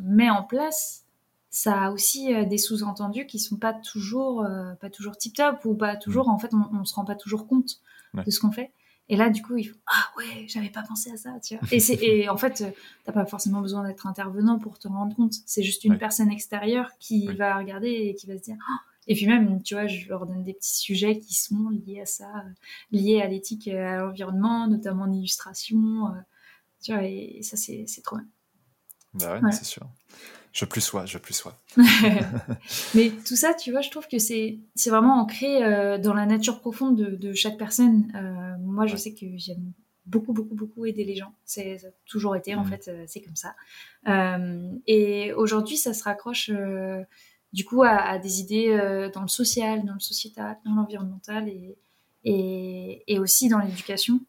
mets 0.00 0.30
en 0.30 0.44
place, 0.44 1.07
ça 1.50 1.84
a 1.84 1.90
aussi 1.90 2.34
euh, 2.34 2.44
des 2.44 2.58
sous-entendus 2.58 3.26
qui 3.26 3.38
sont 3.38 3.56
pas 3.56 3.72
toujours 3.72 4.42
euh, 4.42 4.74
pas 4.74 4.90
toujours 4.90 5.16
tip 5.16 5.34
top 5.34 5.64
ou 5.64 5.74
pas 5.74 5.96
toujours 5.96 6.28
mm. 6.28 6.30
en 6.30 6.38
fait 6.38 6.52
on, 6.52 6.68
on 6.72 6.84
se 6.84 6.94
rend 6.94 7.04
pas 7.04 7.14
toujours 7.14 7.46
compte 7.46 7.80
de 8.14 8.30
ce 8.30 8.40
qu'on 8.40 8.50
fait. 8.50 8.72
Et 9.10 9.16
là 9.16 9.30
du 9.30 9.42
coup 9.42 9.56
il 9.56 9.64
faut 9.64 9.78
ah 9.86 10.04
ouais 10.18 10.46
j'avais 10.48 10.68
pas 10.68 10.82
pensé 10.82 11.10
à 11.10 11.16
ça 11.16 11.38
tu 11.42 11.56
vois. 11.56 11.66
Et 11.70 11.80
c'est 11.80 11.98
et 12.02 12.28
en 12.28 12.36
fait 12.36 12.60
euh, 12.60 12.70
t'as 13.04 13.12
pas 13.12 13.24
forcément 13.24 13.60
besoin 13.60 13.86
d'être 13.86 14.06
intervenant 14.06 14.58
pour 14.58 14.78
te 14.78 14.88
rendre 14.88 15.16
compte. 15.16 15.34
C'est 15.46 15.62
juste 15.62 15.84
une 15.84 15.98
personne 15.98 16.30
extérieure 16.30 16.90
qui 16.98 17.26
va 17.28 17.56
regarder 17.56 17.88
et 17.88 18.14
qui 18.14 18.26
va 18.26 18.36
se 18.36 18.42
dire 18.42 18.56
ah! 18.68 18.80
et 19.06 19.14
puis 19.14 19.26
même 19.26 19.62
tu 19.62 19.74
vois 19.74 19.86
je 19.86 20.06
leur 20.08 20.26
donne 20.26 20.44
des 20.44 20.52
petits 20.52 20.76
sujets 20.76 21.18
qui 21.18 21.34
sont 21.34 21.70
liés 21.70 22.02
à 22.02 22.06
ça 22.06 22.44
liés 22.92 23.22
à 23.22 23.28
l'éthique 23.28 23.66
et 23.68 23.78
à 23.78 24.00
l'environnement 24.00 24.66
notamment 24.66 25.04
en 25.04 25.12
illustration 25.12 26.12
tu 26.82 26.92
vois 26.92 27.04
et, 27.04 27.40
ça 27.42 27.56
c'est 27.56 27.84
c'est 27.86 28.02
trop 28.02 28.16
bien. 28.16 28.26
Bah 29.14 29.40
ouais. 29.40 29.52
c'est 29.52 29.64
sûr 29.64 29.86
je 30.52 30.64
plus 30.64 30.80
sois, 30.80 31.06
je 31.06 31.18
plus 31.18 31.34
sois. 31.34 31.56
Mais 32.94 33.10
tout 33.26 33.36
ça, 33.36 33.54
tu 33.54 33.70
vois, 33.70 33.80
je 33.80 33.90
trouve 33.90 34.08
que 34.08 34.18
c'est 34.18 34.58
vraiment 34.86 35.20
ancré 35.20 35.62
euh, 35.62 35.98
dans 35.98 36.14
la 36.14 36.26
nature 36.26 36.60
profonde 36.60 36.96
de, 36.96 37.16
de 37.16 37.32
chaque 37.32 37.58
personne. 37.58 38.10
Euh, 38.14 38.56
moi, 38.60 38.86
je 38.86 38.96
sais 38.96 39.14
que 39.14 39.26
j'aime 39.36 39.72
beaucoup, 40.06 40.32
beaucoup, 40.32 40.54
beaucoup 40.54 40.86
aider 40.86 41.04
les 41.04 41.16
gens. 41.16 41.32
C'est 41.44 41.78
ça 41.78 41.88
a 41.88 41.90
toujours 42.06 42.34
été, 42.34 42.54
en 42.54 42.64
mmh. 42.64 42.68
fait, 42.68 42.88
euh, 42.88 43.04
c'est 43.06 43.20
comme 43.20 43.36
ça. 43.36 43.54
et 44.86 45.32
aujourd'hui, 45.34 45.76
ça 45.76 45.92
se 45.92 46.02
raccroche 46.04 46.50
du 47.52 47.64
coup 47.64 47.82
à, 47.82 47.96
à 47.96 48.18
des 48.18 48.40
idées 48.40 49.10
dans 49.14 49.22
le 49.22 49.28
social, 49.28 49.84
dans 49.84 49.94
le 49.94 50.00
sociétal, 50.00 50.56
dans 50.64 50.74
l'environnemental 50.74 51.48
et, 51.48 51.76
et, 52.24 53.04
et, 53.06 53.18
aussi 53.18 53.48
dans 53.48 53.58
l'éducation, 53.58 54.20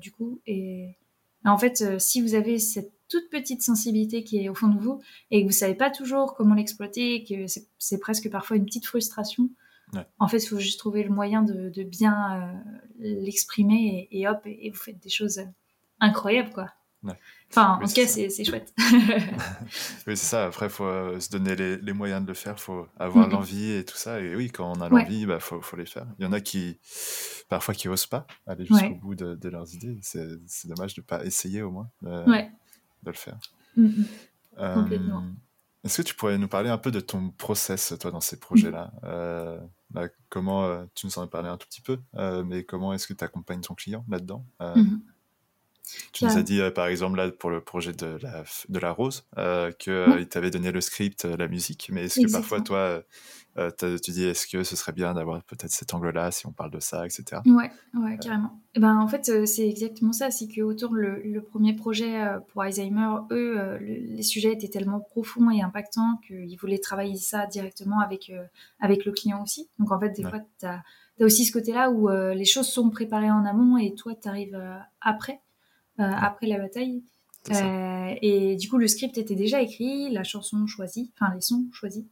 du 0.00 0.12
coup. 0.12 0.40
Et, 0.46 0.96
et 1.44 1.48
en 1.48 1.58
fait, 1.58 2.00
si 2.00 2.20
vous 2.20 2.34
avez 2.34 2.58
cette 2.58 2.97
toute 3.08 3.30
petite 3.30 3.62
sensibilité 3.62 4.24
qui 4.24 4.38
est 4.38 4.48
au 4.48 4.54
fond 4.54 4.68
de 4.68 4.78
vous 4.80 5.00
et 5.30 5.42
que 5.42 5.46
vous 5.46 5.52
savez 5.52 5.74
pas 5.74 5.90
toujours 5.90 6.34
comment 6.34 6.54
l'exploiter, 6.54 7.24
que 7.24 7.46
c'est 7.78 7.98
presque 7.98 8.30
parfois 8.30 8.56
une 8.56 8.64
petite 8.64 8.86
frustration. 8.86 9.50
En 10.18 10.28
fait, 10.28 10.38
il 10.38 10.48
faut 10.48 10.58
juste 10.58 10.78
trouver 10.78 11.02
le 11.02 11.10
moyen 11.10 11.42
de, 11.42 11.82
bien 11.82 12.42
euh, 12.42 12.52
l'exprimer 12.98 14.08
et, 14.10 14.28
hop, 14.28 14.40
et, 14.44 14.70
vous 14.70 14.76
faites 14.76 14.98
des 15.00 15.08
choses 15.08 15.40
incroyables, 16.00 16.50
quoi. 16.50 16.70
Enfin, 17.50 17.78
en 17.80 17.86
tout 17.86 17.94
cas, 17.94 18.06
c'est 18.06 18.44
chouette. 18.44 18.74
oui, 20.06 20.16
c'est 20.16 20.16
ça. 20.16 20.46
Après, 20.46 20.66
il 20.66 20.70
faut 20.70 20.84
euh, 20.84 21.20
se 21.20 21.30
donner 21.30 21.54
les, 21.54 21.92
moyens 21.92 22.22
de 22.22 22.28
le 22.28 22.34
faire. 22.34 22.54
Il 22.58 22.60
faut 22.60 22.86
avoir 22.98 23.28
l'envie 23.28 23.72
et 23.72 23.84
tout 23.84 23.96
ça. 23.96 24.20
Et 24.20 24.36
oui, 24.36 24.50
quand 24.50 24.70
on 24.76 24.80
a 24.80 24.88
l'envie, 24.88 25.20
il 25.20 25.26
bah, 25.26 25.40
faut, 25.40 25.62
faut, 25.62 25.76
les 25.76 25.86
faire. 25.86 26.06
Il 26.18 26.24
y 26.24 26.28
en 26.28 26.32
a 26.32 26.40
qui, 26.40 26.78
parfois, 27.48 27.72
qui 27.72 27.88
osent 27.88 28.06
pas 28.06 28.26
aller 28.46 28.66
jusqu'au 28.66 28.96
bout 28.96 29.14
de, 29.14 29.48
leurs 29.48 29.72
idées. 29.74 29.98
C'est 30.02 30.68
dommage 30.68 30.94
de 30.94 31.00
ne 31.00 31.06
pas 31.06 31.24
essayer 31.24 31.62
au 31.62 31.70
moins. 31.70 31.88
Euh, 32.04 32.26
ouais 32.26 32.50
de 33.02 33.10
le 33.10 33.16
faire. 33.16 33.38
Mm, 33.76 33.84
mm. 33.84 34.04
Euh, 34.58 34.98
est-ce 35.84 36.02
que 36.02 36.08
tu 36.08 36.14
pourrais 36.14 36.38
nous 36.38 36.48
parler 36.48 36.68
un 36.68 36.78
peu 36.78 36.90
de 36.90 37.00
ton 37.00 37.30
process, 37.30 37.94
toi, 38.00 38.10
dans 38.10 38.20
ces 38.20 38.38
projets-là? 38.38 38.92
Euh, 39.04 39.60
bah, 39.90 40.08
Comment, 40.28 40.64
euh, 40.64 40.84
tu 40.94 41.06
nous 41.06 41.18
en 41.18 41.22
as 41.22 41.26
parlé 41.28 41.48
un 41.48 41.56
tout 41.56 41.68
petit 41.68 41.80
peu, 41.80 41.98
mais 42.44 42.64
comment 42.64 42.92
est-ce 42.92 43.06
que 43.06 43.14
tu 43.14 43.24
accompagnes 43.24 43.60
ton 43.60 43.74
client 43.74 44.04
là-dedans? 44.08 44.44
Mm-hmm. 44.60 45.00
Tu 46.12 46.24
nous 46.24 46.36
as 46.36 46.42
dit, 46.42 46.60
par 46.74 46.86
exemple, 46.86 47.16
là, 47.16 47.30
pour 47.30 47.50
le 47.50 47.60
projet 47.60 47.92
de 47.92 48.18
la, 48.22 48.44
de 48.68 48.78
la 48.78 48.92
rose, 48.92 49.26
qu'il 49.78 50.28
t'avait 50.28 50.50
donné 50.50 50.72
le 50.72 50.80
script, 50.80 51.24
la 51.24 51.48
musique, 51.48 51.90
mais 51.92 52.04
est-ce 52.04 52.20
que 52.20 52.30
parfois, 52.32 52.60
toi, 52.60 53.02
euh, 53.58 53.70
tu 54.02 54.10
dis, 54.12 54.24
est-ce 54.24 54.46
que 54.46 54.62
ce 54.62 54.76
serait 54.76 54.92
bien 54.92 55.14
d'avoir 55.14 55.42
peut-être 55.42 55.72
cet 55.72 55.92
angle-là 55.92 56.30
si 56.30 56.46
on 56.46 56.52
parle 56.52 56.70
de 56.70 56.78
ça, 56.78 57.04
etc. 57.04 57.42
Ouais, 57.46 57.70
ouais, 57.94 58.16
carrément. 58.18 58.60
Et 58.74 58.78
eh 58.78 58.80
ben, 58.80 58.96
en 58.96 59.08
fait, 59.08 59.28
euh, 59.28 59.46
c'est 59.46 59.68
exactement 59.68 60.12
ça. 60.12 60.30
C'est 60.30 60.46
qu'autour 60.46 60.94
le, 60.94 61.20
le 61.22 61.42
premier 61.42 61.74
projet 61.74 62.20
euh, 62.20 62.38
pour 62.38 62.62
Alzheimer, 62.62 63.16
eux, 63.32 63.78
les 63.80 64.22
sujets 64.22 64.52
étaient 64.52 64.68
tellement 64.68 65.00
profonds 65.00 65.50
et 65.50 65.62
impactants 65.62 66.20
qu'ils 66.26 66.56
voulaient 66.56 66.78
travailler 66.78 67.16
ça 67.16 67.46
directement 67.46 68.00
avec, 68.00 68.30
avec 68.80 69.04
le 69.04 69.12
client 69.12 69.42
aussi. 69.42 69.68
Donc, 69.78 69.90
en 69.90 69.98
fait, 69.98 70.10
des 70.10 70.22
fois, 70.22 70.40
tu 70.60 70.66
as, 70.66 70.82
aussi 71.20 71.44
ce 71.44 71.52
côté-là 71.52 71.90
où 71.90 72.08
les 72.08 72.44
choses 72.44 72.68
sont 72.68 72.90
préparées 72.90 73.30
en 73.30 73.44
amont 73.44 73.76
et 73.76 73.94
toi, 73.94 74.14
tu 74.14 74.28
arrives 74.28 74.60
après, 75.00 75.40
après 75.98 76.46
la 76.46 76.58
bataille. 76.58 77.02
et 77.50 78.56
du 78.56 78.68
coup, 78.68 78.78
le 78.78 78.88
script 78.88 79.18
était 79.18 79.34
déjà 79.34 79.60
écrit, 79.60 80.10
la 80.10 80.24
chanson 80.24 80.66
choisie, 80.66 81.10
enfin 81.14 81.34
les 81.34 81.40
sons 81.40 81.66
choisis. 81.72 82.04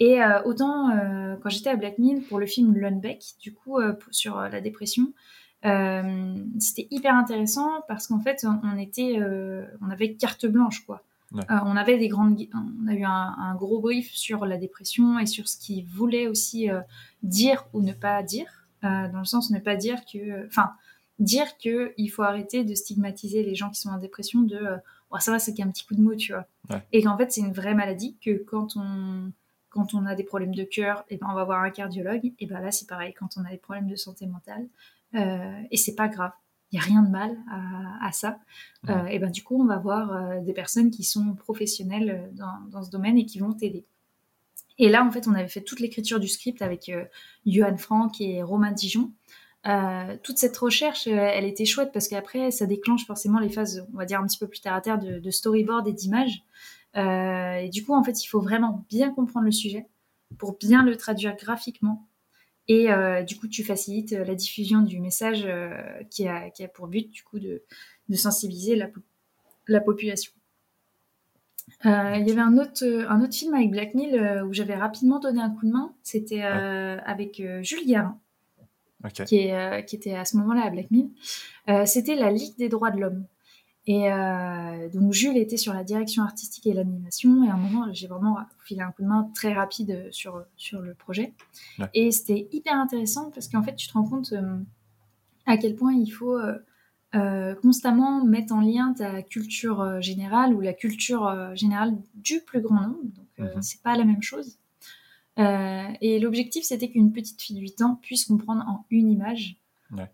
Et 0.00 0.22
euh, 0.22 0.42
autant 0.44 0.90
euh, 0.90 1.36
quand 1.42 1.50
j'étais 1.50 1.68
à 1.68 1.76
Black 1.76 1.98
Mill 1.98 2.22
pour 2.22 2.40
le 2.40 2.46
film 2.46 2.74
Lundbeck, 2.74 3.22
du 3.38 3.52
coup 3.52 3.78
euh, 3.78 3.92
sur 4.10 4.40
la 4.40 4.60
dépression, 4.60 5.12
c'était 6.58 6.88
hyper 6.90 7.14
intéressant 7.14 7.82
parce 7.86 8.06
qu'en 8.06 8.18
fait 8.18 8.46
on 8.64 8.78
était, 8.78 9.20
on 9.82 9.90
avait 9.90 10.14
carte 10.14 10.46
blanche 10.46 10.86
quoi. 10.86 11.02
on 11.34 11.76
avait 11.76 11.98
des 11.98 12.08
grandes, 12.08 12.40
on 12.54 12.88
a 12.88 12.94
eu 12.94 13.04
un, 13.04 13.54
gros 13.56 13.78
brief 13.78 14.10
sur 14.10 14.46
la 14.46 14.56
dépression 14.56 15.18
et 15.18 15.26
sur 15.26 15.50
ce 15.50 15.58
qu'il 15.58 15.84
voulait 15.84 16.28
aussi 16.28 16.70
dire 17.22 17.66
ou 17.74 17.82
ne 17.82 17.92
pas 17.92 18.22
dire. 18.22 18.66
dans 18.82 19.18
le 19.18 19.26
sens 19.26 19.50
ne 19.50 19.58
pas 19.58 19.76
dire 19.76 19.98
que, 20.10 20.46
enfin, 20.46 20.70
dire 21.20 21.58
que 21.58 21.92
il 21.96 22.08
faut 22.08 22.22
arrêter 22.22 22.64
de 22.64 22.74
stigmatiser 22.74 23.44
les 23.44 23.54
gens 23.54 23.70
qui 23.70 23.80
sont 23.80 23.90
en 23.90 23.98
dépression 23.98 24.42
de, 24.42 24.60
oh, 25.10 25.18
ça 25.20 25.30
va, 25.30 25.38
c'est 25.38 25.54
qu'un 25.54 25.70
petit 25.70 25.86
coup 25.86 25.94
de 25.94 26.02
mot, 26.02 26.16
tu 26.16 26.32
vois, 26.32 26.46
et 26.92 27.02
qu'en 27.02 27.16
fait 27.16 27.30
c'est 27.30 27.42
une 27.42 27.52
vraie 27.52 27.74
maladie 27.74 28.16
que 28.20 28.42
quand 28.44 28.76
on 28.76 29.30
quand 29.70 29.94
on 29.94 30.04
a 30.04 30.14
des 30.14 30.24
problèmes 30.24 30.54
de 30.54 30.64
cœur, 30.64 31.04
et 31.08 31.14
eh 31.14 31.16
ben 31.16 31.28
on 31.30 31.34
va 31.34 31.44
voir 31.44 31.62
un 31.62 31.70
cardiologue. 31.70 32.32
Et 32.38 32.46
ben 32.46 32.60
là, 32.60 32.70
c'est 32.72 32.88
pareil. 32.88 33.14
Quand 33.14 33.36
on 33.36 33.44
a 33.44 33.50
des 33.50 33.56
problèmes 33.56 33.88
de 33.88 33.96
santé 33.96 34.26
mentale, 34.26 34.68
euh, 35.14 35.62
et 35.70 35.76
c'est 35.76 35.94
pas 35.94 36.08
grave, 36.08 36.32
il 36.72 36.76
y 36.76 36.78
a 36.78 36.82
rien 36.82 37.02
de 37.02 37.08
mal 37.10 37.36
à, 38.02 38.12
ça. 38.12 38.38
Euh, 38.88 39.06
et 39.06 39.18
ben 39.18 39.30
du 39.30 39.42
coup, 39.42 39.60
on 39.60 39.66
va 39.66 39.78
voir 39.78 40.12
euh, 40.12 40.40
des 40.40 40.52
personnes 40.52 40.90
qui 40.90 41.04
sont 41.04 41.34
professionnelles 41.34 42.30
dans, 42.34 42.82
ce 42.82 42.90
domaine 42.90 43.16
et 43.16 43.26
qui 43.26 43.38
vont 43.38 43.52
t'aider. 43.52 43.86
Et 44.78 44.88
là, 44.88 45.04
en 45.04 45.10
fait, 45.10 45.28
on 45.28 45.34
avait 45.34 45.48
fait 45.48 45.62
toute 45.62 45.80
l'écriture 45.80 46.20
du 46.20 46.28
script 46.28 46.62
avec 46.62 46.90
Johan 47.44 47.76
Franck 47.76 48.20
et 48.20 48.42
Romain 48.42 48.72
Dijon. 48.72 49.12
Toute 50.22 50.38
cette 50.38 50.56
recherche, 50.56 51.06
elle 51.06 51.44
était 51.44 51.66
chouette 51.66 51.90
parce 51.92 52.08
qu'après, 52.08 52.50
ça 52.50 52.66
déclenche 52.66 53.06
forcément 53.06 53.38
les 53.38 53.50
phases, 53.50 53.86
on 53.92 53.98
va 53.98 54.04
dire 54.06 54.20
un 54.20 54.26
petit 54.26 54.38
peu 54.38 54.46
plus 54.46 54.60
terre 54.60 54.74
à 54.74 54.80
terre, 54.80 54.98
de, 54.98 55.18
de 55.18 55.30
storyboard 55.30 55.86
et 55.86 55.92
d'image. 55.92 56.44
Euh, 56.96 57.54
et 57.56 57.68
du 57.68 57.84
coup, 57.84 57.94
en 57.94 58.02
fait, 58.02 58.22
il 58.22 58.26
faut 58.26 58.40
vraiment 58.40 58.84
bien 58.88 59.12
comprendre 59.12 59.46
le 59.46 59.52
sujet 59.52 59.86
pour 60.38 60.56
bien 60.56 60.84
le 60.84 60.96
traduire 60.96 61.36
graphiquement. 61.36 62.06
Et 62.68 62.90
euh, 62.90 63.22
du 63.22 63.36
coup, 63.36 63.48
tu 63.48 63.64
facilites 63.64 64.12
la 64.12 64.34
diffusion 64.34 64.82
du 64.82 65.00
message 65.00 65.44
euh, 65.44 65.70
qui, 66.10 66.28
a, 66.28 66.50
qui, 66.50 66.62
a, 66.64 66.68
pour 66.68 66.86
but, 66.86 67.10
du 67.10 67.22
coup, 67.22 67.38
de, 67.38 67.62
de 68.08 68.16
sensibiliser 68.16 68.76
la, 68.76 68.88
la 69.66 69.80
population. 69.80 70.32
il 71.84 71.90
y 71.90 72.30
avait 72.30 72.40
un 72.40 72.58
autre, 72.58 72.84
un 73.08 73.22
autre 73.22 73.34
film 73.34 73.54
avec 73.54 73.70
Black 73.70 73.94
Mill 73.94 74.44
où 74.46 74.52
j'avais 74.52 74.76
rapidement 74.76 75.18
donné 75.18 75.40
un 75.40 75.50
coup 75.50 75.66
de 75.66 75.72
main. 75.72 75.94
C'était 76.02 76.42
avec 76.42 77.42
Jules 77.62 77.86
Guérin, 79.02 79.24
qui, 79.24 79.36
est, 79.36 79.84
qui, 79.86 79.96
était 79.96 80.14
à 80.14 80.24
ce 80.24 80.36
moment-là 80.38 80.66
à 80.66 80.70
Black 80.70 80.90
Mill. 80.90 81.10
C'était 81.86 82.16
la 82.16 82.30
Ligue 82.30 82.56
des 82.58 82.68
droits 82.68 82.90
de 82.90 83.00
l'homme. 83.00 83.24
Et 83.86 84.12
euh, 84.12 84.88
donc 84.90 85.12
Jules 85.12 85.36
était 85.36 85.56
sur 85.56 85.74
la 85.74 85.82
direction 85.82 86.22
artistique 86.22 86.64
et 86.68 86.72
l'animation. 86.72 87.44
Et 87.44 87.50
à 87.50 87.54
un 87.54 87.56
moment, 87.56 87.88
j'ai 87.92 88.06
vraiment 88.06 88.38
filé 88.62 88.82
un 88.82 88.92
coup 88.92 89.02
de 89.02 89.08
main 89.08 89.28
très 89.34 89.52
rapide 89.52 90.06
sur, 90.12 90.44
sur 90.56 90.80
le 90.80 90.94
projet. 90.94 91.34
Et 91.92 92.12
c'était 92.12 92.46
hyper 92.52 92.74
intéressant 92.74 93.32
parce 93.32 93.48
qu'en 93.48 93.64
fait, 93.64 93.74
tu 93.74 93.88
te 93.88 93.94
rends 93.94 94.04
compte 94.04 94.32
euh, 94.32 94.58
à 95.46 95.56
quel 95.56 95.74
point 95.74 95.92
il 95.92 96.08
faut 96.08 96.38
euh, 97.16 97.54
constamment 97.56 98.24
mettre 98.24 98.54
en 98.54 98.60
lien 98.60 98.92
ta 98.92 99.22
culture 99.22 100.00
générale 100.00 100.54
ou 100.54 100.60
la 100.60 100.72
culture 100.72 101.56
générale 101.56 101.96
du 102.14 102.42
plus 102.42 102.60
grand 102.60 102.82
nombre. 102.82 103.10
Donc 103.16 103.54
mhm. 103.54 103.62
c'est 103.62 103.82
pas 103.82 103.96
la 103.96 104.04
même 104.04 104.22
chose. 104.22 104.59
Et 105.36 106.18
l'objectif, 106.18 106.64
c'était 106.64 106.90
qu'une 106.90 107.12
petite 107.12 107.40
fille 107.40 107.56
de 107.56 107.60
8 107.62 107.82
ans 107.82 107.98
puisse 108.02 108.26
comprendre 108.26 108.62
en 108.68 108.84
une 108.90 109.10
image 109.10 109.60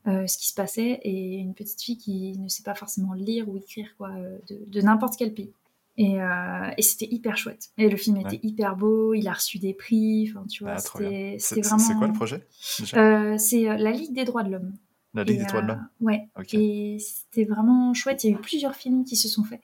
euh, 0.07 0.27
ce 0.27 0.39
qui 0.39 0.49
se 0.49 0.55
passait 0.55 1.01
et 1.03 1.37
une 1.37 1.55
petite 1.55 1.83
fille 1.83 1.99
qui 1.99 2.39
ne 2.39 2.49
sait 2.49 2.63
pas 2.63 2.75
forcément 2.75 3.13
lire 3.13 3.49
ou 3.49 3.59
écrire 3.59 3.95
quoi, 3.99 4.11
euh, 4.11 4.39
de, 4.49 4.81
n'importe 4.81 5.17
quel 5.19 5.35
pays. 5.35 5.53
Et, 5.99 6.21
euh, 6.21 6.71
et 6.77 6.83
c'était 6.83 7.09
hyper 7.11 7.37
chouette. 7.37 7.71
Et 7.77 7.89
le 7.89 7.97
film 7.97 8.17
était 8.19 8.41
hyper 8.43 8.77
beau, 8.77 9.15
il 9.15 9.27
a 9.29 9.33
reçu 9.33 9.59
des 9.59 9.75
prix, 9.75 10.31
enfin 10.31 10.47
tu 10.47 10.65
vois, 10.65 10.75
ah, 10.75 10.79
c'était 10.79 11.39
vraiment... 11.61 11.79
C'est 11.79 11.95
quoi 11.95 12.07
le 12.07 12.13
projet 12.13 12.47
C'est 12.51 13.65
la 13.65 13.93
Ligue 13.93 14.15
des 14.15 14.25
droits 14.25 14.43
de 14.43 14.51
l'homme. 14.51 14.73
La 15.15 15.25
Ligue 15.25 15.41
des 15.41 15.47
droits 15.47 15.63
de 15.63 15.69
l'homme? 15.69 15.89
Ouais. 16.01 16.29
Et 16.53 16.99
c'était 16.99 17.45
vraiment 17.45 17.93
chouette, 17.93 18.25
il 18.25 18.31
y 18.31 18.35
a 18.35 18.37
eu 18.37 18.41
plusieurs 18.41 18.75
films 18.75 19.05
qui 19.05 19.17
se 19.17 19.29
sont 19.29 19.45
faits. 19.45 19.61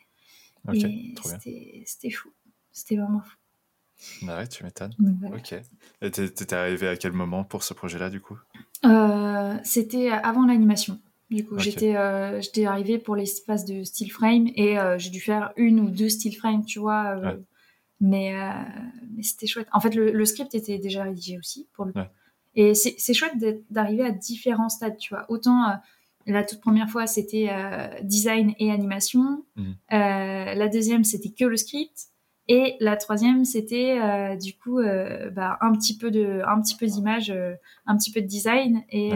et 0.74 1.14
c'était 1.86 2.10
fou, 2.10 2.30
c'était 2.70 2.96
vraiment 2.96 3.20
fou. 3.20 3.36
Bah 4.22 4.38
ouais, 4.38 4.46
tu 4.46 4.64
m'étonnes. 4.64 4.94
Ok. 5.34 5.54
Et 6.00 6.10
t'étais 6.10 6.54
arrivé 6.54 6.88
à 6.88 6.96
quel 6.96 7.12
moment 7.12 7.44
pour 7.44 7.62
ce 7.62 7.74
projet-là, 7.74 8.10
du 8.10 8.20
coup? 8.20 8.38
Euh, 8.84 9.56
C'était 9.64 10.10
avant 10.10 10.46
l'animation. 10.46 11.00
Du 11.30 11.46
coup, 11.46 11.58
j'étais 11.58 11.96
euh, 11.96 12.42
j'étais 12.42 12.66
arrivée 12.66 12.98
pour 12.98 13.16
l'espace 13.16 13.64
de 13.64 13.84
still 13.84 14.10
frame 14.10 14.48
et 14.54 14.78
euh, 14.78 14.98
j'ai 14.98 15.08
dû 15.08 15.20
faire 15.20 15.52
une 15.56 15.80
ou 15.80 15.88
deux 15.88 16.10
still 16.10 16.34
frame, 16.36 16.64
tu 16.64 16.78
vois. 16.78 17.16
Mais, 18.00 18.34
mais 19.14 19.22
c'était 19.22 19.46
chouette. 19.46 19.68
En 19.72 19.80
fait, 19.80 19.94
le, 19.94 20.24
script 20.24 20.54
était 20.54 20.78
déjà 20.78 21.04
rédigé 21.04 21.38
aussi 21.38 21.68
pour 21.72 21.84
le. 21.84 21.92
Et 22.54 22.74
c'est 22.74 23.14
chouette 23.14 23.34
d'arriver 23.70 24.04
à 24.04 24.10
différents 24.10 24.68
stades, 24.68 24.98
tu 24.98 25.14
vois. 25.14 25.24
Autant 25.28 25.78
la 26.26 26.44
toute 26.44 26.60
première 26.60 26.88
fois, 26.90 27.06
c'était 27.06 27.48
design 28.02 28.54
et 28.58 28.70
animation. 28.70 29.44
Mmh. 29.56 29.72
la 29.90 30.68
deuxième, 30.68 31.04
c'était 31.04 31.30
que 31.30 31.44
le 31.44 31.56
script. 31.56 32.12
Et 32.48 32.76
la 32.80 32.96
troisième, 32.96 33.44
c'était 33.44 33.98
euh, 34.00 34.36
du 34.36 34.56
coup 34.56 34.78
euh, 34.78 35.30
bah, 35.30 35.58
un 35.60 35.72
petit 35.72 35.96
peu 35.96 36.10
de, 36.10 36.42
un 36.46 36.60
petit 36.60 36.76
peu 36.76 36.86
d'image, 36.86 37.30
euh, 37.30 37.54
un 37.86 37.96
petit 37.96 38.10
peu 38.10 38.20
de 38.20 38.26
design. 38.26 38.82
Et 38.90 39.12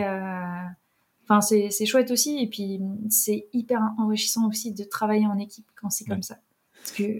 enfin, 1.24 1.40
c'est, 1.40 1.86
chouette 1.86 2.10
aussi. 2.10 2.38
Et 2.38 2.48
puis, 2.48 2.80
c'est 3.10 3.48
hyper 3.52 3.80
enrichissant 3.98 4.46
aussi 4.48 4.72
de 4.72 4.84
travailler 4.84 5.26
en 5.26 5.38
équipe 5.38 5.66
quand 5.80 5.90
c'est 5.90 6.04
comme 6.04 6.22
ça, 6.22 6.38
parce 6.78 6.92
que 6.92 7.18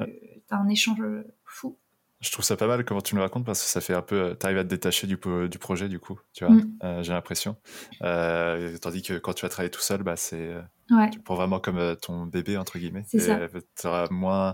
t'as 0.49 0.57
un 0.57 0.69
échange 0.69 1.03
fou. 1.45 1.77
Je 2.21 2.33
trouve 2.33 2.45
ça 2.45 2.57
pas 2.57 2.67
mal 2.67 2.83
comment 2.85 3.03
tu 3.03 3.15
me 3.15 3.21
racontes 3.21 3.45
parce 3.45 3.63
que 3.63 3.69
ça 3.69 3.83
fait 3.83 3.93
un 3.93 4.01
peu, 4.01 4.35
t'arrives 4.37 4.57
à 4.57 4.65
te 4.65 4.69
détacher 4.69 5.07
du, 5.07 5.19
du 5.51 5.59
projet 5.59 5.89
du 5.89 5.99
coup, 5.99 6.19
tu 6.33 6.47
vois. 6.47 6.55
Mm. 6.55 7.03
j'ai 7.03 7.13
l'impression. 7.13 7.57
tandis 8.01 9.03
que 9.03 9.19
quand 9.19 9.35
tu 9.35 9.45
vas 9.45 9.49
travailler 9.49 9.71
tout 9.71 9.81
seul, 9.81 10.03
bah 10.05 10.17
c'est, 10.17 10.55
tu 11.13 11.21
prends 11.21 11.35
vraiment 11.35 11.59
comme 11.59 11.97
ton 12.01 12.27
bébé 12.27 12.57
entre 12.57 12.79
guillemets. 12.79 13.05
C'est 13.09 13.19
ça. 13.19 13.41
Tu 13.79 13.87
auras 13.87 14.07
moins 14.11 14.49
euh, 14.49 14.53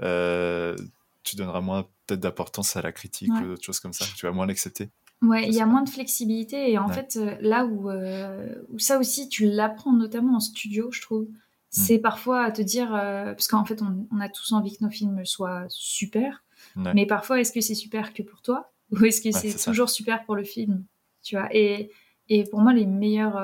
tu 0.00 1.36
donneras 1.36 1.60
moins 1.60 1.86
peut-être 2.06 2.20
d'importance 2.20 2.76
à 2.76 2.82
la 2.82 2.92
critique 2.92 3.32
ou 3.32 3.46
d'autres 3.46 3.64
choses 3.64 3.80
comme 3.80 3.92
ça. 3.92 4.04
Tu 4.16 4.26
vas 4.26 4.32
moins 4.32 4.46
l'accepter. 4.46 4.90
Ouais, 5.22 5.46
il 5.46 5.54
y 5.54 5.60
a 5.60 5.66
moins 5.66 5.82
de 5.82 5.88
flexibilité 5.88 6.70
et 6.70 6.78
en 6.78 6.88
fait 6.88 7.16
euh, 7.16 7.36
là 7.40 7.66
où, 7.66 7.90
euh, 7.90 8.54
où, 8.70 8.78
ça 8.78 8.98
aussi 8.98 9.28
tu 9.28 9.44
l'apprends 9.44 9.92
notamment 9.92 10.36
en 10.36 10.40
studio, 10.40 10.90
je 10.92 11.02
trouve, 11.02 11.24
mm. 11.24 11.28
c'est 11.68 11.98
parfois 11.98 12.42
à 12.42 12.50
te 12.50 12.62
dire 12.62 12.88
parce 12.90 13.46
qu'en 13.46 13.66
fait 13.66 13.82
on, 13.82 14.20
a 14.20 14.30
tous 14.30 14.52
envie 14.52 14.78
que 14.78 14.82
nos 14.82 14.90
films 14.90 15.26
soient 15.26 15.66
super, 15.68 16.42
mais 16.76 17.04
parfois 17.04 17.38
est-ce 17.38 17.52
que 17.52 17.60
c'est 17.60 17.74
super 17.74 18.14
que 18.14 18.22
pour 18.22 18.40
toi 18.40 18.72
ou 18.92 19.04
est-ce 19.04 19.20
que 19.20 19.30
c'est 19.30 19.62
toujours 19.62 19.90
super 19.90 20.24
pour 20.24 20.36
le 20.36 20.44
film, 20.44 20.86
tu 21.22 21.36
vois? 21.36 21.48
Et 21.54 21.90
et 22.30 22.44
pour 22.44 22.62
moi 22.62 22.72
les 22.72 22.86
meilleurs 22.86 23.38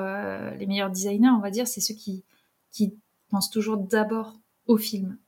les 0.57 0.65
meilleurs 0.65 0.89
designers, 0.89 1.29
on 1.29 1.41
va 1.41 1.51
dire, 1.51 1.67
c'est 1.67 1.81
ceux 1.81 1.93
qui 1.93 2.23
qui 2.71 2.95
pensent 3.29 3.51
toujours 3.51 3.77
d'abord 3.77 4.39
au 4.65 4.77
film 4.77 5.19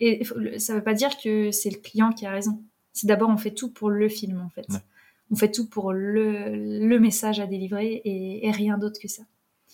et 0.00 0.24
ça 0.58 0.72
ne 0.72 0.78
veut 0.78 0.84
pas 0.84 0.94
dire 0.94 1.16
que 1.22 1.50
c'est 1.50 1.70
le 1.70 1.78
client 1.78 2.12
qui 2.12 2.26
a 2.26 2.30
raison. 2.30 2.62
C'est 2.92 3.06
d'abord, 3.06 3.28
on 3.30 3.36
fait 3.36 3.54
tout 3.54 3.70
pour 3.70 3.90
le 3.90 4.08
film, 4.08 4.40
en 4.40 4.50
fait. 4.50 4.66
On 5.30 5.36
fait 5.36 5.50
tout 5.50 5.68
pour 5.68 5.92
le, 5.92 6.88
le 6.88 6.98
message 6.98 7.38
à 7.38 7.46
délivrer 7.46 8.00
et, 8.04 8.50
rien 8.50 8.78
d'autre 8.78 9.00
que 9.00 9.08
ça. 9.08 9.22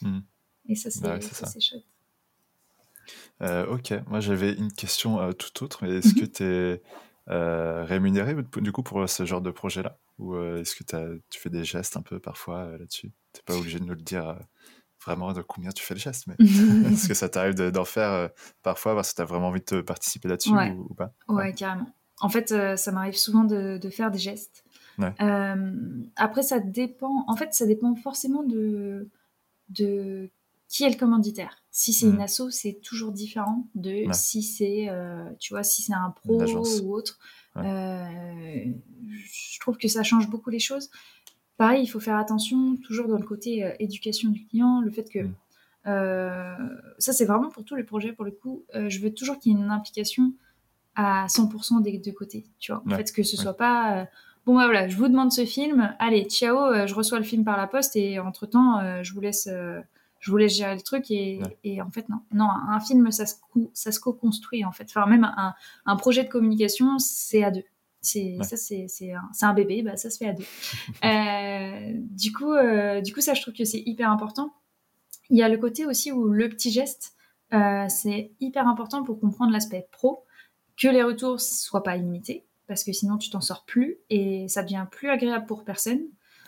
Hmm. 0.02 0.20
Et 0.68 0.74
ça, 0.74 0.90
c'est 0.90 1.02
bah 1.02 1.18
chouette. 1.20 1.84
Euh, 3.42 3.66
ok, 3.66 3.92
moi 4.08 4.20
j'avais 4.20 4.52
une 4.54 4.72
question 4.72 5.20
euh, 5.20 5.32
tout 5.32 5.64
autre. 5.64 5.84
Est-ce 5.84 6.14
que 6.14 6.24
tu 6.24 6.42
es 6.44 6.82
euh, 7.28 7.84
rémunéré 7.84 8.34
du 8.56 8.72
coup 8.72 8.82
pour 8.82 9.08
ce 9.08 9.24
genre 9.24 9.42
de 9.42 9.50
projet-là? 9.50 9.98
Ou 10.18 10.36
est-ce 10.36 10.76
que 10.76 11.18
tu 11.28 11.40
fais 11.40 11.50
des 11.50 11.64
gestes 11.64 11.96
un 11.96 12.02
peu 12.02 12.20
parfois 12.20 12.76
là-dessus? 12.78 13.12
Tu 13.32 13.38
n'es 13.38 13.42
pas 13.44 13.56
obligé 13.56 13.80
de 13.80 13.84
nous 13.84 13.94
le 13.94 14.00
dire 14.00 14.38
vraiment 15.04 15.32
de 15.32 15.42
combien 15.42 15.70
tu 15.70 15.84
fais 15.84 15.94
le 15.94 16.00
geste, 16.00 16.26
mais 16.26 16.34
est-ce 16.92 17.08
que 17.08 17.14
ça 17.14 17.28
t'arrive 17.28 17.54
d'en 17.54 17.84
faire 17.84 18.10
euh, 18.10 18.28
parfois 18.62 18.94
parce 18.94 19.10
que 19.10 19.16
tu 19.16 19.22
as 19.22 19.24
vraiment 19.24 19.48
envie 19.48 19.62
de 19.66 19.80
participer 19.80 20.28
là-dessus 20.28 20.50
ou, 20.50 20.94
pas? 20.94 21.12
Ouais. 21.28 21.52
carrément. 21.52 21.88
En 22.20 22.28
fait, 22.28 22.52
euh, 22.52 22.76
ça 22.76 22.92
m'arrive 22.92 23.16
souvent 23.16 23.44
de, 23.44 23.78
faire 23.90 24.10
des 24.10 24.18
gestes. 24.18 24.64
Euh, 25.00 25.72
après, 26.16 26.42
ça 26.42 26.60
dépend. 26.60 27.24
En 27.26 27.36
fait, 27.36 27.52
ça 27.52 27.66
dépend 27.66 27.94
forcément 27.96 28.44
de, 28.44 29.10
de 29.68 30.30
qui 30.68 30.84
est 30.84 30.90
le 30.90 30.96
commanditaire. 30.96 31.62
Si 31.70 31.92
c'est 31.92 32.06
une 32.06 32.18
mmh. 32.18 32.20
asso, 32.20 32.42
c'est 32.50 32.80
toujours 32.82 33.12
différent 33.12 33.66
de 33.74 34.04
si 34.12 34.42
c'est, 34.42 34.88
tu 35.40 35.52
vois, 35.52 35.64
si 35.64 35.82
c'est 35.82 35.92
un 35.92 36.10
pro 36.10 36.40
ou 36.42 36.94
autre. 36.94 37.18
je 37.56 38.70
trouve 39.60 39.76
que 39.76 39.88
ça 39.88 40.02
change 40.02 40.30
beaucoup 40.30 40.50
les 40.50 40.60
choses. 40.60 40.90
Pareil, 41.56 41.84
il 41.84 41.86
faut 41.86 42.00
faire 42.00 42.16
attention, 42.16 42.76
toujours 42.84 43.06
dans 43.06 43.18
le 43.18 43.24
côté 43.24 43.64
euh, 43.64 43.70
éducation 43.78 44.30
du 44.30 44.44
client, 44.46 44.80
le 44.80 44.90
fait 44.90 45.08
que 45.08 45.20
mm. 45.20 45.34
euh, 45.86 46.56
ça, 46.98 47.12
c'est 47.12 47.24
vraiment 47.24 47.48
pour 47.48 47.64
tous 47.64 47.76
les 47.76 47.84
projets, 47.84 48.12
pour 48.12 48.24
le 48.24 48.32
coup, 48.32 48.64
euh, 48.74 48.88
je 48.88 49.00
veux 49.00 49.14
toujours 49.14 49.38
qu'il 49.38 49.52
y 49.52 49.54
ait 49.54 49.58
une 49.58 49.70
implication 49.70 50.32
à 50.96 51.26
100% 51.26 51.82
des 51.82 51.98
deux 51.98 52.12
côtés, 52.12 52.44
tu 52.58 52.72
vois. 52.72 52.82
En 52.86 52.96
fait, 52.96 53.12
que 53.12 53.22
ce 53.22 53.36
soit 53.36 53.56
pas 53.56 54.06
bon 54.46 54.54
bah 54.56 54.66
voilà, 54.66 54.86
je 54.86 54.96
vous 54.96 55.08
demande 55.08 55.32
ce 55.32 55.44
film, 55.44 55.92
allez, 55.98 56.24
ciao, 56.26 56.86
je 56.86 56.94
reçois 56.94 57.18
le 57.18 57.24
film 57.24 57.44
par 57.44 57.56
la 57.56 57.66
poste 57.66 57.96
et 57.96 58.20
entre 58.20 58.46
temps, 58.46 59.02
je 59.02 59.12
vous 59.12 59.20
laisse, 59.20 59.48
je 60.20 60.30
vous 60.30 60.36
laisse 60.36 60.54
gérer 60.54 60.76
le 60.76 60.82
truc 60.82 61.10
et, 61.10 61.40
et 61.64 61.82
en 61.82 61.90
fait 61.90 62.08
non, 62.08 62.18
non, 62.32 62.48
un 62.48 62.78
film 62.78 63.10
ça 63.10 63.26
se, 63.26 63.34
ça 63.72 63.90
se 63.90 63.98
co-construit 63.98 64.64
en 64.64 64.70
fait. 64.70 64.84
Enfin 64.84 65.06
même 65.06 65.24
un, 65.24 65.54
un 65.84 65.96
projet 65.96 66.22
de 66.22 66.28
communication, 66.28 67.00
c'est 67.00 67.42
à 67.42 67.50
deux. 67.50 67.64
C'est 68.04 68.36
ça, 68.42 68.56
c'est 68.56 69.12
un, 69.12 69.30
un, 69.40 69.54
bébé, 69.54 69.82
bah, 69.82 69.96
ça 69.96 70.10
se 70.10 70.18
fait 70.18 70.28
à 70.28 70.32
deux. 70.32 70.44
Euh, 71.04 71.92
du 71.94 72.32
coup, 72.32 72.52
euh, 72.52 73.00
du 73.00 73.12
coup, 73.12 73.20
ça, 73.20 73.34
je 73.34 73.42
trouve 73.42 73.54
que 73.54 73.64
c'est 73.64 73.82
hyper 73.84 74.10
important. 74.10 74.52
Il 75.30 75.38
y 75.38 75.42
a 75.42 75.48
le 75.48 75.58
côté 75.58 75.86
aussi 75.86 76.12
où 76.12 76.28
le 76.28 76.48
petit 76.48 76.70
geste, 76.70 77.14
euh, 77.52 77.86
c'est 77.88 78.32
hyper 78.40 78.68
important 78.68 79.02
pour 79.02 79.20
comprendre 79.20 79.52
l'aspect 79.52 79.88
pro, 79.90 80.24
que 80.76 80.88
les 80.88 81.02
retours 81.02 81.40
soient 81.40 81.82
pas 81.82 81.96
illimités, 81.96 82.44
parce 82.66 82.84
que 82.84 82.92
sinon 82.92 83.16
tu 83.16 83.30
t'en 83.30 83.40
sors 83.40 83.64
plus 83.64 83.98
et 84.10 84.48
ça 84.48 84.62
devient 84.62 84.86
plus 84.90 85.08
agréable 85.08 85.46
pour 85.46 85.64
personne. 85.64 86.02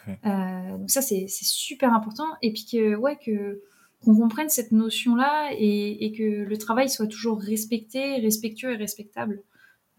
donc 0.07 0.91
ça, 0.91 1.01
c'est 1.03 1.27
super 1.29 1.93
important. 1.95 2.27
Et 2.43 2.53
puis 2.53 2.67
que, 2.71 2.95
ouais, 2.97 3.17
que 3.17 3.63
qu'on 4.05 4.15
comprenne 4.15 4.49
cette 4.49 4.73
notion-là 4.73 5.51
et, 5.59 6.13
que 6.17 6.45
le 6.45 6.59
travail 6.59 6.89
soit 6.89 7.07
toujours 7.07 7.41
respecté, 7.41 8.17
respectueux 8.17 8.73
et 8.73 8.77
respectable. 8.77 9.43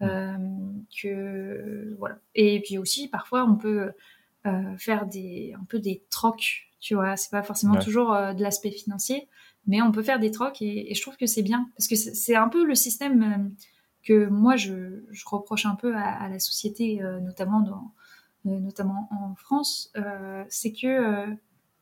Mm. 0.00 0.82
que 1.02 1.96
voilà. 1.98 2.18
Et 2.34 2.60
puis 2.60 2.78
aussi, 2.78 3.08
parfois, 3.08 3.44
on 3.44 3.56
peut 3.56 3.90
faire 4.78 5.06
des 5.06 5.54
un 5.58 5.64
peu 5.64 5.78
des 5.78 6.04
trocs. 6.10 6.68
Tu 6.80 6.94
vois, 6.94 7.16
c'est 7.16 7.30
pas 7.30 7.42
forcément 7.42 7.76
toujours 7.76 8.12
de 8.12 8.40
l'aspect 8.40 8.70
financier, 8.70 9.28
mais 9.68 9.82
on 9.82 9.92
peut 9.92 10.02
faire 10.02 10.18
des 10.18 10.32
trocs 10.32 10.60
et, 10.62 10.92
je 10.92 11.00
trouve 11.00 11.16
que 11.16 11.26
c'est 11.26 11.42
bien 11.42 11.70
parce 11.76 11.86
que 11.86 11.94
c'est 11.94 12.34
un 12.34 12.48
peu 12.48 12.64
le 12.64 12.74
système 12.74 13.22
euh, 13.22 13.64
que 14.02 14.26
moi 14.26 14.56
je, 14.56 15.02
reproche 15.26 15.66
un 15.66 15.76
peu 15.76 15.94
à, 15.94 16.28
la 16.28 16.40
société, 16.40 17.02
euh, 17.02 17.20
notamment 17.20 17.60
dans, 17.60 17.92
euh, 18.46 18.58
notamment 18.58 19.08
en 19.12 19.34
France, 19.36 19.92
c'est 20.48 20.72
que 20.72 21.26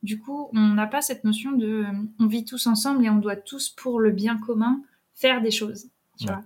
du 0.03 0.19
coup 0.19 0.49
on 0.53 0.67
n'a 0.73 0.85
pas 0.85 1.01
cette 1.01 1.23
notion 1.23 1.53
de 1.53 1.85
on 2.19 2.27
vit 2.27 2.45
tous 2.45 2.67
ensemble 2.67 3.05
et 3.05 3.09
on 3.09 3.17
doit 3.17 3.37
tous 3.37 3.69
pour 3.69 3.99
le 3.99 4.11
bien 4.11 4.37
commun 4.37 4.81
faire 5.15 5.41
des 5.41 5.51
choses, 5.51 5.87
tu 6.19 6.27
vois. 6.27 6.43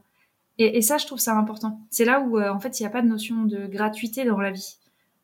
Et, 0.64 0.78
et, 0.78 0.82
ça, 0.82 0.98
je 0.98 1.06
trouve 1.06 1.20
ça 1.20 1.38
important. 1.38 1.80
C'est 1.90 2.06
là 2.06 2.22
où 2.22 2.42
en 2.42 2.60
fait 2.60 2.80
il 2.80 2.84
n'y 2.84 2.88
a 2.88 2.92
pas 2.92 3.02
de 3.02 3.08
notion 3.08 3.44
de 3.44 3.68
gratuité 3.68 4.26
dans 4.26 4.40
la 4.40 4.52
vie. 4.52 4.78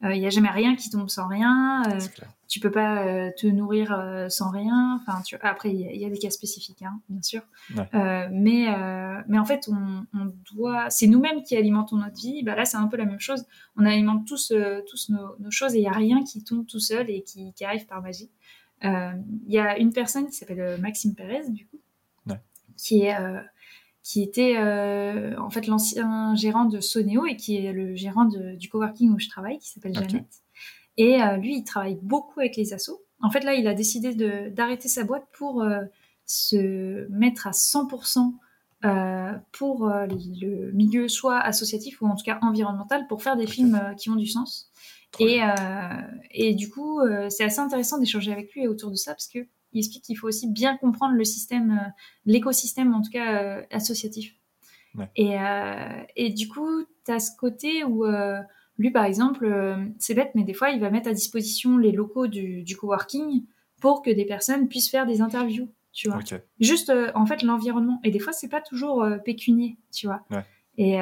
Il 0.03 0.19
n'y 0.19 0.27
a 0.27 0.29
jamais 0.29 0.49
rien 0.49 0.75
qui 0.75 0.89
tombe 0.89 1.09
sans 1.09 1.27
rien 1.27 1.81
tu 2.47 2.59
peux 2.59 2.71
pas 2.71 3.05
euh, 3.05 3.29
te 3.37 3.45
nourrir 3.45 3.91
euh, 3.91 4.29
sans 4.29 4.49
rien. 4.49 4.99
Enfin, 5.01 5.21
tu... 5.21 5.35
après, 5.41 5.71
il 5.71 5.79
y, 5.79 6.05
a 6.05 6.09
des 6.09 6.17
cas 6.17 6.29
spécifiques, 6.29 6.81
hein, 6.81 6.99
bien 7.09 7.21
sûr. 7.21 7.41
Euh, 7.93 8.27
mais, 8.31 8.67
mais 9.27 9.37
en 9.37 9.45
fait, 9.45 9.67
on, 9.67 10.05
on 10.13 10.33
doit. 10.53 10.89
C'est 10.89 11.07
nous-mêmes 11.07 11.43
qui 11.43 11.55
alimentons 11.55 11.97
notre 11.97 12.15
vie. 12.15 12.43
Bah, 12.43 12.55
là, 12.55 12.65
c'est 12.65 12.77
un 12.77 12.87
peu 12.87 12.97
la 12.97 13.05
même 13.05 13.19
chose. 13.19 13.45
On 13.75 13.85
alimente 13.85 14.25
tous, 14.25 14.53
tous 14.89 15.09
nos, 15.09 15.37
nos, 15.39 15.51
choses 15.51 15.75
et 15.75 15.79
il 15.79 15.81
n'y 15.81 15.87
a 15.87 15.91
rien 15.91 16.23
qui 16.23 16.43
tombe 16.43 16.65
tout 16.65 16.79
seul 16.79 17.09
et 17.09 17.21
qui, 17.21 17.53
qui 17.53 17.65
arrive 17.65 17.85
par 17.85 18.01
magie. 18.01 18.31
Il 18.83 19.21
y 19.47 19.59
a 19.59 19.77
une 19.77 19.91
personne 19.91 20.27
qui 20.27 20.33
s'appelle 20.33 20.79
Maxime 20.79 21.15
Pérez, 21.15 21.49
du 21.49 21.67
coup, 21.67 21.79
qui 22.77 23.03
est 23.03 23.17
qui 24.07 24.21
était 24.23 24.57
en 24.57 25.49
fait 25.49 25.67
l'ancien 25.67 26.33
gérant 26.33 26.63
de 26.63 26.79
Soneo 26.79 27.25
et 27.25 27.35
qui 27.35 27.57
est 27.57 27.73
le 27.73 27.93
gérant 27.95 28.23
de, 28.23 28.55
du 28.55 28.69
coworking 28.69 29.11
où 29.11 29.19
je 29.19 29.27
travaille, 29.27 29.59
qui 29.59 29.67
s'appelle 29.67 29.93
Jeannette. 29.93 30.41
Et 30.97 31.21
euh, 31.21 31.37
lui, 31.37 31.57
il 31.57 31.63
travaille 31.63 31.99
beaucoup 32.01 32.39
avec 32.39 32.55
les 32.55 32.73
assos. 32.73 33.01
En 33.21 33.29
fait, 33.29 33.41
là, 33.41 33.53
il 33.53 33.67
a 33.67 33.73
décidé 33.73 34.13
d'arrêter 34.49 34.89
sa 34.89 35.03
boîte 35.03 35.27
pour 35.31 35.61
euh, 35.61 35.81
se 36.25 37.07
mettre 37.09 37.47
à 37.47 37.51
100% 37.51 38.33
euh, 38.85 39.33
pour 39.51 39.87
le 39.87 40.71
milieu 40.71 41.07
soit 41.07 41.39
associatif 41.39 42.01
ou 42.01 42.07
en 42.07 42.15
tout 42.15 42.23
cas 42.23 42.39
environnemental 42.41 43.07
pour 43.07 43.23
faire 43.23 43.37
des 43.37 43.47
films 43.47 43.95
qui 43.97 44.09
ont 44.09 44.15
du 44.15 44.27
sens. 44.27 44.71
Et, 45.19 45.39
et, 46.31 46.53
du 46.53 46.69
coup, 46.69 46.99
c'est 47.29 47.43
assez 47.43 47.59
intéressant 47.59 47.97
d'échanger 47.97 48.31
avec 48.31 48.53
lui 48.53 48.67
autour 48.67 48.91
de 48.91 48.95
ça 48.95 49.13
parce 49.13 49.27
que 49.27 49.39
il 49.73 49.79
explique 49.79 50.03
qu'il 50.03 50.17
faut 50.17 50.27
aussi 50.27 50.47
bien 50.49 50.77
comprendre 50.77 51.15
le 51.15 51.23
système, 51.23 51.93
l'écosystème 52.25 52.93
en 52.93 53.01
tout 53.01 53.11
cas 53.11 53.65
associatif. 53.71 54.33
Et, 55.15 55.35
et, 56.15 56.29
du 56.31 56.47
coup, 56.47 56.83
tu 57.05 57.11
as 57.11 57.19
ce 57.19 57.31
côté 57.37 57.83
où 57.83 58.05
lui, 58.77 58.91
par 58.91 59.05
exemple, 59.05 59.45
euh, 59.45 59.75
c'est 59.97 60.13
bête, 60.13 60.31
mais 60.35 60.43
des 60.43 60.53
fois, 60.53 60.69
il 60.69 60.79
va 60.79 60.89
mettre 60.89 61.09
à 61.09 61.13
disposition 61.13 61.77
les 61.77 61.91
locaux 61.91 62.27
du, 62.27 62.63
coworking 62.79 63.45
pour 63.81 64.01
que 64.01 64.09
des 64.11 64.25
personnes 64.25 64.67
puissent 64.67 64.89
faire 64.89 65.07
des 65.07 65.21
interviews, 65.21 65.69
tu 65.93 66.09
vois. 66.09 66.19
Juste, 66.59 66.89
euh, 66.89 67.11
en 67.15 67.25
fait, 67.25 67.41
l'environnement. 67.41 67.99
Et 68.03 68.11
des 68.11 68.19
fois, 68.19 68.33
c'est 68.33 68.49
pas 68.49 68.61
toujours 68.61 69.03
euh, 69.03 69.17
pécunier, 69.17 69.77
tu 69.91 70.07
vois. 70.07 70.23
Et, 70.77 70.97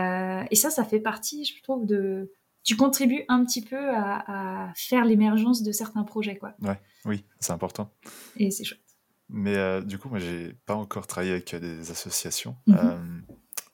et, 0.51 0.55
ça, 0.55 0.69
ça 0.69 0.85
fait 0.85 1.01
partie, 1.01 1.43
je 1.43 1.61
trouve, 1.61 1.85
de... 1.85 2.31
Tu 2.65 2.75
contribues 2.75 3.23
un 3.29 3.45
petit 3.45 3.61
peu 3.61 3.95
à, 3.95 4.73
faire 4.75 5.05
l'émergence 5.05 5.63
de 5.63 5.71
certains 5.71 6.03
projets, 6.03 6.35
quoi. 6.35 6.53
Ouais, 6.61 6.79
oui, 7.05 7.23
c'est 7.39 7.53
important. 7.53 7.89
Et 8.35 8.51
c'est 8.51 8.65
chouette. 8.65 8.81
Mais 9.29 9.81
du 9.83 9.97
coup, 9.97 10.09
moi, 10.09 10.19
j'ai 10.19 10.53
pas 10.65 10.75
encore 10.75 11.07
travaillé 11.07 11.31
avec 11.31 11.55
des 11.55 11.91
associations. 11.91 12.57
Mhm. 12.67 13.23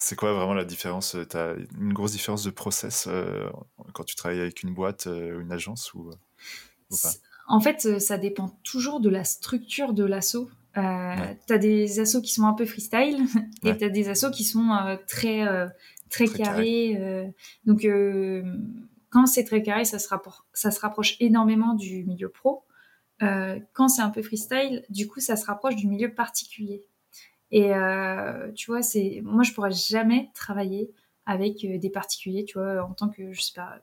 C'est 0.02 0.16
quoi 0.16 0.34
vraiment 0.34 0.56
la 0.56 0.66
différence 0.66 1.16
Tu 1.30 1.38
as 1.38 1.54
une 1.80 1.94
grosse 1.94 2.14
différence 2.14 2.44
de 2.44 2.50
process 2.50 3.06
euh, 3.08 3.48
quand 3.94 4.04
tu 4.04 4.16
travailles 4.16 4.40
avec 4.40 4.64
une 4.64 4.74
boîte 4.74 5.06
euh, 5.06 5.38
ou 5.38 5.42
une 5.42 5.52
agence 5.52 5.94
ou, 5.94 6.10
pas? 6.90 7.12
En 7.48 7.60
fait, 7.60 7.86
euh, 7.86 8.00
ça 8.00 8.18
dépend 8.18 8.50
toujours 8.64 9.00
de 9.00 9.10
la 9.10 9.24
structure 9.24 9.94
de 9.94 10.04
l'assaut. 10.04 10.50
Tu 10.74 10.80
as 10.80 11.58
des 11.60 12.00
assauts 12.00 12.22
qui 12.22 12.34
sont 12.34 12.46
un 12.46 12.54
peu 12.54 12.66
freestyle 12.66 13.24
et 13.64 13.78
tu 13.78 13.84
as 13.84 13.90
des 13.90 14.10
assauts 14.10 14.32
qui 14.32 14.44
sont 14.44 14.98
très, 15.08 15.46
très, 16.12 16.28
carrés. 16.28 17.34
donc, 17.66 17.88
quand 19.10 19.26
c'est 19.26 19.44
très 19.44 19.64
carré, 19.64 19.86
ça 19.86 19.98
se, 19.98 20.08
ça 20.54 20.72
se 20.72 20.80
rapproche 20.80 21.16
énormément 21.20 21.74
du 21.74 22.04
milieu 22.06 22.30
pro. 22.30 22.64
quand 23.20 23.88
c'est 23.88 24.04
un 24.04 24.12
peu 24.12 24.22
freestyle, 24.22 24.86
du 24.90 25.08
coup, 25.08 25.20
ça 25.20 25.36
se 25.36 25.46
rapproche 25.46 25.76
du 25.76 25.88
milieu 25.88 26.14
particulier. 26.14 26.86
Et 27.52 27.74
euh, 27.74 28.52
tu 28.54 28.72
vois, 28.72 28.82
c'est 28.82 29.22
moi, 29.24 29.44
je 29.44 29.54
pourrais 29.54 29.72
jamais 29.72 30.30
travailler 30.34 30.92
avec 31.26 31.64
euh, 31.66 31.78
des 31.78 31.90
particuliers, 31.90 32.46
tu 32.46 32.58
vois, 32.58 32.84
en 32.84 32.94
tant 32.94 33.10
que, 33.10 33.34
je 33.34 33.42
sais 33.42 33.54
pas, 33.54 33.82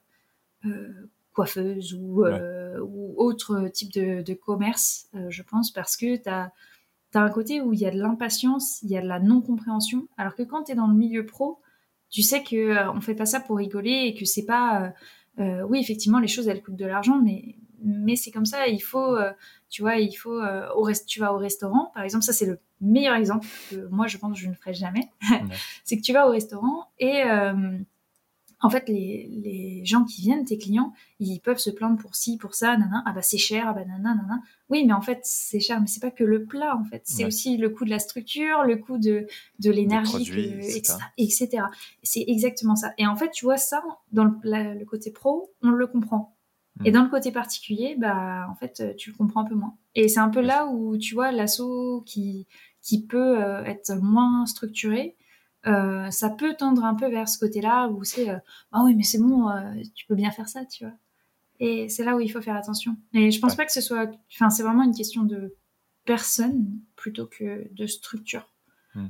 euh, 0.65 1.11
coiffeuse 1.35 1.95
ou, 1.95 2.25
ou, 2.25 3.15
autre 3.17 3.69
type 3.69 3.93
de, 3.93 4.23
de 4.23 4.35
commerce, 4.35 5.09
je 5.29 5.43
pense, 5.43 5.71
parce 5.71 5.97
que 5.97 6.17
tu 6.17 6.29
as, 6.29 6.51
as, 7.15 7.21
un 7.21 7.31
côté 7.31 7.61
où 7.61 7.73
il 7.73 7.79
y 7.79 7.87
a 7.87 7.93
de 7.93 8.01
l'impatience, 8.01 8.83
il 8.83 8.91
y 8.91 8.97
a 8.97 9.03
de 9.03 9.07
la 9.07 9.21
non-compréhension, 9.21 10.09
alors 10.17 10.35
que 10.35 10.43
quand 10.43 10.65
tu 10.65 10.73
es 10.73 10.75
dans 10.75 10.89
le 10.89 10.97
milieu 10.97 11.27
pro, 11.27 11.61
tu 12.11 12.23
sais 12.23 12.43
que 12.43 12.89
on 12.95 13.01
fait 13.01 13.15
pas 13.15 13.27
ça 13.27 13.41
pour 13.41 13.57
rigoler 13.59 14.07
et 14.07 14.15
que 14.15 14.25
c'est 14.25 14.47
pas 14.47 14.93
oui 15.39 15.79
effectivement 15.79 16.19
les 16.19 16.29
choses 16.29 16.49
elles 16.49 16.63
coûtent 16.63 16.77
de 16.77 16.87
l'argent 16.87 17.21
mais 17.23 17.57
mais 17.85 18.17
c'est 18.17 18.33
comme 18.33 18.45
ça. 18.47 18.67
Il 18.67 18.81
faut 18.81 19.17
tu 19.69 19.83
vois 19.83 19.97
il 19.97 20.13
faut 20.15 20.41
au 20.75 20.83
reste 20.83 21.07
tu 21.07 21.21
vas 21.21 21.33
au 21.33 21.39
restaurant 21.39 21.93
par 21.95 22.03
exemple 22.03 22.25
ça 22.25 22.33
c'est 22.33 22.47
le 22.47 22.59
meilleur 22.81 23.15
exemple 23.15 23.47
que 23.71 23.87
moi 23.89 24.07
je 24.07 24.19
pense 24.19 24.33
que 24.35 24.39
je 24.39 24.49
ne 24.49 24.55
ferai 24.55 24.75
jamais, 24.75 25.09
c'est 25.85 25.97
que 25.97 26.03
tu 26.03 26.13
vas 26.13 26.27
au 26.29 26.31
restaurant 26.31 26.87
et 26.99 27.23
euh, 27.25 27.79
en 28.61 28.71
fait 28.71 28.89
les, 28.89 29.29
les, 29.43 29.85
gens 29.85 30.05
qui 30.05 30.23
viennent, 30.23 30.45
tes 30.45 30.59
clients, 30.59 30.93
ils 31.21 31.41
peuvent 31.41 31.59
se 31.59 31.71
plaindre 31.71 31.99
pour 31.99 32.17
ci, 32.17 32.37
pour 32.37 32.55
ça, 32.55 32.77
nanana, 32.77 33.03
ah 33.07 33.13
bah 33.13 33.23
c'est 33.23 33.39
cher, 33.39 33.67
ah 33.69 33.73
bah 33.73 33.85
nanana, 33.85 34.41
Oui, 34.69 34.85
mais 34.87 34.93
en 34.93 35.01
fait 35.01 35.21
c'est 35.23 35.61
cher, 35.61 35.81
mais 35.81 35.87
c'est 35.87 36.01
pas 36.01 36.11
que 36.11 36.25
le 36.25 36.45
plat 36.45 36.77
en 36.77 36.85
fait, 36.85 37.03
c'est 37.05 37.25
aussi 37.25 37.57
le 37.57 37.71
coût 37.71 37.85
de 37.85 37.91
la 37.91 37.99
structure, 37.99 38.65
le 38.65 38.77
coût 38.77 38.99
de, 38.99 39.27
de 39.61 39.71
l'énergie, 39.71 40.31
etc. 40.61 40.95
etc. 41.17 41.49
C'est 42.03 42.25
exactement 42.27 42.77
ça. 42.77 42.93
Et 42.99 43.07
en 43.07 43.17
fait 43.17 43.31
tu 43.31 43.45
vois 43.45 43.59
ça 43.59 43.83
dans 44.13 44.25
le, 44.25 44.79
le 44.79 44.85
côté 44.85 45.11
pro, 45.11 45.53
on 45.63 45.71
le 45.71 45.87
comprend. 45.87 46.35
Et 46.85 46.91
mm. 46.91 46.95
dans 46.95 47.03
le 47.03 47.11
côté 47.11 47.33
particulier, 47.33 47.97
bah, 47.99 48.47
en 48.49 48.55
fait, 48.55 48.97
tu 48.97 49.11
le 49.11 49.17
comprends 49.17 49.41
un 49.41 49.45
peu 49.45 49.55
moins. 49.55 49.75
Et 49.95 50.09
c'est 50.09 50.21
un 50.21 50.29
peu 50.29 50.41
là 50.41 50.67
où, 50.67 50.97
tu 50.97 51.15
vois, 51.15 51.33
l'assaut 51.33 52.03
qui, 52.07 52.47
qui 52.83 53.05
peut 53.05 53.43
euh, 53.43 53.65
être 53.65 53.95
moins 53.97 54.47
structuré, 54.47 55.17
euh, 55.67 56.11
ça 56.11 56.31
peut 56.31 56.55
tendre 56.55 56.85
un 56.85 56.95
peu 56.95 57.09
vers 57.09 57.29
ce 57.29 57.39
côté-là 57.39 57.89
où 57.89 58.05
c'est 58.05 58.31
euh, 58.31 58.39
ah 58.73 58.83
oui 58.85 58.95
mais 58.95 59.03
c'est 59.03 59.19
bon 59.19 59.49
tu 59.95 60.07
peux 60.07 60.15
bien 60.15 60.31
faire 60.31 60.49
ça 60.49 60.65
tu 60.65 60.85
vois 60.85 60.95
et 61.61 61.89
c'est 61.89 62.05
là 62.05 62.15
où 62.17 62.21
il 62.21 62.31
faut 62.31 62.41
faire 62.41 62.57
attention. 62.57 62.97
Et 63.15 63.31
je 63.31 63.41
pense 63.41 63.57
pas 63.57 63.67
que 63.67 63.73
ce 63.73 63.81
soit 63.81 64.11
enfin 64.33 64.51
c'est 64.51 64.63
vraiment 64.63 64.85
une 64.85 64.95
question 64.95 65.25
de 65.25 65.57
personne 66.05 66.67
plutôt 66.97 67.27
que 67.27 67.69
de 67.73 67.87
structure. 67.87 68.49
Hmm. 68.95 69.09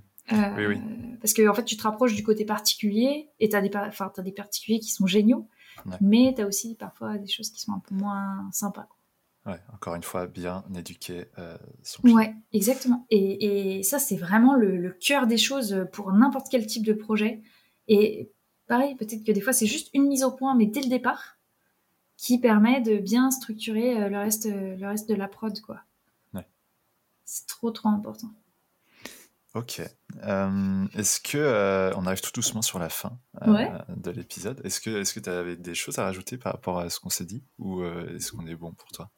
oui, 0.56 0.66
oui. 0.66 0.80
parce 1.20 1.32
que 1.32 1.46
en 1.48 1.54
fait 1.54 1.64
tu 1.64 1.76
te 1.76 1.82
rapproches 1.82 2.14
du 2.14 2.22
côté 2.22 2.44
particulier 2.44 3.30
et 3.40 3.48
tu 3.48 3.56
as 3.56 3.60
des 3.60 3.70
enfin 3.74 4.12
as 4.16 4.22
des 4.22 4.32
particuliers 4.32 4.78
qui 4.78 4.90
sont 4.90 5.06
géniaux 5.06 5.48
mais 6.02 6.34
tu 6.34 6.42
as 6.42 6.46
aussi 6.46 6.74
parfois 6.74 7.16
des 7.16 7.28
choses 7.28 7.50
qui 7.50 7.60
sont 7.60 7.72
un 7.72 7.78
peu 7.78 7.94
moins 7.94 8.46
sympas 8.52 8.88
encore 9.72 9.94
une 9.94 10.02
fois, 10.02 10.26
bien 10.26 10.64
éduquer 10.76 11.26
euh, 11.38 11.56
son 11.82 12.02
client. 12.02 12.16
Ouais, 12.16 12.34
exactement. 12.52 13.06
Et, 13.10 13.82
ça, 13.82 13.98
c'est 13.98 14.16
vraiment 14.16 14.54
le, 14.54 14.90
cœur 15.00 15.26
des 15.26 15.38
choses 15.38 15.86
pour 15.92 16.12
n'importe 16.12 16.48
quel 16.50 16.66
type 16.66 16.84
de 16.84 16.92
projet. 16.92 17.40
Et 17.86 18.30
pareil, 18.66 18.94
peut-être 18.96 19.24
que 19.24 19.32
des 19.32 19.40
fois, 19.40 19.52
c'est 19.52 19.66
juste 19.66 19.90
une 19.94 20.06
mise 20.06 20.24
au 20.24 20.30
point, 20.30 20.54
mais 20.54 20.66
dès 20.66 20.80
le 20.80 20.88
départ, 20.88 21.38
qui 22.16 22.38
permet 22.38 22.80
de 22.80 22.98
bien 22.98 23.30
structurer 23.30 24.02
euh, 24.02 24.08
le 24.08 24.18
reste, 24.18 24.46
le 24.46 24.86
reste 24.86 25.08
de 25.08 25.14
la 25.14 25.28
prod, 25.28 25.58
quoi. 25.60 25.80
C'est 27.30 27.46
trop, 27.46 27.70
trop 27.70 27.90
important. 27.90 28.30
Ok. 29.54 29.82
Euh, 30.22 30.86
est-ce 30.94 31.20
que 31.20 31.92
on 31.94 32.06
arrive 32.06 32.22
tout 32.22 32.30
doucement 32.34 32.62
sur 32.62 32.78
la 32.78 32.88
fin 32.88 33.18
de 33.44 34.10
l'épisode 34.10 34.62
Est-ce 34.64 34.80
que 34.80 34.88
est-ce 34.88 35.12
que 35.12 35.20
tu 35.20 35.28
avais 35.28 35.56
des 35.56 35.74
choses 35.74 35.98
à 35.98 36.04
rajouter 36.04 36.38
par 36.38 36.54
rapport 36.54 36.78
à 36.78 36.88
ce 36.88 36.98
qu'on 36.98 37.10
s'est 37.10 37.26
dit? 37.26 37.44
Ou 37.58 37.84
est-ce 37.84 38.32
qu'on 38.32 38.46
est 38.46 38.56
bon 38.56 38.72
pour 38.72 38.88
toi? 38.92 39.10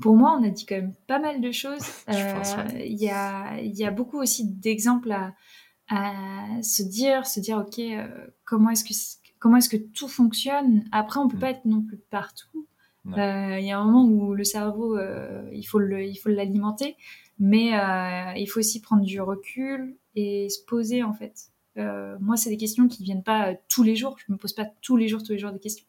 Pour 0.00 0.16
moi, 0.16 0.36
on 0.38 0.44
a 0.44 0.48
dit 0.48 0.66
quand 0.66 0.76
même 0.76 0.94
pas 1.06 1.18
mal 1.18 1.40
de 1.40 1.52
choses. 1.52 1.82
Euh, 2.08 2.64
il 2.84 3.00
y, 3.00 3.08
a, 3.08 3.60
y, 3.60 3.84
a, 3.84 3.90
beaucoup 3.90 4.18
aussi 4.18 4.44
d'exemples 4.44 5.12
à, 5.12 5.34
à, 5.88 6.62
se 6.62 6.82
dire, 6.82 7.26
se 7.26 7.38
dire, 7.40 7.58
ok, 7.58 7.78
euh, 7.78 8.08
comment 8.44 8.70
est-ce 8.70 8.84
que 8.84 8.94
comment 9.38 9.56
est-ce 9.56 9.68
que 9.68 9.76
tout 9.76 10.08
fonctionne? 10.08 10.84
Après, 10.92 11.20
on 11.20 11.28
peut 11.28 11.36
mm. 11.36 11.40
pas 11.40 11.50
être 11.50 11.64
non 11.64 11.82
plus 11.82 11.98
partout. 12.10 12.66
Euh, 13.06 13.58
il 13.58 13.64
y 13.64 13.70
a 13.70 13.78
un 13.78 13.84
moment 13.84 14.04
où 14.04 14.34
le 14.34 14.44
cerveau, 14.44 14.98
il 15.52 15.62
faut 15.62 15.78
le, 15.78 16.04
il 16.04 16.16
faut 16.16 16.28
l'alimenter, 16.28 16.96
mais 17.38 17.70
il 18.36 18.46
faut 18.46 18.60
aussi 18.60 18.80
prendre 18.80 19.04
du 19.04 19.20
recul 19.20 19.96
et 20.16 20.48
se 20.48 20.62
poser 20.64 21.02
en 21.02 21.12
fait. 21.12 21.50
moi, 21.76 22.36
c'est 22.36 22.50
des 22.50 22.58
questions 22.58 22.88
qui 22.88 23.02
ne 23.02 23.06
viennent 23.06 23.22
pas 23.22 23.54
tous 23.68 23.82
les 23.82 23.96
jours. 23.96 24.16
Je 24.18 24.24
ne 24.28 24.34
me 24.34 24.38
pose 24.38 24.52
pas 24.52 24.66
tous 24.82 24.96
les 24.96 25.08
jours, 25.08 25.22
tous 25.22 25.32
les 25.32 25.38
jours 25.38 25.52
des 25.52 25.60
questions. 25.60 25.86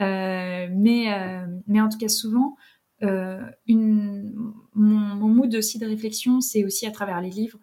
Mm. 0.00 0.68
mais, 0.76 1.46
mais 1.66 1.80
en 1.80 1.88
tout 1.88 1.98
cas, 1.98 2.08
souvent, 2.08 2.56
une, 3.00 4.52
mon, 4.74 5.28
mood 5.28 5.54
aussi 5.54 5.78
de 5.78 5.86
réflexion, 5.86 6.40
c'est 6.40 6.64
aussi 6.64 6.86
à 6.86 6.90
travers 6.90 7.20
les 7.20 7.30
livres, 7.30 7.58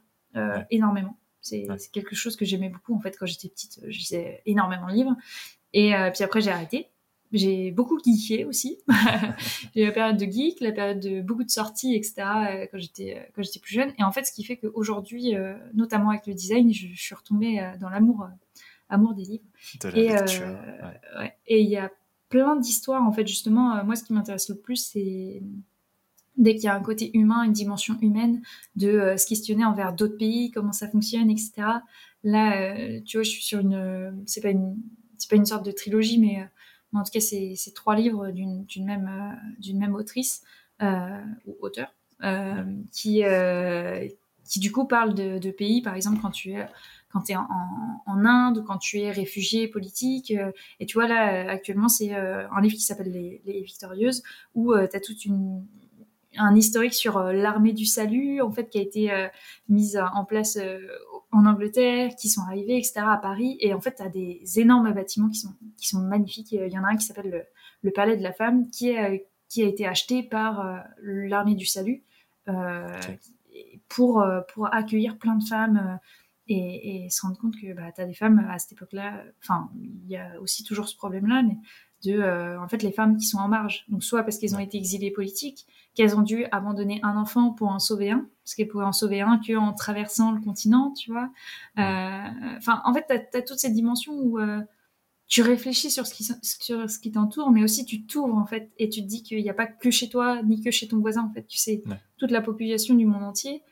énormément. 0.70 1.18
C'est 1.42 1.68
quelque 1.92 2.16
chose 2.16 2.36
que 2.36 2.46
j'aimais 2.46 2.70
beaucoup 2.70 2.96
en 2.96 3.00
fait 3.00 3.18
quand 3.18 3.26
j'étais 3.26 3.50
petite. 3.50 3.80
Je 3.88 3.98
lisais 3.98 4.42
énormément 4.46 4.88
de 4.88 4.94
livres. 4.94 5.16
Et 5.74 5.94
puis 6.14 6.24
après, 6.24 6.42
j'ai 6.42 6.52
arrêté 6.52 6.90
j'ai 7.34 7.72
beaucoup 7.72 8.00
geeké 8.00 8.46
aussi. 8.46 8.80
j'ai 9.76 9.82
eu 9.82 9.86
la 9.86 9.92
période 9.92 10.18
de 10.18 10.26
geek, 10.26 10.62
la 10.62 10.72
période 10.72 11.00
de 11.00 11.22
beaucoup 11.22 11.44
de 11.44 11.50
sorties, 11.50 11.96
etc. 11.96 12.14
Euh, 12.20 12.68
quand 12.72 12.78
j'étais 12.78 13.18
euh, 13.18 13.32
quand 13.36 13.42
j'étais 13.42 13.60
plus 13.60 13.74
jeune. 13.74 13.92
Et 13.98 14.04
en 14.04 14.12
fait, 14.12 14.24
ce 14.24 14.32
qui 14.32 14.44
fait 14.44 14.58
qu'aujourd'hui, 14.58 15.36
euh, 15.36 15.56
notamment 15.74 16.12
avec 16.12 16.28
le 16.28 16.36
design, 16.36 16.72
je, 16.72 16.88
suis 16.96 17.16
retombée 17.16 17.74
dans 17.80 17.90
l'amour 17.90 18.28
amour 18.90 19.16
des 19.16 19.24
livres. 19.24 19.44
et 19.96 20.12
et 21.48 21.62
il 21.62 21.70
y 21.70 21.78
a 21.78 21.92
plein 22.34 22.56
d'histoires 22.56 23.04
en 23.04 23.12
fait 23.12 23.28
justement. 23.28 23.84
moi, 23.86 23.96
ce 23.96 24.04
qui 24.04 24.14
m'intéresse 24.14 24.50
le 24.50 24.56
plus, 24.56 24.78
c'est 24.78 25.44
dès 26.36 26.56
qu'il 26.56 26.64
y 26.64 26.68
a 26.68 26.76
un 26.76 26.82
côté 26.82 27.16
humain, 27.16 27.44
une 27.44 27.54
dimension 27.54 27.96
humaine, 28.02 28.42
de 28.76 29.14
se 29.18 29.28
questionner 29.28 29.64
envers 29.64 29.94
d'autres 29.94 30.18
pays, 30.18 30.50
comment 30.50 30.72
ça 30.72 30.90
fonctionne, 30.90 31.30
etc. 31.30 31.52
Là, 32.24 33.02
tu 33.02 33.18
vois, 33.18 33.24
je 33.24 33.30
suis 33.30 33.44
sur 33.44 33.60
une, 33.60 34.24
c'est 34.26 34.42
pas 34.42 34.50
une, 34.50 34.76
c'est 35.20 35.30
pas 35.30 35.36
une 35.36 35.46
sorte 35.46 35.64
de 35.64 35.72
trilogie, 35.72 36.18
mais 36.18 36.44
en 37.00 37.04
tout 37.04 37.12
cas, 37.12 37.20
c'est 37.20 37.74
trois 37.74 37.96
livres 37.96 38.30
d'une 38.32 38.66
même, 38.80 39.10
euh, 39.10 39.74
même 39.74 39.96
autrice 39.96 40.44
euh, 40.82 41.22
ou 41.46 41.58
auteur 41.62 41.94
euh, 42.24 42.64
qui, 42.92 43.24
qui, 44.46 44.60
du 44.60 44.72
coup, 44.72 44.86
parle 44.86 45.14
de, 45.14 45.52
pays, 45.52 45.82
par 45.82 45.96
exemple, 45.96 46.20
quand 46.22 46.32
tu 46.32 46.52
es 46.52 46.68
quand 47.14 47.30
es 47.30 47.36
en, 47.36 47.48
en, 48.06 48.26
Inde 48.26 48.58
ou 48.58 48.64
quand 48.64 48.78
tu 48.78 49.00
es 49.00 49.12
réfugié 49.12 49.68
politique. 49.68 50.34
et 50.80 50.86
tu 50.86 50.96
vois, 50.96 51.08
là, 51.08 51.50
actuellement, 51.50 51.88
c'est 51.88 52.14
un 52.14 52.62
livre 52.62 52.76
qui 52.76 52.82
s'appelle 52.82 53.12
les, 53.12 53.42
les, 53.46 53.62
Victorieuses, 53.62 54.24
où 54.56 54.74
tu 54.76 54.96
as 54.96 55.00
toute 55.00 55.24
une, 55.26 55.66
un 56.38 56.56
historique 56.56 56.94
sur 56.94 57.20
l'armée 57.20 57.74
du 57.74 57.86
salut, 57.86 58.42
en 58.42 58.52
fait, 58.52 58.70
qui 58.70 58.80
a 58.80 58.82
été 58.82 59.28
mise 59.70 60.02
en 60.14 60.26
place 60.26 60.58
en 61.34 61.46
Angleterre, 61.46 62.16
qui 62.16 62.30
sont 62.30 62.42
arrivés, 62.42 62.78
etc., 62.78 63.02
à 63.08 63.18
Paris. 63.18 63.58
Et 63.60 63.74
en 63.74 63.82
fait, 63.82 63.96
tu 63.96 64.04
as 64.04 64.10
des 64.10 64.42
énormes 64.58 64.92
bâtiments 64.94 65.30
qui 65.30 65.40
sont, 65.40 65.54
qui 65.78 65.88
sont 65.88 66.00
magnifiques. 66.00 66.52
Il 66.52 66.72
y 66.72 66.78
en 66.78 66.84
a 66.84 66.90
un 66.90 66.96
qui 66.96 67.06
s'appelle 67.06 67.46
le, 67.82 67.92
Palais 67.92 68.16
de 68.16 68.24
la 68.24 68.34
Femme, 68.34 68.70
qui, 68.70 68.90
est, 68.90 69.28
qui 69.50 69.64
a 69.64 69.68
été 69.68 69.86
acheté 69.88 70.24
par 70.24 70.66
euh, 70.66 70.78
l'armée 71.02 71.56
du 71.56 71.66
salut 71.66 72.04
euh, 72.48 72.88
pour, 73.90 74.22
euh, 74.22 74.42
pour 74.54 74.74
accueillir 74.74 75.18
plein 75.18 75.36
de 75.36 75.44
femmes 75.44 76.00
et, 76.48 77.08
se 77.10 77.22
rendre 77.22 77.38
compte 77.38 77.56
que 77.56 77.74
bah, 77.74 77.92
tu 77.94 78.02
as 78.02 78.06
des 78.06 78.14
femmes 78.14 78.46
à 78.50 78.60
cette 78.60 78.74
époque-là. 78.74 79.24
Enfin, 79.42 79.70
il 79.82 80.08
y 80.08 80.18
a 80.18 80.40
aussi 80.42 80.64
toujours 80.64 80.88
ce 80.88 80.96
problème-là, 80.96 81.44
mais 81.44 81.58
de 82.04 82.20
euh, 82.20 82.62
en 82.62 82.68
fait 82.68 82.84
les 82.84 82.92
femmes 82.92 83.18
qui 83.18 83.26
sont 83.26 83.38
en 83.38 83.48
marge. 83.48 83.86
Donc 83.88 84.04
soit 84.04 84.24
parce 84.24 84.38
qu'elles 84.38 84.56
ont 84.56 84.60
été 84.60 84.78
exilées 84.78 85.12
politiques, 85.12 85.66
qu'elles 85.96 86.16
ont 86.16 86.22
dû 86.22 86.46
abandonner 86.52 87.00
un 87.04 87.18
enfant 87.18 87.52
pour 87.52 87.70
en 87.70 87.80
sauver 87.80 88.12
un, 88.12 88.28
parce 88.44 88.56
qu'elles 88.56 88.68
pouvaient 88.68 88.84
en 88.84 88.92
sauver 88.92 89.22
un 89.22 89.40
qu'en 89.40 89.74
traversant 89.74 90.32
le 90.32 90.42
continent, 90.42 90.92
tu 90.92 91.12
vois. 91.12 91.30
Euh, 91.80 92.58
enfin, 92.58 92.82
en 92.86 92.94
fait, 92.94 93.06
tu 93.08 93.38
as, 93.38 93.42
toutes 93.42 93.60
ces 93.60 93.72
dimensions 93.72 94.14
où 94.14 94.40
euh, 94.40 94.62
tu 95.28 95.42
réfléchis 95.42 95.92
sur 95.92 96.06
ce 96.06 96.14
qui, 96.14 96.28
sur 96.42 96.90
ce 96.90 97.00
qui 97.00 97.12
t'entoure, 97.12 97.52
mais 97.52 97.64
aussi 97.64 97.86
tu 97.86 98.06
t'ouvres 98.06 98.36
en 98.36 98.46
fait 98.46 98.72
et 98.78 98.90
tu 98.90 99.02
te 99.02 99.08
dis 99.08 99.24
qu'il 99.24 99.42
n'y 99.42 99.50
a 99.50 99.54
pas 99.54 99.68
que 99.68 99.90
chez 99.90 100.10
toi 100.10 100.42
ni 100.44 100.62
que 100.62 100.72
chez 100.72 100.88
ton 100.88 101.00
voisin 101.00 101.24
en 101.24 101.34
fait. 101.34 101.48
Tu 101.48 101.58
sais, 101.58 101.82
toute 102.18 102.32
la 102.32 102.42
population 102.42 102.96
du 102.96 103.06
monde 103.06 103.24
entier. 103.24 103.64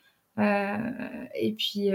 Et 0.41 1.53
puis, 1.57 1.91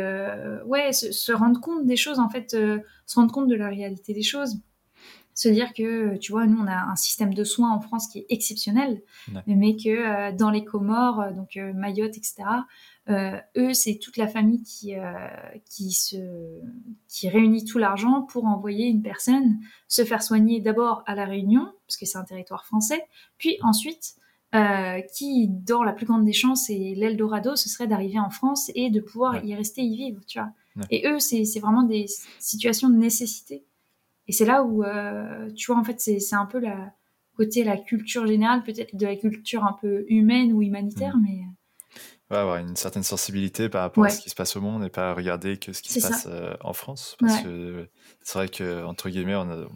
ouais, 0.64 0.92
se, 0.92 1.12
se, 1.12 1.32
rendre 1.32 1.60
compte 1.60 1.86
des 1.86 1.96
choses, 1.96 2.18
en 2.18 2.28
fait, 2.28 2.50
se 2.50 3.14
rendre 3.14 3.32
compte 3.32 3.48
de 3.48 3.56
la 3.56 3.68
réalité 3.68 4.14
des 4.14 4.22
choses 4.22 4.60
se 5.36 5.50
dire 5.50 5.74
que, 5.74 6.16
tu 6.16 6.32
vois, 6.32 6.46
nous, 6.46 6.58
on 6.58 6.66
a 6.66 6.90
un 6.90 6.96
système 6.96 7.34
de 7.34 7.44
soins 7.44 7.70
en 7.70 7.80
France 7.80 8.08
qui 8.08 8.20
est 8.20 8.26
exceptionnel, 8.30 9.02
mais 9.46 9.76
que 9.76 9.90
euh, 9.90 10.32
dans 10.32 10.50
les 10.50 10.64
Comores, 10.64 11.20
euh, 11.20 11.30
donc 11.32 11.58
euh, 11.58 11.74
Mayotte, 11.74 12.16
etc., 12.16 12.44
eux, 13.56 13.72
c'est 13.72 14.00
toute 14.02 14.16
la 14.16 14.26
famille 14.26 14.64
qui, 14.64 14.94
qui, 15.70 15.92
se, 15.92 16.16
qui 17.06 17.28
réunit 17.28 17.64
tout 17.64 17.78
l'argent 17.78 18.22
pour 18.22 18.46
envoyer 18.46 18.86
une 18.86 19.00
personne 19.00 19.60
se 19.86 20.04
faire 20.04 20.24
soigner 20.24 20.60
d'abord 20.60 21.04
à 21.06 21.14
La 21.14 21.24
Réunion, 21.24 21.72
parce 21.86 21.96
que 21.96 22.04
c'est 22.04 22.18
un 22.18 22.24
territoire 22.24 22.66
français, 22.66 23.00
puis 23.38 23.58
ensuite, 23.62 24.16
qui, 25.12 25.48
dans 25.48 25.82
la 25.82 25.92
plus 25.92 26.06
grande 26.06 26.24
des 26.24 26.32
chances, 26.32 26.70
et 26.70 26.94
l'Eldorado, 26.94 27.56
ce 27.56 27.68
serait 27.68 27.86
d'arriver 27.86 28.18
en 28.18 28.30
France 28.30 28.70
et 28.74 28.90
de 28.90 29.00
pouvoir 29.00 29.44
y 29.44 29.54
rester, 29.54 29.82
y 29.82 29.96
vivre, 29.96 30.20
tu 30.26 30.38
vois. 30.38 30.50
Et 30.90 31.06
eux, 31.06 31.18
c'est 31.18 31.60
vraiment 31.60 31.82
des 31.82 32.06
situations 32.38 32.88
de 32.88 32.96
nécessité 32.96 33.64
et 34.28 34.32
c'est 34.32 34.44
là 34.44 34.62
où, 34.62 34.82
euh, 34.82 35.50
tu 35.52 35.66
vois, 35.70 35.80
en 35.80 35.84
fait, 35.84 36.00
c'est 36.00 36.34
un 36.34 36.46
peu 36.46 36.58
la 36.58 36.92
côté 37.36 37.64
la 37.64 37.76
culture 37.76 38.26
générale, 38.26 38.62
peut-être 38.62 38.96
de 38.96 39.06
la 39.06 39.16
culture 39.16 39.64
un 39.64 39.74
peu 39.74 40.04
humaine 40.08 40.52
ou 40.52 40.62
humanitaire, 40.62 41.16
mm. 41.16 41.22
mais. 41.22 41.42
Ouais, 42.28 42.38
avoir 42.38 42.56
une 42.56 42.74
certaine 42.74 43.04
sensibilité 43.04 43.68
par 43.68 43.82
rapport 43.82 44.04
à 44.04 44.08
ce 44.08 44.20
qui 44.20 44.30
se 44.30 44.34
passe 44.34 44.56
au 44.56 44.60
monde 44.60 44.84
et 44.84 44.88
pas 44.88 45.14
regarder 45.14 45.58
que 45.58 45.72
ce 45.72 45.80
qui 45.80 45.92
se 45.92 46.08
passe 46.08 46.26
euh, 46.28 46.56
en 46.60 46.72
France. 46.72 47.16
Parce 47.20 47.40
que 47.42 47.88
c'est 48.20 48.38
vrai 48.38 48.48
que, 48.48 48.84
entre 48.84 49.10
guillemets, 49.10 49.36
on 49.36 49.48
a, 49.48 49.68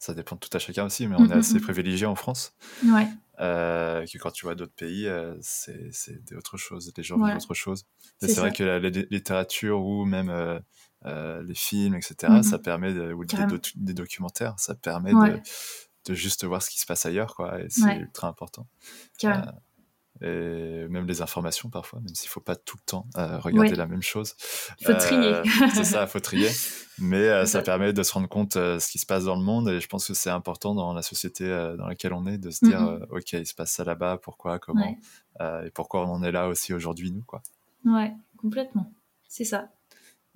ça 0.00 0.12
dépend 0.12 0.34
de 0.34 0.40
tout 0.40 0.50
à 0.52 0.58
chacun 0.58 0.86
aussi, 0.86 1.06
mais 1.06 1.14
on 1.16 1.26
est 1.26 1.28
mm-hmm, 1.28 1.38
assez 1.38 1.54
mm-hmm. 1.54 1.60
privilégié 1.60 2.06
en 2.06 2.16
France. 2.16 2.54
Ouais. 2.84 3.06
Euh, 3.38 4.06
que 4.06 4.18
quand 4.18 4.30
tu 4.30 4.46
vois 4.46 4.54
d'autres 4.54 4.74
pays, 4.74 5.10
c'est 5.40 6.34
autre 6.36 6.56
chose, 6.56 6.92
les 6.96 7.02
gens 7.02 7.16
vivent 7.16 7.36
autre 7.36 7.54
chose. 7.54 7.84
C'est 8.18 8.36
vrai 8.36 8.52
que 8.52 8.64
la, 8.64 8.78
littérature 8.78 9.84
ou 9.84 10.04
même 10.04 10.60
euh, 11.04 11.42
les 11.42 11.54
films, 11.54 11.94
etc. 11.94 12.32
Mhm. 12.32 12.42
Ça 12.42 12.58
permet, 12.58 12.92
de, 12.92 13.12
ou 13.12 13.24
des, 13.24 13.94
documentaires, 13.94 14.58
ça 14.58 14.74
permet 14.74 15.12
de, 15.12 15.40
de, 16.06 16.14
juste 16.14 16.44
voir 16.44 16.62
ce 16.62 16.70
qui 16.70 16.80
se 16.80 16.86
passe 16.86 17.06
ailleurs, 17.06 17.36
quoi. 17.36 17.60
Et 17.60 17.68
c'est 17.68 17.96
ultra 17.96 18.28
important. 18.28 18.66
Euh, 20.22 20.86
et 20.86 20.88
même 20.88 21.06
les 21.06 21.22
informations 21.22 21.68
parfois, 21.68 22.00
même 22.00 22.14
s'il 22.14 22.28
ne 22.28 22.30
faut 22.30 22.40
pas 22.40 22.56
tout 22.56 22.76
le 22.78 22.84
temps 22.86 23.06
euh, 23.16 23.38
regarder 23.38 23.76
la 23.76 23.86
même 23.86 24.02
chose. 24.02 24.34
Il 24.80 24.86
faut 24.86 24.94
trier. 24.94 25.42
c'est 25.74 25.84
ça, 25.84 26.02
il 26.02 26.08
faut 26.08 26.20
trier. 26.20 26.50
Mais 26.98 27.44
ça 27.46 27.62
permet 27.62 27.92
de 27.92 28.02
se 28.02 28.12
rendre 28.12 28.28
compte 28.28 28.54
ce 28.54 28.90
qui 28.90 28.98
se 28.98 29.06
passe 29.06 29.24
dans 29.24 29.36
le 29.36 29.42
monde. 29.42 29.68
Et 29.68 29.80
je 29.80 29.88
pense 29.88 30.06
que 30.06 30.14
c'est 30.14 30.30
important 30.30 30.74
dans 30.74 30.92
la 30.92 31.02
société 31.02 31.48
dans 31.76 31.86
laquelle 31.86 32.12
on 32.14 32.26
est 32.26 32.38
de 32.38 32.50
se 32.50 32.64
dire, 32.64 32.80
mhm. 32.80 33.06
OK, 33.10 33.32
il 33.34 33.46
se 33.46 33.54
passe 33.54 33.72
ça 33.72 33.84
là-bas, 33.84 34.18
pourquoi, 34.22 34.58
comment, 34.58 34.96
et 35.40 35.70
pourquoi 35.74 36.06
on 36.06 36.10
en 36.10 36.22
est 36.22 36.32
là 36.32 36.48
aussi 36.48 36.72
aujourd'hui, 36.72 37.12
nous. 37.12 37.22
Quoi. 37.22 37.42
Ouais, 37.84 38.12
complètement. 38.36 38.92
C'est 39.28 39.44
ça. 39.44 39.68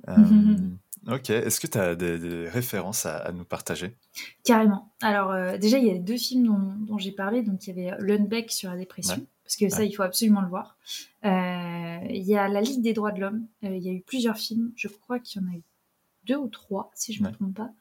Euh, 0.08 0.14
ok, 1.08 1.30
est-ce 1.30 1.60
que 1.60 1.66
tu 1.66 1.78
as 1.78 1.94
des, 1.94 2.48
références 2.48 3.06
à, 3.06 3.30
nous 3.32 3.44
partager? 3.44 3.96
Carrément. 4.44 4.92
Alors 5.02 5.30
euh, 5.30 5.58
déjà, 5.58 5.78
il 5.78 5.86
y 5.86 5.90
a 5.90 5.98
deux 5.98 6.16
films 6.16 6.46
dont, 6.86 6.98
j'ai 6.98 7.12
parlé. 7.12 7.42
Donc 7.42 7.66
il 7.66 7.76
y 7.76 7.88
avait 7.88 7.96
Lundbeck 8.00 8.50
sur 8.50 8.70
la 8.70 8.76
dépression, 8.76 9.26
parce 9.50 9.56
que 9.56 9.68
ça, 9.68 9.84
il 9.84 9.92
faut 9.92 10.04
absolument 10.04 10.42
le 10.42 10.48
voir. 10.48 10.78
Euh, 11.24 12.06
il 12.08 12.22
y 12.22 12.36
a 12.36 12.46
La 12.46 12.60
Ligue 12.60 12.82
des 12.82 12.92
droits 12.92 13.10
de 13.10 13.20
l'homme. 13.20 13.46
il 13.62 13.78
y 13.78 13.88
a 13.88 13.92
eu 13.92 14.02
plusieurs 14.02 14.36
films. 14.36 14.72
Je 14.76 14.86
crois 14.86 15.18
qu'il 15.18 15.42
y 15.42 15.44
en 15.44 15.48
a 15.48 15.56
eu 15.56 15.62
deux 16.24 16.36
ou 16.36 16.48
trois, 16.48 16.92
si 16.94 17.12
je 17.12 17.22
ne 17.22 17.28
me 17.28 17.32
trompe 17.32 17.56
pas. 17.56 17.72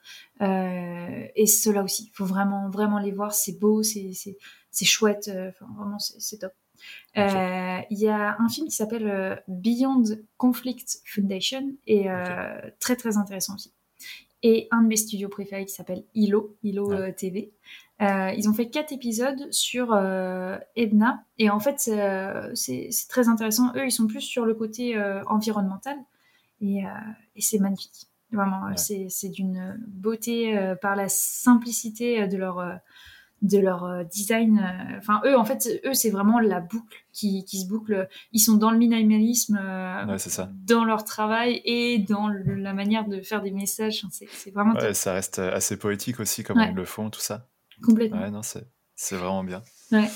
et 1.35 1.45
ceux-là 1.45 1.83
aussi, 1.83 2.05
il 2.05 2.15
faut 2.15 2.25
vraiment, 2.25 2.69
vraiment 2.69 2.97
les 2.97 3.11
voir. 3.11 3.33
C'est 3.33 3.59
beau, 3.59 3.83
c'est 3.83 4.85
chouette. 4.85 5.29
Vraiment, 5.59 5.99
c'est 5.99 6.39
top. 6.39 6.53
Euh, 7.17 7.79
il 7.89 7.99
y 7.99 8.07
a 8.07 8.37
un 8.39 8.49
film 8.49 8.67
qui 8.67 8.75
s'appelle 8.75 9.07
euh, 9.07 9.35
Beyond 9.47 10.03
Conflict 10.37 10.99
Foundation 11.05 11.75
et 11.87 12.09
euh, 12.09 12.59
très 12.79 12.95
très 12.95 13.17
intéressant 13.17 13.55
aussi. 13.55 13.73
Et 14.41 14.67
un 14.71 14.81
de 14.81 14.87
mes 14.87 14.95
studios 14.95 15.29
préférés 15.29 15.65
qui 15.65 15.73
s'appelle 15.73 16.03
ILO, 16.15 16.55
ILO 16.63 17.11
TV. 17.11 17.51
Ils 17.99 18.47
ont 18.49 18.53
fait 18.53 18.69
quatre 18.69 18.91
épisodes 18.91 19.51
sur 19.51 19.93
Edna 20.75 21.23
et 21.37 21.49
en 21.49 21.59
fait 21.59 21.79
c'est 22.53 22.89
très 23.09 23.27
intéressant. 23.27 23.73
Eux 23.75 23.85
ils 23.85 23.91
sont 23.91 24.07
plus 24.07 24.21
sur 24.21 24.45
le 24.45 24.53
côté 24.53 24.97
environnemental 25.27 25.97
et, 26.61 26.83
et 27.35 27.41
c'est 27.41 27.59
magnifique. 27.59 28.07
Vraiment, 28.31 28.75
c'est 28.75 29.29
d'une 29.29 29.77
beauté 29.87 30.75
par 30.81 30.95
la 30.95 31.09
simplicité 31.09 32.27
de 32.27 32.37
leur 32.37 32.79
de 33.41 33.57
leur 33.57 33.85
euh, 33.85 34.03
design. 34.03 34.59
Euh, 34.59 34.97
enfin, 34.97 35.21
eux, 35.25 35.37
en 35.37 35.45
fait, 35.45 35.67
eux, 35.85 35.93
c'est 35.93 36.09
vraiment 36.09 36.39
la 36.39 36.59
boucle 36.59 37.05
qui, 37.11 37.45
qui, 37.45 37.61
se 37.61 37.67
boucle. 37.67 38.07
Ils 38.31 38.39
sont 38.39 38.55
dans 38.55 38.71
le 38.71 38.77
minimalisme, 38.77 39.59
euh, 39.61 40.17
ça. 40.17 40.49
dans 40.65 40.83
leur 40.83 41.03
travail 41.03 41.61
et 41.65 41.99
dans 41.99 42.27
la 42.27 42.73
manière 42.73 43.07
de 43.07 43.21
faire 43.21 43.41
des 43.41 43.51
messages. 43.51 44.05
C'est 44.11 44.51
vraiment. 44.51 44.73
Ouais, 44.73 44.93
ça 44.93 45.13
reste 45.13 45.39
assez 45.39 45.77
poétique 45.77 46.19
aussi, 46.19 46.43
comme 46.43 46.59
ils 46.59 46.75
le 46.75 46.85
font, 46.85 47.09
tout 47.09 47.21
ça. 47.21 47.48
Complètement. 47.83 48.21
Ouais, 48.21 48.31
non, 48.31 48.41
c'est 48.43 49.15
vraiment 49.15 49.43
bien. 49.43 49.63
Ouais. 49.91 50.09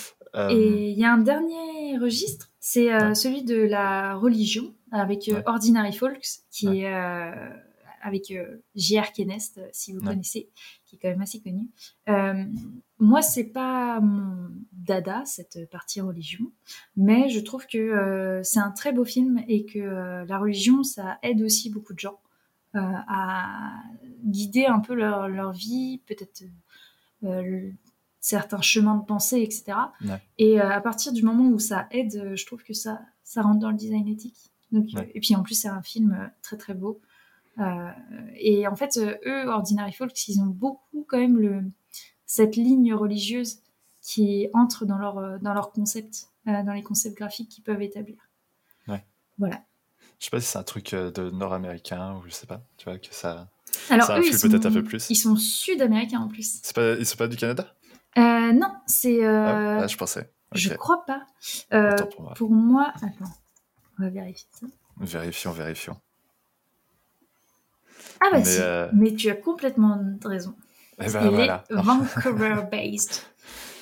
Et 0.49 0.89
il 0.89 0.97
y 0.97 1.05
a 1.05 1.13
un 1.13 1.19
dernier 1.19 1.97
registre, 1.99 2.51
c'est 2.59 2.87
celui 3.13 3.43
de 3.43 3.55
la 3.55 4.15
religion 4.15 4.73
avec 4.91 5.29
Ordinary 5.45 5.93
Folks, 5.93 6.39
qui 6.49 6.81
est 6.81 6.91
avec 8.03 8.33
J.R. 8.75 9.11
Kennest, 9.13 9.61
si 9.71 9.93
vous 9.93 10.01
connaissez, 10.01 10.49
qui 10.85 10.97
est 10.97 10.99
quand 10.99 11.09
même 11.09 11.21
assez 11.21 11.41
connu. 11.41 11.69
Euh, 12.09 12.43
moi, 12.99 13.21
c'est 13.21 13.45
pas 13.45 13.99
mon 14.01 14.49
dada, 14.71 15.23
cette 15.25 15.69
partie 15.71 16.01
religion, 16.01 16.51
mais 16.95 17.29
je 17.29 17.39
trouve 17.39 17.65
que 17.65 17.77
euh, 17.77 18.43
c'est 18.43 18.59
un 18.59 18.71
très 18.71 18.91
beau 18.91 19.05
film 19.05 19.43
et 19.47 19.65
que 19.65 19.79
euh, 19.79 20.25
la 20.25 20.37
religion, 20.37 20.83
ça 20.83 21.17
aide 21.23 21.41
aussi 21.41 21.69
beaucoup 21.69 21.93
de 21.93 21.99
gens 21.99 22.19
à 22.75 23.83
guider 24.23 24.65
un 24.65 24.79
peu 24.79 24.95
leur, 24.95 25.29
leur 25.29 25.51
vie, 25.51 26.01
peut-être 26.07 26.41
certains 28.19 28.61
chemins 28.61 28.95
de 28.95 29.05
pensée, 29.05 29.41
etc. 29.41 29.77
Et 30.37 30.59
à 30.59 30.81
partir 30.81 31.13
du 31.13 31.23
moment 31.23 31.49
où 31.49 31.59
ça 31.59 31.87
aide, 31.91 32.33
je 32.35 32.45
trouve 32.45 32.63
que 32.63 32.73
ça, 32.73 33.01
ça 33.23 33.41
rentre 33.41 33.59
dans 33.59 33.71
le 33.71 33.77
design 33.77 34.07
éthique. 34.07 34.51
Donc, 34.71 34.87
Et 35.13 35.19
puis 35.19 35.35
en 35.35 35.43
plus, 35.43 35.55
c'est 35.55 35.67
un 35.67 35.81
film 35.81 36.31
très 36.41 36.57
très 36.57 36.73
beau. 36.73 37.01
et 38.35 38.67
en 38.67 38.75
fait, 38.75 38.97
eux, 39.25 39.47
Ordinary 39.47 39.93
Folks, 39.93 40.27
ils 40.27 40.39
ont 40.39 40.47
beaucoup 40.47 41.05
quand 41.07 41.19
même 41.19 41.37
le, 41.37 41.63
cette 42.25 42.55
ligne 42.55 42.93
religieuse 42.93 43.59
qui 44.01 44.49
entre 44.53 44.85
dans 44.85 44.97
leur, 44.97 45.39
dans 45.39 45.53
leur 45.53 45.71
concept, 45.71 46.29
dans 46.45 46.73
les 46.73 46.83
concepts 46.83 47.17
graphiques 47.17 47.49
qu'ils 47.49 47.63
peuvent 47.63 47.81
établir. 47.81 48.17
Ouais. 48.87 49.05
Voilà. 49.37 49.63
Je 50.19 50.25
sais 50.25 50.31
pas 50.31 50.39
si 50.39 50.47
c'est 50.47 50.57
un 50.57 50.63
truc 50.63 50.93
euh, 50.93 51.11
de 51.11 51.29
nord-américain 51.31 52.15
ou 52.15 52.23
je 52.25 52.31
sais 52.31 52.47
pas, 52.47 52.61
tu 52.77 52.85
vois, 52.85 52.97
que 52.97 53.13
ça, 53.13 53.49
Alors, 53.89 54.07
ça 54.07 54.15
eux, 54.15 54.19
influe 54.19 54.31
ils 54.33 54.49
peut-être 54.49 54.63
sont- 54.63 54.69
un 54.69 54.73
peu 54.73 54.83
plus. 54.83 55.09
Ils 55.09 55.15
sont 55.15 55.35
sud-américains 55.35 56.19
en 56.19 56.27
plus. 56.27 56.59
C'est 56.63 56.75
pas, 56.75 56.93
ils 56.93 57.05
sont 57.05 57.17
pas 57.17 57.27
du 57.27 57.35
Canada? 57.37 57.73
Euh, 58.17 58.51
non, 58.53 58.71
c'est. 58.87 59.23
euh, 59.25 59.77
ah, 59.79 59.83
ah, 59.83 59.87
je 59.87 59.97
pensais. 59.97 60.31
Je 60.53 60.73
crois 60.73 61.03
pas. 61.05 61.23
Euh, 61.73 61.95
pour 61.95 62.21
moi. 62.21 62.33
pour 62.35 62.51
moi. 62.51 62.93
Attends, 62.97 63.31
on 63.99 64.03
va 64.03 64.09
vérifier 64.09 64.47
ça. 64.51 64.67
Vérifions, 64.99 65.51
vérifions. 65.51 65.97
Ah 68.21 68.27
bah 68.31 68.37
Mais, 68.39 68.45
si, 68.45 68.59
mais 68.93 69.13
tu 69.15 69.29
as 69.29 69.35
complètement 69.35 69.99
raison. 70.23 70.55
Il 71.01 71.11
ben 71.11 71.39
est. 71.39 71.73
Vancouver-based. 71.73 73.21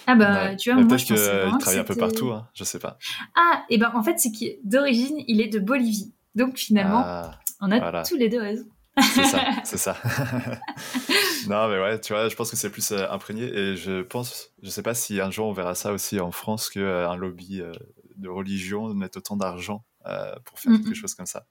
Ah 0.08 0.16
bah, 0.16 0.32
Ouais. 0.46 0.56
tu 0.56 0.72
vois, 0.72 0.82
Mais 0.82 0.88
moi 0.88 0.98
je 0.98 1.14
vraiment 1.14 1.52
qu'il 1.52 1.58
travaille 1.60 1.80
un 1.80 1.84
peu 1.84 1.96
partout, 1.96 2.32
hein, 2.32 2.48
je 2.54 2.64
sais 2.64 2.80
pas. 2.80 2.98
Ah, 3.36 3.64
et 3.70 3.78
ben 3.78 3.92
en 3.94 4.02
fait, 4.02 4.18
c'est 4.20 4.32
que 4.32 4.46
d'origine, 4.64 5.18
il 5.28 5.42
est 5.42 5.48
de 5.50 5.60
Bolivie. 5.60 6.14
Donc 6.36 6.58
finalement, 6.58 7.04
Ah, 7.06 7.40
on 7.60 7.70
a 7.72 7.78
voilà. 7.80 8.04
tous 8.04 8.16
les 8.16 8.30
deux 8.30 8.40
raison. 8.42 8.66
C'est 9.00 9.24
ça, 9.24 9.46
c'est 9.64 9.78
ça. 9.78 9.98
non, 11.48 11.68
mais 11.70 11.80
ouais, 11.80 12.00
tu 12.00 12.14
vois, 12.14 12.28
je 12.30 12.36
pense 12.36 12.50
que 12.52 12.56
c'est 12.58 12.70
plus 12.70 12.92
euh, 12.92 13.10
imprégné 13.10 13.44
et 13.44 13.76
je 13.78 14.02
pense, 14.02 14.52
je 14.62 14.70
sais 14.70 14.84
pas 14.84 14.94
si 14.94 15.20
un 15.22 15.32
jour 15.32 15.48
on 15.48 15.54
verra 15.54 15.76
ça 15.76 15.92
aussi 15.94 16.20
en 16.20 16.32
France 16.32 16.70
que 16.70 16.80
euh, 16.80 17.10
lobby 17.16 17.62
euh, 17.62 17.72
de 18.18 18.30
religion 18.30 18.94
mette 18.94 19.18
autant 19.18 19.36
d'argent 19.38 19.84
euh, 20.08 20.36
pour 20.46 20.60
faire 20.60 20.74
quelque 20.74 20.94
chose 20.94 21.16
comme 21.16 21.26
ça. 21.26 21.46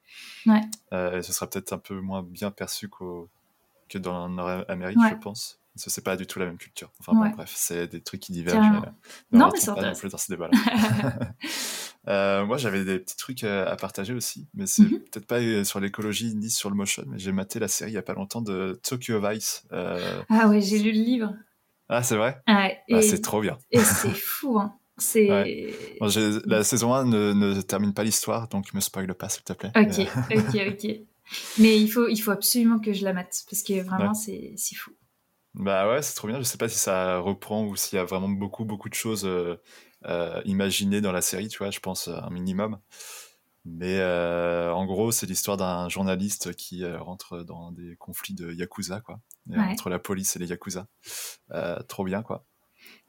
Ouais. 0.46 0.60
Et 0.92 1.22
ce 1.22 1.32
sera 1.32 1.48
peut-être 1.48 1.72
un 1.72 1.78
peu 1.78 2.00
moins 2.00 2.22
bien 2.22 2.50
perçu 2.50 2.88
qu'au- 2.88 3.28
que 3.88 3.98
dans 3.98 4.28
Ouais. 4.96 5.10
je 5.10 5.14
pense. 5.16 5.56
Parce 5.74 5.84
que 5.84 5.90
c'est 5.90 6.02
pas 6.04 6.16
du 6.16 6.26
tout 6.26 6.38
la 6.40 6.46
même 6.46 6.58
culture. 6.58 6.90
Enfin 7.00 7.12
bon, 7.12 7.28
bref, 7.30 7.52
c'est 7.54 7.86
des 7.86 8.00
trucs 8.00 8.20
qui 8.20 8.32
divergent. 8.32 8.58
Mais, 9.30 9.38
Non, 9.38 9.46
on 9.46 9.50
mais 9.52 9.58
c'est 9.60 9.72
pas 9.72 9.82
non 9.82 9.94
plus 9.94 10.08
dans 10.10 10.18
ce 10.18 10.30
débat-là. 10.32 10.50
Euh, 12.08 12.46
moi, 12.46 12.56
j'avais 12.56 12.84
des 12.84 12.98
petits 12.98 13.16
trucs 13.16 13.44
euh, 13.44 13.66
à 13.66 13.76
partager 13.76 14.14
aussi, 14.14 14.48
mais 14.54 14.66
c'est 14.66 14.84
Mhm. 14.84 15.00
peut-être 15.10 15.26
pas 15.26 15.38
euh, 15.40 15.64
sur 15.64 15.80
l'écologie 15.80 16.34
ni 16.34 16.50
sur 16.50 16.70
le 16.70 16.76
motion, 16.76 17.04
mais 17.06 17.18
j'ai 17.18 17.32
maté 17.32 17.58
la 17.58 17.68
série 17.68 17.90
il 17.92 17.94
y 17.94 17.98
a 17.98 18.02
pas 18.02 18.14
longtemps 18.14 18.40
de 18.42 18.78
Tokyo 18.82 19.20
Vice. 19.20 19.64
Euh, 19.72 20.22
Ah 20.30 20.48
ouais, 20.48 20.60
j'ai 20.60 20.78
lu 20.78 20.92
le 20.92 20.98
livre. 21.04 21.34
Ah, 21.88 22.02
c'est 22.02 22.16
vrai? 22.16 22.40
Ah, 22.46 22.70
Ah, 22.92 23.02
C'est 23.02 23.20
trop 23.20 23.40
bien. 23.40 23.58
et 23.70 23.84
c'est 23.84 24.12
fou, 24.14 24.58
hein. 24.58 24.74
Bon, 26.00 26.08
j'ai- 26.08 26.40
la 26.46 26.64
saison 26.64 26.94
1 26.94 27.04
ne, 27.04 27.32
ne 27.32 27.60
termine 27.60 27.92
pas 27.94 28.04
l'histoire, 28.04 28.48
donc 28.48 28.72
me 28.74 28.80
spoil 28.80 29.12
pas, 29.14 29.28
s'il 29.28 29.42
te 29.42 29.52
plaît. 29.52 29.70
Ok, 29.76 30.00
ok, 30.30 30.56
ok. 30.68 30.90
Mais 31.58 31.80
il 31.80 31.88
faut, 31.88 32.08
il 32.08 32.16
faut 32.18 32.30
absolument 32.32 32.80
que 32.80 32.92
je 32.92 33.04
la 33.04 33.12
mate 33.12 33.44
parce 33.48 33.62
que 33.62 33.80
vraiment, 33.82 34.14
Ouais. 34.14 34.18
c'est 34.20 34.54
c'est 34.56 34.74
fou. 34.74 34.92
Bah 35.54 35.88
ouais, 35.88 36.00
c'est 36.02 36.14
trop 36.14 36.28
bien. 36.28 36.38
Je 36.38 36.44
sais 36.44 36.58
pas 36.58 36.68
si 36.68 36.78
ça 36.78 37.18
reprend 37.18 37.64
ou 37.66 37.76
s'il 37.76 37.96
y 37.96 37.98
a 38.00 38.04
vraiment 38.04 38.28
beaucoup, 38.28 38.64
beaucoup 38.64 38.88
de 38.88 38.94
choses 38.94 39.24
euh, 39.24 39.56
euh, 40.06 40.40
imaginées 40.44 41.00
dans 41.00 41.12
la 41.12 41.22
série, 41.22 41.48
tu 41.48 41.58
vois, 41.58 41.70
je 41.70 41.80
pense 41.80 42.08
euh, 42.08 42.16
un 42.22 42.30
minimum. 42.30 42.78
Mais 43.66 43.98
euh, 44.00 44.72
en 44.72 44.86
gros, 44.86 45.12
c'est 45.12 45.26
l'histoire 45.26 45.56
d'un 45.58 45.88
journaliste 45.90 46.54
qui 46.54 46.82
euh, 46.82 46.98
rentre 46.98 47.42
dans 47.44 47.72
des 47.72 47.94
conflits 47.96 48.32
de 48.34 48.52
Yakuza, 48.52 49.00
quoi. 49.00 49.20
Ouais. 49.48 49.58
Entre 49.58 49.90
la 49.90 49.98
police 49.98 50.36
et 50.36 50.38
les 50.38 50.46
Yakuza. 50.46 50.86
Trop 51.88 52.04
bien, 52.04 52.22
quoi. 52.22 52.44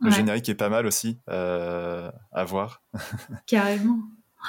Le 0.01 0.09
Ouais, 0.09 0.15
générique 0.15 0.49
est 0.49 0.55
pas 0.55 0.69
mal 0.69 0.85
aussi 0.85 1.19
à 1.27 2.43
voir. 2.45 2.83
carrément. 3.47 3.99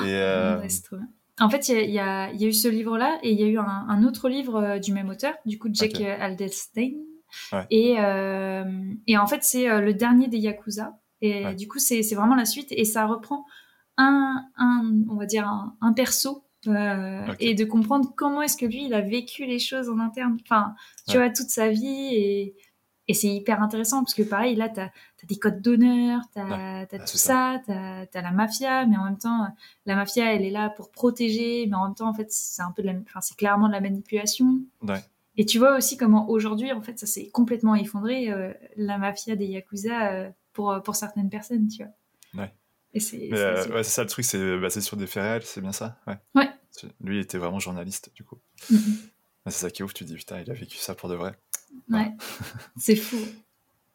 Et 0.00 0.04
Ouais, 0.04 0.68
c'est 0.68 0.82
trop 0.82 0.96
bien. 0.96 1.08
En 1.40 1.48
fait, 1.48 1.68
il 1.68 1.90
y 1.90 1.98
a, 1.98 2.32
y 2.32 2.38
y 2.42 2.46
eu 2.46 2.52
ce 2.52 2.68
livre-là 2.68 3.18
et 3.22 3.30
il 3.30 3.40
y 3.40 3.44
a 3.44 3.46
eu 3.46 3.58
un, 3.58 3.64
un 3.64 4.04
autre 4.04 4.28
livre 4.28 4.78
du 4.78 4.92
même 4.92 5.08
auteur, 5.08 5.34
du 5.46 5.58
coup 5.58 5.68
Jack 5.72 5.94
Ok. 5.94 6.00
euh, 6.00 6.16
Aldenstein. 6.18 6.94
Et, 7.70 7.92
et 9.06 9.18
en 9.18 9.26
fait, 9.26 9.42
c'est 9.44 9.80
le 9.80 9.94
dernier 9.94 10.28
des 10.28 10.38
Yakuza. 10.38 10.98
Et 11.22 11.44
Ouais. 11.46 11.54
du 11.54 11.66
coup, 11.68 11.78
c'est 11.78 12.02
vraiment 12.14 12.34
la 12.34 12.44
suite 12.44 12.68
et 12.72 12.84
ça 12.84 13.06
reprend 13.06 13.46
un, 13.96 14.44
un 14.56 14.92
on 15.08 15.14
va 15.16 15.24
dire, 15.26 15.46
un, 15.48 15.76
un 15.80 15.92
perso. 15.94 16.44
euh. 16.66 17.26
Et 17.40 17.54
de 17.54 17.64
comprendre 17.64 18.12
comment 18.16 18.42
est-ce 18.42 18.56
que 18.56 18.66
lui, 18.66 18.84
il 18.84 18.94
a 18.94 19.00
vécu 19.00 19.46
les 19.46 19.58
choses 19.58 19.88
en 19.88 19.98
interne. 19.98 20.36
Enfin, 20.44 20.74
tu 21.08 21.16
Ouais. 21.16 21.24
vois, 21.24 21.32
toute 21.32 21.48
sa 21.48 21.68
vie. 21.70 22.14
Et, 22.14 22.54
et 23.08 23.14
c'est 23.14 23.26
hyper 23.28 23.60
intéressant 23.62 23.98
parce 24.04 24.14
que 24.14 24.22
pareil, 24.22 24.54
là, 24.54 24.68
tu 24.68 24.78
as, 24.80 24.90
des 25.28 25.36
codes 25.36 25.60
d'honneur, 25.60 26.20
tu 26.32 26.38
as, 26.40 26.80
Ouais. 26.92 26.98
tout 26.98 27.16
ça, 27.16 27.60
tu 27.66 27.72
as, 27.72 28.06
la 28.14 28.30
mafia, 28.30 28.86
mais 28.86 28.96
en 28.96 29.04
même 29.04 29.18
temps, 29.18 29.46
la 29.86 29.94
mafia, 29.96 30.32
elle 30.34 30.44
est 30.44 30.50
là 30.50 30.70
pour 30.70 30.90
protéger, 30.92 31.66
mais 31.68 31.74
en 31.76 31.86
même 31.86 31.94
temps, 31.96 32.08
en 32.08 32.14
fait, 32.14 32.30
c'est 32.30 32.62
un 32.62 32.70
peu 32.72 32.82
de 32.82 32.88
la, 32.88 32.94
enfin, 33.06 33.20
c'est 33.20 33.36
clairement 33.36 33.66
de 33.68 33.72
la 33.72 33.80
manipulation. 33.80 34.60
ouais. 34.82 35.00
Et 35.36 35.46
tu 35.46 35.58
vois 35.58 35.76
aussi 35.76 35.96
comment 35.96 36.28
aujourd'hui, 36.28 36.72
en 36.72 36.82
fait, 36.82 36.98
ça 36.98 37.06
s'est 37.06 37.28
complètement 37.30 37.74
effondré, 37.74 38.30
euh, 38.30 38.52
la 38.76 38.98
mafia 38.98 39.34
des 39.34 39.46
Yakuza, 39.46 40.12
euh, 40.12 40.30
pour, 40.52 40.82
pour 40.82 40.96
certaines 40.96 41.30
personnes, 41.30 41.68
tu 41.68 41.82
vois. 41.84 42.42
Ouais. 42.42 42.54
Et 42.94 43.00
c'est 43.00 43.32
euh, 43.32 43.66
ouais, 43.74 43.82
c'est 43.84 43.90
ça 43.90 44.02
le 44.02 44.08
truc, 44.08 44.24
c'est 44.24 44.58
basé 44.58 44.80
sur 44.80 44.96
des 44.96 45.06
faits 45.06 45.22
réels, 45.22 45.42
c'est 45.44 45.60
bien 45.60 45.72
ça? 45.72 45.98
Ouais. 46.06 46.18
Lui, 47.00 47.16
il 47.18 47.20
était 47.20 47.38
vraiment 47.38 47.58
journaliste, 47.58 48.12
du 48.14 48.24
coup. 48.24 48.40
Ouais, 48.70 48.78
C'est 49.46 49.52
ça 49.52 49.70
qui 49.70 49.82
est 49.82 49.84
ouf, 49.84 49.92
tu 49.94 50.04
te 50.04 50.08
dis, 50.08 50.16
putain, 50.16 50.40
il 50.40 50.50
a 50.50 50.54
vécu 50.54 50.76
ça 50.78 50.94
pour 50.94 51.08
de 51.08 51.14
vrai. 51.14 51.36
Ouais. 51.88 52.10
c'est 52.78 52.96
fou. 52.96 53.18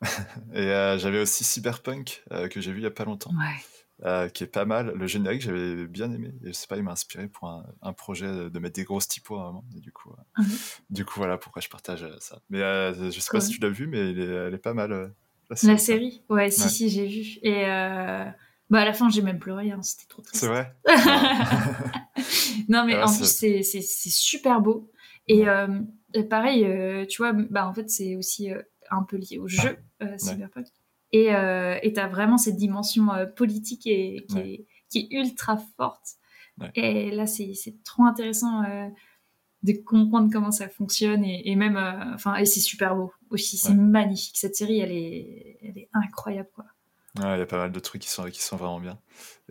Et 0.53 0.59
euh, 0.59 0.97
j'avais 0.99 1.19
aussi 1.19 1.43
Cyberpunk, 1.43 2.23
euh, 2.31 2.47
que 2.47 2.61
j'ai 2.61 2.71
vu 2.71 2.79
il 2.79 2.83
y 2.83 2.87
a 2.87 2.91
pas 2.91 3.05
longtemps, 3.05 3.31
Ouais. 3.31 4.05
euh, 4.05 4.29
qui 4.29 4.43
est 4.43 4.47
pas 4.47 4.65
mal. 4.65 4.93
Le 4.95 5.07
générique, 5.07 5.41
j'avais 5.41 5.87
bien 5.87 6.11
aimé. 6.11 6.33
Et 6.43 6.47
je 6.47 6.53
sais 6.53 6.67
pas, 6.67 6.77
il 6.77 6.83
m'a 6.83 6.91
inspiré 6.91 7.27
pour 7.27 7.49
un, 7.49 7.65
un 7.81 7.93
projet 7.93 8.27
de, 8.27 8.59
mettre 8.59 8.75
des 8.75 8.83
grosses 8.83 9.07
typos 9.07 9.37
à 9.37 9.41
un 9.43 9.45
moment. 9.53 9.65
Et 9.75 9.79
du 9.79 9.91
coup, 9.91 10.11
euh, 10.11 10.41
Mhm. 10.43 10.57
du 10.91 11.05
coup, 11.05 11.15
voilà 11.19 11.37
pourquoi 11.37 11.61
je 11.61 11.69
partage 11.69 12.03
euh, 12.03 12.15
ça. 12.19 12.41
Mais 12.49 12.61
euh, 12.61 13.11
je 13.11 13.19
sais 13.19 13.29
pas 13.31 13.41
si 13.41 13.53
tu 13.53 13.59
l'as 13.61 13.69
vu, 13.69 13.87
mais 13.87 14.11
il 14.11 14.19
est- 14.19 14.25
elle 14.25 14.53
est 14.53 14.59
pas 14.59 14.73
mal. 14.75 15.13
La 15.63 15.77
série 15.77 16.21
Ouais, 16.29 16.51
si, 16.51 16.63
Ouais. 16.63 16.69
si, 16.69 16.89
j'ai 16.89 17.05
vu. 17.07 17.39
Et 17.41 17.65
euh, 17.65 18.25
bah, 18.69 18.79
à 18.81 18.85
la 18.85 18.93
fin, 18.93 19.09
j'ai 19.09 19.21
même 19.21 19.39
pleuré, 19.39 19.71
hein, 19.71 19.81
c'était 19.81 20.07
trop 20.07 20.21
triste. 20.21 20.41
C'est 20.41 20.47
vrai 20.47 20.73
non, 22.69 22.85
mais 22.85 22.95
Ah, 22.95 23.05
en 23.05 23.15
plus, 23.15 23.25
c'est- 23.25 23.61
super 24.11 24.61
beau. 24.61 24.91
Et 25.27 25.47
euh, 25.47 25.67
pareil, 26.29 26.63
euh, 26.65 27.05
tu 27.05 27.21
vois, 27.21 27.33
bah, 27.33 27.67
en 27.67 27.73
fait, 27.73 27.89
c'est 27.89 28.15
aussi 28.15 28.49
un 28.89 29.03
peu 29.03 29.17
lié 29.17 29.37
au 29.37 29.47
jeu 29.47 29.77
Cyberpunk. 30.17 30.67
Et 31.13 31.27
et 31.27 31.93
t'as 31.93 32.07
vraiment 32.07 32.37
cette 32.37 32.57
dimension 32.57 33.07
politique 33.35 33.87
et, 33.87 34.25
qui, 34.29 34.37
est, 34.39 34.65
qui 34.89 34.99
est 34.99 35.15
ultra 35.15 35.57
forte. 35.77 36.15
Et 36.75 37.11
là, 37.11 37.27
c'est 37.27 37.53
c'est 37.53 37.83
trop 37.83 38.03
intéressant 38.03 38.63
de 39.63 39.73
comprendre 39.73 40.29
comment 40.31 40.51
ça 40.51 40.69
fonctionne. 40.69 41.23
Et, 41.23 41.49
et 41.49 41.55
même, 41.55 41.77
euh, 41.77 42.13
enfin, 42.13 42.35
et 42.35 42.45
c'est 42.45 42.59
super 42.59 42.95
beau 42.95 43.11
aussi. 43.29 43.57
C'est 43.57 43.69
Ouais. 43.69 43.75
magnifique. 43.75 44.37
Cette 44.37 44.55
série, 44.55 44.79
elle 44.79 44.91
est, 44.91 45.57
elle 45.61 45.77
est 45.77 45.89
incroyable, 45.93 46.49
quoi. 46.53 46.65
Ouais, 47.19 47.35
il 47.35 47.39
y 47.39 47.41
a 47.41 47.45
pas 47.47 47.57
mal 47.57 47.71
de 47.71 47.79
trucs 47.79 48.01
qui 48.03 48.09
sont, 48.09 48.25
qui 48.25 48.41
sont 48.41 48.57
vraiment 48.57 48.79
bien. 48.79 48.99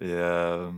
Et 0.01 0.13
euh, 0.13 0.71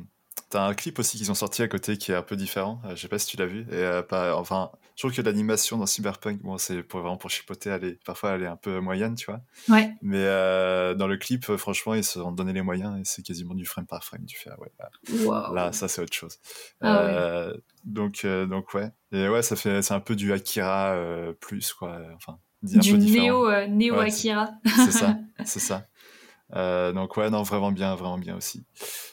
t'as 0.48 0.66
un 0.66 0.72
clip 0.74 0.98
aussi 0.98 1.18
qu'ils 1.18 1.30
ont 1.30 1.34
sorti 1.34 1.62
à 1.62 1.68
côté 1.68 1.98
qui 1.98 2.12
est 2.12 2.14
un 2.14 2.22
peu 2.22 2.36
différent. 2.36 2.80
Euh, 2.86 2.96
je 2.96 3.02
sais 3.02 3.08
pas 3.08 3.18
si 3.18 3.26
tu 3.26 3.36
l'as 3.36 3.46
vu. 3.46 3.62
Et 3.70 3.74
euh, 3.74 4.00
pas, 4.02 4.36
enfin, 4.36 4.70
je 4.98 5.02
trouve 5.04 5.14
que 5.14 5.22
l'animation 5.22 5.78
dans 5.78 5.86
Cyberpunk, 5.86 6.42
bon, 6.42 6.58
c'est 6.58 6.82
pour, 6.82 6.98
vraiment 6.98 7.16
pour 7.16 7.30
chipoter, 7.30 7.70
elle 7.70 7.84
est, 7.84 8.04
parfois 8.04 8.30
elle 8.30 8.42
est 8.42 8.48
un 8.48 8.56
peu 8.56 8.80
moyenne, 8.80 9.14
tu 9.14 9.26
vois. 9.26 9.40
Ouais. 9.68 9.94
Mais 10.02 10.24
euh, 10.24 10.96
dans 10.96 11.06
le 11.06 11.16
clip, 11.16 11.48
euh, 11.48 11.56
franchement, 11.56 11.94
ils 11.94 12.02
se 12.02 12.14
sont 12.14 12.32
donné 12.32 12.52
les 12.52 12.62
moyens 12.62 12.98
et 12.98 13.02
c'est 13.04 13.22
quasiment 13.22 13.54
du 13.54 13.64
frame 13.64 13.86
par 13.86 14.02
frame. 14.02 14.26
Tu 14.26 14.36
fais, 14.36 14.50
ah 14.50 14.58
ouais, 14.60 15.54
là, 15.54 15.70
ça 15.70 15.86
c'est 15.86 16.02
autre 16.02 16.12
chose. 16.12 16.40
Ah 16.80 17.04
ouais. 17.04 17.12
Euh, 17.12 17.54
donc, 17.84 18.26
donc 18.26 18.74
ouais. 18.74 18.90
Et 19.12 19.28
ouais, 19.28 19.42
ça 19.42 19.54
fait, 19.54 19.82
c'est 19.82 19.94
un 19.94 20.00
peu 20.00 20.16
du 20.16 20.32
Akira 20.32 20.98
plus, 21.38 21.72
quoi. 21.74 22.00
Enfin, 22.16 22.40
du 22.64 22.76
néo, 22.98 23.68
néo 23.68 23.94
Ouais, 23.98 24.06
Akira. 24.06 24.50
C'est 24.84 24.90
ça, 24.90 25.16
c'est 25.44 25.60
ça. 25.60 25.86
Euh, 26.56 26.92
donc 26.92 27.16
ouais, 27.16 27.30
non, 27.30 27.44
vraiment 27.44 27.70
bien, 27.70 27.94
vraiment 27.94 28.18
bien 28.18 28.36
aussi. 28.36 28.64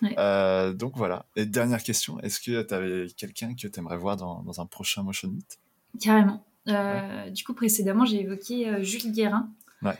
Ouais. 0.01 0.15
Euh, 0.17 0.73
donc 0.73 0.97
voilà. 0.97 1.27
Et 1.35 1.45
dernière 1.45 1.83
question, 1.83 2.19
est-ce 2.21 2.39
que 2.39 2.63
tu 2.63 2.73
avais 2.73 3.05
quelqu'un 3.15 3.53
que 3.53 3.67
tu 3.67 3.79
aimerais 3.79 3.97
voir 3.97 4.17
dans, 4.17 4.41
dans 4.41 4.61
un 4.61 4.65
prochain 4.65 5.03
Motion 5.03 5.29
Meet? 5.29 5.59
Carrément. 5.99 6.43
Euh, 6.67 7.29
Du 7.29 7.43
coup, 7.43 7.53
précédemment, 7.53 8.05
j'ai 8.05 8.21
évoqué 8.21 8.67
euh, 8.69 8.83
Jules 8.83 9.11
Guérin. 9.11 9.49
Ouais. 9.81 9.97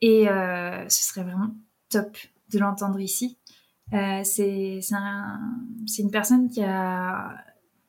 Et 0.00 0.28
euh, 0.28 0.88
ce 0.88 1.04
serait 1.04 1.22
vraiment 1.22 1.50
top 1.90 2.16
de 2.50 2.58
l'entendre 2.58 2.98
ici. 3.00 3.38
Euh, 3.92 4.20
c'est 4.24 4.80
c'est 4.82 4.94
un- 4.94 5.40
c'est 5.86 6.02
une 6.02 6.10
personne 6.10 6.50
qui 6.50 6.62
a 6.62 7.34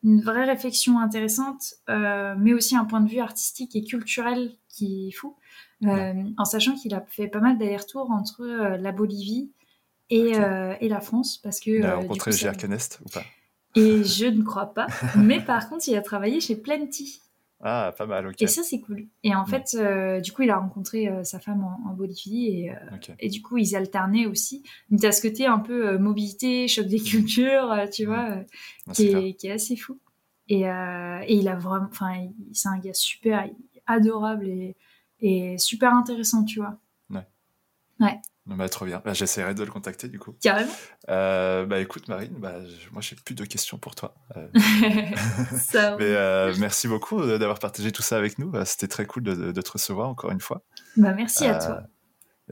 une 0.03 0.21
vraie 0.21 0.45
réflexion 0.45 0.99
intéressante, 0.99 1.73
euh, 1.89 2.35
mais 2.37 2.53
aussi 2.53 2.75
un 2.77 2.85
point 2.85 3.01
de 3.01 3.09
vue 3.09 3.19
artistique 3.19 3.75
et 3.75 3.83
culturel 3.83 4.51
qui 4.69 5.09
est 5.09 5.11
fou. 5.11 5.35
Euh, 5.85 6.13
En 6.37 6.45
sachant 6.45 6.75
qu'il 6.75 6.93
a 6.93 7.01
fait 7.07 7.27
pas 7.27 7.39
mal 7.39 7.57
d'allers-retours 7.57 8.09
entre 8.11 8.45
la 8.45 8.91
Bolivie 8.91 9.51
et, 10.09 10.33
la 10.33 11.01
France. 11.01 11.37
Parce 11.37 11.59
que, 11.59 11.71
Il 11.71 11.85
a 11.85 11.95
rencontré 11.97 12.31
coup, 12.31 12.37
ça- 12.37 12.51
J.R. 12.53 12.69
Nest 12.69 12.99
ou 13.05 13.09
pas 13.09 13.23
Et 13.75 14.03
je 14.03 14.25
ne 14.25 14.41
crois 14.43 14.73
pas. 14.73 14.87
mais 15.17 15.39
par 15.41 15.67
contre, 15.69 15.87
il 15.89 15.95
a 15.95 16.01
travaillé 16.01 16.39
chez 16.39 16.55
Plenty. 16.55 17.21
Ah, 17.61 17.93
pas 17.97 18.05
mal, 18.05 18.27
ok. 18.27 18.41
Et 18.41 18.47
ça, 18.47 18.63
c'est 18.63 18.79
cool. 18.79 19.07
Et 19.23 19.35
en 19.35 19.45
fait, 19.45 19.75
euh, 19.75 20.21
du 20.21 20.31
coup, 20.31 20.43
il 20.43 20.49
a 20.49 20.57
rencontré 20.57 21.09
euh, 21.09 21.25
sa 21.25 21.39
femme 21.39 21.63
en, 21.63 21.93
Bolivie 21.93 22.47
et, 22.47 22.71
euh, 22.71 23.13
et, 23.19 23.27
du 23.27 23.41
coup, 23.41 23.57
ils 23.57 23.75
alternaient 23.75 24.27
aussi. 24.27 24.63
Donc, 24.89 25.03
as 25.03 25.11
ce 25.11 25.21
côté 25.21 25.45
un 25.45 25.59
peu 25.59 25.97
mobilité, 25.97 26.69
choc 26.69 26.87
des 26.87 27.01
cultures, 27.01 27.75
tu 27.91 28.05
vois, 28.05 28.29
ah, 28.87 28.93
qui, 28.93 29.07
est, 29.07 29.33
qui, 29.33 29.47
est, 29.47 29.51
assez 29.51 29.75
fou. 29.75 29.99
Et, 30.47 30.61
et 30.61 31.33
il 31.33 31.47
a 31.49 31.55
vraiment, 31.55 31.87
enfin, 31.89 32.29
c'est 32.53 32.69
un 32.69 32.79
gars 32.79 32.93
super 32.93 33.49
adorable 33.87 34.47
et, 34.47 34.77
et 35.19 35.57
super 35.57 35.93
intéressant, 35.93 36.45
tu 36.45 36.59
vois. 36.59 36.79
Ouais. 37.09 37.27
Ouais. 37.99 38.21
Bah, 38.55 38.69
trop 38.69 38.85
bien. 38.85 39.01
Bah, 39.03 39.13
J'essaierai 39.13 39.53
de 39.53 39.63
le 39.63 39.71
contacter 39.71 40.07
du 40.07 40.19
coup. 40.19 40.33
Carrément. 40.41 40.71
Euh, 41.09 41.65
bah 41.65 41.79
écoute 41.79 42.07
Marine, 42.07 42.33
bah, 42.37 42.55
moi 42.91 43.01
j'ai 43.01 43.15
plus 43.15 43.35
de 43.35 43.45
questions 43.45 43.77
pour 43.77 43.95
toi. 43.95 44.15
Euh. 44.35 44.47
ça, 45.57 45.95
Mais 45.99 46.05
euh, 46.05 46.53
merci 46.59 46.87
beaucoup 46.87 47.25
d'avoir 47.25 47.59
partagé 47.59 47.91
tout 47.91 48.01
ça 48.01 48.17
avec 48.17 48.39
nous. 48.39 48.51
C'était 48.65 48.87
très 48.87 49.05
cool 49.05 49.23
de, 49.23 49.51
de, 49.51 49.61
te 49.61 49.71
recevoir 49.71 50.09
encore 50.09 50.31
une 50.31 50.39
fois. 50.39 50.63
Bah, 50.97 51.13
merci 51.13 51.45
à 51.45 51.59
toi. 51.59 51.83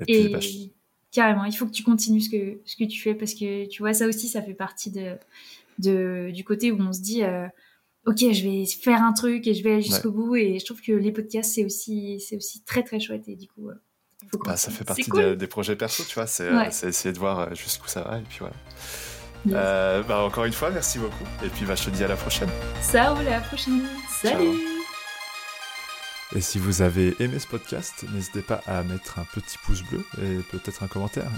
Et, 0.07 0.31
puis, 0.37 0.63
et 0.63 0.73
carrément, 1.11 1.45
il 1.45 1.53
faut 1.53 1.65
que 1.65 1.71
tu 1.71 1.83
continues 1.83 2.21
ce 2.21 2.29
que, 2.29 2.61
ce 2.65 2.75
que 2.75 2.83
tu 2.83 3.01
fais 3.01 3.15
parce 3.15 3.33
que 3.33 3.67
tu 3.67 3.81
vois, 3.81 3.93
ça 3.93 4.07
aussi, 4.07 4.27
ça 4.27 4.41
fait 4.41 4.53
partie 4.53 4.91
de, 4.91 5.17
de 5.79 6.29
du 6.31 6.43
côté 6.43 6.71
où 6.71 6.79
on 6.79 6.93
se 6.93 7.01
dit 7.01 7.23
ok, 8.05 8.17
je 8.19 8.43
vais 8.43 8.65
faire 8.65 9.01
un 9.01 9.13
truc 9.13 9.47
et 9.47 9.53
je 9.53 9.63
vais 9.63 9.73
aller 9.73 9.81
jusqu'au 9.81 10.11
bout. 10.11 10.35
Et 10.35 10.59
je 10.59 10.65
trouve 10.65 10.81
que 10.81 10.91
les 10.91 11.11
podcasts, 11.11 11.55
c'est 11.55 11.65
aussi, 11.65 12.19
c'est 12.19 12.35
aussi 12.35 12.63
très 12.63 12.83
très 12.83 12.99
chouette. 12.99 13.27
Et 13.27 13.35
du 13.35 13.47
coup, 13.47 13.69
bah, 14.45 14.57
ça 14.57 14.71
fait 14.71 14.83
partie 14.83 15.09
des, 15.09 15.47
projets 15.47 15.75
perso, 15.75 16.03
tu 16.07 16.15
vois. 16.15 16.27
C'est 16.27 16.49
essayer 16.83 17.13
de 17.13 17.19
voir 17.19 17.39
euh, 17.39 17.47
jusqu'où 17.53 17.87
ça 17.87 18.01
va. 18.01 18.19
Et 18.19 18.23
puis 18.23 18.39
voilà. 18.39 18.55
Euh, 19.49 20.03
bah, 20.03 20.19
encore 20.19 20.45
une 20.45 20.53
fois, 20.53 20.69
merci 20.69 20.99
beaucoup. 20.99 21.23
Et 21.43 21.49
puis 21.49 21.65
bah, 21.65 21.75
je 21.75 21.85
te 21.85 21.89
dis 21.89 22.03
à 22.03 22.07
la 22.07 22.15
prochaine. 22.15 22.49
Ça 22.81 23.11
roule, 23.11 23.27
à 23.27 23.31
la 23.31 23.41
prochaine. 23.41 23.81
Salut. 24.21 24.57
Et 26.35 26.41
si 26.41 26.59
vous 26.59 26.81
avez 26.81 27.15
aimé 27.19 27.39
ce 27.39 27.47
podcast, 27.47 28.03
n'hésitez 28.13 28.41
pas 28.41 28.61
à 28.67 28.83
mettre 28.83 29.19
un 29.19 29.25
petit 29.33 29.57
pouce 29.59 29.81
bleu 29.83 30.03
et 30.21 30.41
peut-être 30.51 30.83
un 30.83 30.87
commentaire. 30.87 31.31